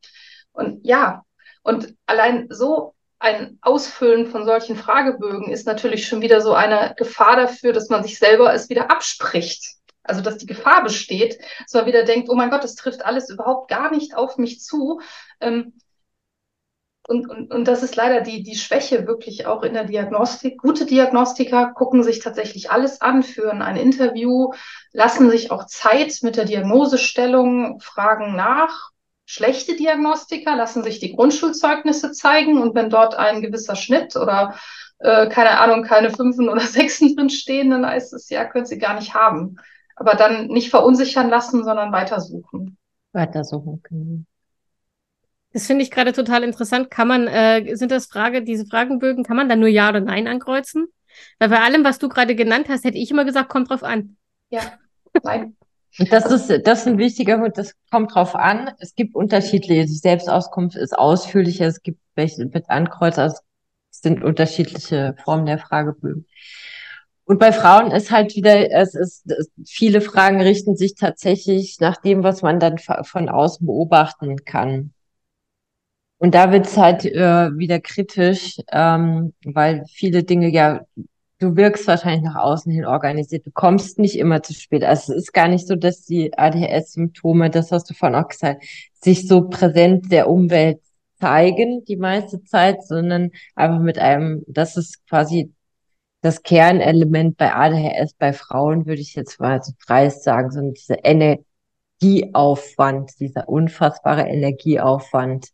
Und 0.52 0.84
ja, 0.86 1.24
und 1.62 1.94
allein 2.06 2.46
so 2.50 2.94
ein 3.18 3.58
Ausfüllen 3.62 4.26
von 4.26 4.44
solchen 4.44 4.76
Fragebögen 4.76 5.50
ist 5.50 5.66
natürlich 5.66 6.06
schon 6.06 6.20
wieder 6.20 6.40
so 6.40 6.52
eine 6.52 6.94
Gefahr 6.96 7.36
dafür, 7.36 7.72
dass 7.72 7.88
man 7.88 8.02
sich 8.02 8.18
selber 8.18 8.52
es 8.52 8.68
wieder 8.68 8.90
abspricht. 8.90 9.76
Also 10.02 10.20
dass 10.20 10.36
die 10.36 10.46
Gefahr 10.46 10.82
besteht, 10.84 11.38
dass 11.62 11.72
man 11.72 11.86
wieder 11.86 12.04
denkt, 12.04 12.28
oh 12.28 12.34
mein 12.34 12.50
Gott, 12.50 12.62
das 12.62 12.74
trifft 12.74 13.04
alles 13.04 13.30
überhaupt 13.30 13.70
gar 13.70 13.90
nicht 13.90 14.14
auf 14.16 14.36
mich 14.36 14.60
zu. 14.60 15.00
Ähm, 15.40 15.72
und, 17.06 17.28
und, 17.28 17.52
und 17.52 17.68
das 17.68 17.82
ist 17.82 17.96
leider 17.96 18.22
die, 18.22 18.42
die 18.42 18.56
Schwäche 18.56 19.06
wirklich 19.06 19.46
auch 19.46 19.62
in 19.62 19.74
der 19.74 19.84
Diagnostik. 19.84 20.58
Gute 20.58 20.86
Diagnostiker 20.86 21.72
gucken 21.74 22.02
sich 22.02 22.20
tatsächlich 22.20 22.70
alles 22.70 23.02
an, 23.02 23.22
führen 23.22 23.60
ein 23.60 23.76
Interview, 23.76 24.52
lassen 24.92 25.30
sich 25.30 25.50
auch 25.50 25.66
Zeit 25.66 26.18
mit 26.22 26.36
der 26.36 26.46
Diagnosestellung, 26.46 27.78
fragen 27.80 28.36
nach. 28.36 28.90
Schlechte 29.26 29.74
Diagnostiker 29.76 30.54
lassen 30.56 30.82
sich 30.82 31.00
die 31.00 31.14
Grundschulzeugnisse 31.14 32.12
zeigen 32.12 32.60
und 32.60 32.74
wenn 32.74 32.90
dort 32.90 33.14
ein 33.14 33.40
gewisser 33.40 33.74
Schnitt 33.74 34.16
oder 34.16 34.54
äh, 34.98 35.28
keine 35.28 35.58
Ahnung, 35.60 35.82
keine 35.82 36.10
Fünfen 36.10 36.48
oder 36.48 36.60
Sechsen 36.66 37.16
drin 37.16 37.30
stehen, 37.30 37.70
dann 37.70 37.86
heißt 37.86 38.12
es, 38.12 38.28
ja, 38.28 38.44
können 38.44 38.66
sie 38.66 38.78
gar 38.78 38.94
nicht 38.94 39.14
haben. 39.14 39.56
Aber 39.96 40.14
dann 40.14 40.48
nicht 40.48 40.70
verunsichern 40.70 41.30
lassen, 41.30 41.64
sondern 41.64 41.92
weitersuchen. 41.92 42.76
Weitersuchen, 43.12 43.80
genau. 43.82 44.24
Das 45.52 45.68
finde 45.68 45.84
ich 45.84 45.92
gerade 45.92 46.12
total 46.12 46.42
interessant. 46.42 46.90
Kann 46.90 47.06
man, 47.06 47.28
äh, 47.28 47.76
sind 47.76 47.92
das 47.92 48.06
Frage, 48.06 48.42
diese 48.42 48.66
Fragenbögen, 48.66 49.22
kann 49.22 49.36
man 49.36 49.48
da 49.48 49.54
nur 49.54 49.68
Ja 49.68 49.88
oder 49.88 50.00
Nein 50.00 50.26
ankreuzen? 50.26 50.88
Weil 51.38 51.48
bei 51.48 51.60
allem, 51.60 51.84
was 51.84 52.00
du 52.00 52.08
gerade 52.08 52.34
genannt 52.34 52.66
hast, 52.68 52.84
hätte 52.84 52.98
ich 52.98 53.10
immer 53.12 53.24
gesagt, 53.24 53.48
kommt 53.48 53.70
drauf 53.70 53.84
an. 53.84 54.16
Ja, 54.50 54.62
nein. 55.22 55.56
Und 55.98 56.12
das 56.12 56.26
ist, 56.26 56.66
das 56.66 56.80
ist 56.80 56.86
ein 56.88 56.98
wichtiger 56.98 57.38
Punkt, 57.38 57.56
das 57.56 57.74
kommt 57.90 58.14
drauf 58.14 58.34
an. 58.34 58.70
Es 58.78 58.94
gibt 58.94 59.14
unterschiedliche, 59.14 59.86
die 59.86 59.92
Selbstauskunft 59.92 60.76
ist 60.76 60.96
ausführlicher, 60.96 61.66
es 61.66 61.82
gibt 61.82 62.00
welche 62.16 62.44
mit 62.46 62.68
Ankreuz, 62.68 63.18
also 63.18 63.38
es 63.90 64.00
sind 64.00 64.24
unterschiedliche 64.24 65.14
Formen 65.24 65.46
der 65.46 65.58
Fragebögen. 65.58 66.26
Und 67.26 67.38
bei 67.38 67.52
Frauen 67.52 67.90
ist 67.90 68.10
halt 68.10 68.34
wieder, 68.36 68.70
es 68.72 68.94
ist, 68.94 69.24
viele 69.66 70.00
Fragen 70.00 70.40
richten 70.42 70.76
sich 70.76 70.94
tatsächlich 70.94 71.78
nach 71.80 71.96
dem, 71.96 72.22
was 72.22 72.42
man 72.42 72.60
dann 72.60 72.78
von 72.78 73.28
außen 73.28 73.66
beobachten 73.66 74.44
kann. 74.44 74.92
Und 76.18 76.34
da 76.34 76.52
wird's 76.52 76.76
halt 76.76 77.04
äh, 77.04 77.56
wieder 77.56 77.80
kritisch, 77.80 78.58
ähm, 78.72 79.32
weil 79.44 79.84
viele 79.90 80.22
Dinge 80.22 80.48
ja, 80.50 80.84
du 81.44 81.56
wirkst 81.56 81.86
wahrscheinlich 81.86 82.22
nach 82.22 82.36
außen 82.36 82.72
hin 82.72 82.84
organisiert. 82.86 83.46
Du 83.46 83.50
kommst 83.52 83.98
nicht 83.98 84.18
immer 84.18 84.42
zu 84.42 84.54
spät. 84.54 84.84
Also 84.84 85.12
es 85.12 85.24
ist 85.24 85.32
gar 85.32 85.48
nicht 85.48 85.66
so, 85.66 85.76
dass 85.76 86.04
die 86.04 86.36
ADHS-Symptome, 86.36 87.50
das 87.50 87.70
hast 87.72 87.90
du 87.90 87.94
vorhin 87.94 88.16
auch 88.16 88.28
gesagt, 88.28 88.64
sich 88.94 89.28
so 89.28 89.48
präsent 89.48 90.10
der 90.10 90.28
Umwelt 90.28 90.80
zeigen 91.20 91.84
die 91.84 91.96
meiste 91.96 92.42
Zeit, 92.44 92.84
sondern 92.84 93.30
einfach 93.54 93.80
mit 93.80 93.98
einem, 93.98 94.42
das 94.46 94.76
ist 94.76 95.06
quasi 95.08 95.52
das 96.22 96.42
Kernelement 96.42 97.36
bei 97.36 97.54
ADHS, 97.54 98.14
bei 98.14 98.32
Frauen 98.32 98.86
würde 98.86 99.02
ich 99.02 99.14
jetzt 99.14 99.38
mal 99.40 99.62
so 99.62 99.72
dreist 99.86 100.24
sagen, 100.24 100.50
so 100.50 100.60
diese 100.70 100.96
Energieaufwand, 102.00 103.20
dieser 103.20 103.48
unfassbare 103.48 104.22
Energieaufwand, 104.22 105.48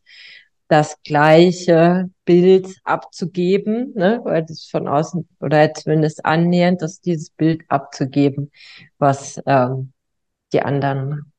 das 0.70 1.02
gleiche 1.02 2.10
Bild 2.24 2.76
abzugeben, 2.84 3.92
ne, 3.96 4.20
weil 4.22 4.44
das 4.44 4.68
von 4.70 4.86
außen 4.86 5.28
oder 5.40 5.74
zumindest 5.74 6.24
annähernd, 6.24 6.80
dass 6.80 7.00
dieses 7.00 7.30
Bild 7.30 7.62
abzugeben, 7.68 8.52
was 8.96 9.42
ähm, 9.46 9.92
die 10.52 10.62
anderen. 10.62 11.32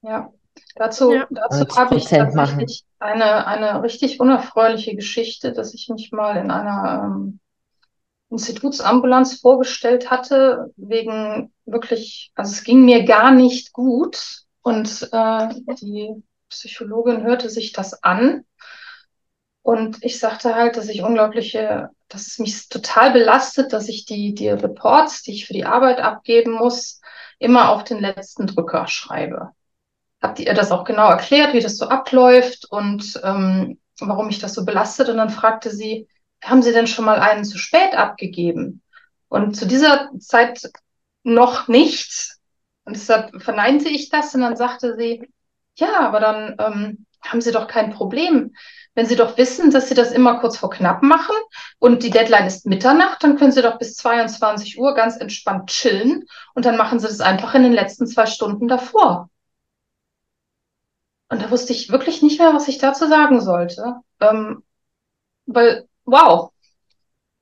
Ja, 0.00 0.32
dazu, 0.74 1.12
ja. 1.12 1.26
dazu 1.30 1.76
habe 1.76 1.96
ich 1.96 2.06
tatsächlich 2.06 2.84
eine, 2.98 3.46
eine 3.46 3.82
richtig 3.82 4.20
unerfreuliche 4.20 4.96
Geschichte, 4.96 5.52
dass 5.52 5.74
ich 5.74 5.90
mich 5.90 6.10
mal 6.10 6.38
in 6.38 6.50
einer 6.50 7.04
ähm, 7.04 7.40
Institutsambulanz 8.30 9.38
vorgestellt 9.38 10.10
hatte, 10.10 10.72
wegen 10.76 11.52
wirklich, 11.66 12.32
also 12.34 12.52
es 12.52 12.64
ging 12.64 12.86
mir 12.86 13.04
gar 13.04 13.32
nicht 13.32 13.74
gut 13.74 14.44
und 14.62 15.10
äh, 15.12 15.48
die 15.78 16.22
Psychologin 16.52 17.24
hörte 17.24 17.50
sich 17.50 17.72
das 17.72 18.02
an 18.02 18.44
und 19.62 19.98
ich 20.02 20.18
sagte 20.18 20.54
halt, 20.54 20.76
dass 20.76 20.88
ich 20.88 21.02
unglaubliche, 21.02 21.90
dass 22.08 22.26
es 22.26 22.38
mich 22.38 22.68
total 22.68 23.12
belastet, 23.12 23.72
dass 23.72 23.88
ich 23.88 24.04
die, 24.04 24.34
die 24.34 24.48
Reports, 24.48 25.22
die 25.22 25.32
ich 25.32 25.46
für 25.46 25.54
die 25.54 25.64
Arbeit 25.64 26.00
abgeben 26.00 26.52
muss, 26.52 27.00
immer 27.38 27.70
auf 27.70 27.84
den 27.84 28.00
letzten 28.00 28.46
Drücker 28.46 28.88
schreibe. 28.88 29.50
Habt 30.20 30.40
ihr 30.40 30.54
das 30.54 30.72
auch 30.72 30.84
genau 30.84 31.08
erklärt, 31.08 31.54
wie 31.54 31.60
das 31.60 31.76
so 31.76 31.88
abläuft 31.88 32.66
und 32.70 33.20
ähm, 33.24 33.80
warum 34.00 34.26
mich 34.26 34.40
das 34.40 34.54
so 34.54 34.64
belastet? 34.64 35.08
Und 35.08 35.16
dann 35.16 35.30
fragte 35.30 35.70
sie, 35.70 36.08
haben 36.42 36.62
Sie 36.62 36.72
denn 36.72 36.88
schon 36.88 37.04
mal 37.04 37.20
einen 37.20 37.44
zu 37.44 37.58
spät 37.58 37.94
abgegeben? 37.94 38.82
Und 39.28 39.56
zu 39.56 39.66
dieser 39.66 40.10
Zeit 40.18 40.70
noch 41.22 41.68
nicht. 41.68 42.36
Und 42.84 42.96
deshalb 42.96 43.42
verneinte 43.42 43.88
ich 43.88 44.08
das 44.08 44.34
und 44.34 44.40
dann 44.40 44.56
sagte 44.56 44.96
sie, 44.96 45.32
ja, 45.76 46.00
aber 46.00 46.20
dann 46.20 46.56
ähm, 46.58 47.06
haben 47.22 47.40
Sie 47.40 47.52
doch 47.52 47.66
kein 47.66 47.92
Problem. 47.92 48.54
Wenn 48.94 49.06
Sie 49.06 49.16
doch 49.16 49.38
wissen, 49.38 49.70
dass 49.70 49.88
Sie 49.88 49.94
das 49.94 50.12
immer 50.12 50.40
kurz 50.40 50.58
vor 50.58 50.70
knapp 50.70 51.02
machen 51.02 51.34
und 51.78 52.02
die 52.02 52.10
Deadline 52.10 52.46
ist 52.46 52.66
Mitternacht, 52.66 53.22
dann 53.24 53.36
können 53.38 53.52
Sie 53.52 53.62
doch 53.62 53.78
bis 53.78 53.96
22 53.96 54.78
Uhr 54.78 54.94
ganz 54.94 55.16
entspannt 55.16 55.70
chillen 55.70 56.24
und 56.54 56.66
dann 56.66 56.76
machen 56.76 56.98
Sie 56.98 57.06
das 57.06 57.20
einfach 57.20 57.54
in 57.54 57.62
den 57.62 57.72
letzten 57.72 58.06
zwei 58.06 58.26
Stunden 58.26 58.68
davor. 58.68 59.30
Und 61.28 61.40
da 61.40 61.50
wusste 61.50 61.72
ich 61.72 61.90
wirklich 61.90 62.20
nicht 62.20 62.38
mehr, 62.38 62.52
was 62.52 62.68
ich 62.68 62.76
dazu 62.76 63.06
sagen 63.06 63.40
sollte. 63.40 63.94
Ähm, 64.20 64.62
weil, 65.46 65.88
wow. 66.04 66.50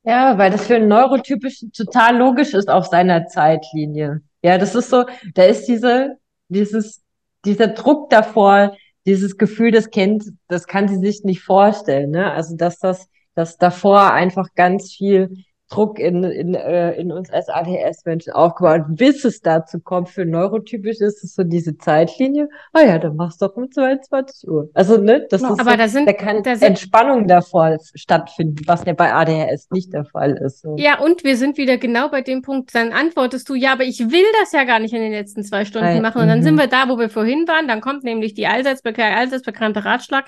Ja, 0.04 0.38
weil 0.38 0.52
das 0.52 0.66
für 0.68 0.76
einen 0.76 0.86
Neurotypischen 0.86 1.72
total 1.72 2.16
logisch 2.16 2.54
ist 2.54 2.70
auf 2.70 2.86
seiner 2.86 3.26
Zeitlinie. 3.26 4.22
Ja, 4.42 4.58
das 4.58 4.76
ist 4.76 4.90
so, 4.90 5.04
da 5.34 5.42
ist 5.44 5.66
diese, 5.66 6.18
dieses, 6.48 7.02
dieser 7.44 7.68
Druck 7.68 8.10
davor, 8.10 8.76
dieses 9.06 9.38
Gefühl, 9.38 9.70
das 9.70 9.90
kennt, 9.90 10.24
das 10.48 10.66
kann 10.66 10.88
sie 10.88 10.98
sich 10.98 11.24
nicht 11.24 11.42
vorstellen. 11.42 12.10
Ne? 12.10 12.30
Also 12.32 12.56
dass 12.56 12.78
das, 12.78 13.08
dass 13.34 13.56
davor 13.56 14.12
einfach 14.12 14.48
ganz 14.54 14.92
viel 14.92 15.44
Druck 15.70 15.98
in, 15.98 16.24
in, 16.24 16.54
äh, 16.54 16.92
in 16.94 17.12
uns 17.12 17.30
als 17.30 17.48
ADHS-Menschen 17.48 18.32
aufgebaut. 18.32 18.82
Bis 18.88 19.24
es 19.24 19.40
dazu 19.40 19.78
kommt, 19.78 20.08
für 20.08 20.26
neurotypisch 20.26 21.00
ist 21.00 21.22
es 21.22 21.34
so 21.34 21.44
diese 21.44 21.78
Zeitlinie. 21.78 22.48
Ah 22.72 22.82
ja, 22.82 22.98
dann 22.98 23.16
machst 23.16 23.40
du 23.40 23.46
doch 23.46 23.56
um 23.56 23.70
22 23.70 24.48
Uhr. 24.48 24.68
Also, 24.74 24.98
ne, 24.98 25.26
das 25.30 25.42
no, 25.42 25.52
ist 25.52 25.60
aber 25.60 25.70
so, 25.70 25.76
da, 25.76 25.88
sind, 25.88 26.08
da 26.08 26.12
kann 26.12 26.42
da 26.42 26.56
sind, 26.56 26.68
Entspannung 26.68 27.28
davor 27.28 27.78
stattfinden, 27.94 28.64
was 28.66 28.84
ja 28.84 28.92
bei 28.92 29.12
ADHS 29.12 29.70
nicht 29.70 29.92
der 29.92 30.04
Fall 30.04 30.32
ist. 30.32 30.60
So. 30.60 30.76
Ja, 30.76 30.98
und 30.98 31.22
wir 31.22 31.36
sind 31.36 31.56
wieder 31.56 31.78
genau 31.78 32.08
bei 32.08 32.20
dem 32.20 32.42
Punkt, 32.42 32.74
dann 32.74 32.92
antwortest 32.92 33.48
du, 33.48 33.54
ja, 33.54 33.72
aber 33.72 33.84
ich 33.84 34.00
will 34.00 34.26
das 34.40 34.52
ja 34.52 34.64
gar 34.64 34.80
nicht 34.80 34.92
in 34.92 35.00
den 35.00 35.12
letzten 35.12 35.44
zwei 35.44 35.64
Stunden 35.64 35.86
Nein. 35.86 36.02
machen. 36.02 36.20
Und 36.20 36.28
dann 36.28 36.40
mhm. 36.40 36.44
sind 36.44 36.56
wir 36.56 36.66
da, 36.66 36.88
wo 36.88 36.98
wir 36.98 37.08
vorhin 37.08 37.46
waren. 37.46 37.68
Dann 37.68 37.80
kommt 37.80 38.02
nämlich 38.02 38.34
die 38.34 38.46
allseits, 38.48 38.82
allseits 38.84 39.42
bekannte 39.42 39.84
Ratschlag. 39.84 40.26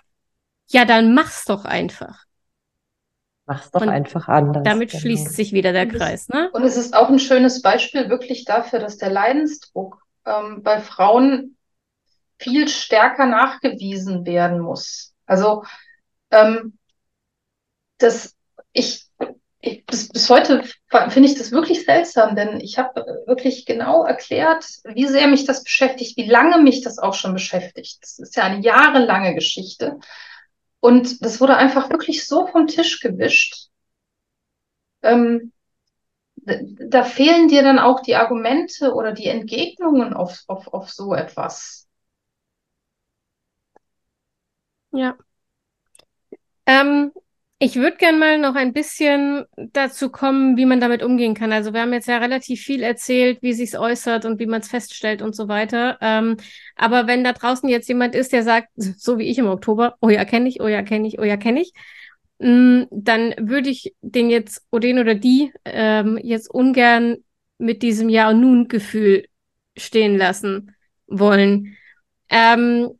Ja, 0.70 0.84
dann 0.84 1.14
mach's 1.14 1.44
doch 1.44 1.64
einfach. 1.64 2.24
Mach's 3.52 3.70
doch 3.70 3.82
und 3.82 3.88
einfach 3.88 4.28
anders. 4.28 4.62
Damit 4.64 4.90
genau. 4.90 5.00
schließt 5.00 5.34
sich 5.34 5.52
wieder 5.52 5.72
der 5.72 5.86
Kreis. 5.86 6.28
Ne? 6.28 6.50
Und 6.52 6.64
es 6.64 6.76
ist 6.76 6.94
auch 6.94 7.08
ein 7.08 7.18
schönes 7.18 7.60
Beispiel 7.60 8.08
wirklich 8.08 8.44
dafür, 8.44 8.78
dass 8.78 8.96
der 8.96 9.10
Leidensdruck 9.10 10.02
ähm, 10.24 10.62
bei 10.62 10.80
Frauen 10.80 11.56
viel 12.38 12.68
stärker 12.68 13.26
nachgewiesen 13.26 14.24
werden 14.24 14.60
muss. 14.60 15.14
Also 15.26 15.64
ähm, 16.30 16.78
das, 17.98 18.34
ich, 18.72 19.06
ich 19.60 19.84
bis, 19.86 20.08
bis 20.08 20.30
heute 20.30 20.64
finde 21.08 21.28
ich 21.28 21.36
das 21.36 21.52
wirklich 21.52 21.84
seltsam, 21.84 22.34
denn 22.34 22.58
ich 22.60 22.78
habe 22.78 23.22
wirklich 23.26 23.66
genau 23.66 24.04
erklärt, 24.04 24.64
wie 24.84 25.06
sehr 25.06 25.28
mich 25.28 25.44
das 25.44 25.62
beschäftigt, 25.62 26.16
wie 26.16 26.26
lange 26.26 26.58
mich 26.62 26.82
das 26.82 26.98
auch 26.98 27.14
schon 27.14 27.34
beschäftigt. 27.34 27.98
Das 28.02 28.18
ist 28.18 28.34
ja 28.34 28.44
eine 28.44 28.62
jahrelange 28.62 29.34
Geschichte. 29.34 29.98
Und 30.82 31.24
das 31.24 31.40
wurde 31.40 31.56
einfach 31.56 31.90
wirklich 31.90 32.26
so 32.26 32.46
vom 32.48 32.66
Tisch 32.66 33.00
gewischt. 33.00 33.68
Ähm, 35.02 35.52
da 36.36 37.04
fehlen 37.04 37.48
dir 37.48 37.62
dann 37.62 37.78
auch 37.78 38.00
die 38.00 38.16
Argumente 38.16 38.94
oder 38.94 39.12
die 39.12 39.26
Entgegnungen 39.28 40.12
auf, 40.14 40.42
auf, 40.48 40.68
auf 40.74 40.90
so 40.90 41.14
etwas. 41.14 41.88
Ja. 44.92 45.16
Ähm, 46.66 47.12
ich 47.64 47.76
würde 47.76 47.96
gerne 47.96 48.18
mal 48.18 48.38
noch 48.38 48.56
ein 48.56 48.72
bisschen 48.72 49.44
dazu 49.56 50.10
kommen, 50.10 50.56
wie 50.56 50.66
man 50.66 50.80
damit 50.80 51.00
umgehen 51.04 51.34
kann. 51.34 51.52
Also 51.52 51.72
wir 51.72 51.82
haben 51.82 51.92
jetzt 51.92 52.08
ja 52.08 52.18
relativ 52.18 52.60
viel 52.60 52.82
erzählt, 52.82 53.40
wie 53.40 53.52
sich's 53.52 53.76
äußert 53.76 54.24
und 54.24 54.40
wie 54.40 54.46
man 54.46 54.62
es 54.62 54.68
feststellt 54.68 55.22
und 55.22 55.36
so 55.36 55.46
weiter. 55.46 55.96
Ähm, 56.00 56.38
aber 56.74 57.06
wenn 57.06 57.22
da 57.22 57.32
draußen 57.32 57.68
jetzt 57.68 57.88
jemand 57.88 58.16
ist, 58.16 58.32
der 58.32 58.42
sagt, 58.42 58.70
so 58.74 59.16
wie 59.16 59.30
ich 59.30 59.38
im 59.38 59.46
Oktober, 59.46 59.94
oh 60.00 60.08
ja, 60.08 60.24
kenne 60.24 60.48
ich, 60.48 60.60
oh 60.60 60.66
ja, 60.66 60.82
kenne 60.82 61.06
ich, 61.06 61.20
oh 61.20 61.22
ja, 61.22 61.36
kenne 61.36 61.60
ich, 61.62 61.72
mh, 62.40 62.48
mm, 62.50 62.86
dann 62.90 63.34
würde 63.38 63.70
ich 63.70 63.94
den 64.00 64.28
jetzt 64.28 64.66
oder 64.72 64.80
den 64.88 64.98
oder 64.98 65.14
die 65.14 65.52
ähm, 65.64 66.18
jetzt 66.20 66.50
ungern 66.50 67.18
mit 67.58 67.82
diesem 67.82 68.08
Ja 68.08 68.30
und 68.30 68.40
Nun-Gefühl 68.40 69.26
stehen 69.76 70.18
lassen 70.18 70.74
wollen. 71.06 71.76
Ähm, 72.28 72.90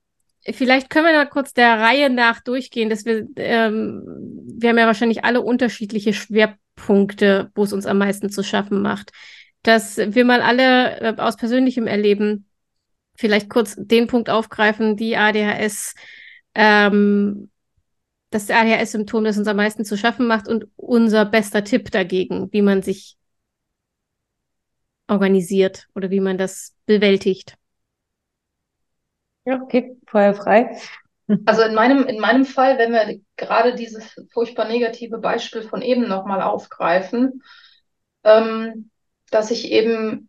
vielleicht 0.51 0.91
können 0.91 1.07
wir 1.07 1.13
da 1.13 1.25
kurz 1.25 1.53
der 1.53 1.79
Reihe 1.79 2.11
nach 2.11 2.41
durchgehen, 2.41 2.91
dass 2.91 3.05
wir, 3.05 3.27
ähm, 3.37 4.03
wir 4.57 4.71
haben 4.71 4.79
ja 4.79 4.87
wahrscheinlich 4.87 5.25
alle 5.25 5.41
unterschiedliche 5.41 6.13
Schwerpunkte, 6.13 7.51
wo 7.55 7.65
es 7.65 7.73
uns 7.73 7.87
am 7.87 7.99
meisten 7.99 8.31
zu 8.31 8.43
schaffen 8.43 8.83
macht. 8.83 9.13
Dass 9.63 9.99
wir 9.99 10.25
mal 10.25 10.43
alle 10.43 11.01
äh, 11.01 11.15
aus 11.19 11.37
persönlichem 11.37 11.87
Erleben 11.87 12.47
vielleicht 13.15 13.49
kurz 13.49 13.77
den 13.79 14.07
Punkt 14.09 14.31
aufgreifen, 14.31 14.97
die 14.97 15.17
ADHS, 15.17 15.95
ähm, 16.55 17.51
das 18.31 18.51
ADHS-Symptom, 18.51 19.25
das 19.25 19.39
uns 19.39 19.47
am 19.47 19.57
meisten 19.57 19.85
zu 19.85 19.97
schaffen 19.97 20.27
macht 20.27 20.49
und 20.49 20.67
unser 20.77 21.25
bester 21.25 21.63
Tipp 21.63 21.91
dagegen, 21.91 22.53
wie 22.53 22.63
man 22.63 22.83
sich 22.83 23.17
organisiert 25.07 25.87
oder 25.95 26.11
wie 26.11 26.21
man 26.21 26.39
das 26.39 26.75
bewältigt. 26.87 27.57
Ja, 29.45 29.61
okay, 29.63 29.97
Feuer 30.07 30.35
frei. 30.35 30.77
Also 31.47 31.63
in 31.63 31.75
meinem, 31.75 32.05
in 32.09 32.19
meinem 32.21 32.45
Fall, 32.45 32.77
wenn 32.79 32.93
wir 32.93 33.19
gerade 33.37 33.75
dieses 33.75 34.15
furchtbar 34.33 34.67
negative 34.67 35.17
Beispiel 35.19 35.63
von 35.63 35.81
eben 35.81 36.07
nochmal 36.07 36.43
aufgreifen, 36.43 37.43
ähm, 38.25 38.91
dass 39.31 39.51
ich 39.51 39.71
eben 39.71 40.29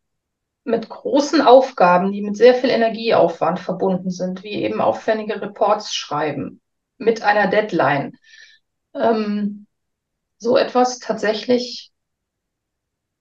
mit 0.64 0.88
großen 0.88 1.42
Aufgaben, 1.42 2.14
die 2.14 2.22
mit 2.22 2.38
sehr 2.38 2.54
viel 2.56 2.70
Energieaufwand 2.70 3.60
verbunden 3.60 4.12
sind, 4.12 4.44
wie 4.44 4.64
eben 4.64 4.80
aufwendige 4.80 5.42
Reports 5.42 5.94
schreiben, 5.94 6.62
mit 6.98 7.22
einer 7.24 7.48
Deadline, 7.48 8.16
ähm, 8.94 9.68
so 10.38 10.58
etwas 10.58 11.00
tatsächlich 11.00 11.92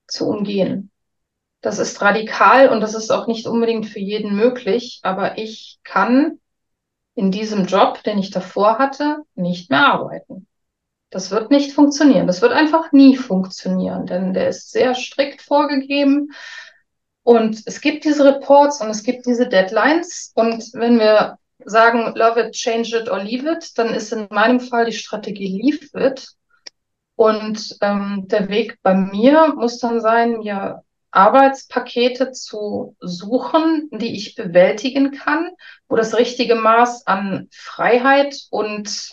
zu 0.06 0.28
umgehen. 0.28 0.91
Das 1.62 1.78
ist 1.78 2.02
radikal 2.02 2.68
und 2.68 2.80
das 2.80 2.94
ist 2.94 3.10
auch 3.10 3.28
nicht 3.28 3.46
unbedingt 3.46 3.86
für 3.86 4.00
jeden 4.00 4.34
möglich, 4.34 5.00
aber 5.02 5.38
ich 5.38 5.78
kann 5.84 6.40
in 7.14 7.30
diesem 7.30 7.66
Job, 7.66 8.02
den 8.02 8.18
ich 8.18 8.30
davor 8.30 8.78
hatte, 8.78 9.18
nicht 9.34 9.70
mehr 9.70 9.86
arbeiten. 9.86 10.46
Das 11.10 11.30
wird 11.30 11.50
nicht 11.50 11.72
funktionieren. 11.72 12.26
Das 12.26 12.42
wird 12.42 12.52
einfach 12.52 12.90
nie 12.90 13.16
funktionieren, 13.16 14.06
denn 14.06 14.32
der 14.32 14.48
ist 14.48 14.72
sehr 14.72 14.94
strikt 14.94 15.42
vorgegeben. 15.42 16.32
Und 17.22 17.62
es 17.66 17.80
gibt 17.80 18.04
diese 18.04 18.24
Reports 18.24 18.80
und 18.80 18.88
es 18.88 19.04
gibt 19.04 19.26
diese 19.26 19.46
Deadlines. 19.46 20.32
Und 20.34 20.72
wenn 20.72 20.98
wir 20.98 21.38
sagen, 21.64 22.12
love 22.16 22.40
it, 22.40 22.54
change 22.54 22.96
it 22.96 23.08
or 23.08 23.22
leave 23.22 23.48
it, 23.48 23.78
dann 23.78 23.94
ist 23.94 24.12
in 24.12 24.26
meinem 24.30 24.58
Fall 24.58 24.86
die 24.86 24.92
Strategie 24.92 25.60
leave 25.62 26.08
it. 26.08 26.26
Und 27.14 27.76
ähm, 27.82 28.24
der 28.26 28.48
Weg 28.48 28.78
bei 28.82 28.94
mir 28.94 29.54
muss 29.54 29.78
dann 29.78 30.00
sein, 30.00 30.38
mir 30.38 30.82
Arbeitspakete 31.12 32.32
zu 32.32 32.96
suchen, 33.00 33.88
die 33.92 34.16
ich 34.16 34.34
bewältigen 34.34 35.12
kann, 35.12 35.50
wo 35.88 35.96
das 35.96 36.16
richtige 36.16 36.54
Maß 36.54 37.06
an 37.06 37.48
Freiheit 37.52 38.34
und 38.50 39.10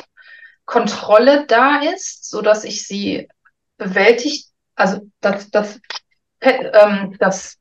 Kontrolle 0.65 1.45
da 1.47 1.81
ist, 1.81 2.29
so 2.29 2.41
dass 2.41 2.63
ich 2.63 2.87
sie 2.87 3.27
bewältigt, 3.77 4.49
also 4.75 5.01
dass, 5.19 5.49
dass, 5.51 5.79
ähm, 6.41 7.15
dass 7.19 7.59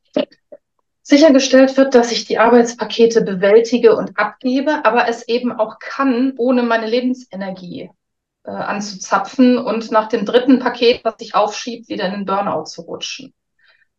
sichergestellt 1.02 1.76
wird, 1.78 1.94
dass 1.94 2.12
ich 2.12 2.26
die 2.26 2.38
Arbeitspakete 2.38 3.22
bewältige 3.22 3.96
und 3.96 4.18
abgebe, 4.18 4.84
aber 4.84 5.08
es 5.08 5.26
eben 5.26 5.52
auch 5.52 5.78
kann, 5.78 6.34
ohne 6.36 6.62
meine 6.62 6.86
Lebensenergie 6.86 7.90
äh, 8.44 8.50
anzuzapfen 8.50 9.56
und 9.56 9.90
nach 9.90 10.08
dem 10.08 10.26
dritten 10.26 10.58
Paket, 10.58 11.04
was 11.04 11.14
ich 11.20 11.34
aufschiebe, 11.34 11.88
wieder 11.88 12.06
in 12.06 12.12
den 12.12 12.24
Burnout 12.26 12.66
zu 12.66 12.82
rutschen. 12.82 13.32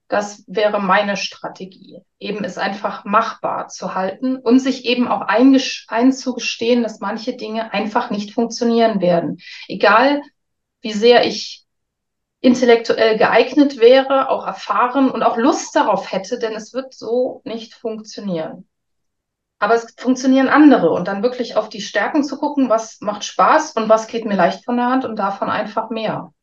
Das 0.09 0.43
wäre 0.47 0.81
meine 0.81 1.17
Strategie, 1.17 2.01
eben 2.17 2.43
es 2.43 2.57
einfach 2.57 3.05
machbar 3.05 3.67
zu 3.67 3.93
halten 3.93 4.37
und 4.37 4.59
sich 4.59 4.85
eben 4.85 5.07
auch 5.07 5.21
einzugestehen, 5.21 6.81
dass 6.81 6.99
manche 6.99 7.37
Dinge 7.37 7.71
einfach 7.73 8.09
nicht 8.09 8.33
funktionieren 8.33 9.01
werden. 9.01 9.37
Egal, 9.67 10.23
wie 10.81 10.93
sehr 10.93 11.27
ich 11.27 11.63
intellektuell 12.41 13.17
geeignet 13.17 13.79
wäre, 13.79 14.29
auch 14.29 14.47
erfahren 14.47 15.11
und 15.11 15.21
auch 15.21 15.37
Lust 15.37 15.75
darauf 15.75 16.11
hätte, 16.11 16.39
denn 16.39 16.53
es 16.53 16.73
wird 16.73 16.95
so 16.95 17.41
nicht 17.45 17.75
funktionieren. 17.75 18.67
Aber 19.59 19.75
es 19.75 19.93
funktionieren 19.95 20.47
andere 20.47 20.89
und 20.89 21.07
dann 21.07 21.21
wirklich 21.21 21.55
auf 21.55 21.69
die 21.69 21.81
Stärken 21.81 22.23
zu 22.23 22.39
gucken, 22.39 22.69
was 22.69 22.99
macht 23.01 23.25
Spaß 23.25 23.73
und 23.73 23.89
was 23.89 24.07
geht 24.07 24.25
mir 24.25 24.35
leicht 24.35 24.65
von 24.65 24.77
der 24.77 24.87
Hand 24.87 25.05
und 25.05 25.17
davon 25.17 25.51
einfach 25.51 25.91
mehr. 25.91 26.33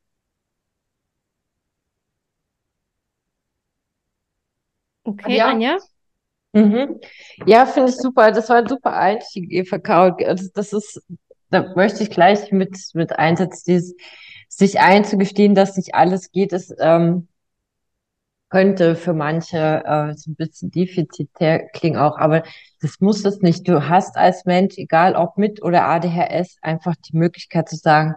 Okay, 5.06 5.36
ja. 5.36 5.48
Anja? 5.50 5.78
Mhm. 6.52 7.00
Ja, 7.46 7.66
finde 7.66 7.90
ich 7.90 7.96
super. 7.96 8.32
Das 8.32 8.48
war 8.48 8.56
ein 8.56 8.68
super 8.68 8.94
Einstieg, 8.94 9.52
Eva 9.52 9.78
Kau. 9.78 10.10
Das, 10.10 10.52
das 10.52 10.72
ist, 10.72 11.02
da 11.50 11.74
möchte 11.74 12.02
ich 12.02 12.10
gleich 12.10 12.50
mit, 12.50 12.76
mit 12.94 13.18
einsetzen, 13.18 13.62
dieses, 13.66 13.94
sich 14.48 14.80
einzugestehen, 14.80 15.54
dass 15.54 15.76
nicht 15.76 15.94
alles 15.94 16.30
geht, 16.30 16.52
ist, 16.52 16.74
ähm, 16.78 17.28
könnte 18.48 18.94
für 18.94 19.12
manche 19.12 19.82
äh, 19.84 20.14
so 20.14 20.30
ein 20.30 20.36
bisschen 20.36 20.70
defizitär 20.70 21.68
klingen 21.68 21.98
auch, 21.98 22.16
aber 22.16 22.42
das 22.80 23.00
muss 23.00 23.24
es 23.24 23.40
nicht. 23.40 23.66
Du 23.68 23.88
hast 23.88 24.16
als 24.16 24.44
Mensch, 24.44 24.78
egal 24.78 25.16
ob 25.16 25.36
mit 25.36 25.62
oder 25.62 25.86
ADHS, 25.86 26.58
einfach 26.62 26.94
die 26.96 27.16
Möglichkeit 27.16 27.68
zu 27.68 27.76
sagen, 27.76 28.14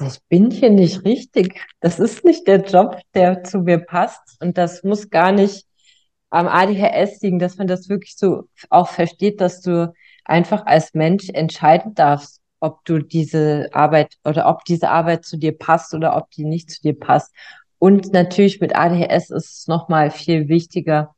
ich 0.00 0.20
bin 0.28 0.50
hier 0.50 0.70
nicht 0.70 1.04
richtig. 1.04 1.60
Das 1.80 1.98
ist 1.98 2.24
nicht 2.24 2.46
der 2.46 2.62
Job, 2.62 3.00
der 3.14 3.42
zu 3.42 3.58
mir 3.58 3.78
passt. 3.78 4.40
Und 4.40 4.56
das 4.56 4.84
muss 4.84 5.10
gar 5.10 5.32
nicht 5.32 5.66
am 6.30 6.46
ADHS 6.46 7.20
liegen, 7.22 7.38
dass 7.38 7.56
man 7.56 7.66
das 7.66 7.88
wirklich 7.88 8.16
so 8.16 8.44
auch 8.70 8.88
versteht, 8.88 9.40
dass 9.40 9.60
du 9.60 9.92
einfach 10.24 10.66
als 10.66 10.94
Mensch 10.94 11.28
entscheiden 11.30 11.94
darfst, 11.94 12.40
ob 12.60 12.84
du 12.84 12.98
diese 12.98 13.68
Arbeit 13.72 14.16
oder 14.24 14.48
ob 14.48 14.64
diese 14.64 14.90
Arbeit 14.90 15.24
zu 15.24 15.36
dir 15.38 15.56
passt 15.56 15.94
oder 15.94 16.16
ob 16.16 16.30
die 16.30 16.44
nicht 16.44 16.70
zu 16.70 16.82
dir 16.82 16.98
passt. 16.98 17.34
Und 17.78 18.12
natürlich 18.12 18.60
mit 18.60 18.76
ADHS 18.76 19.30
ist 19.30 19.60
es 19.60 19.66
nochmal 19.68 20.10
viel 20.10 20.48
wichtiger, 20.48 21.14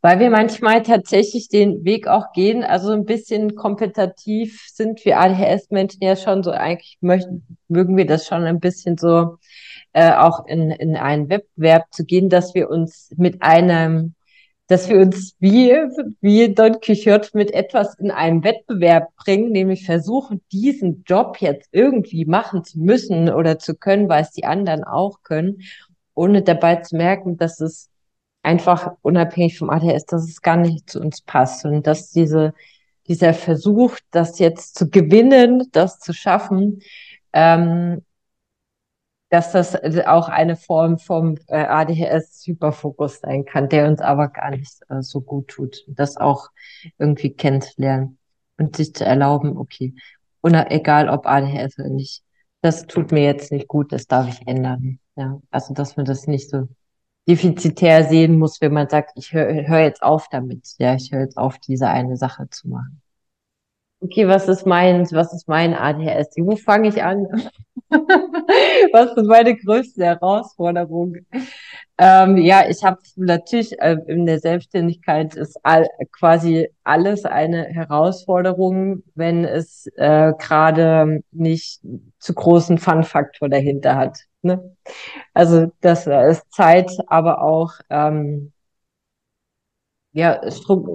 weil 0.00 0.18
wir 0.18 0.30
manchmal 0.30 0.82
tatsächlich 0.82 1.48
den 1.48 1.84
Weg 1.84 2.08
auch 2.08 2.32
gehen, 2.32 2.64
also 2.64 2.92
ein 2.92 3.04
bisschen 3.04 3.54
kompetitiv 3.54 4.66
sind 4.72 5.04
wir 5.04 5.18
ADHS-Menschen 5.18 6.02
ja 6.02 6.16
schon 6.16 6.42
so, 6.42 6.50
eigentlich 6.50 6.98
möchten, 7.00 7.56
mögen 7.68 7.96
wir 7.96 8.06
das 8.06 8.26
schon 8.26 8.44
ein 8.44 8.60
bisschen 8.60 8.98
so, 8.98 9.38
äh, 9.92 10.12
auch 10.12 10.46
in, 10.46 10.70
in 10.70 10.96
einen 10.96 11.28
Wettbewerb 11.28 11.84
zu 11.90 12.04
gehen, 12.04 12.28
dass 12.28 12.54
wir 12.54 12.68
uns 12.68 13.12
mit 13.16 13.42
einem 13.42 14.14
dass 14.66 14.88
wir 14.88 14.98
uns 14.98 15.36
wie, 15.40 15.74
wie 16.20 16.54
Don 16.54 16.80
Quixote 16.80 17.30
mit 17.34 17.52
etwas 17.52 17.98
in 17.98 18.10
einen 18.10 18.44
Wettbewerb 18.44 19.14
bringen, 19.16 19.52
nämlich 19.52 19.84
versuchen, 19.84 20.42
diesen 20.52 21.04
Job 21.06 21.38
jetzt 21.40 21.68
irgendwie 21.72 22.24
machen 22.24 22.64
zu 22.64 22.78
müssen 22.78 23.28
oder 23.28 23.58
zu 23.58 23.74
können, 23.74 24.08
weil 24.08 24.22
es 24.22 24.30
die 24.30 24.44
anderen 24.44 24.84
auch 24.84 25.22
können, 25.22 25.62
ohne 26.14 26.42
dabei 26.42 26.76
zu 26.76 26.96
merken, 26.96 27.36
dass 27.36 27.60
es 27.60 27.90
einfach 28.42 28.92
unabhängig 29.02 29.58
vom 29.58 29.70
ADHS, 29.70 30.06
dass 30.06 30.24
es 30.24 30.40
gar 30.40 30.56
nicht 30.56 30.88
zu 30.88 31.00
uns 31.00 31.20
passt. 31.20 31.64
Und 31.64 31.86
dass 31.86 32.10
diese, 32.10 32.54
dieser 33.06 33.34
Versuch, 33.34 33.98
das 34.10 34.38
jetzt 34.38 34.76
zu 34.76 34.88
gewinnen, 34.88 35.68
das 35.72 35.98
zu 35.98 36.12
schaffen, 36.12 36.80
ähm, 37.32 38.02
dass 39.34 39.50
das 39.50 39.74
auch 40.06 40.28
eine 40.28 40.54
Form 40.54 40.96
vom 40.96 41.36
äh, 41.48 41.64
ADHS-Hyperfokus 41.66 43.18
sein 43.18 43.44
kann, 43.44 43.68
der 43.68 43.88
uns 43.88 44.00
aber 44.00 44.28
gar 44.28 44.52
nicht 44.52 44.78
äh, 44.88 45.02
so 45.02 45.20
gut 45.20 45.48
tut. 45.48 45.84
Das 45.88 46.16
auch 46.16 46.50
irgendwie 46.98 47.30
kennenzulernen 47.30 48.18
und 48.58 48.76
sich 48.76 48.94
zu 48.94 49.04
erlauben, 49.04 49.56
okay, 49.56 49.92
und 50.40 50.54
egal 50.54 51.08
ob 51.08 51.26
ADHS 51.26 51.80
oder 51.80 51.88
nicht, 51.88 52.22
das 52.60 52.86
tut 52.86 53.10
mir 53.10 53.24
jetzt 53.24 53.50
nicht 53.50 53.66
gut, 53.66 53.90
das 53.90 54.06
darf 54.06 54.28
ich 54.28 54.46
ändern. 54.46 55.00
Ja, 55.16 55.40
also 55.50 55.74
dass 55.74 55.96
man 55.96 56.06
das 56.06 56.28
nicht 56.28 56.48
so 56.48 56.68
defizitär 57.26 58.04
sehen 58.04 58.38
muss, 58.38 58.60
wenn 58.60 58.72
man 58.72 58.88
sagt, 58.88 59.10
ich 59.16 59.32
höre 59.32 59.66
hör 59.66 59.80
jetzt 59.80 60.02
auf 60.02 60.28
damit. 60.30 60.76
Ja, 60.78 60.94
ich 60.94 61.10
höre 61.10 61.22
jetzt 61.22 61.38
auf, 61.38 61.58
diese 61.58 61.88
eine 61.88 62.16
Sache 62.16 62.48
zu 62.50 62.68
machen. 62.68 63.02
Okay, 63.98 64.28
was 64.28 64.46
ist 64.46 64.64
mein, 64.64 65.10
was 65.10 65.32
ist 65.32 65.48
mein 65.48 65.74
ADHS? 65.74 66.36
Wo 66.36 66.54
fange 66.54 66.88
ich 66.88 67.02
an? 67.02 67.26
Was 68.92 69.16
ist 69.16 69.26
meine 69.26 69.56
größte 69.56 70.04
Herausforderung? 70.04 71.16
Ähm, 71.96 72.38
ja, 72.38 72.68
ich 72.68 72.82
habe 72.82 72.98
natürlich 73.16 73.78
äh, 73.80 73.96
in 74.06 74.26
der 74.26 74.40
Selbstständigkeit 74.40 75.36
ist 75.36 75.58
all, 75.62 75.86
quasi 76.12 76.68
alles 76.82 77.24
eine 77.24 77.66
Herausforderung, 77.66 79.02
wenn 79.14 79.44
es 79.44 79.86
äh, 79.96 80.32
gerade 80.38 81.22
nicht 81.30 81.80
zu 82.18 82.34
großen 82.34 82.78
Fun-Faktor 82.78 83.48
dahinter 83.48 83.94
hat. 83.96 84.18
Ne? 84.42 84.76
Also 85.34 85.72
das 85.80 86.06
ist 86.06 86.52
Zeit, 86.52 86.90
aber 87.06 87.42
auch 87.42 87.72
ähm, 87.90 88.52
ja, 90.14 90.40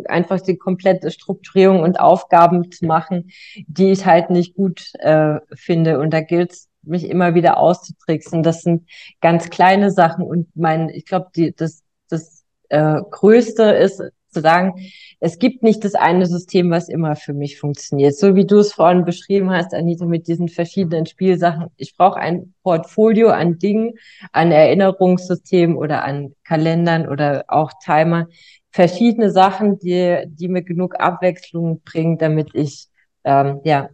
einfach 0.08 0.40
die 0.40 0.58
komplette 0.58 1.12
Strukturierung 1.12 1.82
und 1.82 2.00
Aufgaben 2.00 2.72
zu 2.72 2.86
machen, 2.86 3.32
die 3.68 3.92
ich 3.92 4.06
halt 4.06 4.30
nicht 4.30 4.56
gut 4.56 4.94
äh, 5.00 5.40
finde. 5.54 6.00
Und 6.00 6.12
da 6.12 6.22
gilt 6.22 6.54
es 6.54 6.69
mich 6.84 7.10
immer 7.10 7.36
wieder 7.36 7.58
auszutricksen. 7.58 8.44
Das 8.44 8.62
sind 8.62 8.90
ganz 9.22 9.50
kleine 9.50 9.92
Sachen 9.92 10.26
und 10.26 10.48
mein, 10.56 10.90
ich 10.90 11.06
glaube, 11.06 11.28
die, 11.36 11.54
das, 11.56 11.84
das 12.10 12.44
äh, 12.70 13.02
Größte 13.10 13.64
ist 13.64 14.02
zu 14.32 14.42
sagen, 14.42 14.74
es 15.20 15.40
gibt 15.40 15.64
nicht 15.64 15.84
das 15.84 15.96
eine 15.96 16.26
System, 16.26 16.70
was 16.72 16.88
immer 16.88 17.16
für 17.16 17.34
mich 17.34 17.60
funktioniert. 17.60 18.16
So 18.16 18.36
wie 18.36 18.46
du 18.46 18.60
es 18.60 18.74
vorhin 18.74 19.06
beschrieben 19.06 19.50
hast, 19.52 19.74
Anita, 19.74 20.06
mit 20.06 20.28
diesen 20.28 20.50
verschiedenen 20.50 21.06
Spielsachen. 21.06 21.68
Ich 21.78 21.96
brauche 21.98 22.20
ein 22.20 22.54
Portfolio 22.64 23.30
an 23.30 23.58
Dingen, 23.58 23.94
an 24.32 24.52
Erinnerungssystemen 24.52 25.76
oder 25.76 26.04
an 26.04 26.36
Kalendern 26.44 27.08
oder 27.08 27.46
auch 27.48 27.72
Timer. 27.84 28.28
Verschiedene 28.72 29.32
Sachen, 29.32 29.80
die, 29.80 30.24
die 30.28 30.48
mir 30.48 30.62
genug 30.62 31.00
Abwechslung 31.00 31.82
bringen, 31.82 32.18
damit 32.18 32.50
ich, 32.54 32.88
ähm, 33.24 33.62
ja, 33.64 33.90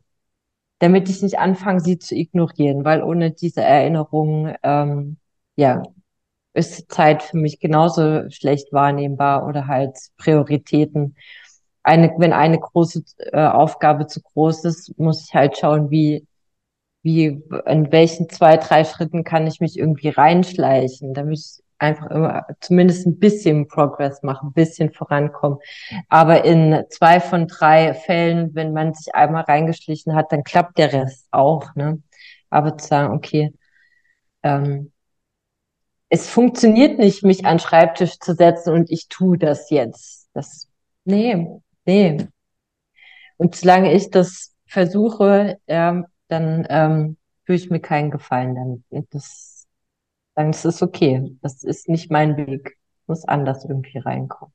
damit 0.79 1.09
ich 1.09 1.21
nicht 1.21 1.39
anfange, 1.39 1.79
sie 1.79 1.97
zu 1.99 2.15
ignorieren, 2.15 2.85
weil 2.85 3.03
ohne 3.03 3.31
diese 3.31 3.61
Erinnerungen, 3.61 4.55
ähm, 4.63 5.17
ja, 5.55 5.83
ist 6.53 6.91
Zeit 6.91 7.23
für 7.23 7.37
mich 7.37 7.59
genauso 7.59 8.29
schlecht 8.29 8.71
wahrnehmbar 8.73 9.47
oder 9.47 9.67
halt 9.67 9.97
Prioritäten. 10.17 11.15
Eine, 11.83 12.13
wenn 12.17 12.33
eine 12.33 12.59
große 12.59 13.03
äh, 13.33 13.45
Aufgabe 13.47 14.07
zu 14.07 14.21
groß 14.21 14.65
ist, 14.65 14.97
muss 14.97 15.25
ich 15.27 15.33
halt 15.35 15.57
schauen, 15.57 15.91
wie, 15.91 16.27
wie, 17.03 17.43
in 17.67 17.91
welchen 17.91 18.29
zwei, 18.29 18.57
drei 18.57 18.83
Schritten 18.85 19.23
kann 19.23 19.47
ich 19.47 19.59
mich 19.59 19.77
irgendwie 19.77 20.09
reinschleichen, 20.09 21.13
damit 21.13 21.39
ich 21.39 21.64
einfach 21.77 22.07
immer 22.07 22.45
zumindest 22.61 23.05
ein 23.05 23.19
bisschen 23.19 23.67
Progress 23.67 24.23
machen, 24.23 24.49
ein 24.49 24.53
bisschen 24.53 24.91
vorankommen. 24.91 25.59
Aber 26.09 26.45
in 26.45 26.83
zwei 26.89 27.19
von 27.19 27.47
drei 27.47 27.93
Fällen, 27.93 28.55
wenn 28.55 28.73
man 28.73 28.93
sich 28.93 29.13
einmal 29.13 29.43
reingeschlichen 29.43 30.15
hat, 30.15 30.31
dann 30.31 30.43
klappt 30.43 30.77
der 30.77 30.93
Rest 30.93 31.27
auch. 31.31 31.75
Ne? 31.75 32.01
Aber 32.49 32.77
zu 32.77 32.87
sagen, 32.87 33.13
okay, 33.13 33.53
ähm, 34.43 34.91
es 36.09 36.29
funktioniert 36.29 36.99
nicht, 36.99 37.23
mich 37.23 37.45
an 37.45 37.57
den 37.57 37.59
Schreibtisch 37.59 38.19
zu 38.19 38.35
setzen 38.35 38.73
und 38.73 38.91
ich 38.91 39.07
tue 39.07 39.37
das 39.37 39.69
jetzt. 39.69 40.29
Das, 40.33 40.69
nee, 41.03 41.47
nee. 41.85 42.27
Und 43.37 43.55
solange 43.55 43.93
ich 43.93 44.11
das 44.11 44.53
versuche, 44.67 45.59
ja, 45.67 46.03
dann 46.27 46.65
ähm, 46.69 47.17
fühle 47.43 47.57
ich 47.57 47.69
mir 47.69 47.79
keinen 47.79 48.11
Gefallen 48.11 48.55
damit. 48.55 49.07
Das, 49.11 49.54
dann 50.35 50.49
ist 50.51 50.65
es 50.65 50.81
okay. 50.81 51.37
Das 51.41 51.63
ist 51.63 51.89
nicht 51.89 52.11
mein 52.11 52.37
Weg. 52.37 52.77
Muss 53.07 53.25
anders 53.27 53.65
irgendwie 53.65 53.99
reinkommen. 53.99 54.53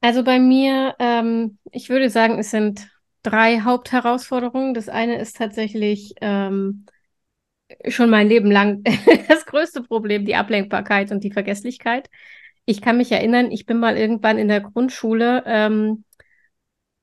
Also 0.00 0.22
bei 0.22 0.38
mir, 0.38 0.94
ähm, 0.98 1.58
ich 1.72 1.88
würde 1.88 2.10
sagen, 2.10 2.38
es 2.38 2.50
sind 2.50 2.88
drei 3.22 3.60
Hauptherausforderungen. 3.60 4.74
Das 4.74 4.88
eine 4.90 5.18
ist 5.18 5.36
tatsächlich 5.38 6.14
ähm, 6.20 6.84
schon 7.88 8.10
mein 8.10 8.28
Leben 8.28 8.50
lang 8.50 8.82
das 9.28 9.46
größte 9.46 9.82
Problem, 9.82 10.24
die 10.24 10.36
Ablenkbarkeit 10.36 11.10
und 11.10 11.24
die 11.24 11.32
Vergesslichkeit. 11.32 12.10
Ich 12.66 12.80
kann 12.80 12.96
mich 12.96 13.12
erinnern, 13.12 13.50
ich 13.50 13.66
bin 13.66 13.78
mal 13.78 13.96
irgendwann 13.96 14.38
in 14.38 14.48
der 14.48 14.60
Grundschule 14.60 15.42
ähm, 15.46 16.04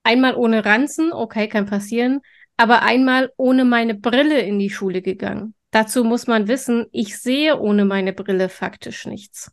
einmal 0.03 0.35
ohne 0.35 0.65
Ranzen, 0.65 1.13
okay, 1.13 1.47
kann 1.47 1.65
passieren, 1.65 2.21
aber 2.57 2.81
einmal 2.81 3.31
ohne 3.37 3.65
meine 3.65 3.95
Brille 3.95 4.39
in 4.41 4.59
die 4.59 4.69
Schule 4.69 5.01
gegangen. 5.01 5.55
Dazu 5.71 6.03
muss 6.03 6.27
man 6.27 6.47
wissen, 6.47 6.85
ich 6.91 7.17
sehe 7.17 7.59
ohne 7.59 7.85
meine 7.85 8.13
Brille 8.13 8.49
faktisch 8.49 9.05
nichts. 9.05 9.51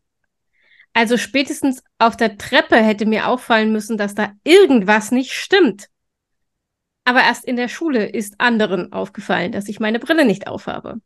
Also 0.93 1.16
spätestens 1.16 1.83
auf 1.99 2.16
der 2.16 2.39
Treppe 2.39 2.77
hätte 2.77 3.07
mir 3.07 3.29
auffallen 3.29 3.73
müssen, 3.73 3.97
dass 3.97 4.15
da 4.15 4.33
irgendwas 4.43 5.12
nicht 5.12 5.33
stimmt. 5.33 5.89
Aber 7.05 7.20
erst 7.20 7.45
in 7.45 7.57
der 7.57 7.69
Schule 7.69 8.07
ist 8.07 8.35
anderen 8.39 8.93
aufgefallen, 8.93 9.53
dass 9.53 9.69
ich 9.69 9.81
meine 9.81 9.99
Brille 9.99 10.25
nicht 10.25 10.47
aufhabe. 10.47 11.01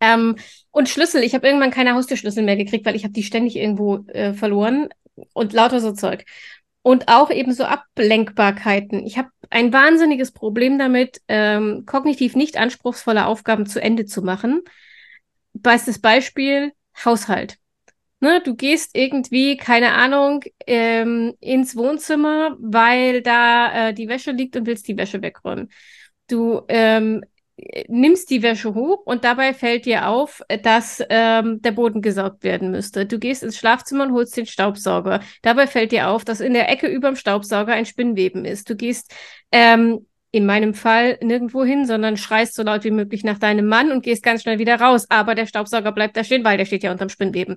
Ähm, 0.00 0.36
und 0.70 0.88
Schlüssel, 0.88 1.22
ich 1.22 1.34
habe 1.34 1.46
irgendwann 1.46 1.70
keine 1.70 1.94
Haustürschlüssel 1.94 2.42
mehr 2.42 2.56
gekriegt, 2.56 2.86
weil 2.86 2.96
ich 2.96 3.04
habe 3.04 3.12
die 3.12 3.22
ständig 3.22 3.56
irgendwo 3.56 4.04
äh, 4.08 4.32
verloren 4.32 4.88
und 5.32 5.52
lauter 5.52 5.80
so 5.80 5.92
Zeug. 5.92 6.24
Und 6.82 7.08
auch 7.08 7.30
eben 7.30 7.52
so 7.52 7.64
Ablenkbarkeiten. 7.64 9.06
Ich 9.06 9.16
habe 9.16 9.28
ein 9.50 9.72
wahnsinniges 9.72 10.32
Problem 10.32 10.78
damit, 10.78 11.20
ähm, 11.28 11.84
kognitiv 11.86 12.36
nicht 12.36 12.56
anspruchsvolle 12.56 13.26
Aufgaben 13.26 13.66
zu 13.66 13.80
Ende 13.80 14.04
zu 14.06 14.22
machen. 14.22 14.62
Bestes 15.52 16.00
Beispiel, 16.00 16.72
Haushalt. 17.04 17.58
Ne, 18.20 18.40
du 18.42 18.54
gehst 18.54 18.96
irgendwie, 18.96 19.56
keine 19.56 19.92
Ahnung, 19.92 20.44
ähm, 20.66 21.34
ins 21.40 21.76
Wohnzimmer, 21.76 22.56
weil 22.58 23.20
da 23.20 23.88
äh, 23.88 23.94
die 23.94 24.08
Wäsche 24.08 24.30
liegt 24.30 24.56
und 24.56 24.66
willst 24.66 24.88
die 24.88 24.96
Wäsche 24.96 25.20
wegräumen. 25.20 25.70
Du 26.28 26.62
ähm, 26.68 27.22
nimmst 27.88 28.30
die 28.30 28.42
Wäsche 28.42 28.74
hoch 28.74 29.02
und 29.04 29.24
dabei 29.24 29.54
fällt 29.54 29.86
dir 29.86 30.08
auf, 30.08 30.42
dass 30.62 31.02
ähm, 31.08 31.62
der 31.62 31.72
Boden 31.72 32.02
gesaugt 32.02 32.42
werden 32.42 32.70
müsste. 32.70 33.06
Du 33.06 33.18
gehst 33.18 33.42
ins 33.42 33.56
Schlafzimmer 33.56 34.04
und 34.04 34.12
holst 34.12 34.36
den 34.36 34.46
Staubsauger. 34.46 35.20
Dabei 35.42 35.66
fällt 35.66 35.92
dir 35.92 36.08
auf, 36.08 36.24
dass 36.24 36.40
in 36.40 36.54
der 36.54 36.68
Ecke 36.68 36.88
über 36.88 37.08
dem 37.08 37.16
Staubsauger 37.16 37.72
ein 37.72 37.86
Spinnweben 37.86 38.44
ist. 38.44 38.68
Du 38.68 38.76
gehst 38.76 39.14
ähm, 39.52 40.06
in 40.34 40.46
meinem 40.46 40.74
Fall 40.74 41.16
nirgendwo 41.22 41.64
hin, 41.64 41.86
sondern 41.86 42.16
schreist 42.16 42.54
so 42.54 42.64
laut 42.64 42.82
wie 42.82 42.90
möglich 42.90 43.22
nach 43.22 43.38
deinem 43.38 43.66
Mann 43.66 43.92
und 43.92 44.02
gehst 44.02 44.24
ganz 44.24 44.42
schnell 44.42 44.58
wieder 44.58 44.80
raus. 44.80 45.06
Aber 45.08 45.34
der 45.34 45.46
Staubsauger 45.46 45.92
bleibt 45.92 46.16
da 46.16 46.24
stehen, 46.24 46.44
weil 46.44 46.58
der 46.58 46.64
steht 46.64 46.82
ja 46.82 46.90
unterm 46.90 47.08
Spinnweben. 47.08 47.56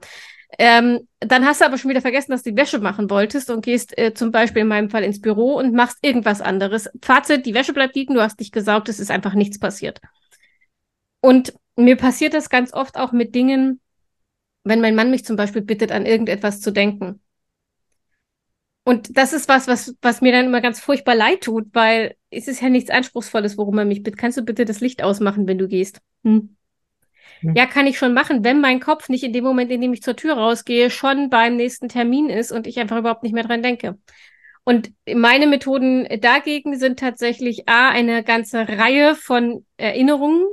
Ähm, 0.60 1.08
dann 1.20 1.46
hast 1.46 1.62
du 1.62 1.66
aber 1.66 1.78
schon 1.78 1.90
wieder 1.90 2.02
vergessen, 2.02 2.32
dass 2.32 2.44
du 2.44 2.52
die 2.52 2.58
Wäsche 2.58 2.80
machen 2.80 3.10
wolltest 3.10 3.50
und 3.50 3.66
gehst 3.66 3.98
äh, 3.98 4.14
zum 4.14 4.32
Beispiel 4.32 4.62
in 4.62 4.68
meinem 4.68 4.90
Fall 4.92 5.04
ins 5.04 5.20
Büro 5.20 5.56
und 5.56 5.74
machst 5.74 5.98
irgendwas 6.02 6.40
anderes. 6.40 6.88
Fazit, 7.02 7.46
die 7.48 7.56
Wäsche 7.56 7.74
bleibt 7.74 7.96
liegen, 7.96 8.14
du 8.14 8.22
hast 8.22 8.40
dich 8.40 8.52
gesaugt, 8.52 8.90
es 8.90 9.00
ist 9.00 9.10
einfach 9.10 9.34
nichts 9.34 9.60
passiert. 9.60 10.00
Und 11.20 11.54
mir 11.76 11.96
passiert 11.96 12.36
das 12.36 12.50
ganz 12.50 12.74
oft 12.74 12.96
auch 12.96 13.12
mit 13.12 13.34
Dingen, 13.34 13.82
wenn 14.64 14.82
mein 14.82 14.96
Mann 14.96 15.10
mich 15.10 15.26
zum 15.26 15.36
Beispiel 15.36 15.64
bittet, 15.64 15.92
an 15.92 16.06
irgendetwas 16.06 16.62
zu 16.62 16.72
denken. 16.72 17.22
Und 18.88 19.18
das 19.18 19.34
ist 19.34 19.50
was, 19.50 19.68
was, 19.68 19.98
was 20.02 20.22
mir 20.22 20.32
dann 20.32 20.46
immer 20.46 20.62
ganz 20.62 20.80
furchtbar 20.80 21.14
leid 21.14 21.42
tut, 21.42 21.66
weil 21.74 22.16
es 22.30 22.48
ist 22.48 22.62
ja 22.62 22.70
nichts 22.70 22.90
Anspruchsvolles, 22.90 23.58
worum 23.58 23.78
er 23.80 23.84
mich 23.84 24.02
bittet. 24.02 24.18
Kannst 24.18 24.38
du 24.38 24.44
bitte 24.44 24.64
das 24.64 24.80
Licht 24.80 25.04
ausmachen, 25.04 25.46
wenn 25.46 25.58
du 25.58 25.68
gehst? 25.68 26.00
Hm. 26.24 26.56
Hm. 27.42 27.54
Ja, 27.54 27.66
kann 27.66 27.86
ich 27.86 27.98
schon 27.98 28.14
machen, 28.14 28.46
wenn 28.46 28.62
mein 28.62 28.80
Kopf 28.80 29.10
nicht 29.10 29.26
in 29.26 29.34
dem 29.34 29.44
Moment, 29.44 29.72
in 29.72 29.82
dem 29.82 29.92
ich 29.92 30.04
zur 30.04 30.16
Tür 30.16 30.36
rausgehe, 30.36 30.90
schon 30.90 31.30
beim 31.30 31.58
nächsten 31.58 31.90
Termin 31.90 32.30
ist 32.30 32.54
und 32.54 32.66
ich 32.66 32.80
einfach 32.80 32.98
überhaupt 32.98 33.24
nicht 33.24 33.34
mehr 33.34 33.44
dran 33.44 33.62
denke. 33.62 33.98
Und 34.64 34.94
meine 35.14 35.48
Methoden 35.48 36.08
dagegen 36.22 36.80
sind 36.80 36.98
tatsächlich 36.98 37.68
A, 37.68 37.90
eine 37.90 38.24
ganze 38.24 38.70
Reihe 38.70 39.16
von 39.16 39.66
Erinnerungen, 39.76 40.46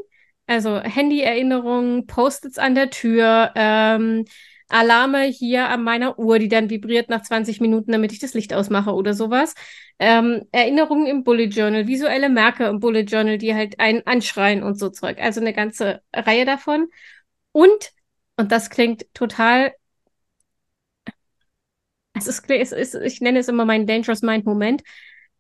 also 0.48 0.80
Handy-Erinnerungen, 0.80 2.08
Post-its 2.08 2.58
an 2.58 2.74
der 2.74 2.90
Tür, 2.90 3.52
ähm, 3.54 4.24
Alarme 4.68 5.22
hier 5.24 5.68
an 5.68 5.82
meiner 5.82 6.18
Uhr, 6.18 6.38
die 6.38 6.48
dann 6.48 6.70
vibriert 6.70 7.08
nach 7.08 7.22
20 7.22 7.60
Minuten, 7.60 7.92
damit 7.92 8.12
ich 8.12 8.18
das 8.18 8.34
Licht 8.34 8.54
ausmache 8.54 8.92
oder 8.92 9.14
sowas. 9.14 9.54
Ähm, 9.98 10.42
Erinnerungen 10.52 11.06
im 11.06 11.24
Bullet 11.24 11.46
Journal, 11.46 11.86
visuelle 11.86 12.28
Merke 12.28 12.64
im 12.64 12.80
Bullet 12.80 13.02
Journal, 13.04 13.38
die 13.38 13.54
halt 13.54 13.78
einen 13.80 14.06
anschreien 14.06 14.62
und 14.62 14.78
so 14.78 14.90
Zeug. 14.90 15.18
Also 15.20 15.40
eine 15.40 15.52
ganze 15.52 16.02
Reihe 16.14 16.44
davon. 16.44 16.88
Und, 17.52 17.92
und 18.36 18.50
das 18.52 18.70
klingt 18.70 19.06
total 19.14 19.72
es 22.14 22.26
ist, 22.26 22.48
es 22.48 22.72
ist, 22.72 22.94
ich 22.94 23.20
nenne 23.20 23.40
es 23.40 23.48
immer 23.48 23.64
meinen 23.64 23.86
Dangerous 23.86 24.22
Mind 24.22 24.46
Moment. 24.46 24.82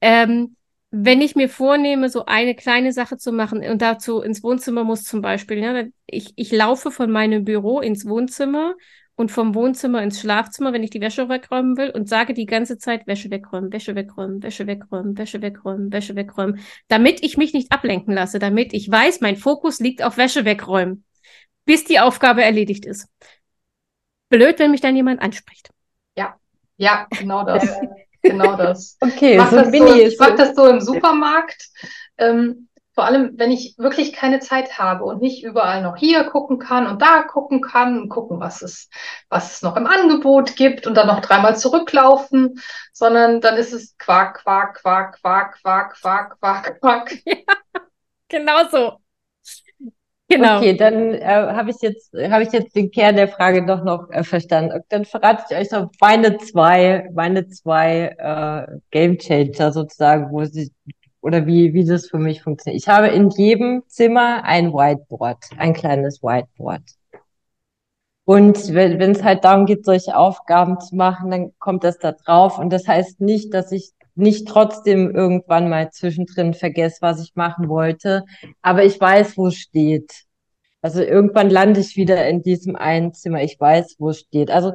Ähm, 0.00 0.56
wenn 0.90 1.20
ich 1.20 1.34
mir 1.34 1.48
vornehme, 1.48 2.08
so 2.08 2.26
eine 2.26 2.54
kleine 2.54 2.92
Sache 2.92 3.16
zu 3.16 3.32
machen 3.32 3.64
und 3.68 3.82
dazu 3.82 4.20
ins 4.20 4.42
Wohnzimmer 4.42 4.84
muss 4.84 5.04
zum 5.04 5.22
Beispiel, 5.22 5.60
ne, 5.60 5.92
ich, 6.06 6.32
ich 6.36 6.52
laufe 6.52 6.90
von 6.90 7.10
meinem 7.10 7.44
Büro 7.44 7.80
ins 7.80 8.06
Wohnzimmer 8.06 8.74
und 9.16 9.30
vom 9.30 9.54
Wohnzimmer 9.54 10.02
ins 10.02 10.20
Schlafzimmer, 10.20 10.72
wenn 10.72 10.82
ich 10.82 10.90
die 10.90 11.00
Wäsche 11.00 11.28
wegräumen 11.28 11.76
will 11.76 11.90
und 11.90 12.08
sage 12.08 12.34
die 12.34 12.46
ganze 12.46 12.78
Zeit 12.78 13.06
Wäsche 13.06 13.30
wegräumen, 13.30 13.72
Wäsche 13.72 13.94
wegräumen, 13.94 14.42
Wäsche 14.42 14.66
wegräumen, 14.66 15.16
Wäsche 15.16 15.40
wegräumen, 15.40 15.92
Wäsche 15.92 16.16
wegräumen, 16.16 16.60
damit 16.88 17.22
ich 17.22 17.36
mich 17.36 17.52
nicht 17.52 17.70
ablenken 17.70 18.14
lasse, 18.14 18.38
damit 18.38 18.72
ich 18.72 18.90
weiß, 18.90 19.20
mein 19.20 19.36
Fokus 19.36 19.78
liegt 19.78 20.02
auf 20.02 20.16
Wäsche 20.16 20.44
wegräumen, 20.44 21.04
bis 21.64 21.84
die 21.84 22.00
Aufgabe 22.00 22.42
erledigt 22.42 22.86
ist. 22.86 23.08
Blöd, 24.28 24.58
wenn 24.58 24.72
mich 24.72 24.80
dann 24.80 24.96
jemand 24.96 25.22
anspricht. 25.22 25.70
Ja, 26.16 26.36
ja, 26.76 27.06
genau 27.16 27.44
das. 27.44 27.68
genau 28.22 28.56
das. 28.56 28.96
Okay, 29.00 29.36
ich 29.36 29.44
so 29.44 29.56
das 29.56 29.72
so, 29.72 29.94
ich 29.94 30.18
mach 30.18 30.36
das 30.36 30.56
so 30.56 30.66
im 30.66 30.80
Supermarkt. 30.80 31.68
Ähm, 32.18 32.68
vor 32.94 33.04
allem, 33.04 33.32
wenn 33.36 33.50
ich 33.50 33.74
wirklich 33.76 34.12
keine 34.12 34.38
Zeit 34.38 34.78
habe 34.78 35.04
und 35.04 35.20
nicht 35.20 35.42
überall 35.42 35.82
noch 35.82 35.96
hier 35.96 36.24
gucken 36.24 36.58
kann 36.58 36.86
und 36.86 37.02
da 37.02 37.22
gucken 37.22 37.60
kann 37.60 38.00
und 38.00 38.08
gucken, 38.08 38.38
was 38.38 38.62
es, 38.62 38.88
was 39.28 39.54
es 39.54 39.62
noch 39.62 39.76
im 39.76 39.86
Angebot 39.86 40.54
gibt 40.54 40.86
und 40.86 40.94
dann 40.94 41.08
noch 41.08 41.20
dreimal 41.20 41.56
zurücklaufen, 41.56 42.60
sondern 42.92 43.40
dann 43.40 43.56
ist 43.56 43.72
es 43.72 43.96
Quark, 43.98 44.42
Quark, 44.42 44.80
Quark, 44.80 45.20
Quark, 45.20 45.60
Quark, 45.60 46.00
Quark, 46.00 46.40
Quark, 46.40 46.80
Quark. 46.80 47.14
Ja, 47.26 48.40
genau 48.40 48.68
so. 48.68 48.98
Genau. 50.28 50.56
Okay, 50.56 50.74
dann 50.76 51.14
äh, 51.14 51.24
habe 51.24 51.70
ich 51.70 51.76
jetzt 51.82 52.12
habe 52.14 52.42
ich 52.42 52.50
jetzt 52.50 52.74
den 52.74 52.90
Kern 52.90 53.14
der 53.14 53.28
Frage 53.28 53.64
doch 53.66 53.84
noch 53.84 54.10
äh, 54.10 54.24
verstanden. 54.24 54.80
Dann 54.88 55.04
verrate 55.04 55.44
ich 55.50 55.56
euch 55.56 55.70
noch 55.70 55.90
meine 56.00 56.38
zwei 56.38 57.08
meine 57.14 57.46
zwei 57.48 58.16
äh, 58.18 58.78
Game 58.90 59.18
Changer 59.18 59.70
sozusagen, 59.70 60.32
wo 60.32 60.44
sie 60.44 60.72
oder 61.24 61.46
wie, 61.46 61.72
wie 61.72 61.86
das 61.86 62.08
für 62.10 62.18
mich 62.18 62.42
funktioniert. 62.42 62.82
Ich 62.82 62.88
habe 62.88 63.08
in 63.08 63.30
jedem 63.30 63.82
Zimmer 63.86 64.44
ein 64.44 64.74
Whiteboard, 64.74 65.38
ein 65.56 65.72
kleines 65.72 66.22
Whiteboard. 66.22 66.82
Und 68.26 68.74
wenn 68.74 69.10
es 69.10 69.22
halt 69.22 69.42
darum 69.44 69.64
geht, 69.64 69.86
solche 69.86 70.16
Aufgaben 70.16 70.78
zu 70.80 70.94
machen, 70.96 71.30
dann 71.30 71.52
kommt 71.58 71.82
das 71.82 71.98
da 71.98 72.12
drauf. 72.12 72.58
Und 72.58 72.70
das 72.70 72.86
heißt 72.86 73.22
nicht, 73.22 73.54
dass 73.54 73.72
ich 73.72 73.92
nicht 74.14 74.46
trotzdem 74.46 75.14
irgendwann 75.14 75.70
mal 75.70 75.90
zwischendrin 75.90 76.52
vergesse, 76.52 76.98
was 77.00 77.22
ich 77.22 77.34
machen 77.34 77.70
wollte. 77.70 78.24
Aber 78.60 78.84
ich 78.84 79.00
weiß, 79.00 79.38
wo 79.38 79.46
es 79.46 79.56
steht. 79.56 80.24
Also 80.82 81.02
irgendwann 81.02 81.48
lande 81.48 81.80
ich 81.80 81.96
wieder 81.96 82.28
in 82.28 82.42
diesem 82.42 82.76
einen 82.76 83.14
Zimmer. 83.14 83.42
Ich 83.42 83.58
weiß, 83.58 83.96
wo 83.98 84.10
es 84.10 84.20
steht. 84.20 84.50
Also 84.50 84.74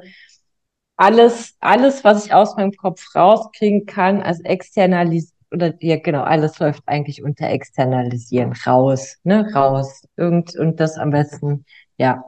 alles, 0.98 1.56
alles, 1.60 2.04
was 2.04 2.26
ich 2.26 2.34
aus 2.34 2.56
meinem 2.56 2.74
Kopf 2.74 3.16
rauskriegen 3.16 3.86
kann, 3.86 4.24
als 4.24 4.40
externalisieren, 4.42 5.39
oder 5.52 5.74
ja, 5.80 5.98
genau, 5.98 6.24
alles 6.24 6.60
läuft 6.60 6.84
eigentlich 6.86 7.24
unter 7.24 7.50
externalisieren, 7.50 8.54
raus, 8.66 9.18
ne, 9.24 9.52
raus. 9.54 10.04
Irgend, 10.16 10.56
und 10.56 10.80
das 10.80 10.98
am 10.98 11.12
besten, 11.12 11.66
ja. 11.98 12.24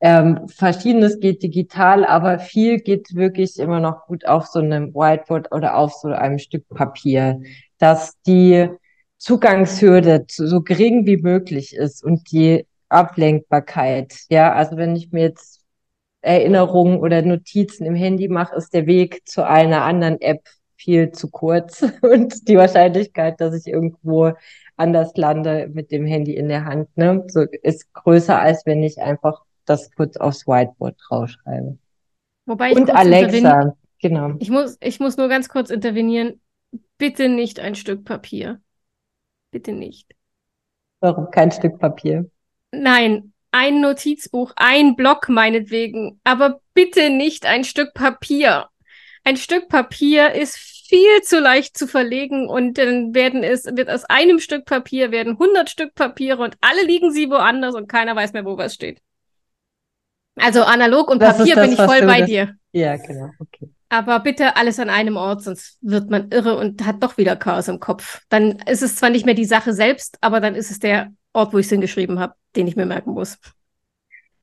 Ähm, 0.00 0.46
Verschiedenes 0.48 1.20
geht 1.20 1.42
digital, 1.42 2.04
aber 2.04 2.38
viel 2.38 2.78
geht 2.80 3.14
wirklich 3.14 3.58
immer 3.58 3.80
noch 3.80 4.06
gut 4.06 4.26
auf 4.26 4.46
so 4.46 4.58
einem 4.58 4.94
Whiteboard 4.94 5.52
oder 5.52 5.76
auf 5.76 5.94
so 5.94 6.08
einem 6.08 6.38
Stück 6.38 6.68
Papier, 6.68 7.40
dass 7.78 8.20
die 8.26 8.68
Zugangshürde 9.18 10.26
so 10.28 10.60
gering 10.60 11.06
wie 11.06 11.16
möglich 11.16 11.74
ist 11.74 12.04
und 12.04 12.30
die 12.30 12.66
Ablenkbarkeit. 12.90 14.14
Ja, 14.28 14.52
also 14.52 14.76
wenn 14.76 14.94
ich 14.96 15.12
mir 15.12 15.22
jetzt 15.22 15.60
Erinnerungen 16.20 16.98
oder 16.98 17.22
Notizen 17.22 17.86
im 17.86 17.94
Handy 17.94 18.28
mache, 18.28 18.56
ist 18.56 18.74
der 18.74 18.86
Weg 18.86 19.26
zu 19.26 19.46
einer 19.46 19.84
anderen 19.84 20.20
App 20.20 20.42
viel 20.76 21.10
zu 21.12 21.30
kurz 21.30 21.82
und 22.02 22.48
die 22.48 22.56
Wahrscheinlichkeit, 22.56 23.40
dass 23.40 23.54
ich 23.54 23.66
irgendwo 23.66 24.32
anders 24.76 25.16
lande 25.16 25.68
mit 25.72 25.90
dem 25.90 26.06
Handy 26.06 26.36
in 26.36 26.48
der 26.48 26.64
Hand, 26.64 26.94
ne, 26.96 27.24
so 27.28 27.42
ist 27.62 27.92
größer, 27.94 28.38
als 28.38 28.66
wenn 28.66 28.82
ich 28.82 29.00
einfach 29.00 29.42
das 29.64 29.90
kurz 29.92 30.16
aufs 30.16 30.46
Whiteboard 30.46 30.96
draufschreibe. 31.08 31.78
Wobei 32.46 32.70
ich 32.70 32.76
und 32.76 32.90
Alexa, 32.94 33.76
genau. 34.00 34.34
Ich 34.38 34.50
muss, 34.50 34.76
ich 34.80 35.00
muss 35.00 35.16
nur 35.16 35.28
ganz 35.28 35.48
kurz 35.48 35.70
intervenieren. 35.70 36.40
Bitte 36.98 37.28
nicht 37.28 37.58
ein 37.58 37.74
Stück 37.74 38.04
Papier. 38.04 38.60
Bitte 39.50 39.72
nicht. 39.72 40.14
Warum 41.00 41.30
kein 41.30 41.50
Stück 41.50 41.78
Papier? 41.78 42.30
Nein, 42.70 43.32
ein 43.50 43.80
Notizbuch, 43.80 44.52
ein 44.56 44.96
Block 44.96 45.28
meinetwegen, 45.28 46.20
aber 46.24 46.60
bitte 46.74 47.10
nicht 47.10 47.46
ein 47.46 47.64
Stück 47.64 47.94
Papier. 47.94 48.68
Ein 49.26 49.36
Stück 49.36 49.68
Papier 49.68 50.34
ist 50.34 50.56
viel 50.56 51.20
zu 51.24 51.40
leicht 51.40 51.76
zu 51.76 51.88
verlegen 51.88 52.48
und 52.48 52.78
dann 52.78 53.12
werden 53.12 53.42
es, 53.42 53.64
wird 53.64 53.90
aus 53.90 54.04
einem 54.04 54.38
Stück 54.38 54.66
Papier 54.66 55.10
werden 55.10 55.32
100 55.32 55.68
Stück 55.68 55.96
Papiere 55.96 56.40
und 56.44 56.56
alle 56.60 56.84
liegen 56.84 57.10
sie 57.10 57.28
woanders 57.28 57.74
und 57.74 57.88
keiner 57.88 58.14
weiß 58.14 58.34
mehr, 58.34 58.44
wo 58.44 58.56
was 58.56 58.74
steht. 58.74 59.00
Also 60.36 60.62
analog 60.62 61.10
und 61.10 61.20
das 61.20 61.38
Papier 61.38 61.56
das, 61.56 61.64
bin 61.64 61.72
ich 61.72 61.80
voll 61.80 62.06
bei 62.06 62.20
dir. 62.22 62.54
Ja, 62.70 62.96
genau, 62.98 63.30
okay. 63.40 63.68
Aber 63.88 64.20
bitte 64.20 64.54
alles 64.54 64.78
an 64.78 64.90
einem 64.90 65.16
Ort, 65.16 65.42
sonst 65.42 65.78
wird 65.80 66.08
man 66.08 66.30
irre 66.30 66.56
und 66.56 66.86
hat 66.86 67.02
doch 67.02 67.16
wieder 67.16 67.34
Chaos 67.34 67.66
im 67.66 67.80
Kopf. 67.80 68.20
Dann 68.28 68.60
ist 68.68 68.84
es 68.84 68.94
zwar 68.94 69.10
nicht 69.10 69.26
mehr 69.26 69.34
die 69.34 69.44
Sache 69.44 69.72
selbst, 69.72 70.18
aber 70.20 70.40
dann 70.40 70.54
ist 70.54 70.70
es 70.70 70.78
der 70.78 71.12
Ort, 71.32 71.52
wo 71.52 71.58
ich 71.58 71.66
es 71.66 71.70
hingeschrieben 71.70 72.20
habe, 72.20 72.34
den 72.54 72.68
ich 72.68 72.76
mir 72.76 72.86
merken 72.86 73.10
muss. 73.10 73.38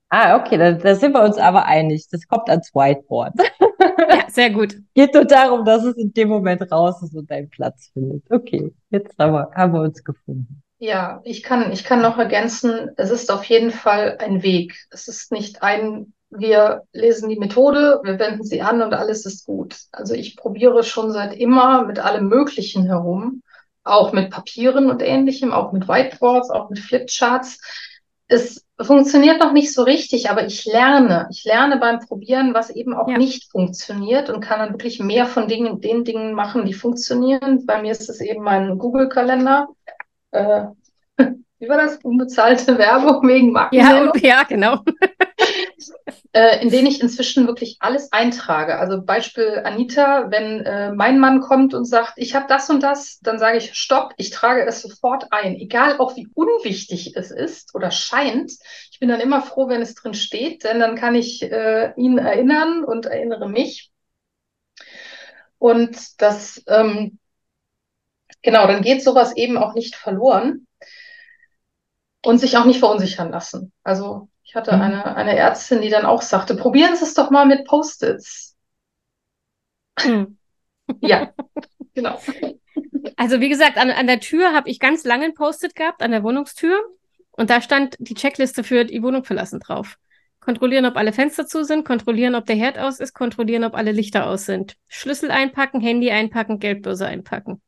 Ah, 0.09 0.35
okay, 0.35 0.57
da, 0.57 0.73
da 0.73 0.93
sind 0.93 1.13
wir 1.13 1.23
uns 1.23 1.37
aber 1.37 1.67
einig. 1.67 2.05
Das 2.11 2.27
kommt 2.27 2.49
ans 2.49 2.75
Whiteboard. 2.75 3.33
Ja, 4.09 4.25
sehr 4.29 4.49
gut. 4.49 4.75
Geht 4.93 5.13
nur 5.13 5.25
darum, 5.25 5.65
dass 5.65 5.83
es 5.83 5.95
in 5.95 6.13
dem 6.13 6.29
Moment 6.29 6.71
raus 6.71 7.01
ist 7.01 7.15
und 7.15 7.29
deinen 7.29 7.49
Platz 7.49 7.91
findet. 7.93 8.23
Okay, 8.29 8.73
jetzt 8.89 9.17
haben 9.17 9.33
wir, 9.33 9.51
haben 9.55 9.73
wir 9.73 9.81
uns 9.81 10.03
gefunden. 10.03 10.61
Ja, 10.79 11.21
ich 11.23 11.43
kann, 11.43 11.71
ich 11.71 11.83
kann 11.83 12.01
noch 12.01 12.17
ergänzen, 12.17 12.89
es 12.97 13.09
ist 13.09 13.31
auf 13.31 13.45
jeden 13.45 13.71
Fall 13.71 14.17
ein 14.19 14.43
Weg. 14.43 14.75
Es 14.89 15.07
ist 15.07 15.31
nicht 15.31 15.63
ein, 15.63 16.13
wir 16.29 16.83
lesen 16.91 17.29
die 17.29 17.39
Methode, 17.39 18.01
wir 18.03 18.19
wenden 18.19 18.43
sie 18.43 18.61
an 18.61 18.81
und 18.81 18.93
alles 18.93 19.25
ist 19.25 19.45
gut. 19.45 19.77
Also 19.91 20.13
ich 20.13 20.35
probiere 20.35 20.83
schon 20.83 21.11
seit 21.11 21.35
immer 21.37 21.85
mit 21.85 21.99
allem 21.99 22.27
Möglichen 22.27 22.85
herum 22.85 23.43
auch 23.83 24.13
mit 24.13 24.31
Papieren 24.31 24.89
und 24.89 25.01
ähnlichem, 25.01 25.51
auch 25.51 25.71
mit 25.71 25.87
Whiteboards, 25.87 26.49
auch 26.49 26.69
mit 26.69 26.79
Flipcharts. 26.79 27.59
Es 28.27 28.62
funktioniert 28.81 29.39
noch 29.39 29.53
nicht 29.53 29.73
so 29.73 29.83
richtig, 29.83 30.29
aber 30.29 30.45
ich 30.45 30.65
lerne. 30.65 31.27
Ich 31.31 31.43
lerne 31.43 31.77
beim 31.77 31.99
Probieren, 31.99 32.53
was 32.53 32.69
eben 32.69 32.93
auch 32.93 33.07
ja. 33.07 33.17
nicht 33.17 33.51
funktioniert 33.51 34.29
und 34.29 34.41
kann 34.41 34.59
dann 34.59 34.73
wirklich 34.73 34.99
mehr 34.99 35.25
von 35.25 35.47
Dingen, 35.47 35.79
den 35.79 36.03
Dingen 36.03 36.33
machen, 36.33 36.65
die 36.65 36.73
funktionieren. 36.73 37.65
Bei 37.65 37.81
mir 37.81 37.91
ist 37.91 38.09
es 38.09 38.19
eben 38.19 38.43
mein 38.43 38.77
Google-Kalender. 38.77 39.67
Äh, 40.31 40.65
wie 41.59 41.69
war 41.69 41.77
das? 41.77 41.97
Unbezahlte 42.03 42.77
Werbung 42.77 43.27
wegen 43.27 43.51
Marken. 43.51 43.75
Ja, 43.75 44.11
ja, 44.15 44.43
genau. 44.43 44.79
äh, 46.33 46.61
in 46.63 46.69
denen 46.69 46.87
ich 46.87 46.99
inzwischen 46.99 47.45
wirklich 47.47 47.77
alles 47.79 48.11
eintrage. 48.11 48.79
Also 48.79 49.01
Beispiel 49.01 49.61
Anita, 49.63 50.31
wenn 50.31 50.65
äh, 50.65 50.91
mein 50.91 51.19
Mann 51.19 51.41
kommt 51.41 51.75
und 51.75 51.85
sagt, 51.85 52.13
ich 52.17 52.33
habe 52.33 52.47
das 52.49 52.69
und 52.71 52.81
das, 52.81 53.19
dann 53.21 53.37
sage 53.37 53.57
ich, 53.59 53.75
stopp, 53.75 54.13
ich 54.17 54.31
trage 54.31 54.65
es 54.65 54.81
sofort 54.81 55.27
ein. 55.31 55.55
Egal 55.55 55.99
auch 55.99 56.15
wie 56.15 56.27
unwichtig 56.33 57.15
es 57.15 57.29
ist 57.29 57.75
oder 57.75 57.91
scheint. 57.91 58.51
Ich 58.91 58.99
bin 58.99 59.09
dann 59.09 59.21
immer 59.21 59.43
froh, 59.43 59.69
wenn 59.69 59.83
es 59.83 59.93
drin 59.93 60.15
steht, 60.15 60.63
denn 60.63 60.79
dann 60.79 60.95
kann 60.95 61.13
ich 61.13 61.43
äh, 61.43 61.93
ihn 61.97 62.17
erinnern 62.17 62.83
und 62.83 63.05
erinnere 63.05 63.47
mich. 63.47 63.91
Und 65.59 66.19
das, 66.21 66.63
ähm, 66.67 67.19
genau, 68.41 68.65
dann 68.65 68.81
geht 68.81 69.03
sowas 69.03 69.35
eben 69.37 69.57
auch 69.57 69.75
nicht 69.75 69.95
verloren 69.95 70.67
und 72.25 72.39
sich 72.39 72.57
auch 72.57 72.65
nicht 72.65 72.79
verunsichern 72.79 73.29
lassen. 73.29 73.71
Also 73.83 74.29
ich 74.53 74.55
hatte 74.55 74.75
mhm. 74.75 74.81
eine, 74.83 75.15
eine 75.15 75.35
Ärztin, 75.35 75.81
die 75.81 75.89
dann 75.89 76.05
auch 76.05 76.21
sagte, 76.21 76.55
probieren 76.55 76.95
Sie 76.95 77.05
es 77.05 77.15
doch 77.15 77.31
mal 77.31 77.47
mit 77.47 77.65
Post-its. 77.65 78.55
Mhm. 80.05 80.37
ja, 81.01 81.33
genau. 81.95 82.19
Also 83.17 83.39
wie 83.39 83.49
gesagt, 83.49 83.79
an, 83.79 83.89
an 83.89 84.05
der 84.05 84.19
Tür 84.19 84.53
habe 84.53 84.69
ich 84.69 84.79
ganz 84.79 85.05
lange 85.05 85.25
ein 85.25 85.33
Post-it 85.33 85.73
gehabt, 85.73 86.03
an 86.03 86.11
der 86.11 86.21
Wohnungstür. 86.21 86.79
Und 87.31 87.49
da 87.49 87.61
stand 87.61 87.95
die 87.97 88.13
Checkliste 88.13 88.63
für 88.63 88.85
die 88.85 89.01
Wohnung 89.01 89.23
verlassen 89.23 89.59
drauf. 89.59 89.97
Kontrollieren, 90.39 90.85
ob 90.85 90.97
alle 90.97 91.13
Fenster 91.13 91.47
zu 91.47 91.63
sind, 91.63 91.83
kontrollieren, 91.83 92.35
ob 92.35 92.45
der 92.45 92.55
Herd 92.55 92.77
aus 92.77 92.99
ist, 92.99 93.15
kontrollieren, 93.15 93.63
ob 93.63 93.73
alle 93.73 93.91
Lichter 93.91 94.27
aus 94.27 94.45
sind. 94.45 94.75
Schlüssel 94.87 95.31
einpacken, 95.31 95.81
Handy 95.81 96.11
einpacken, 96.11 96.59
Geldbörse 96.59 97.07
einpacken. 97.07 97.59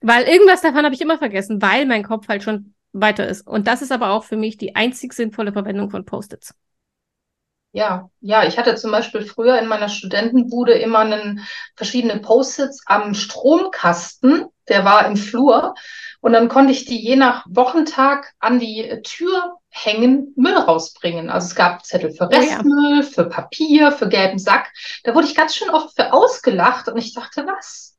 Weil 0.00 0.28
irgendwas 0.28 0.60
davon 0.60 0.84
habe 0.84 0.94
ich 0.94 1.00
immer 1.00 1.18
vergessen, 1.18 1.60
weil 1.60 1.86
mein 1.86 2.04
Kopf 2.04 2.28
halt 2.28 2.44
schon 2.44 2.72
weiter 2.92 3.26
ist. 3.26 3.46
Und 3.46 3.66
das 3.66 3.82
ist 3.82 3.92
aber 3.92 4.10
auch 4.10 4.24
für 4.24 4.36
mich 4.36 4.56
die 4.56 4.74
einzig 4.76 5.12
sinnvolle 5.12 5.52
Verwendung 5.52 5.90
von 5.90 6.04
Post-its. 6.04 6.54
Ja, 7.74 8.10
ja, 8.20 8.44
ich 8.44 8.58
hatte 8.58 8.74
zum 8.74 8.90
Beispiel 8.90 9.22
früher 9.22 9.58
in 9.58 9.66
meiner 9.66 9.88
Studentenbude 9.88 10.74
immer 10.74 10.98
einen, 10.98 11.40
verschiedene 11.74 12.18
Post-its 12.18 12.82
am 12.84 13.14
Stromkasten, 13.14 14.44
der 14.68 14.84
war 14.84 15.06
im 15.06 15.16
Flur. 15.16 15.74
Und 16.20 16.34
dann 16.34 16.48
konnte 16.48 16.72
ich 16.72 16.84
die 16.84 17.02
je 17.02 17.16
nach 17.16 17.46
Wochentag 17.48 18.32
an 18.38 18.58
die 18.58 19.00
Tür 19.02 19.56
hängen, 19.70 20.34
Müll 20.36 20.54
rausbringen. 20.54 21.30
Also 21.30 21.46
es 21.46 21.54
gab 21.54 21.84
Zettel 21.84 22.12
für 22.12 22.28
Restmüll, 22.30 23.00
oh 23.00 23.02
ja. 23.02 23.02
für 23.02 23.24
Papier, 23.24 23.90
für 23.90 24.08
gelben 24.08 24.38
Sack. 24.38 24.70
Da 25.04 25.14
wurde 25.14 25.26
ich 25.26 25.34
ganz 25.34 25.56
schön 25.56 25.70
oft 25.70 25.96
für 25.96 26.12
ausgelacht 26.12 26.88
und 26.88 26.98
ich 26.98 27.14
dachte, 27.14 27.46
was? 27.46 27.96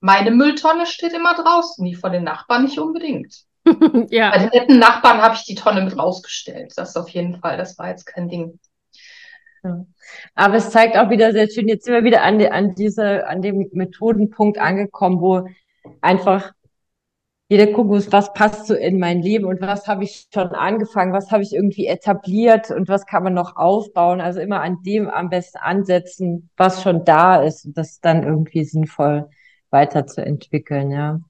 Meine 0.00 0.32
Mülltonne 0.32 0.84
steht 0.84 1.12
immer 1.12 1.34
draußen, 1.34 1.84
die 1.84 1.94
von 1.94 2.12
den 2.12 2.24
Nachbarn 2.24 2.64
nicht 2.64 2.78
unbedingt. 2.78 3.45
ja. 4.10 4.30
Bei 4.30 4.38
den 4.38 4.48
netten 4.50 4.78
Nachbarn 4.78 5.20
habe 5.20 5.34
ich 5.34 5.44
die 5.44 5.54
Tonne 5.54 5.82
mit 5.82 5.98
rausgestellt. 5.98 6.72
Das 6.76 6.96
auf 6.96 7.08
jeden 7.08 7.40
Fall. 7.40 7.56
Das 7.56 7.78
war 7.78 7.88
jetzt 7.88 8.06
kein 8.06 8.28
Ding. 8.28 8.58
Aber 10.34 10.54
es 10.54 10.70
zeigt 10.70 10.96
auch 10.96 11.10
wieder 11.10 11.32
sehr 11.32 11.48
schön, 11.48 11.66
jetzt 11.66 11.84
sind 11.84 11.94
wir 11.94 12.04
wieder 12.04 12.22
an, 12.22 12.38
die, 12.38 12.48
an 12.48 12.74
diese, 12.76 13.26
an 13.26 13.42
dem 13.42 13.68
Methodenpunkt 13.72 14.58
angekommen, 14.58 15.20
wo 15.20 15.48
einfach 16.00 16.52
jeder 17.48 17.68
gucken 17.68 17.92
muss, 17.92 18.10
was 18.10 18.32
passt 18.32 18.66
so 18.66 18.74
in 18.74 18.98
mein 18.98 19.22
Leben 19.22 19.44
und 19.44 19.60
was 19.60 19.86
habe 19.86 20.02
ich 20.02 20.26
schon 20.34 20.48
angefangen, 20.48 21.12
was 21.12 21.30
habe 21.30 21.44
ich 21.44 21.54
irgendwie 21.54 21.86
etabliert 21.86 22.72
und 22.72 22.88
was 22.88 23.06
kann 23.06 23.22
man 23.22 23.34
noch 23.34 23.56
aufbauen. 23.56 24.20
Also 24.20 24.40
immer 24.40 24.62
an 24.62 24.78
dem 24.84 25.08
am 25.08 25.30
besten 25.30 25.58
ansetzen, 25.58 26.50
was 26.56 26.82
schon 26.82 27.04
da 27.04 27.36
ist 27.42 27.64
und 27.64 27.76
das 27.78 28.00
dann 28.00 28.24
irgendwie 28.24 28.64
sinnvoll 28.64 29.28
weiterzuentwickeln, 29.70 30.90
ja. 30.90 31.20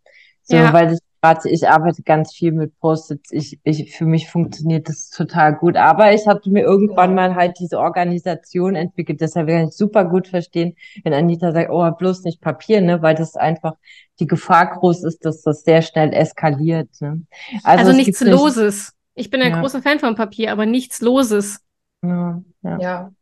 So, 0.43 0.57
ja. 0.57 0.73
weil 0.73 0.95
ich 0.95 1.01
ich 1.45 1.69
arbeite 1.69 2.03
ganz 2.03 2.33
viel 2.33 2.53
mit 2.53 2.79
Post-its. 2.79 3.33
Ich, 3.33 3.59
ich, 3.65 3.97
für 3.97 4.05
mich 4.05 4.31
funktioniert 4.31 4.89
das 4.89 5.11
total 5.11 5.57
gut. 5.57 5.77
Aber 5.77 6.13
ich 6.13 6.27
hatte 6.27 6.51
mir 6.51 6.63
irgendwann 6.63 7.15
mal 7.15 7.35
halt 7.35 7.59
diese 7.59 7.79
Organisation 7.79 8.77
entwickelt. 8.77 9.21
Deshalb 9.21 9.49
kann 9.49 9.69
ich 9.69 9.75
super 9.75 10.05
gut 10.05 10.29
verstehen, 10.29 10.77
wenn 11.03 11.13
Anita 11.13 11.53
sagt, 11.53 11.71
oh, 11.71 11.91
bloß 11.91 12.23
nicht 12.25 12.41
Papier, 12.41 12.81
ne, 12.81 13.03
weil 13.03 13.15
das 13.15 13.35
einfach 13.37 13.75
die 14.21 14.27
Gefahr 14.27 14.79
groß 14.79 15.05
ist, 15.05 15.25
dass 15.25 15.43
das 15.43 15.63
sehr 15.63 15.83
schnell 15.83 16.13
eskaliert. 16.13 16.91
Ne? 17.01 17.23
Also, 17.65 17.87
also 17.87 17.93
nichts 17.93 18.21
Loses. 18.21 18.93
Ich 19.15 19.31
bin 19.31 19.43
ein 19.43 19.53
ja. 19.53 19.61
großer 19.61 19.83
Fan 19.83 19.99
von 19.99 20.15
Papier, 20.15 20.53
aber 20.53 20.67
nichts 20.67 21.01
Loses. 21.01 21.61
Ja, 22.03 22.43
ja. 22.63 22.79
ja. 22.79 23.13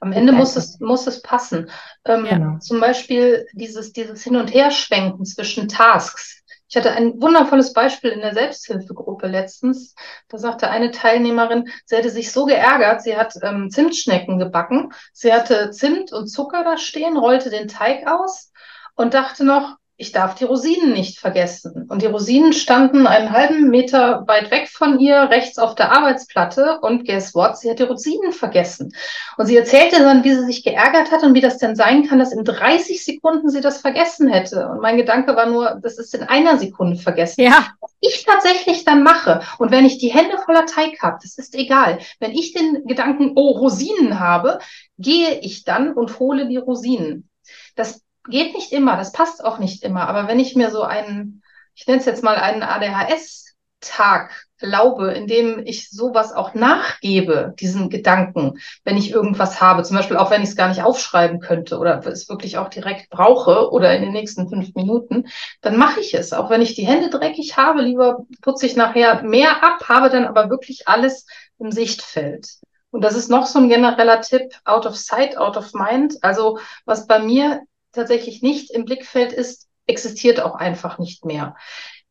Am 0.00 0.12
Ende 0.12 0.32
muss 0.32 0.56
es, 0.56 0.78
muss 0.80 1.06
es 1.06 1.22
passen. 1.22 1.70
Ähm, 2.04 2.26
ja. 2.26 2.58
Zum 2.60 2.80
Beispiel 2.80 3.46
dieses, 3.54 3.92
dieses 3.92 4.22
Hin- 4.22 4.36
und 4.36 4.52
Herschwenken 4.52 5.24
zwischen 5.24 5.68
Tasks. 5.68 6.41
Ich 6.72 6.76
hatte 6.76 6.92
ein 6.92 7.20
wundervolles 7.20 7.74
Beispiel 7.74 8.12
in 8.12 8.22
der 8.22 8.32
Selbsthilfegruppe 8.32 9.26
letztens. 9.26 9.94
Da 10.30 10.38
sagte 10.38 10.70
eine 10.70 10.90
Teilnehmerin, 10.90 11.68
sie 11.84 11.96
hätte 11.96 12.08
sich 12.08 12.32
so 12.32 12.46
geärgert, 12.46 13.02
sie 13.02 13.14
hat 13.14 13.34
ähm, 13.42 13.68
Zimtschnecken 13.68 14.38
gebacken. 14.38 14.90
Sie 15.12 15.34
hatte 15.34 15.70
Zimt 15.72 16.14
und 16.14 16.28
Zucker 16.28 16.64
da 16.64 16.78
stehen, 16.78 17.18
rollte 17.18 17.50
den 17.50 17.68
Teig 17.68 18.06
aus 18.10 18.52
und 18.94 19.12
dachte 19.12 19.44
noch, 19.44 19.76
ich 19.96 20.10
darf 20.10 20.34
die 20.34 20.44
Rosinen 20.44 20.92
nicht 20.92 21.18
vergessen. 21.18 21.86
Und 21.88 22.02
die 22.02 22.06
Rosinen 22.06 22.52
standen 22.52 23.06
einen 23.06 23.30
halben 23.30 23.68
Meter 23.68 24.24
weit 24.26 24.50
weg 24.50 24.68
von 24.68 24.98
ihr, 24.98 25.30
rechts 25.30 25.58
auf 25.58 25.74
der 25.74 25.92
Arbeitsplatte. 25.92 26.80
Und 26.80 27.06
guess 27.06 27.34
what? 27.34 27.58
Sie 27.58 27.70
hat 27.70 27.78
die 27.78 27.84
Rosinen 27.84 28.32
vergessen. 28.32 28.92
Und 29.36 29.46
sie 29.46 29.56
erzählte 29.56 30.00
dann, 30.00 30.24
wie 30.24 30.34
sie 30.34 30.44
sich 30.44 30.64
geärgert 30.64 31.12
hat 31.12 31.22
und 31.22 31.34
wie 31.34 31.40
das 31.40 31.58
denn 31.58 31.76
sein 31.76 32.06
kann, 32.06 32.18
dass 32.18 32.32
in 32.32 32.44
30 32.44 33.04
Sekunden 33.04 33.50
sie 33.50 33.60
das 33.60 33.80
vergessen 33.80 34.28
hätte. 34.28 34.68
Und 34.68 34.80
mein 34.80 34.96
Gedanke 34.96 35.36
war 35.36 35.46
nur, 35.46 35.78
das 35.82 35.98
ist 35.98 36.14
in 36.14 36.22
einer 36.22 36.58
Sekunde 36.58 36.96
vergessen. 36.96 37.42
Ja. 37.42 37.68
Was 37.80 37.92
ich 38.00 38.24
tatsächlich 38.24 38.84
dann 38.84 39.02
mache, 39.02 39.42
und 39.58 39.70
wenn 39.70 39.84
ich 39.84 39.98
die 39.98 40.12
Hände 40.12 40.38
voller 40.38 40.66
Teig 40.66 41.00
habe, 41.02 41.18
das 41.22 41.38
ist 41.38 41.54
egal. 41.54 41.98
Wenn 42.18 42.32
ich 42.32 42.54
den 42.54 42.86
Gedanken, 42.86 43.32
oh, 43.36 43.50
Rosinen 43.52 44.18
habe, 44.18 44.58
gehe 44.98 45.38
ich 45.40 45.64
dann 45.64 45.92
und 45.92 46.18
hole 46.18 46.48
die 46.48 46.56
Rosinen. 46.56 47.28
Das 47.76 48.02
geht 48.28 48.54
nicht 48.54 48.72
immer, 48.72 48.96
das 48.96 49.12
passt 49.12 49.44
auch 49.44 49.58
nicht 49.58 49.82
immer. 49.82 50.08
Aber 50.08 50.28
wenn 50.28 50.40
ich 50.40 50.54
mir 50.54 50.70
so 50.70 50.82
einen, 50.82 51.42
ich 51.74 51.86
nenne 51.86 52.00
es 52.00 52.06
jetzt 52.06 52.22
mal 52.22 52.36
einen 52.36 52.62
ADHS-Tag 52.62 54.46
erlaube, 54.58 55.10
in 55.12 55.26
dem 55.26 55.60
ich 55.64 55.90
sowas 55.90 56.32
auch 56.32 56.54
nachgebe, 56.54 57.54
diesen 57.58 57.90
Gedanken, 57.90 58.60
wenn 58.84 58.96
ich 58.96 59.10
irgendwas 59.10 59.60
habe, 59.60 59.82
zum 59.82 59.96
Beispiel 59.96 60.16
auch 60.16 60.30
wenn 60.30 60.42
ich 60.42 60.50
es 60.50 60.56
gar 60.56 60.68
nicht 60.68 60.82
aufschreiben 60.82 61.40
könnte 61.40 61.78
oder 61.78 61.98
es 62.06 62.28
wirklich 62.28 62.58
auch 62.58 62.68
direkt 62.68 63.10
brauche 63.10 63.70
oder 63.70 63.94
in 63.94 64.02
den 64.02 64.12
nächsten 64.12 64.48
fünf 64.48 64.74
Minuten, 64.74 65.26
dann 65.60 65.76
mache 65.76 66.00
ich 66.00 66.14
es. 66.14 66.32
Auch 66.32 66.48
wenn 66.48 66.62
ich 66.62 66.74
die 66.74 66.86
Hände 66.86 67.10
dreckig 67.10 67.56
habe, 67.56 67.82
lieber 67.82 68.24
putze 68.40 68.66
ich 68.66 68.76
nachher 68.76 69.22
mehr 69.22 69.64
ab, 69.64 69.88
habe 69.88 70.10
dann 70.10 70.26
aber 70.26 70.48
wirklich 70.48 70.86
alles 70.86 71.26
im 71.58 71.72
Sichtfeld. 71.72 72.48
Und 72.90 73.02
das 73.02 73.16
ist 73.16 73.30
noch 73.30 73.46
so 73.46 73.58
ein 73.58 73.70
genereller 73.70 74.20
Tipp, 74.20 74.52
out 74.64 74.86
of 74.86 74.96
sight, 74.96 75.36
out 75.36 75.56
of 75.56 75.72
mind. 75.72 76.18
Also 76.22 76.58
was 76.84 77.06
bei 77.06 77.18
mir 77.18 77.62
tatsächlich 77.92 78.42
nicht 78.42 78.70
im 78.70 78.84
Blickfeld 78.84 79.32
ist, 79.32 79.68
existiert 79.86 80.40
auch 80.40 80.54
einfach 80.54 80.98
nicht 80.98 81.24
mehr. 81.24 81.56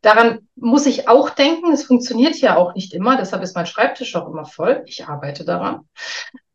Daran 0.01 0.47
muss 0.55 0.87
ich 0.87 1.07
auch 1.07 1.29
denken, 1.29 1.71
es 1.71 1.83
funktioniert 1.83 2.35
ja 2.37 2.57
auch 2.57 2.73
nicht 2.73 2.93
immer, 2.93 3.17
deshalb 3.17 3.43
ist 3.43 3.55
mein 3.55 3.67
Schreibtisch 3.67 4.15
auch 4.15 4.27
immer 4.27 4.45
voll. 4.45 4.83
Ich 4.87 5.05
arbeite 5.05 5.45
daran. 5.45 5.87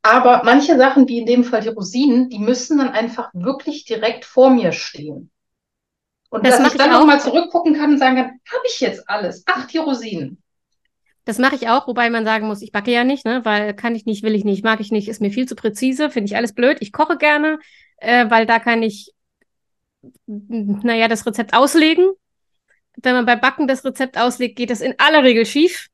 Aber 0.03 0.43
manche 0.45 0.77
Sachen, 0.77 1.09
wie 1.09 1.19
in 1.19 1.27
dem 1.27 1.45
Fall 1.45 1.61
die 1.61 1.69
Rosinen, 1.69 2.29
die 2.29 2.39
müssen 2.39 2.79
dann 2.79 2.91
einfach 2.91 3.31
wirklich 3.33 3.85
direkt 3.85 4.25
vor 4.25 4.51
mir 4.51 4.73
stehen. 4.73 5.31
Und 6.31 6.47
das 6.47 6.59
dass 6.59 6.73
ich 6.73 6.79
dann 6.79 6.91
nochmal 6.91 7.21
zurückgucken 7.21 7.75
kann 7.75 7.93
und 7.93 7.99
sagen 7.99 8.17
kann, 8.17 8.27
habe 8.27 8.65
ich 8.67 8.81
jetzt 8.81 9.09
alles? 9.09 9.45
Ach, 9.47 9.67
die 9.67 9.79
Rosinen. 9.79 10.43
Das 11.25 11.39
mache 11.39 11.57
ich 11.57 11.69
auch, 11.69 11.89
wobei 11.89 12.09
man 12.09 12.25
sagen 12.25 12.47
muss, 12.47 12.63
ich 12.63 12.71
backe 12.71 12.93
ja 12.93 13.03
nicht, 13.03 13.25
ne? 13.25 13.45
weil 13.45 13.75
kann 13.75 13.97
ich 13.97 14.07
nicht, 14.07 14.23
will 14.23 14.37
ich 14.37 14.45
nicht, 14.45 14.63
mag 14.63 14.79
ich 14.79 14.93
nicht, 14.93 15.09
ist 15.09 15.21
mir 15.21 15.33
viel 15.33 15.47
zu 15.47 15.57
präzise, 15.57 16.09
finde 16.09 16.27
ich 16.27 16.37
alles 16.37 16.53
blöd. 16.53 16.79
Ich 16.81 16.93
koche 16.93 17.17
gerne, 17.17 17.59
äh, 17.97 18.31
weil 18.31 18.47
da 18.47 18.61
kann 18.61 18.85
ich 18.85 19.13
naja, 20.27 21.09
das 21.09 21.27
Rezept 21.27 21.55
auslegen. 21.55 22.13
Wenn 23.03 23.15
man 23.15 23.27
bei 23.27 23.37
Backen 23.37 23.69
das 23.69 23.85
Rezept 23.85 24.19
auslegt, 24.19 24.57
geht 24.57 24.71
das 24.71 24.81
in 24.81 24.95
aller 24.99 25.23
Regel 25.23 25.45
schief. 25.45 25.89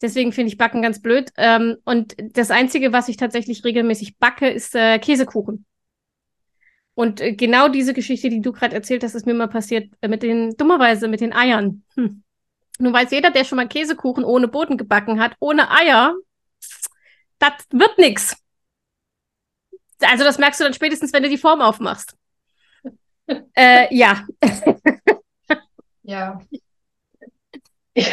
Deswegen 0.00 0.32
finde 0.32 0.52
ich 0.52 0.58
Backen 0.58 0.82
ganz 0.82 1.02
blöd. 1.02 1.30
Ähm, 1.36 1.76
und 1.84 2.14
das 2.18 2.50
Einzige, 2.50 2.92
was 2.92 3.08
ich 3.08 3.16
tatsächlich 3.16 3.64
regelmäßig 3.64 4.18
backe, 4.18 4.48
ist 4.48 4.74
äh, 4.74 4.98
Käsekuchen. 4.98 5.66
Und 6.94 7.20
äh, 7.20 7.32
genau 7.32 7.68
diese 7.68 7.94
Geschichte, 7.94 8.28
die 8.28 8.40
du 8.40 8.52
gerade 8.52 8.74
erzählt 8.74 9.02
hast, 9.02 9.14
ist 9.14 9.26
mir 9.26 9.34
mal 9.34 9.48
passiert 9.48 9.92
äh, 10.00 10.08
mit 10.08 10.22
den, 10.22 10.56
dummerweise 10.56 11.08
mit 11.08 11.20
den 11.20 11.32
Eiern. 11.32 11.84
Hm. 11.96 12.22
Nun 12.78 12.92
weiß 12.92 13.10
jeder, 13.10 13.30
der 13.30 13.44
schon 13.44 13.56
mal 13.56 13.68
Käsekuchen 13.68 14.24
ohne 14.24 14.46
Boden 14.46 14.76
gebacken 14.76 15.20
hat, 15.20 15.34
ohne 15.40 15.70
Eier, 15.70 16.14
das 17.40 17.52
wird 17.70 17.98
nix. 17.98 18.36
Also 20.00 20.22
das 20.22 20.38
merkst 20.38 20.60
du 20.60 20.64
dann 20.64 20.74
spätestens, 20.74 21.12
wenn 21.12 21.24
du 21.24 21.28
die 21.28 21.38
Form 21.38 21.60
aufmachst 21.60 22.17
äh, 23.54 23.94
ja. 23.94 24.26
ja. 26.02 26.40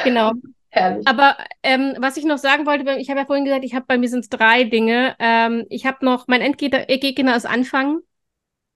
Genau. 0.04 0.32
Herrlich. 0.76 1.08
Aber 1.08 1.38
ähm, 1.64 1.94
was 2.00 2.18
ich 2.18 2.26
noch 2.26 2.40
sagen 2.40 2.66
wollte, 2.66 2.92
ich 3.00 3.10
habe 3.10 3.20
ja 3.20 3.26
vorhin 3.26 3.46
gesagt, 3.46 3.64
ich 3.64 3.76
habe 3.76 3.86
bei 3.88 3.98
mir 3.98 4.10
sind 4.10 4.22
es 4.22 4.30
drei 4.30 4.64
Dinge. 4.64 5.16
Ähm, 5.20 5.66
ich 5.70 5.86
habe 5.86 6.04
noch, 6.04 6.28
mein 6.28 6.42
Endgegner 6.42 7.36
ist 7.36 7.46
Anfangen. 7.46 8.02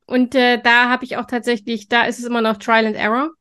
Und 0.06 0.34
äh, 0.34 0.62
da 0.62 0.90
habe 0.90 1.04
ich 1.04 1.18
auch 1.18 1.26
tatsächlich, 1.26 1.88
da 1.88 2.06
ist 2.06 2.20
es 2.20 2.26
immer 2.26 2.42
noch 2.42 2.58
Trial 2.58 2.86
and 2.86 2.96
Error. 2.96 3.32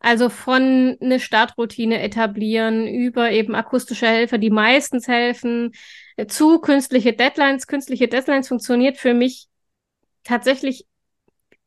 Also 0.00 0.28
von 0.28 0.98
eine 1.00 1.18
Startroutine 1.18 2.02
etablieren 2.02 2.86
über 2.86 3.30
eben 3.30 3.54
akustische 3.54 4.06
Helfer, 4.06 4.36
die 4.36 4.50
meistens 4.50 5.08
helfen, 5.08 5.72
zu 6.28 6.58
künstliche 6.58 7.14
Deadlines. 7.14 7.66
Künstliche 7.66 8.06
Deadlines 8.06 8.48
funktioniert 8.48 8.98
für 8.98 9.14
mich 9.14 9.46
tatsächlich 10.22 10.86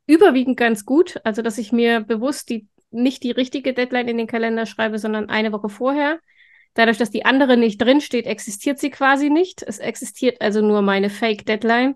überwiegend 0.07 0.57
ganz 0.57 0.85
gut. 0.85 1.19
Also, 1.23 1.41
dass 1.41 1.57
ich 1.57 1.71
mir 1.71 1.99
bewusst 1.99 2.49
die, 2.49 2.67
nicht 2.89 3.23
die 3.23 3.31
richtige 3.31 3.73
Deadline 3.73 4.07
in 4.07 4.17
den 4.17 4.27
Kalender 4.27 4.65
schreibe, 4.65 4.97
sondern 4.97 5.29
eine 5.29 5.51
Woche 5.51 5.69
vorher. 5.69 6.19
Dadurch, 6.73 6.97
dass 6.97 7.11
die 7.11 7.25
andere 7.25 7.57
nicht 7.57 7.81
drinsteht, 7.81 8.25
existiert 8.25 8.79
sie 8.79 8.89
quasi 8.89 9.29
nicht. 9.29 9.63
Es 9.63 9.79
existiert 9.79 10.41
also 10.41 10.61
nur 10.61 10.81
meine 10.81 11.09
Fake-Deadline. 11.09 11.95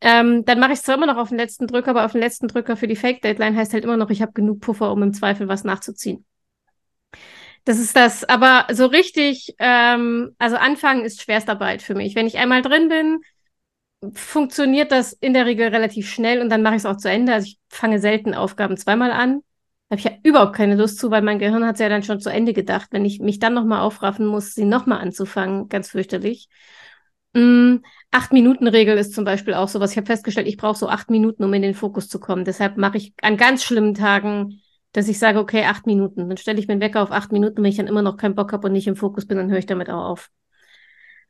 Ähm, 0.00 0.44
dann 0.44 0.60
mache 0.60 0.72
ich 0.72 0.78
es 0.78 0.84
zwar 0.84 0.94
immer 0.94 1.06
noch 1.06 1.16
auf 1.16 1.28
den 1.28 1.38
letzten 1.38 1.66
Drücker, 1.66 1.90
aber 1.90 2.04
auf 2.04 2.12
den 2.12 2.20
letzten 2.20 2.48
Drücker 2.48 2.76
für 2.76 2.86
die 2.86 2.96
Fake-Deadline 2.96 3.56
heißt 3.56 3.72
halt 3.72 3.84
immer 3.84 3.96
noch, 3.96 4.10
ich 4.10 4.22
habe 4.22 4.32
genug 4.32 4.60
Puffer, 4.60 4.92
um 4.92 5.02
im 5.02 5.12
Zweifel 5.12 5.48
was 5.48 5.64
nachzuziehen. 5.64 6.24
Das 7.64 7.78
ist 7.78 7.96
das. 7.96 8.24
Aber 8.24 8.66
so 8.72 8.86
richtig, 8.86 9.54
ähm, 9.58 10.34
also 10.38 10.56
anfangen 10.56 11.04
ist 11.04 11.20
Schwerstarbeit 11.20 11.82
für 11.82 11.94
mich. 11.94 12.14
Wenn 12.14 12.26
ich 12.26 12.38
einmal 12.38 12.62
drin 12.62 12.88
bin, 12.88 13.20
funktioniert 14.14 14.92
das 14.92 15.12
in 15.12 15.34
der 15.34 15.46
Regel 15.46 15.68
relativ 15.68 16.08
schnell 16.10 16.40
und 16.40 16.50
dann 16.50 16.62
mache 16.62 16.74
ich 16.74 16.82
es 16.82 16.86
auch 16.86 16.96
zu 16.96 17.10
Ende. 17.10 17.32
Also 17.32 17.46
ich 17.48 17.58
fange 17.68 17.98
selten 18.00 18.34
Aufgaben 18.34 18.76
zweimal 18.76 19.10
an. 19.10 19.42
Habe 19.90 20.00
ich 20.00 20.04
ja 20.04 20.12
überhaupt 20.22 20.54
keine 20.54 20.76
Lust 20.76 20.98
zu, 20.98 21.10
weil 21.10 21.22
mein 21.22 21.38
Gehirn 21.38 21.64
hat 21.64 21.76
es 21.76 21.80
ja 21.80 21.88
dann 21.88 22.02
schon 22.02 22.20
zu 22.20 22.30
Ende 22.30 22.52
gedacht. 22.52 22.88
Wenn 22.92 23.04
ich 23.04 23.20
mich 23.20 23.38
dann 23.38 23.54
nochmal 23.54 23.80
aufraffen 23.80 24.26
muss, 24.26 24.54
sie 24.54 24.66
nochmal 24.66 25.00
anzufangen, 25.00 25.68
ganz 25.68 25.90
fürchterlich. 25.90 26.48
Mm, 27.32 27.76
acht 28.10 28.32
Minuten 28.32 28.68
Regel 28.68 28.98
ist 28.98 29.14
zum 29.14 29.24
Beispiel 29.24 29.54
auch 29.54 29.68
sowas. 29.68 29.92
Ich 29.92 29.96
habe 29.96 30.06
festgestellt, 30.06 30.46
ich 30.46 30.58
brauche 30.58 30.78
so 30.78 30.88
acht 30.88 31.10
Minuten, 31.10 31.42
um 31.42 31.52
in 31.54 31.62
den 31.62 31.74
Fokus 31.74 32.08
zu 32.08 32.20
kommen. 32.20 32.44
Deshalb 32.44 32.76
mache 32.76 32.98
ich 32.98 33.14
an 33.22 33.36
ganz 33.36 33.64
schlimmen 33.64 33.94
Tagen, 33.94 34.60
dass 34.92 35.08
ich 35.08 35.18
sage, 35.18 35.38
okay, 35.38 35.64
acht 35.64 35.86
Minuten. 35.86 36.28
Dann 36.28 36.36
stelle 36.36 36.58
ich 36.58 36.68
mir 36.68 36.80
Wecker 36.80 37.02
auf 37.02 37.10
acht 37.10 37.32
Minuten. 37.32 37.62
Wenn 37.62 37.70
ich 37.70 37.76
dann 37.76 37.86
immer 37.86 38.02
noch 38.02 38.16
keinen 38.18 38.34
Bock 38.34 38.52
habe 38.52 38.66
und 38.68 38.74
nicht 38.74 38.86
im 38.86 38.96
Fokus 38.96 39.26
bin, 39.26 39.38
dann 39.38 39.50
höre 39.50 39.58
ich 39.58 39.66
damit 39.66 39.90
auch 39.90 40.04
auf. 40.04 40.30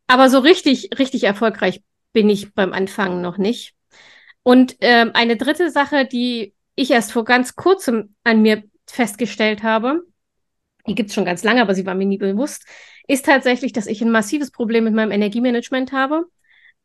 Aber 0.09 0.31
so 0.31 0.39
richtig, 0.39 0.91
richtig 0.99 1.25
erfolgreich 1.25 1.83
bin 2.13 2.29
ich 2.31 2.55
beim 2.55 2.73
Anfangen 2.73 3.21
noch 3.21 3.39
nicht. 3.39 3.75
Und 4.43 4.77
ähm, 4.81 5.11
eine 5.15 5.37
dritte 5.37 5.71
Sache, 5.71 6.07
die 6.07 6.55
ich 6.75 6.91
erst 6.91 7.13
vor 7.13 7.25
ganz 7.25 7.57
kurzem 7.57 8.15
an 8.25 8.43
mir 8.43 8.63
festgestellt 8.87 9.63
habe, 9.63 10.03
die 10.87 10.95
gibt 10.95 11.11
es 11.11 11.15
schon 11.15 11.25
ganz 11.25 11.45
lange, 11.45 11.61
aber 11.61 11.75
sie 11.75 11.87
war 11.87 11.95
mir 11.95 12.07
nie 12.07 12.19
bewusst, 12.19 12.67
ist 13.07 13.27
tatsächlich, 13.27 13.73
dass 13.73 13.87
ich 13.87 14.01
ein 14.01 14.11
massives 14.11 14.51
Problem 14.51 14.85
mit 14.85 14.95
meinem 14.95 15.11
Energiemanagement 15.11 15.93
habe. 15.93 16.25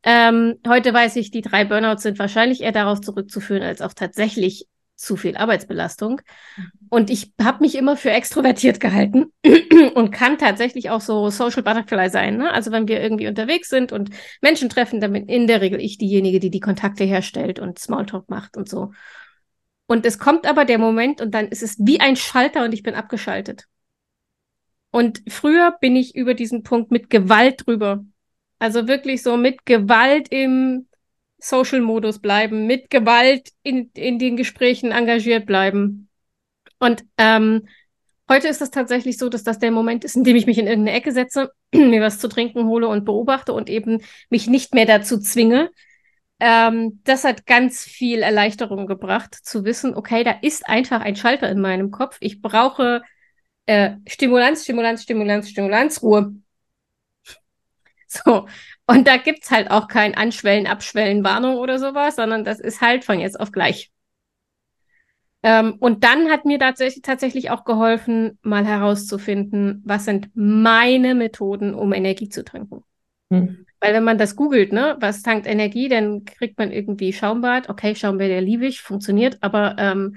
Ähm, 0.03 0.59
heute 0.67 0.93
weiß 0.93 1.15
ich, 1.15 1.31
die 1.31 1.41
drei 1.41 1.63
Burnouts 1.63 2.03
sind 2.03 2.19
wahrscheinlich 2.19 2.61
eher 2.61 2.73
darauf 2.73 2.99
zurückzuführen, 2.99 3.63
als 3.63 3.81
auch 3.81 3.93
tatsächlich 3.93 4.67
zu 5.03 5.15
viel 5.17 5.37
Arbeitsbelastung. 5.37 6.21
Mhm. 6.55 6.71
Und 6.89 7.09
ich 7.09 7.33
habe 7.41 7.59
mich 7.61 7.75
immer 7.75 7.97
für 7.97 8.11
extrovertiert 8.11 8.79
gehalten 8.79 9.31
und 9.95 10.11
kann 10.11 10.37
tatsächlich 10.37 10.89
auch 10.89 11.01
so 11.01 11.29
Social 11.29 11.63
Butterfly 11.63 12.09
sein. 12.09 12.37
Ne? 12.37 12.51
Also 12.51 12.71
wenn 12.71 12.87
wir 12.87 13.01
irgendwie 13.01 13.27
unterwegs 13.27 13.69
sind 13.69 13.91
und 13.91 14.09
Menschen 14.41 14.69
treffen, 14.69 15.01
dann 15.01 15.13
bin 15.13 15.27
in 15.27 15.47
der 15.47 15.61
Regel 15.61 15.79
ich 15.81 15.97
diejenige, 15.97 16.39
die 16.39 16.49
die 16.49 16.59
Kontakte 16.59 17.03
herstellt 17.03 17.59
und 17.59 17.79
Smalltalk 17.79 18.29
macht 18.29 18.57
und 18.57 18.69
so. 18.69 18.91
Und 19.85 20.05
es 20.05 20.17
kommt 20.17 20.47
aber 20.47 20.65
der 20.65 20.77
Moment 20.77 21.21
und 21.21 21.31
dann 21.31 21.49
ist 21.49 21.61
es 21.61 21.77
wie 21.79 21.99
ein 21.99 22.15
Schalter 22.15 22.63
und 22.63 22.73
ich 22.73 22.83
bin 22.83 22.95
abgeschaltet. 22.95 23.65
Und 24.91 25.23
früher 25.27 25.75
bin 25.81 25.95
ich 25.95 26.15
über 26.15 26.35
diesen 26.35 26.63
Punkt 26.63 26.91
mit 26.91 27.09
Gewalt 27.09 27.65
drüber. 27.65 28.05
Also 28.59 28.87
wirklich 28.87 29.23
so 29.23 29.37
mit 29.37 29.65
Gewalt 29.65 30.29
im 30.29 30.87
Social-Modus 31.43 32.19
bleiben, 32.19 32.67
mit 32.67 32.89
Gewalt 32.89 33.49
in, 33.63 33.91
in 33.93 34.17
den 34.17 34.37
Gesprächen 34.37 34.91
engagiert 34.91 35.45
bleiben. 35.45 36.09
Und 36.79 37.03
ähm, 37.17 37.67
heute 38.29 38.47
ist 38.47 38.61
es 38.61 38.71
tatsächlich 38.71 39.17
so, 39.17 39.27
dass 39.27 39.43
das 39.43 39.59
der 39.59 39.71
Moment 39.71 40.05
ist, 40.05 40.15
in 40.15 40.23
dem 40.23 40.37
ich 40.37 40.45
mich 40.45 40.57
in 40.57 40.67
irgendeine 40.67 40.97
Ecke 40.97 41.11
setze, 41.11 41.51
mir 41.73 42.01
was 42.01 42.19
zu 42.19 42.29
trinken 42.29 42.65
hole 42.67 42.87
und 42.87 43.03
beobachte 43.03 43.51
und 43.51 43.69
eben 43.69 44.01
mich 44.29 44.47
nicht 44.47 44.73
mehr 44.73 44.85
dazu 44.85 45.19
zwinge. 45.19 45.69
Ähm, 46.39 47.01
das 47.03 47.25
hat 47.25 47.45
ganz 47.45 47.83
viel 47.83 48.21
Erleichterung 48.21 48.87
gebracht, 48.87 49.35
zu 49.35 49.65
wissen, 49.65 49.95
okay, 49.95 50.23
da 50.23 50.31
ist 50.31 50.67
einfach 50.67 51.01
ein 51.01 51.15
Schalter 51.17 51.49
in 51.49 51.59
meinem 51.59 51.91
Kopf. 51.91 52.17
Ich 52.21 52.41
brauche 52.41 53.01
äh, 53.65 53.95
Stimulanz, 54.07 54.63
Stimulanz, 54.63 55.03
Stimulanz, 55.03 55.49
Stimulanz, 55.49 56.01
Ruhe. 56.01 56.35
So, 58.07 58.47
und 58.87 59.07
da 59.07 59.17
gibt's 59.17 59.51
halt 59.51 59.71
auch 59.71 59.87
kein 59.87 60.15
Anschwellen, 60.15 60.67
Abschwellen, 60.67 61.23
Warnung 61.23 61.57
oder 61.57 61.79
sowas, 61.79 62.15
sondern 62.15 62.43
das 62.43 62.59
ist 62.59 62.81
halt 62.81 63.03
von 63.03 63.19
jetzt 63.19 63.39
auf 63.39 63.51
gleich. 63.51 63.91
Ähm, 65.43 65.75
und 65.79 66.03
dann 66.05 66.29
hat 66.29 66.45
mir 66.45 66.57
tatsächlich, 66.57 67.01
tatsächlich 67.01 67.49
auch 67.49 67.65
geholfen, 67.65 68.39
mal 68.43 68.65
herauszufinden, 68.65 69.81
was 69.85 70.05
sind 70.05 70.29
meine 70.33 71.15
Methoden, 71.15 71.73
um 71.73 71.91
Energie 71.91 72.29
zu 72.29 72.45
trinken. 72.45 72.83
Hm. 73.29 73.65
Weil 73.81 73.93
wenn 73.93 74.05
man 74.05 74.17
das 74.17 74.37
googelt, 74.37 74.71
ne, 74.71 74.95
was 75.01 75.21
tankt 75.21 75.45
Energie, 75.45 75.89
dann 75.89 76.23
kriegt 76.23 76.57
man 76.57 76.71
irgendwie 76.71 77.11
Schaumbad. 77.11 77.67
Okay, 77.67 77.93
Schaumbad, 77.95 78.29
der 78.29 78.39
liebe 78.39 78.65
ich, 78.65 78.81
funktioniert, 78.81 79.37
aber 79.41 79.75
ähm, 79.77 80.15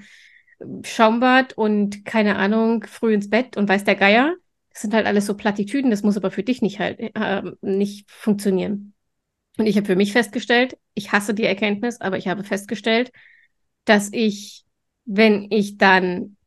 Schaumbad 0.83 1.53
und 1.53 2.05
keine 2.05 2.37
Ahnung, 2.37 2.85
früh 2.87 3.13
ins 3.13 3.29
Bett 3.29 3.57
und 3.57 3.67
weiß 3.67 3.83
der 3.83 3.95
Geier, 3.95 4.35
das 4.77 4.83
sind 4.83 4.93
halt 4.93 5.07
alles 5.07 5.25
so 5.25 5.35
Plattitüden, 5.35 5.89
das 5.89 6.03
muss 6.03 6.17
aber 6.17 6.29
für 6.29 6.43
dich 6.43 6.61
nicht 6.61 6.77
halt 6.77 6.99
äh, 6.99 7.41
nicht 7.61 8.11
funktionieren. 8.11 8.93
Und 9.57 9.65
ich 9.65 9.75
habe 9.75 9.87
für 9.87 9.95
mich 9.95 10.13
festgestellt, 10.13 10.77
ich 10.93 11.11
hasse 11.11 11.33
die 11.33 11.45
Erkenntnis, 11.45 11.99
aber 11.99 12.19
ich 12.19 12.27
habe 12.27 12.43
festgestellt, 12.43 13.11
dass 13.85 14.09
ich 14.13 14.65
wenn 15.05 15.47
ich 15.49 15.79
dann 15.79 16.37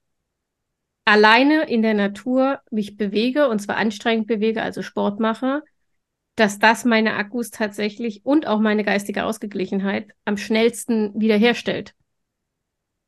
alleine 1.05 1.69
in 1.69 1.82
der 1.82 1.94
Natur 1.94 2.61
mich 2.70 2.97
bewege 2.97 3.48
und 3.48 3.59
zwar 3.59 3.78
anstrengend 3.78 4.28
bewege, 4.28 4.62
also 4.62 4.82
Sport 4.82 5.19
mache, 5.19 5.65
dass 6.36 6.61
das 6.61 6.85
meine 6.85 7.15
Akkus 7.15 7.51
tatsächlich 7.51 8.24
und 8.24 8.47
auch 8.47 8.61
meine 8.61 8.85
geistige 8.85 9.24
Ausgeglichenheit 9.24 10.12
am 10.24 10.36
schnellsten 10.36 11.20
wiederherstellt. 11.20 11.97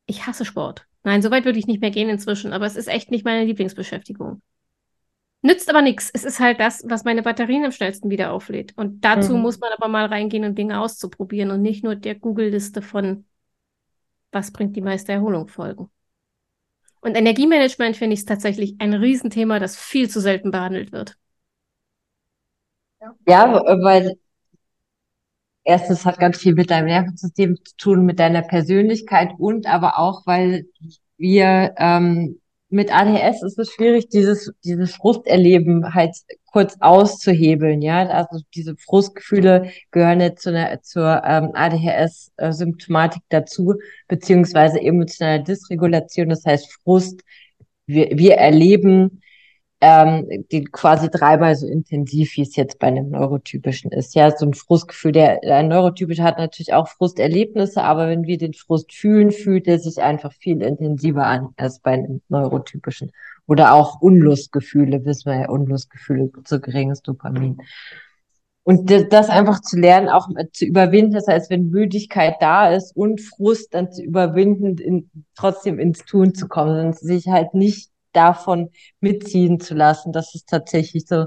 Ich 0.07 0.27
hasse 0.27 0.45
Sport. 0.45 0.85
Nein, 1.05 1.23
so 1.23 1.31
weit 1.31 1.45
würde 1.45 1.61
ich 1.61 1.69
nicht 1.69 1.81
mehr 1.81 1.93
gehen 1.93 2.09
inzwischen, 2.09 2.53
aber 2.53 2.67
es 2.67 2.75
ist 2.75 2.89
echt 2.89 3.13
nicht 3.13 3.25
meine 3.25 3.45
Lieblingsbeschäftigung. 3.45 4.43
Nützt 5.45 5.69
aber 5.69 5.83
nichts. 5.83 6.09
Es 6.13 6.25
ist 6.25 6.39
halt 6.39 6.61
das, 6.61 6.85
was 6.87 7.05
meine 7.05 7.23
Batterien 7.23 7.65
am 7.65 7.73
schnellsten 7.73 8.11
wieder 8.11 8.33
auflädt. 8.33 8.73
Und 8.77 9.05
dazu 9.05 9.35
mhm. 9.35 9.43
muss 9.43 9.59
man 9.59 9.71
aber 9.77 9.89
mal 9.89 10.07
reingehen 10.07 10.45
und 10.45 10.57
Dinge 10.57 10.81
auszuprobieren 10.81 11.51
und 11.51 11.63
nicht 11.63 11.83
nur 11.83 11.97
der 11.97 12.15
Google-Liste 12.15 12.81
von 12.81 13.25
was 14.33 14.51
bringt 14.51 14.75
die 14.77 14.81
meiste 14.81 15.13
Erholung 15.13 15.49
folgen. 15.49 15.91
Und 17.01 17.17
Energiemanagement 17.17 17.97
finde 17.97 18.15
ich 18.15 18.25
tatsächlich 18.25 18.77
ein 18.79 18.95
Riesenthema, 18.95 19.59
das 19.59 19.77
viel 19.77 20.09
zu 20.09 20.21
selten 20.21 20.51
behandelt 20.51 20.93
wird. 20.93 21.17
Ja, 23.27 23.53
weil 23.83 24.17
erstens 25.65 26.07
hat 26.07 26.19
ganz 26.19 26.39
viel 26.39 26.55
mit 26.55 26.71
deinem 26.71 26.87
Nervensystem 26.87 27.57
zu 27.65 27.77
tun, 27.77 28.07
mit 28.07 28.21
deiner 28.21 28.43
Persönlichkeit 28.43 29.33
und 29.39 29.67
aber 29.67 29.99
auch, 29.99 30.25
weil 30.27 30.67
wir 31.17 31.75
ähm, 31.77 32.41
mit 32.73 32.91
ADS 32.91 33.43
ist 33.43 33.59
es 33.59 33.71
schwierig, 33.71 34.09
dieses, 34.09 34.51
dieses 34.65 34.95
Frusterleben 34.95 35.95
halt 35.95 36.17
kurz 36.47 36.77
auszuhebeln, 36.81 37.83
ja. 37.83 38.07
Also 38.09 38.43
diese 38.55 38.77
Frustgefühle 38.77 39.71
gehören 39.91 40.21
jetzt 40.21 40.43
zu 40.43 40.51
einer, 40.51 40.81
zur 40.81 41.23
ähm, 41.25 41.51
ADHS-Symptomatik 41.55 43.23
dazu, 43.29 43.75
beziehungsweise 44.09 44.81
emotionale 44.81 45.43
Dysregulation, 45.43 46.31
das 46.31 46.47
heißt 46.47 46.73
Frust. 46.83 47.21
Wir, 47.87 48.17
wir 48.17 48.37
erleben 48.37 49.21
ähm, 49.85 50.47
die 50.53 50.63
quasi 50.63 51.11
dreimal 51.11 51.57
so 51.57 51.67
intensiv, 51.67 52.37
wie 52.37 52.43
es 52.43 52.55
jetzt 52.55 52.79
bei 52.79 52.87
einem 52.87 53.11
Neurotypischen 53.11 53.91
ist. 53.91 54.15
Ja, 54.15 54.31
so 54.31 54.47
ein 54.47 54.55
Frustgefühl, 54.55 55.11
der 55.11 55.41
ein 55.43 55.67
Neurotypischer 55.67 56.23
hat 56.23 56.39
natürlich 56.39 56.73
auch 56.73 56.87
Frusterlebnisse, 56.87 57.83
aber 57.83 58.09
wenn 58.09 58.23
wir 58.23 58.39
den 58.39 58.55
Frust 58.55 58.93
fühlen, 58.95 59.33
fühlt 59.33 59.67
er 59.67 59.81
sich 59.81 60.01
einfach 60.01 60.33
viel 60.35 60.63
intensiver 60.63 61.27
an 61.27 61.49
als 61.57 61.81
bei 61.81 61.95
einem 61.95 62.23
Neurotypischen. 62.29 63.11
Oder 63.49 63.75
auch 63.75 64.01
Unlustgefühle, 64.01 65.05
wissen 65.05 65.33
wir 65.33 65.41
ja, 65.41 65.49
Unlustgefühle, 65.49 66.31
zu 66.45 66.61
geringes 66.61 67.03
Dopamin. 67.03 67.59
Und 68.63 68.89
das 68.89 69.31
einfach 69.31 69.63
zu 69.63 69.77
lernen, 69.77 70.09
auch 70.09 70.29
zu 70.53 70.65
überwinden, 70.65 71.15
das 71.15 71.27
heißt, 71.27 71.51
wenn 71.51 71.71
Müdigkeit 71.71 72.37
da 72.39 72.71
ist 72.71 72.95
und 72.95 73.21
Frust, 73.21 73.75
dann 73.75 73.91
zu 73.91 74.01
überwinden, 74.01 74.79
in, 74.79 75.11
trotzdem 75.35 75.81
ins 75.81 76.05
Tun 76.05 76.35
zu 76.35 76.47
kommen, 76.47 76.87
und 76.87 76.97
sich 76.97 77.27
halt 77.27 77.55
nicht 77.55 77.92
davon 78.13 78.71
mitziehen 79.01 79.61
zu 79.61 79.75
lassen. 79.75 80.13
Das 80.13 80.35
ist 80.35 80.49
tatsächlich 80.49 81.07
so 81.07 81.27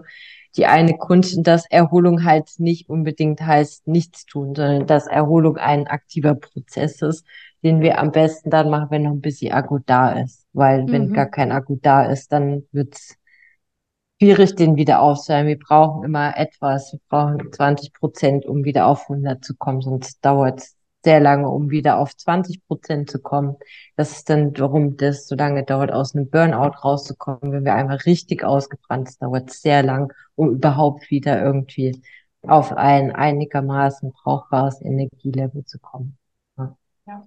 die 0.57 0.65
eine 0.65 0.97
Kunst, 0.97 1.37
dass 1.43 1.65
Erholung 1.69 2.23
halt 2.23 2.49
nicht 2.59 2.89
unbedingt 2.89 3.41
heißt 3.41 3.87
nichts 3.87 4.25
tun, 4.25 4.55
sondern 4.55 4.87
dass 4.87 5.07
Erholung 5.07 5.57
ein 5.57 5.87
aktiver 5.87 6.35
Prozess 6.35 7.01
ist, 7.01 7.25
den 7.63 7.81
wir 7.81 7.99
am 7.99 8.11
besten 8.11 8.49
dann 8.49 8.69
machen, 8.69 8.87
wenn 8.91 9.03
noch 9.03 9.11
ein 9.11 9.21
bisschen 9.21 9.51
Akku 9.51 9.79
da 9.85 10.13
ist. 10.13 10.45
Weil 10.53 10.83
mhm. 10.83 10.91
wenn 10.91 11.13
gar 11.13 11.27
kein 11.27 11.51
Akku 11.51 11.77
da 11.81 12.05
ist, 12.05 12.31
dann 12.31 12.63
wird's 12.71 13.15
schwierig, 14.21 14.55
den 14.55 14.77
wieder 14.77 15.01
aufzuhören. 15.01 15.47
Wir 15.47 15.59
brauchen 15.59 16.05
immer 16.05 16.37
etwas. 16.37 16.93
Wir 16.93 16.99
brauchen 17.09 17.51
20 17.51 17.93
Prozent, 17.93 18.45
um 18.45 18.63
wieder 18.63 18.87
auf 18.87 19.09
100 19.09 19.43
zu 19.43 19.55
kommen, 19.55 19.81
sonst 19.81 20.23
dauert 20.23 20.59
es 20.59 20.75
sehr 21.05 21.19
lange, 21.19 21.47
um 21.47 21.69
wieder 21.69 21.99
auf 21.99 22.17
20 22.17 22.67
Prozent 22.67 23.09
zu 23.09 23.21
kommen. 23.21 23.55
Das 23.95 24.11
ist 24.11 24.29
dann, 24.29 24.57
warum 24.57 24.97
das 24.97 25.27
so 25.27 25.35
lange 25.35 25.63
dauert, 25.63 25.93
aus 25.93 26.15
einem 26.15 26.29
Burnout 26.29 26.79
rauszukommen, 26.83 27.53
wenn 27.53 27.63
wir 27.63 27.75
einmal 27.75 27.97
richtig 27.97 28.43
ausgebrannt 28.43 29.09
sind, 29.09 29.21
dauert 29.21 29.51
sehr 29.51 29.83
lang, 29.83 30.11
um 30.35 30.49
überhaupt 30.49 31.09
wieder 31.11 31.41
irgendwie 31.41 32.01
auf 32.41 32.73
ein 32.73 33.11
einigermaßen 33.11 34.11
brauchbares 34.11 34.81
Energielevel 34.81 35.63
zu 35.65 35.79
kommen. 35.79 36.17
Ja. 36.57 36.75
ja. 37.05 37.23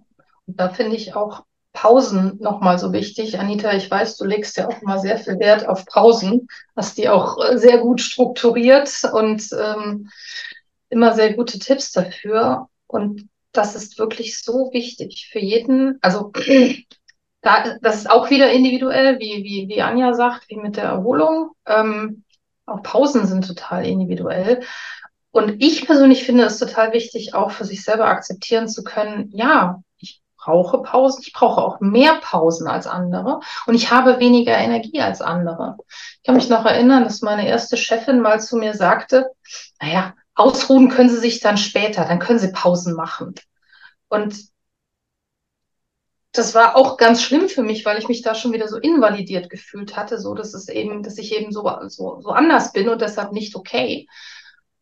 Und 0.47 0.61
da 0.61 0.71
finde 0.71 0.97
ich 0.97 1.15
auch 1.15 1.45
Pausen 1.73 2.39
nochmal 2.41 2.81
so 2.81 2.93
wichtig. 2.93 3.39
Anita, 3.39 3.73
ich 3.75 3.89
weiß, 3.89 4.17
du 4.17 4.25
legst 4.25 4.57
ja 4.57 4.67
auch 4.67 4.83
immer 4.83 4.99
sehr 4.99 5.19
viel 5.19 5.39
Wert 5.39 5.69
auf 5.69 5.87
Pausen, 5.87 6.49
hast 6.75 6.99
die 6.99 7.09
auch 7.09 7.39
äh, 7.39 7.57
sehr 7.59 7.79
gut 7.79 8.01
strukturiert 8.01 8.91
und 9.13 9.49
ähm, 9.53 10.11
immer 10.89 11.15
sehr 11.15 11.35
gute 11.35 11.61
Tipps 11.61 11.93
dafür. 11.93 12.69
Und 12.89 13.29
das 13.59 13.75
ist 13.75 13.99
wirklich 13.99 14.41
so 14.41 14.71
wichtig 14.73 15.29
für 15.31 15.41
jeden. 15.41 15.99
Also 16.01 16.33
da, 17.43 17.77
das 17.83 17.97
ist 17.97 18.11
auch 18.11 18.31
wieder 18.31 18.51
individuell, 18.51 19.19
wie, 19.19 19.45
wie, 19.45 19.69
wie 19.69 19.83
Anja 19.83 20.15
sagt, 20.15 20.49
wie 20.49 20.57
mit 20.57 20.77
der 20.77 20.85
Erholung. 20.85 21.51
Ähm, 21.67 22.25
auch 22.67 22.83
Pausen 22.83 23.27
sind 23.27 23.47
total 23.47 23.85
individuell. 23.85 24.63
Und 25.31 25.63
ich 25.63 25.87
persönlich 25.87 26.25
finde 26.25 26.45
es 26.45 26.59
total 26.59 26.93
wichtig, 26.93 27.35
auch 27.35 27.51
für 27.51 27.65
sich 27.65 27.85
selber 27.85 28.07
akzeptieren 28.07 28.69
zu 28.69 28.83
können, 28.83 29.31
ja, 29.33 29.83
ich 29.99 30.23
brauche 30.37 30.83
Pausen, 30.83 31.23
ich 31.27 31.33
brauche 31.33 31.61
auch 31.61 31.81
mehr 31.81 32.15
Pausen 32.23 32.67
als 32.67 32.87
andere 32.87 33.41
und 33.67 33.75
ich 33.75 33.91
habe 33.91 34.21
weniger 34.21 34.57
Energie 34.57 35.01
als 35.01 35.21
andere. 35.21 35.77
Ich 35.89 36.23
kann 36.25 36.37
mich 36.37 36.49
noch 36.49 36.65
erinnern, 36.65 37.05
dass 37.05 37.23
meine 37.23 37.47
erste 37.47 37.77
Chefin 37.77 38.21
mal 38.21 38.41
zu 38.41 38.57
mir 38.57 38.75
sagte, 38.75 39.31
naja, 39.81 40.15
ausruhen 40.39 40.89
können 40.89 41.11
sie 41.11 41.19
sich 41.19 41.41
dann 41.41 41.59
später, 41.59 42.05
dann 42.05 42.19
können 42.19 42.39
sie 42.39 42.53
Pausen 42.53 42.95
machen. 42.95 43.35
Und 44.09 44.37
das 46.33 46.55
war 46.55 46.77
auch 46.77 46.97
ganz 46.97 47.23
schlimm 47.23 47.49
für 47.49 47.63
mich, 47.63 47.85
weil 47.85 47.99
ich 47.99 48.09
mich 48.09 48.23
da 48.23 48.35
schon 48.35 48.53
wieder 48.53 48.69
so 48.69 48.77
invalidiert 48.77 49.51
gefühlt 49.51 49.97
hatte, 49.97 50.21
so 50.21 50.35
dass 50.35 50.55
es 50.55 50.69
eben, 50.69 51.03
dass 51.03 51.19
ich 51.19 51.35
eben 51.35 51.53
so, 51.53 51.69
so, 51.89 52.21
so 52.21 52.31
anders 52.31 52.73
bin 52.73 52.89
und 52.89 53.01
deshalb 53.01 53.33
nicht 53.33 53.57
okay. 53.57 54.07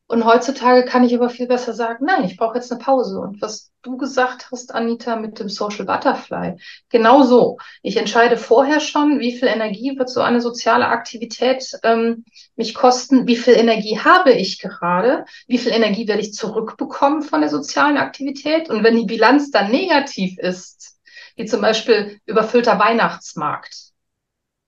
Und 0.09 0.25
heutzutage 0.25 0.85
kann 0.85 1.03
ich 1.03 1.15
aber 1.17 1.31
viel 1.31 1.49
besser 1.49 1.73
sagen, 1.73 2.05
nein, 2.07 2.25
ich 2.25 2.37
brauche 2.37 2.55
jetzt 2.55 2.71
eine 2.71 2.81
Pause. 2.81 3.19
Und 3.19 3.43
was 3.43 3.73
du 3.83 3.97
gesagt 3.97 4.51
hast, 4.53 4.73
Anita, 4.73 5.17
mit 5.17 5.41
dem 5.41 5.49
Social 5.49 5.85
Butterfly, 5.85 6.59
genau 6.91 7.25
so. 7.25 7.59
Ich 7.83 7.97
entscheide 7.97 8.37
vorher 8.37 8.79
schon, 8.79 9.19
wie 9.19 9.37
viel 9.37 9.49
Energie 9.49 9.99
wird 9.99 10.09
so 10.09 10.21
eine 10.21 10.41
soziale 10.41 10.87
Aktivität 10.87 11.73
ähm, 11.83 12.25
mich 12.55 12.75
kosten, 12.75 13.27
wie 13.27 13.37
viel 13.37 13.55
Energie 13.55 13.99
habe 13.99 14.31
ich 14.31 14.61
gerade, 14.61 15.25
wie 15.49 15.59
viel 15.59 15.73
Energie 15.73 16.07
werde 16.07 16.23
ich 16.23 16.35
zurückbekommen 16.35 17.23
von 17.23 17.41
der 17.41 17.51
sozialen 17.51 17.97
Aktivität. 17.97 18.71
Und 18.71 18.85
wenn 18.85 18.97
die 18.97 19.07
Bilanz 19.07 19.51
dann 19.51 19.73
negativ 19.73 20.39
ist, 20.39 20.99
wie 21.35 21.47
zum 21.47 21.61
Beispiel 21.61 22.21
überfüllter 22.27 22.79
Weihnachtsmarkt, 22.79 23.86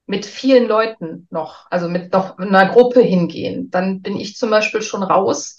mit 0.08 0.24
vielen 0.24 0.66
Leuten 0.66 1.28
noch, 1.30 1.66
also 1.70 1.88
mit 1.88 2.12
noch 2.14 2.38
einer 2.38 2.66
Gruppe 2.70 3.00
hingehen, 3.00 3.70
dann 3.70 4.00
bin 4.00 4.18
ich 4.18 4.36
zum 4.36 4.48
Beispiel 4.48 4.80
schon 4.80 5.02
raus 5.02 5.58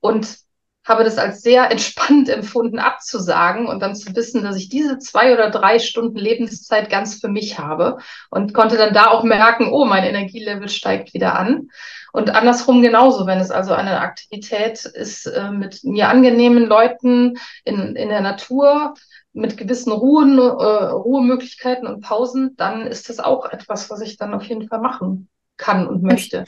und 0.00 0.38
habe 0.86 1.04
das 1.04 1.18
als 1.18 1.42
sehr 1.42 1.70
entspannt 1.70 2.28
empfunden, 2.28 2.78
abzusagen 2.78 3.66
und 3.66 3.80
dann 3.80 3.94
zu 3.94 4.14
wissen, 4.16 4.42
dass 4.42 4.56
ich 4.56 4.68
diese 4.68 4.98
zwei 4.98 5.34
oder 5.34 5.50
drei 5.50 5.78
Stunden 5.78 6.16
Lebenszeit 6.16 6.88
ganz 6.88 7.20
für 7.20 7.28
mich 7.28 7.58
habe 7.58 7.98
und 8.30 8.54
konnte 8.54 8.76
dann 8.76 8.94
da 8.94 9.08
auch 9.08 9.24
merken, 9.24 9.68
oh, 9.70 9.84
mein 9.84 10.04
Energielevel 10.04 10.68
steigt 10.68 11.12
wieder 11.12 11.38
an. 11.38 11.68
Und 12.12 12.30
andersrum 12.30 12.80
genauso, 12.80 13.26
wenn 13.26 13.40
es 13.40 13.50
also 13.50 13.74
eine 13.74 14.00
Aktivität 14.00 14.84
ist 14.86 15.26
äh, 15.26 15.50
mit 15.50 15.84
mir 15.84 16.08
angenehmen 16.08 16.64
Leuten 16.64 17.34
in, 17.64 17.94
in 17.94 18.08
der 18.08 18.22
Natur, 18.22 18.94
mit 19.34 19.58
gewissen 19.58 19.92
Ruhen, 19.92 20.38
äh, 20.38 20.42
Ruhemöglichkeiten 20.42 21.86
und 21.86 22.00
Pausen, 22.00 22.56
dann 22.56 22.86
ist 22.86 23.10
das 23.10 23.18
auch 23.18 23.44
etwas, 23.50 23.90
was 23.90 24.00
ich 24.00 24.16
dann 24.16 24.32
auf 24.32 24.44
jeden 24.44 24.66
Fall 24.66 24.80
machen 24.80 25.28
kann 25.58 25.86
und 25.86 26.02
möchte. 26.02 26.46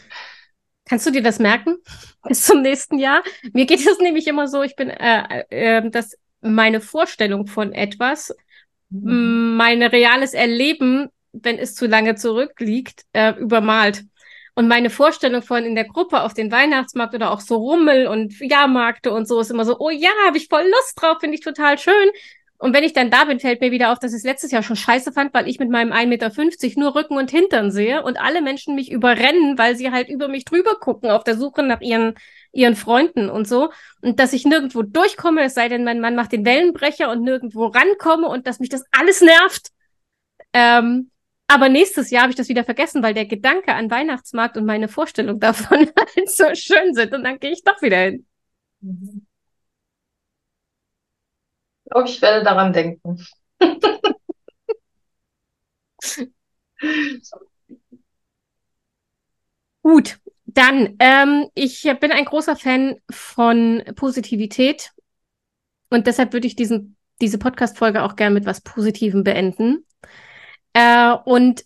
Kannst 0.89 1.06
du 1.06 1.10
dir 1.10 1.23
das 1.23 1.39
merken 1.39 1.77
bis 2.27 2.44
zum 2.44 2.62
nächsten 2.62 2.98
Jahr? 2.98 3.23
Mir 3.52 3.66
geht 3.66 3.86
es 3.86 3.98
nämlich 3.98 4.27
immer 4.27 4.48
so, 4.48 4.62
ich 4.62 4.74
bin, 4.77 4.90
äh, 4.90 5.44
äh, 5.51 5.90
dass 5.90 6.16
meine 6.40 6.81
Vorstellung 6.81 7.47
von 7.47 7.73
etwas, 7.73 8.35
mhm. 8.90 9.56
mein 9.56 9.82
reales 9.82 10.35
Erleben, 10.35 11.09
wenn 11.32 11.59
es 11.59 11.74
zu 11.74 11.86
lange 11.86 12.15
zurückliegt, 12.15 13.02
äh, 13.12 13.35
übermalt. 13.39 14.05
Und 14.55 14.66
meine 14.66 14.90
Vorstellung 14.90 15.43
von 15.43 15.65
in 15.65 15.77
der 15.77 15.85
Gruppe 15.85 16.23
auf 16.23 16.35
den 16.35 16.51
Weihnachtsmarkt 16.51 17.15
oder 17.15 17.31
auch 17.31 17.40
so 17.40 17.56
Rummel 17.56 18.09
und 18.09 18.40
Jahrmärkte 18.40 19.12
und 19.12 19.28
so 19.28 19.39
ist 19.39 19.52
immer 19.52 19.65
so, 19.65 19.78
oh 19.78 19.90
ja, 19.90 20.10
habe 20.27 20.36
ich 20.36 20.48
voll 20.48 20.65
Lust 20.65 21.01
drauf, 21.01 21.19
finde 21.20 21.36
ich 21.36 21.43
total 21.43 21.78
schön. 21.78 22.10
Und 22.60 22.74
wenn 22.74 22.82
ich 22.82 22.93
dann 22.93 23.10
da 23.10 23.24
bin, 23.24 23.39
fällt 23.39 23.60
mir 23.60 23.70
wieder 23.70 23.93
auf, 23.93 24.01
dass 24.01 24.12
ich 24.12 24.18
es 24.18 24.24
letztes 24.24 24.51
Jahr 24.51 24.64
schon 24.64 24.74
scheiße 24.74 25.12
fand, 25.12 25.32
weil 25.32 25.48
ich 25.48 25.60
mit 25.60 25.70
meinem 25.70 25.93
1,50 25.93 26.06
Meter 26.06 26.80
nur 26.80 26.94
Rücken 26.97 27.16
und 27.16 27.30
Hintern 27.30 27.70
sehe 27.70 28.02
und 28.02 28.20
alle 28.20 28.43
Menschen 28.43 28.74
mich 28.74 28.90
überrennen, 28.90 29.56
weil 29.56 29.76
sie 29.76 29.93
halt 29.93 30.09
über 30.09 30.26
mich 30.26 30.44
drüber 30.44 30.74
gucken 30.80 31.10
auf 31.10 31.22
der 31.22 31.36
Suche 31.36 31.62
nach 31.62 31.80
ihren, 31.80 32.14
ihren 32.51 32.74
Freunden 32.74 33.30
und 33.30 33.47
so. 33.47 33.70
Und 34.02 34.18
dass 34.18 34.32
ich 34.32 34.44
nirgendwo 34.44 34.82
durchkomme, 34.82 35.44
es 35.44 35.55
sei 35.55 35.68
denn, 35.68 35.85
mein 35.85 36.01
Mann 36.01 36.16
macht 36.16 36.32
den 36.32 36.44
Wellenbrecher 36.44 37.10
und 37.12 37.22
nirgendwo 37.22 37.66
rankomme 37.66 38.26
und 38.26 38.48
dass 38.48 38.59
mich 38.59 38.70
das 38.70 38.82
alles 38.90 39.20
nervt. 39.20 39.68
Ähm, 40.52 41.12
aber 41.47 41.68
nächstes 41.68 42.10
Jahr 42.10 42.22
habe 42.22 42.32
ich 42.32 42.36
das 42.36 42.48
wieder 42.48 42.64
vergessen, 42.64 43.05
weil 43.05 43.14
der 43.14 43.26
Gedanke 43.26 43.72
an 43.74 43.90
Weihnachtsmarkt 43.90 44.56
und 44.56 44.66
meine 44.66 44.89
Vorstellung 44.89 45.39
davon 45.40 45.90
halt 45.97 46.30
so 46.30 46.52
schön 46.55 46.93
sind. 46.93 47.14
Und 47.14 47.22
dann 47.22 47.39
gehe 47.39 47.52
ich 47.52 47.62
doch 47.62 47.80
wieder 47.82 47.98
hin. 47.98 48.26
Mhm. 48.80 49.27
Glaube, 51.90 52.09
ich 52.09 52.20
werde 52.23 52.44
daran 52.44 52.73
denken. 52.73 53.24
Gut, 59.82 60.19
dann, 60.47 60.97
ähm, 60.98 61.48
ich 61.55 61.82
bin 62.01 62.12
ein 62.12 62.24
großer 62.24 62.56
Fan 62.56 62.97
von 63.10 63.82
Positivität 63.97 64.93
und 65.90 66.06
deshalb 66.06 66.32
würde 66.32 66.47
ich 66.47 66.56
diesen, 66.56 66.97
diese 67.20 67.39
Podcast-Folge 67.39 68.02
auch 68.02 68.16
gerne 68.16 68.35
mit 68.35 68.47
was 68.47 68.60
Positivem 68.60 69.24
beenden. 69.24 69.86
Äh, 70.74 71.15
und 71.24 71.65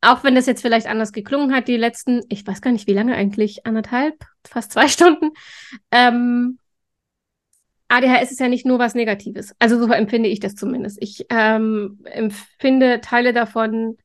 auch 0.00 0.24
wenn 0.24 0.34
das 0.34 0.46
jetzt 0.46 0.62
vielleicht 0.62 0.88
anders 0.88 1.12
geklungen 1.12 1.54
hat, 1.54 1.68
die 1.68 1.76
letzten, 1.76 2.22
ich 2.28 2.46
weiß 2.46 2.60
gar 2.60 2.72
nicht, 2.72 2.88
wie 2.88 2.92
lange 2.92 3.14
eigentlich, 3.14 3.66
anderthalb, 3.66 4.24
fast 4.44 4.72
zwei 4.72 4.88
Stunden, 4.88 5.30
ähm, 5.92 6.58
ADHS 7.92 8.32
ist 8.32 8.40
ja 8.40 8.48
nicht 8.48 8.64
nur 8.64 8.78
was 8.78 8.94
Negatives. 8.94 9.54
Also 9.58 9.78
so 9.78 9.92
empfinde 9.92 10.30
ich 10.30 10.40
das 10.40 10.54
zumindest. 10.54 10.96
Ich 11.02 11.26
ähm, 11.28 12.00
empfinde 12.04 13.02
Teile 13.02 13.34
davon 13.34 13.98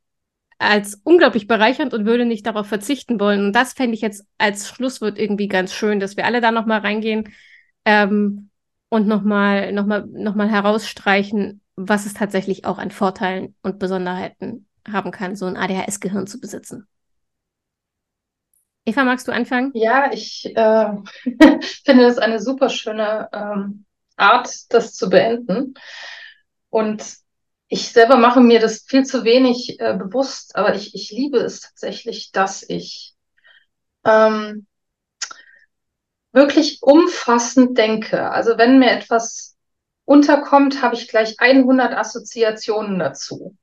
als 0.60 1.00
unglaublich 1.06 1.48
bereichernd 1.48 1.94
und 1.94 2.06
würde 2.06 2.26
nicht 2.26 2.46
darauf 2.46 2.68
verzichten 2.68 3.18
wollen. 3.20 3.46
Und 3.46 3.54
das 3.54 3.72
fände 3.74 3.94
ich 3.94 4.02
jetzt 4.02 4.26
als 4.38 4.68
Schlusswort 4.68 5.18
irgendwie 5.18 5.48
ganz 5.48 5.74
schön, 5.74 6.02
dass 6.02 6.18
wir 6.18 6.26
alle 6.26 6.42
da 6.42 6.52
nochmal 6.52 6.80
reingehen 6.80 7.30
ähm, 7.86 8.50
und 8.90 9.08
nochmal 9.08 9.72
noch 9.72 9.86
mal, 9.86 10.06
noch 10.06 10.36
mal 10.36 10.50
herausstreichen, 10.50 11.62
was 11.78 12.06
es 12.06 12.14
tatsächlich 12.14 12.66
auch 12.66 12.80
an 12.80 12.92
Vorteilen 12.92 13.56
und 13.62 13.80
Besonderheiten 13.80 14.68
haben 14.86 15.12
kann, 15.12 15.38
so 15.38 15.46
ein 15.46 15.56
ADHS-Gehirn 15.56 16.28
zu 16.28 16.42
besitzen. 16.42 16.88
Eva, 18.88 19.04
magst 19.04 19.28
du 19.28 19.34
anfangen? 19.34 19.72
Ja, 19.74 20.14
ich 20.14 20.46
äh, 20.56 20.88
finde 21.84 22.04
das 22.04 22.18
eine 22.18 22.40
super 22.40 22.70
schöne 22.70 23.28
ähm, 23.34 23.84
Art, 24.16 24.50
das 24.70 24.96
zu 24.96 25.10
beenden. 25.10 25.74
Und 26.70 27.04
ich 27.68 27.90
selber 27.90 28.16
mache 28.16 28.40
mir 28.40 28.62
das 28.62 28.84
viel 28.84 29.04
zu 29.04 29.26
wenig 29.26 29.82
äh, 29.82 29.94
bewusst, 29.94 30.56
aber 30.56 30.74
ich, 30.74 30.96
ich 30.96 31.12
liebe 31.12 31.38
es 31.38 31.60
tatsächlich, 31.60 32.32
dass 32.32 32.64
ich 32.64 33.14
ähm, 34.06 34.68
wirklich 36.32 36.82
umfassend 36.82 37.78
denke. 37.78 38.32
Also 38.32 38.58
wenn 38.58 38.80
mir 38.80 38.92
etwas 38.92 39.58
unterkommt, 40.06 40.82
habe 40.82 40.96
ich 40.96 41.10
gleich 41.10 41.36
100 41.40 41.94
Assoziationen 41.94 43.00
dazu. 43.00 43.58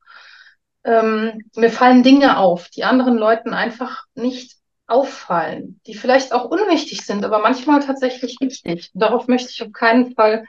Ähm, 0.85 1.51
mir 1.57 1.71
fallen 1.71 2.03
Dinge 2.03 2.37
auf, 2.37 2.69
die 2.69 2.85
anderen 2.85 3.17
Leuten 3.17 3.55
einfach 3.55 4.05
nicht 4.15 4.59
auffallen, 4.87 5.81
die 5.87 5.95
vielleicht 5.95 6.33
auch 6.33 6.45
unwichtig 6.45 7.05
sind, 7.05 7.25
aber 7.25 7.39
manchmal 7.39 7.81
tatsächlich 7.81 8.37
wichtig. 8.41 8.91
Darauf 8.95 9.29
möchte 9.29 9.51
ich 9.51 9.63
auf 9.63 9.73
keinen 9.73 10.15
Fall 10.15 10.47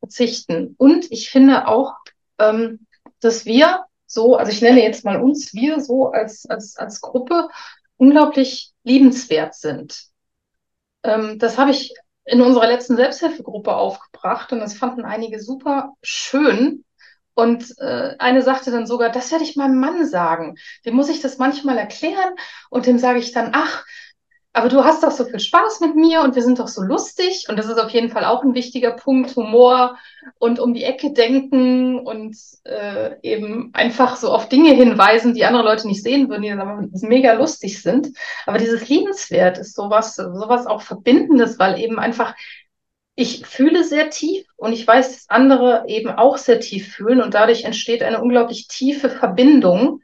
verzichten. 0.00 0.74
Und 0.78 1.10
ich 1.10 1.30
finde 1.30 1.66
auch, 1.66 1.94
ähm, 2.38 2.86
dass 3.20 3.46
wir 3.46 3.84
so, 4.06 4.36
also 4.36 4.50
ich 4.50 4.60
nenne 4.60 4.82
jetzt 4.82 5.04
mal 5.04 5.20
uns, 5.20 5.54
wir 5.54 5.80
so 5.80 6.10
als, 6.10 6.44
als, 6.46 6.76
als 6.76 7.00
Gruppe 7.00 7.48
unglaublich 7.96 8.72
liebenswert 8.82 9.54
sind. 9.54 10.06
Ähm, 11.02 11.38
das 11.38 11.58
habe 11.58 11.70
ich 11.70 11.94
in 12.24 12.42
unserer 12.42 12.66
letzten 12.66 12.96
Selbsthilfegruppe 12.96 13.74
aufgebracht 13.74 14.52
und 14.52 14.60
das 14.60 14.74
fanden 14.74 15.04
einige 15.04 15.40
super 15.40 15.94
schön, 16.02 16.84
und 17.40 17.78
äh, 17.78 18.14
eine 18.18 18.42
sagte 18.42 18.70
dann 18.70 18.86
sogar, 18.86 19.10
das 19.10 19.32
werde 19.32 19.44
ich 19.44 19.56
meinem 19.56 19.80
Mann 19.80 20.06
sagen. 20.06 20.56
Dem 20.84 20.94
muss 20.94 21.08
ich 21.08 21.20
das 21.20 21.38
manchmal 21.38 21.78
erklären 21.78 22.34
und 22.68 22.86
dem 22.86 22.98
sage 22.98 23.18
ich 23.18 23.32
dann, 23.32 23.52
ach, 23.54 23.84
aber 24.52 24.68
du 24.68 24.84
hast 24.84 25.04
doch 25.04 25.12
so 25.12 25.24
viel 25.24 25.38
Spaß 25.38 25.80
mit 25.80 25.94
mir 25.94 26.22
und 26.22 26.34
wir 26.34 26.42
sind 26.42 26.58
doch 26.58 26.66
so 26.66 26.82
lustig. 26.82 27.46
Und 27.48 27.56
das 27.56 27.66
ist 27.66 27.78
auf 27.78 27.90
jeden 27.90 28.10
Fall 28.10 28.24
auch 28.24 28.42
ein 28.42 28.54
wichtiger 28.54 28.90
Punkt, 28.90 29.36
Humor 29.36 29.96
und 30.38 30.58
um 30.58 30.74
die 30.74 30.82
Ecke 30.82 31.12
denken 31.12 32.00
und 32.00 32.36
äh, 32.64 33.12
eben 33.22 33.70
einfach 33.74 34.16
so 34.16 34.32
auf 34.32 34.48
Dinge 34.48 34.74
hinweisen, 34.74 35.34
die 35.34 35.44
andere 35.44 35.62
Leute 35.62 35.86
nicht 35.86 36.02
sehen 36.02 36.28
würden, 36.28 36.42
die 36.42 36.48
dann 36.48 36.60
aber 36.60 36.84
mega 37.02 37.34
lustig 37.34 37.80
sind. 37.80 38.08
Aber 38.44 38.58
dieses 38.58 38.88
Liebenswert 38.88 39.56
ist 39.56 39.76
sowas, 39.76 40.16
sowas 40.16 40.66
auch 40.66 40.82
Verbindendes, 40.82 41.60
weil 41.60 41.78
eben 41.78 42.00
einfach 42.00 42.34
ich 43.20 43.46
fühle 43.46 43.84
sehr 43.84 44.08
tief 44.10 44.46
und 44.56 44.72
ich 44.72 44.86
weiß, 44.86 45.12
dass 45.12 45.28
andere 45.28 45.84
eben 45.88 46.08
auch 46.08 46.38
sehr 46.38 46.58
tief 46.58 46.94
fühlen 46.94 47.20
und 47.20 47.34
dadurch 47.34 47.64
entsteht 47.64 48.02
eine 48.02 48.22
unglaublich 48.22 48.66
tiefe 48.66 49.10
Verbindung 49.10 50.00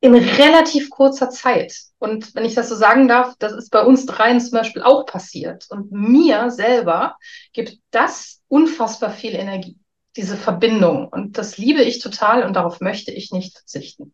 in 0.00 0.14
relativ 0.14 0.90
kurzer 0.90 1.30
Zeit. 1.30 1.78
Und 1.98 2.34
wenn 2.34 2.44
ich 2.44 2.54
das 2.54 2.68
so 2.68 2.74
sagen 2.74 3.06
darf, 3.08 3.34
das 3.38 3.52
ist 3.52 3.70
bei 3.70 3.82
uns 3.82 4.04
dreien 4.04 4.40
zum 4.40 4.58
Beispiel 4.58 4.82
auch 4.82 5.06
passiert. 5.06 5.66
Und 5.70 5.92
mir 5.92 6.50
selber 6.50 7.16
gibt 7.52 7.78
das 7.90 8.42
unfassbar 8.48 9.10
viel 9.10 9.34
Energie, 9.34 9.78
diese 10.16 10.36
Verbindung. 10.36 11.08
Und 11.08 11.38
das 11.38 11.58
liebe 11.58 11.82
ich 11.82 12.00
total 12.00 12.42
und 12.42 12.54
darauf 12.54 12.80
möchte 12.80 13.12
ich 13.12 13.30
nicht 13.30 13.56
verzichten. 13.56 14.12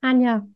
Anja, 0.00 0.46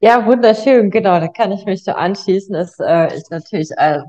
ja, 0.00 0.24
wunderschön, 0.26 0.90
genau, 0.90 1.18
da 1.20 1.28
kann 1.28 1.52
ich 1.52 1.64
mich 1.64 1.84
so 1.84 1.92
anschließen. 1.92 2.52
Das 2.52 2.78
äh, 2.78 3.14
ist 3.16 3.30
natürlich 3.30 3.76
als, 3.78 4.04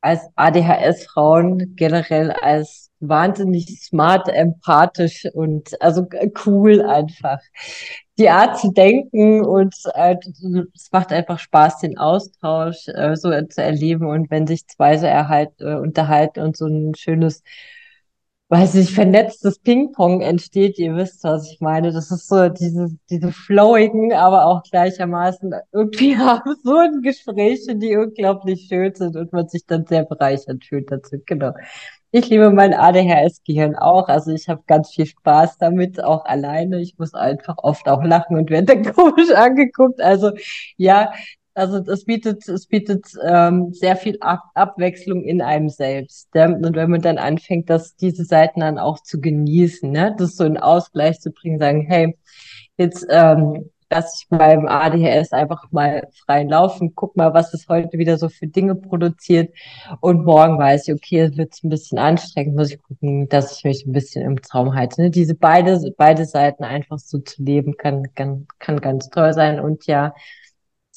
als 0.00 0.20
ADHS-Frauen 0.36 1.76
generell 1.76 2.32
als 2.32 2.90
wahnsinnig 3.00 3.80
smart, 3.80 4.28
empathisch 4.28 5.26
und 5.32 5.80
also 5.80 6.06
cool 6.46 6.82
einfach. 6.82 7.38
Die 8.18 8.28
Art 8.28 8.58
zu 8.58 8.72
denken 8.72 9.44
und 9.44 9.74
äh, 9.94 10.16
es 10.74 10.90
macht 10.92 11.12
einfach 11.12 11.38
Spaß, 11.38 11.78
den 11.78 11.96
Austausch 11.98 12.88
äh, 12.88 13.16
so 13.16 13.30
zu 13.48 13.62
erleben 13.62 14.06
und 14.06 14.30
wenn 14.30 14.46
sich 14.46 14.66
zwei 14.66 14.98
so 14.98 15.06
erhalten, 15.06 15.66
äh, 15.66 15.76
unterhalten 15.76 16.40
und 16.40 16.56
so 16.56 16.66
ein 16.66 16.94
schönes 16.94 17.42
weiß 18.50 18.74
ich, 18.74 18.92
vernetztes 18.92 19.60
Ping-Pong 19.60 20.22
entsteht. 20.22 20.76
Ihr 20.78 20.96
wisst, 20.96 21.22
was 21.22 21.48
ich 21.48 21.60
meine. 21.60 21.92
Das 21.92 22.10
ist 22.10 22.28
so 22.28 22.48
diese, 22.48 22.88
diese 23.08 23.30
flowigen, 23.30 24.12
aber 24.12 24.44
auch 24.46 24.64
gleichermaßen 24.64 25.54
irgendwie 25.72 26.16
absurden 26.20 27.00
Gespräche, 27.02 27.76
die 27.76 27.96
unglaublich 27.96 28.66
schön 28.68 28.92
sind 28.92 29.16
und 29.16 29.32
man 29.32 29.48
sich 29.48 29.66
dann 29.66 29.86
sehr 29.86 30.04
bereichert 30.04 30.64
fühlt 30.64 30.90
dazu. 30.90 31.18
Genau. 31.26 31.52
Ich 32.10 32.28
liebe 32.28 32.50
mein 32.50 32.74
ADHS-Gehirn 32.74 33.76
auch. 33.76 34.08
Also 34.08 34.32
ich 34.32 34.48
habe 34.48 34.62
ganz 34.66 34.90
viel 34.90 35.06
Spaß 35.06 35.58
damit, 35.58 36.02
auch 36.02 36.24
alleine. 36.24 36.80
Ich 36.80 36.98
muss 36.98 37.14
einfach 37.14 37.56
oft 37.58 37.88
auch 37.88 38.02
lachen 38.02 38.36
und 38.36 38.50
werde 38.50 38.82
dann 38.82 38.94
komisch 38.94 39.30
angeguckt. 39.30 40.00
Also 40.00 40.32
ja, 40.76 41.12
also 41.54 41.78
es 41.90 42.04
bietet, 42.04 42.48
es 42.48 42.66
bietet 42.66 43.06
ähm, 43.24 43.72
sehr 43.72 43.96
viel 43.96 44.18
Ab 44.20 44.42
Abwechslung 44.54 45.22
in 45.22 45.42
einem 45.42 45.68
selbst. 45.68 46.28
Ja? 46.34 46.46
Und 46.46 46.74
wenn 46.76 46.90
man 46.90 47.02
dann 47.02 47.18
anfängt, 47.18 47.70
dass 47.70 47.96
diese 47.96 48.24
Seiten 48.24 48.60
dann 48.60 48.78
auch 48.78 49.00
zu 49.00 49.20
genießen, 49.20 49.90
ne? 49.90 50.14
das 50.18 50.36
so 50.36 50.44
in 50.44 50.58
Ausgleich 50.58 51.20
zu 51.20 51.30
bringen, 51.32 51.58
sagen, 51.58 51.82
hey, 51.82 52.16
jetzt 52.76 53.06
ähm, 53.10 53.70
lass 53.90 54.20
ich 54.20 54.28
beim 54.28 54.66
ADHS 54.68 55.32
einfach 55.32 55.70
mal 55.72 56.08
freien 56.24 56.48
Laufen, 56.48 56.94
guck 56.94 57.16
mal, 57.16 57.34
was 57.34 57.52
es 57.52 57.68
heute 57.68 57.98
wieder 57.98 58.16
so 58.18 58.28
für 58.28 58.46
Dinge 58.46 58.76
produziert. 58.76 59.52
Und 60.00 60.24
morgen 60.24 60.58
weiß 60.58 60.88
ich, 60.88 60.94
okay, 60.94 61.20
es 61.22 61.36
wird 61.36 61.54
ein 61.64 61.70
bisschen 61.70 61.98
anstrengend, 61.98 62.56
muss 62.56 62.70
ich 62.70 62.80
gucken, 62.80 63.28
dass 63.28 63.58
ich 63.58 63.64
mich 63.64 63.84
ein 63.86 63.92
bisschen 63.92 64.24
im 64.24 64.40
Traum 64.40 64.74
halte. 64.74 65.02
Ne? 65.02 65.10
Diese 65.10 65.34
beide, 65.34 65.92
beide 65.96 66.24
Seiten 66.24 66.62
einfach 66.62 66.98
so 66.98 67.18
zu 67.18 67.42
leben, 67.42 67.76
kann, 67.76 68.14
kann, 68.14 68.46
kann 68.60 68.80
ganz 68.80 69.10
toll 69.10 69.32
sein. 69.32 69.58
Und 69.58 69.86
ja, 69.86 70.14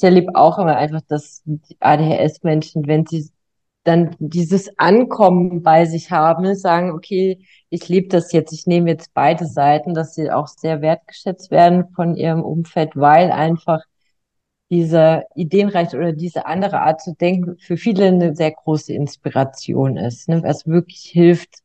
ich 0.03 0.05
erlebe 0.05 0.35
auch 0.35 0.59
immer 0.59 0.75
einfach, 0.75 1.01
dass 1.07 1.43
ADHS-Menschen, 1.80 2.88
wenn 2.88 3.05
sie 3.05 3.30
dann 3.85 4.15
dieses 4.19 4.77
Ankommen 4.77 5.63
bei 5.63 5.85
sich 5.85 6.11
haben, 6.11 6.55
sagen, 6.55 6.91
okay, 6.91 7.45
ich 7.69 7.88
lebe 7.88 8.09
das 8.09 8.34
jetzt, 8.34 8.51
ich 8.51 8.67
nehme 8.67 8.89
jetzt 8.89 9.13
beide 9.13 9.45
Seiten, 9.45 9.93
dass 9.93 10.13
sie 10.13 10.30
auch 10.30 10.47
sehr 10.47 10.81
wertgeschätzt 10.81 11.51
werden 11.51 11.88
von 11.95 12.15
ihrem 12.15 12.43
Umfeld, 12.43 12.95
weil 12.95 13.31
einfach 13.31 13.81
diese 14.69 15.23
Ideenreich 15.35 15.95
oder 15.95 16.11
diese 16.11 16.45
andere 16.47 16.81
Art 16.81 17.01
zu 17.01 17.15
denken 17.15 17.57
für 17.59 17.77
viele 17.77 18.07
eine 18.07 18.35
sehr 18.35 18.51
große 18.51 18.93
Inspiration 18.93 19.95
ist, 19.97 20.27
ne? 20.27 20.43
was 20.43 20.67
wirklich 20.67 21.03
hilft, 21.03 21.59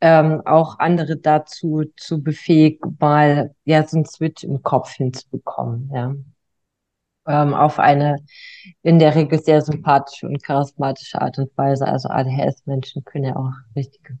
ähm, 0.00 0.42
auch 0.44 0.78
andere 0.78 1.16
dazu 1.16 1.84
zu 1.96 2.22
befähigen, 2.22 2.96
mal 3.00 3.54
ja 3.64 3.86
so 3.86 3.96
einen 3.96 4.06
Switch 4.06 4.44
im 4.44 4.62
Kopf 4.62 4.92
hinzubekommen. 4.94 5.90
Ja. 5.92 6.14
Ähm, 7.30 7.54
auf 7.54 7.78
eine 7.78 8.18
in 8.82 8.98
der 8.98 9.14
Regel 9.14 9.40
sehr 9.40 9.62
sympathische 9.62 10.26
und 10.26 10.42
charismatische 10.42 11.20
Art 11.20 11.38
und 11.38 11.56
Weise. 11.56 11.86
Also 11.86 12.08
ADHS-Menschen 12.08 13.04
können 13.04 13.24
ja 13.24 13.36
auch 13.36 13.52
richtige 13.76 14.18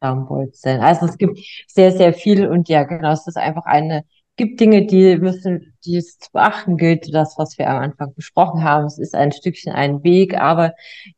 Darmbolz 0.00 0.60
sein. 0.60 0.80
Also 0.80 1.06
es 1.06 1.18
gibt 1.18 1.38
sehr, 1.66 1.92
sehr 1.92 2.12
viel 2.14 2.46
und 2.48 2.68
ja, 2.68 2.84
genau, 2.84 3.12
es 3.12 3.26
ist 3.26 3.36
einfach 3.36 3.66
eine, 3.66 4.04
gibt 4.36 4.60
Dinge, 4.60 4.86
die 4.86 5.16
müssen, 5.16 5.74
die 5.84 5.96
es 5.96 6.18
zu 6.18 6.30
beachten 6.32 6.76
gilt, 6.76 7.12
das, 7.14 7.36
was 7.38 7.58
wir 7.58 7.68
am 7.68 7.82
Anfang 7.82 8.14
besprochen 8.14 8.64
haben. 8.64 8.86
Es 8.86 8.98
ist 8.98 9.14
ein 9.14 9.32
Stückchen 9.32 9.72
ein 9.72 10.02
Weg, 10.02 10.38
aber 10.38 10.74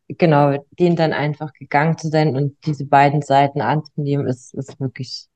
genau, 0.09 0.65
den 0.79 0.97
dann 0.97 1.13
einfach 1.13 1.53
gegangen 1.53 1.99
zu 1.99 2.09
sein 2.09 2.37
und 2.37 2.57
diese 2.67 2.87
beiden 2.87 3.23
Seiten 3.23 3.61
anzunehmen, 3.61 4.27
ist, 4.27 4.55
ist 4.55 4.81
wirklich 4.81 5.29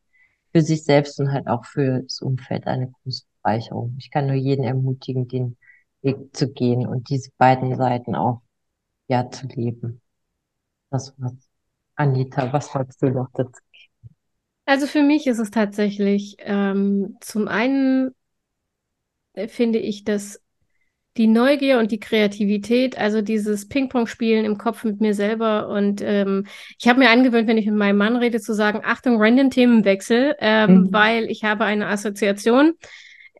für 0.52 0.62
sich 0.62 0.84
selbst 0.84 1.20
und 1.20 1.32
halt 1.32 1.46
auch 1.46 1.64
für 1.64 2.02
das 2.02 2.20
Umfeld 2.20 2.66
eine 2.66 2.90
große 2.90 3.24
Bereicherung. 3.42 3.96
Ich 3.98 4.10
kann 4.10 4.26
nur 4.26 4.36
jeden 4.36 4.64
ermutigen, 4.64 5.28
den 5.28 5.56
Weg 6.02 6.34
zu 6.36 6.52
gehen 6.52 6.86
und 6.86 7.08
diese 7.10 7.30
beiden 7.38 7.76
Seiten 7.76 8.14
auch 8.14 8.42
ja 9.08 9.30
zu 9.30 9.46
leben. 9.46 10.00
Das 10.90 11.14
war's. 11.18 11.48
Anita, 11.96 12.52
was 12.52 12.72
sagst 12.72 13.02
du 13.02 13.10
noch 13.10 13.28
dazu? 13.34 13.60
Also 14.64 14.86
für 14.86 15.02
mich 15.02 15.26
ist 15.26 15.38
es 15.38 15.50
tatsächlich 15.50 16.36
ähm, 16.40 17.16
zum 17.20 17.48
einen 17.48 18.14
äh, 19.32 19.48
finde 19.48 19.78
ich, 19.78 20.04
dass 20.04 20.40
die 21.16 21.26
Neugier 21.26 21.78
und 21.78 21.90
die 21.90 21.98
Kreativität, 21.98 22.96
also 22.96 23.22
dieses 23.22 23.68
Ping-Pong-Spielen 23.68 24.44
im 24.44 24.56
Kopf 24.56 24.84
mit 24.84 25.00
mir 25.00 25.14
selber. 25.14 25.68
Und 25.68 26.00
ähm, 26.00 26.46
ich 26.78 26.86
habe 26.86 27.00
mir 27.00 27.10
angewöhnt, 27.10 27.48
wenn 27.48 27.58
ich 27.58 27.66
mit 27.66 27.74
meinem 27.74 27.96
Mann 27.96 28.16
rede, 28.16 28.40
zu 28.40 28.54
sagen, 28.54 28.82
Achtung, 28.84 29.20
random 29.20 29.50
Themenwechsel, 29.50 30.36
ähm, 30.38 30.70
mhm. 30.70 30.92
weil 30.92 31.24
ich 31.30 31.42
habe 31.42 31.64
eine 31.64 31.88
Assoziation 31.88 32.74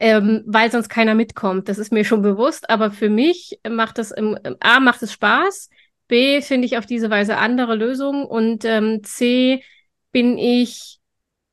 ähm, 0.00 0.42
weil 0.46 0.70
sonst 0.70 0.88
keiner 0.88 1.14
mitkommt. 1.14 1.68
Das 1.68 1.78
ist 1.78 1.92
mir 1.92 2.04
schon 2.04 2.22
bewusst, 2.22 2.70
aber 2.70 2.90
für 2.90 3.08
mich 3.08 3.60
macht 3.68 3.98
es 3.98 4.10
im, 4.10 4.38
A 4.60 4.80
macht 4.80 5.02
es 5.02 5.12
Spaß, 5.12 5.70
B 6.08 6.40
finde 6.40 6.66
ich 6.66 6.78
auf 6.78 6.86
diese 6.86 7.10
Weise 7.10 7.36
andere 7.36 7.74
Lösungen 7.74 8.24
und 8.24 8.64
ähm, 8.64 9.02
C 9.04 9.62
bin 10.10 10.38
ich 10.38 10.98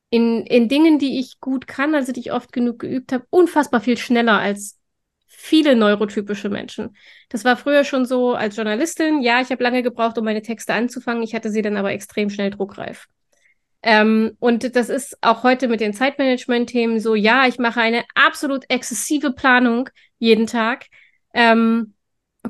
in, 0.10 0.46
in 0.46 0.70
Dingen, 0.70 0.98
die 0.98 1.20
ich 1.20 1.40
gut 1.40 1.68
kann, 1.68 1.94
also 1.94 2.14
die 2.14 2.22
ich 2.22 2.32
oft 2.32 2.54
genug 2.54 2.80
geübt 2.80 3.12
habe, 3.12 3.26
unfassbar 3.30 3.82
viel 3.82 3.98
schneller 3.98 4.40
als 4.40 4.80
viele 5.28 5.76
neurotypische 5.76 6.50
Menschen. 6.50 6.96
Das 7.30 7.44
war 7.44 7.58
früher 7.58 7.84
schon 7.84 8.06
so 8.06 8.34
als 8.34 8.56
Journalistin. 8.56 9.22
Ja, 9.22 9.42
ich 9.42 9.50
habe 9.52 9.64
lange 9.64 9.84
gebraucht, 9.84 10.18
um 10.18 10.24
meine 10.26 10.42
Texte 10.42 10.74
anzufangen. 10.74 11.24
Ich 11.24 11.36
hatte 11.36 11.50
sie 11.52 11.62
dann 11.62 11.78
aber 11.78 11.92
extrem 11.92 12.30
schnell 12.30 12.50
druckreif. 12.50 13.08
Ähm, 13.82 14.36
und 14.40 14.76
das 14.76 14.90
ist 14.90 15.18
auch 15.22 15.44
heute 15.44 15.68
mit 15.68 15.80
den 15.80 15.94
Zeitmanagement-Themen 15.94 17.00
so, 17.00 17.16
ja, 17.16 17.48
ich 17.48 17.60
mache 17.60 17.82
eine 17.82 18.04
absolut 18.16 18.66
exzessive 18.70 19.32
Planung 19.32 19.90
jeden 20.18 20.48
Tag, 20.48 20.88
ähm, 21.34 21.94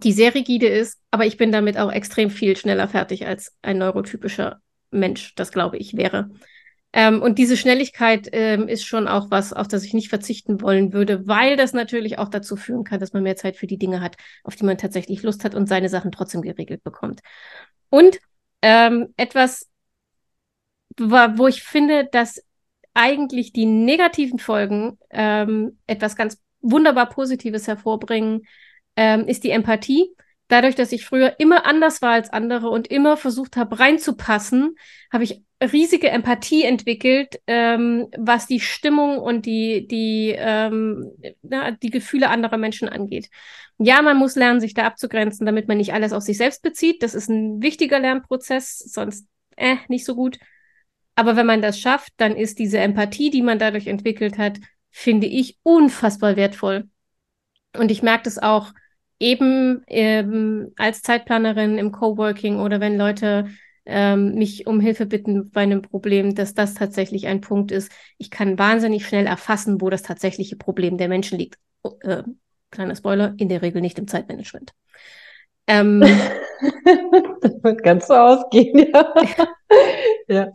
die 0.04 0.14
sehr 0.14 0.34
rigide 0.34 0.68
ist, 0.68 1.00
aber 1.12 1.26
ich 1.26 1.38
bin 1.38 1.52
damit 1.52 1.78
auch 1.78 1.92
extrem 1.92 2.30
viel 2.30 2.56
schneller 2.56 2.88
fertig 2.88 3.26
als 3.28 3.54
ein 3.62 3.78
neurotypischer 3.78 4.60
Mensch, 4.92 5.36
das 5.36 5.52
glaube 5.52 5.78
ich 5.78 5.98
wäre. 5.98 6.30
Ähm, 6.96 7.22
und 7.22 7.38
diese 7.38 7.58
Schnelligkeit 7.58 8.30
ähm, 8.32 8.70
ist 8.70 8.86
schon 8.86 9.10
auch 9.10 9.30
was, 9.30 9.52
auf 9.52 9.68
das 9.68 9.84
ich 9.84 9.94
nicht 9.94 10.08
verzichten 10.08 10.62
wollen 10.62 10.94
würde, 10.94 11.28
weil 11.28 11.58
das 11.58 11.74
natürlich 11.74 12.18
auch 12.20 12.30
dazu 12.30 12.56
führen 12.56 12.86
kann, 12.86 13.02
dass 13.02 13.12
man 13.12 13.22
mehr 13.22 13.36
Zeit 13.36 13.58
für 13.58 13.68
die 13.68 13.78
Dinge 13.78 14.00
hat, 14.00 14.16
auf 14.46 14.56
die 14.56 14.64
man 14.64 14.78
tatsächlich 14.78 15.22
Lust 15.22 15.44
hat 15.44 15.56
und 15.56 15.68
seine 15.68 15.90
Sachen 15.90 16.14
trotzdem 16.14 16.42
geregelt 16.42 16.84
bekommt. 16.86 17.20
Und 17.90 18.20
ähm, 18.62 19.14
etwas, 19.18 19.68
wo 20.98 21.48
ich 21.48 21.64
finde, 21.64 22.06
dass 22.12 22.42
eigentlich 22.94 23.52
die 23.54 23.66
negativen 23.66 24.40
Folgen 24.40 24.98
ähm, 25.12 25.78
etwas 25.88 26.16
ganz 26.16 26.42
wunderbar 26.62 27.10
Positives 27.10 27.68
hervorbringen, 27.68 28.44
ähm, 28.96 29.28
ist 29.28 29.44
die 29.44 29.52
Empathie. 29.52 30.10
Dadurch, 30.48 30.76
dass 30.76 30.92
ich 30.92 31.06
früher 31.06 31.40
immer 31.40 31.66
anders 31.66 32.02
war 32.02 32.12
als 32.12 32.32
andere 32.32 32.70
und 32.70 32.88
immer 32.88 33.18
versucht 33.18 33.58
habe, 33.58 33.80
reinzupassen, 33.80 34.76
habe 35.12 35.24
ich 35.24 35.42
riesige 35.62 36.10
Empathie 36.10 36.64
entwickelt, 36.64 37.40
ähm, 37.48 38.08
was 38.18 38.46
die 38.46 38.60
Stimmung 38.60 39.18
und 39.18 39.46
die, 39.46 39.88
die, 39.88 40.36
ähm, 40.38 41.12
na, 41.42 41.72
die 41.72 41.90
Gefühle 41.90 42.30
anderer 42.30 42.58
Menschen 42.58 42.88
angeht. 42.88 43.30
Ja, 43.78 44.02
man 44.02 44.18
muss 44.18 44.36
lernen, 44.36 44.60
sich 44.60 44.74
da 44.74 44.84
abzugrenzen, 44.84 45.46
damit 45.46 45.68
man 45.68 45.78
nicht 45.78 45.94
alles 45.94 46.14
auf 46.14 46.24
sich 46.24 46.38
selbst 46.38 46.62
bezieht. 46.62 47.02
Das 47.02 47.16
ist 47.16 47.30
ein 47.30 47.62
wichtiger 47.62 48.00
Lernprozess, 48.00 48.80
sonst 48.80 49.28
äh, 49.58 49.78
nicht 49.88 50.06
so 50.06 50.16
gut. 50.16 50.38
Aber 51.16 51.36
wenn 51.36 51.46
man 51.46 51.62
das 51.62 51.80
schafft, 51.80 52.14
dann 52.18 52.36
ist 52.36 52.60
diese 52.60 52.78
Empathie, 52.78 53.30
die 53.30 53.42
man 53.42 53.60
dadurch 53.60 53.88
entwickelt 53.88 54.38
hat, 54.38 54.60
finde 54.92 55.28
ich 55.28 55.58
unfassbar 55.64 56.36
wertvoll. 56.36 56.90
Und 57.78 57.92
ich 57.92 58.04
merke 58.04 58.24
das 58.24 58.38
auch 58.38 58.74
eben 59.20 59.84
ähm, 59.88 60.74
als 60.78 61.02
Zeitplanerin 61.02 61.78
im 61.78 61.92
Coworking 61.92 62.60
oder 62.60 62.80
wenn 62.80 62.98
Leute 62.98 63.50
ähm, 63.86 64.36
mich 64.36 64.68
um 64.68 64.80
Hilfe 64.80 65.06
bitten 65.06 65.52
bei 65.52 65.62
einem 65.62 65.82
Problem, 65.82 66.36
dass 66.36 66.54
das 66.54 66.74
tatsächlich 66.74 67.28
ein 67.28 67.42
Punkt 67.42 67.72
ist. 67.72 67.92
Ich 68.18 68.32
kann 68.32 68.58
wahnsinnig 68.58 69.08
schnell 69.08 69.26
erfassen, 69.26 69.80
wo 69.80 69.90
das 69.90 70.02
tatsächliche 70.02 70.56
Problem 70.56 70.98
der 70.98 71.08
Menschen 71.08 71.38
liegt. 71.38 71.58
Oh, 71.84 71.98
äh, 72.02 72.24
kleiner 72.72 72.96
Spoiler, 72.96 73.36
in 73.38 73.48
der 73.48 73.62
Regel 73.62 73.82
nicht 73.82 74.00
im 74.00 74.08
Zeitmanagement. 74.08 74.74
Ähm, 75.68 76.02
das 77.42 77.64
wird 77.64 77.84
ganz 77.84 78.08
so 78.08 78.16
ausgehen, 78.16 78.92
ja. 78.92 79.14
ja. 80.28 80.52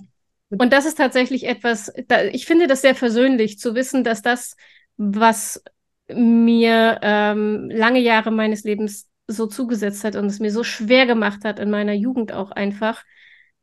Und 0.50 0.72
das 0.72 0.84
ist 0.84 0.96
tatsächlich 0.96 1.46
etwas, 1.46 1.92
da, 2.08 2.24
ich 2.24 2.46
finde 2.46 2.66
das 2.66 2.82
sehr 2.82 2.94
versöhnlich 2.94 3.58
zu 3.58 3.74
wissen, 3.74 4.02
dass 4.04 4.22
das, 4.22 4.56
was 4.96 5.62
mir 6.08 6.98
ähm, 7.02 7.70
lange 7.70 8.00
Jahre 8.00 8.30
meines 8.32 8.64
Lebens 8.64 9.08
so 9.28 9.46
zugesetzt 9.46 10.02
hat 10.02 10.16
und 10.16 10.26
es 10.26 10.40
mir 10.40 10.50
so 10.50 10.64
schwer 10.64 11.06
gemacht 11.06 11.44
hat 11.44 11.60
in 11.60 11.70
meiner 11.70 11.92
Jugend 11.92 12.32
auch 12.32 12.50
einfach, 12.50 13.04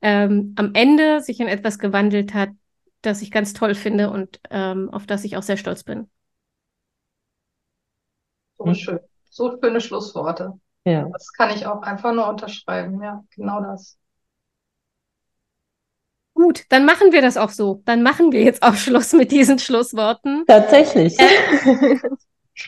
ähm, 0.01 0.53
am 0.55 0.71
Ende 0.73 1.21
sich 1.21 1.39
in 1.41 1.47
etwas 1.47 1.77
gewandelt 1.77 2.33
hat, 2.33 2.49
das 3.01 3.21
ich 3.21 3.31
ganz 3.31 3.53
toll 3.53 3.75
finde 3.75 4.09
und 4.09 4.39
ähm, 4.49 4.89
auf 4.89 5.05
das 5.05 5.25
ich 5.25 5.35
auch 5.35 5.43
sehr 5.43 5.57
stolz 5.57 5.83
bin. 5.83 6.09
So 8.57 8.73
schön. 8.73 8.99
So 9.29 9.57
schöne 9.61 9.81
Schlussworte. 9.81 10.53
Ja. 10.85 11.07
Das 11.11 11.31
kann 11.33 11.55
ich 11.55 11.65
auch 11.65 11.81
einfach 11.81 12.13
nur 12.13 12.27
unterschreiben. 12.27 13.01
Ja, 13.01 13.23
genau 13.35 13.61
das. 13.61 13.97
Gut, 16.37 16.65
dann 16.69 16.85
machen 16.85 17.11
wir 17.13 17.23
das 17.23 17.35
auch 17.35 17.49
so. 17.49 17.81
Dann 17.85 18.03
machen 18.03 18.31
wir 18.31 18.43
jetzt 18.43 18.61
auch 18.61 18.75
Schluss 18.75 19.11
mit 19.11 19.31
diesen 19.31 19.57
Schlussworten. 19.57 20.43
Tatsächlich. 20.45 21.17
Äh, 21.19 21.97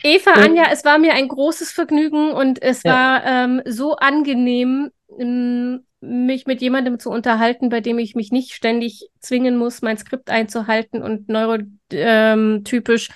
Eva, 0.02 0.32
Anja, 0.34 0.64
es 0.72 0.84
war 0.84 0.98
mir 0.98 1.14
ein 1.14 1.28
großes 1.28 1.70
Vergnügen 1.70 2.32
und 2.32 2.60
es 2.60 2.82
ja. 2.82 2.92
war 2.92 3.24
ähm, 3.24 3.62
so 3.66 3.94
angenehm, 3.94 4.90
ähm, 5.20 5.84
mich 6.00 6.48
mit 6.48 6.60
jemandem 6.60 6.98
zu 6.98 7.10
unterhalten, 7.10 7.68
bei 7.68 7.80
dem 7.80 8.00
ich 8.00 8.16
mich 8.16 8.32
nicht 8.32 8.54
ständig 8.54 9.08
zwingen 9.20 9.56
muss, 9.56 9.82
mein 9.82 9.98
Skript 9.98 10.30
einzuhalten 10.30 11.00
und 11.00 11.28
neurotypisch 11.28 13.08
ähm, 13.10 13.14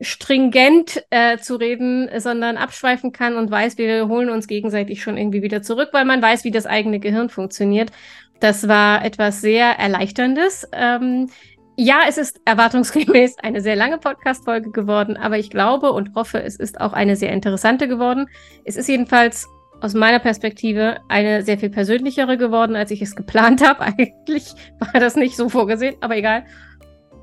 stringent 0.00 1.02
äh, 1.10 1.38
zu 1.38 1.56
reden, 1.56 2.08
sondern 2.18 2.56
abschweifen 2.56 3.10
kann 3.10 3.36
und 3.36 3.50
weiß, 3.50 3.78
wir 3.78 4.06
holen 4.06 4.30
uns 4.30 4.46
gegenseitig 4.46 5.02
schon 5.02 5.16
irgendwie 5.16 5.42
wieder 5.42 5.62
zurück, 5.62 5.88
weil 5.90 6.04
man 6.04 6.22
weiß, 6.22 6.44
wie 6.44 6.52
das 6.52 6.66
eigene 6.66 7.00
Gehirn 7.00 7.30
funktioniert. 7.30 7.90
Das 8.40 8.68
war 8.68 9.04
etwas 9.04 9.40
sehr 9.40 9.78
Erleichterndes. 9.78 10.68
Ähm, 10.72 11.28
ja, 11.76 12.00
es 12.08 12.18
ist 12.18 12.40
erwartungsgemäß 12.44 13.36
eine 13.42 13.60
sehr 13.60 13.76
lange 13.76 13.98
Podcast-Folge 13.98 14.70
geworden, 14.70 15.16
aber 15.16 15.38
ich 15.38 15.50
glaube 15.50 15.92
und 15.92 16.14
hoffe, 16.14 16.42
es 16.42 16.56
ist 16.56 16.80
auch 16.80 16.92
eine 16.92 17.16
sehr 17.16 17.32
interessante 17.32 17.88
geworden. 17.88 18.26
Es 18.64 18.76
ist 18.76 18.88
jedenfalls 18.88 19.46
aus 19.80 19.94
meiner 19.94 20.18
Perspektive 20.18 20.98
eine 21.08 21.42
sehr 21.42 21.56
viel 21.56 21.70
persönlichere 21.70 22.36
geworden, 22.36 22.74
als 22.74 22.90
ich 22.90 23.00
es 23.00 23.14
geplant 23.14 23.64
habe. 23.66 23.80
Eigentlich 23.82 24.54
war 24.80 25.00
das 25.00 25.16
nicht 25.16 25.36
so 25.36 25.48
vorgesehen, 25.48 25.96
aber 26.00 26.16
egal. 26.16 26.44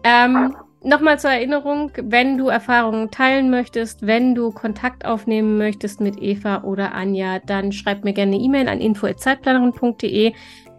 Ähm, 0.04 0.56
Nochmal 0.86 1.18
zur 1.18 1.32
Erinnerung, 1.32 1.92
wenn 2.00 2.38
du 2.38 2.48
Erfahrungen 2.48 3.10
teilen 3.10 3.50
möchtest, 3.50 4.06
wenn 4.06 4.36
du 4.36 4.52
Kontakt 4.52 5.04
aufnehmen 5.04 5.58
möchtest 5.58 6.00
mit 6.00 6.22
Eva 6.22 6.62
oder 6.62 6.94
Anja, 6.94 7.40
dann 7.40 7.72
schreib 7.72 8.04
mir 8.04 8.14
gerne 8.14 8.36
eine 8.36 8.44
E-Mail 8.44 8.70
an 8.70 8.80
info.zeitplanerin.de. 8.80 10.34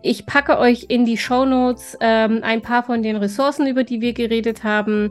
Ich 0.07 0.25
packe 0.25 0.59
euch 0.59 0.87
in 0.89 1.05
die 1.05 1.17
Show 1.17 1.45
Notes 1.45 1.99
ähm, 2.01 2.41
ein 2.43 2.63
paar 2.63 2.85
von 2.85 3.03
den 3.03 3.17
Ressourcen, 3.17 3.67
über 3.67 3.83
die 3.83 4.01
wir 4.01 4.13
geredet 4.13 4.63
haben. 4.63 5.11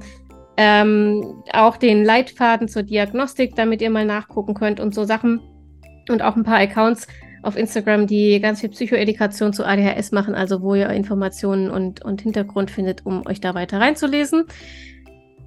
Ähm, 0.56 1.44
auch 1.52 1.76
den 1.76 2.06
Leitfaden 2.06 2.70
zur 2.70 2.84
Diagnostik, 2.84 3.56
damit 3.58 3.82
ihr 3.82 3.90
mal 3.90 4.06
nachgucken 4.06 4.54
könnt 4.54 4.80
und 4.80 4.96
so 4.96 5.04
Sachen. 5.04 5.42
Und 6.08 6.22
auch 6.22 6.38
ein 6.38 6.46
paar 6.46 6.60
Accounts 6.60 7.08
auf 7.44 7.58
Instagram, 7.58 8.08
die 8.08 8.40
ganz 8.40 8.62
viel 8.62 8.70
Psychoedukation 8.70 9.52
zu 9.52 9.66
ADHS 9.66 10.14
machen, 10.14 10.34
also 10.34 10.62
wo 10.62 10.76
ihr 10.76 10.90
Informationen 10.92 11.70
und, 11.70 12.06
und 12.06 12.22
Hintergrund 12.22 12.72
findet, 12.72 13.06
um 13.06 13.28
euch 13.28 13.42
da 13.42 13.54
weiter 13.54 13.82
reinzulesen. 13.82 14.46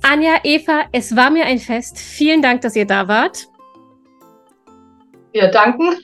Anja, 0.03 0.41
Eva, 0.45 0.83
es 0.93 1.17
war 1.17 1.31
mir 1.31 1.47
ein 1.47 1.59
Fest. 1.59 1.99
Vielen 1.99 2.43
Dank, 2.43 2.61
dass 2.61 2.77
ihr 2.77 2.87
da 2.87 3.09
wart. 3.09 3.47
Wir 5.33 5.49
danken 5.49 5.97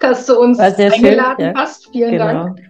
dass 0.00 0.26
du 0.26 0.38
uns 0.38 0.58
eingeladen 0.58 1.36
schön, 1.36 1.44
ja. 1.44 1.52
hast. 1.54 1.88
Vielen 1.90 2.12
genau. 2.12 2.24
Dank. 2.26 2.60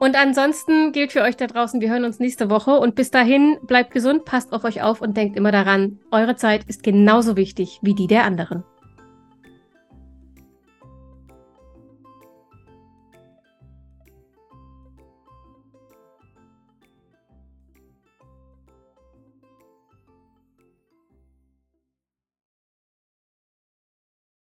Und 0.00 0.16
ansonsten 0.16 0.90
gilt 0.90 1.12
für 1.12 1.22
euch 1.22 1.36
da 1.36 1.46
draußen, 1.46 1.80
wir 1.80 1.88
hören 1.88 2.04
uns 2.04 2.18
nächste 2.18 2.50
Woche 2.50 2.72
und 2.72 2.96
bis 2.96 3.12
dahin 3.12 3.58
bleibt 3.62 3.92
gesund, 3.92 4.24
passt 4.24 4.52
auf 4.52 4.64
euch 4.64 4.82
auf 4.82 5.00
und 5.00 5.16
denkt 5.16 5.36
immer 5.36 5.52
daran, 5.52 6.00
eure 6.10 6.34
Zeit 6.34 6.64
ist 6.64 6.82
genauso 6.82 7.36
wichtig 7.36 7.78
wie 7.82 7.94
die 7.94 8.08
der 8.08 8.24
anderen. 8.24 8.64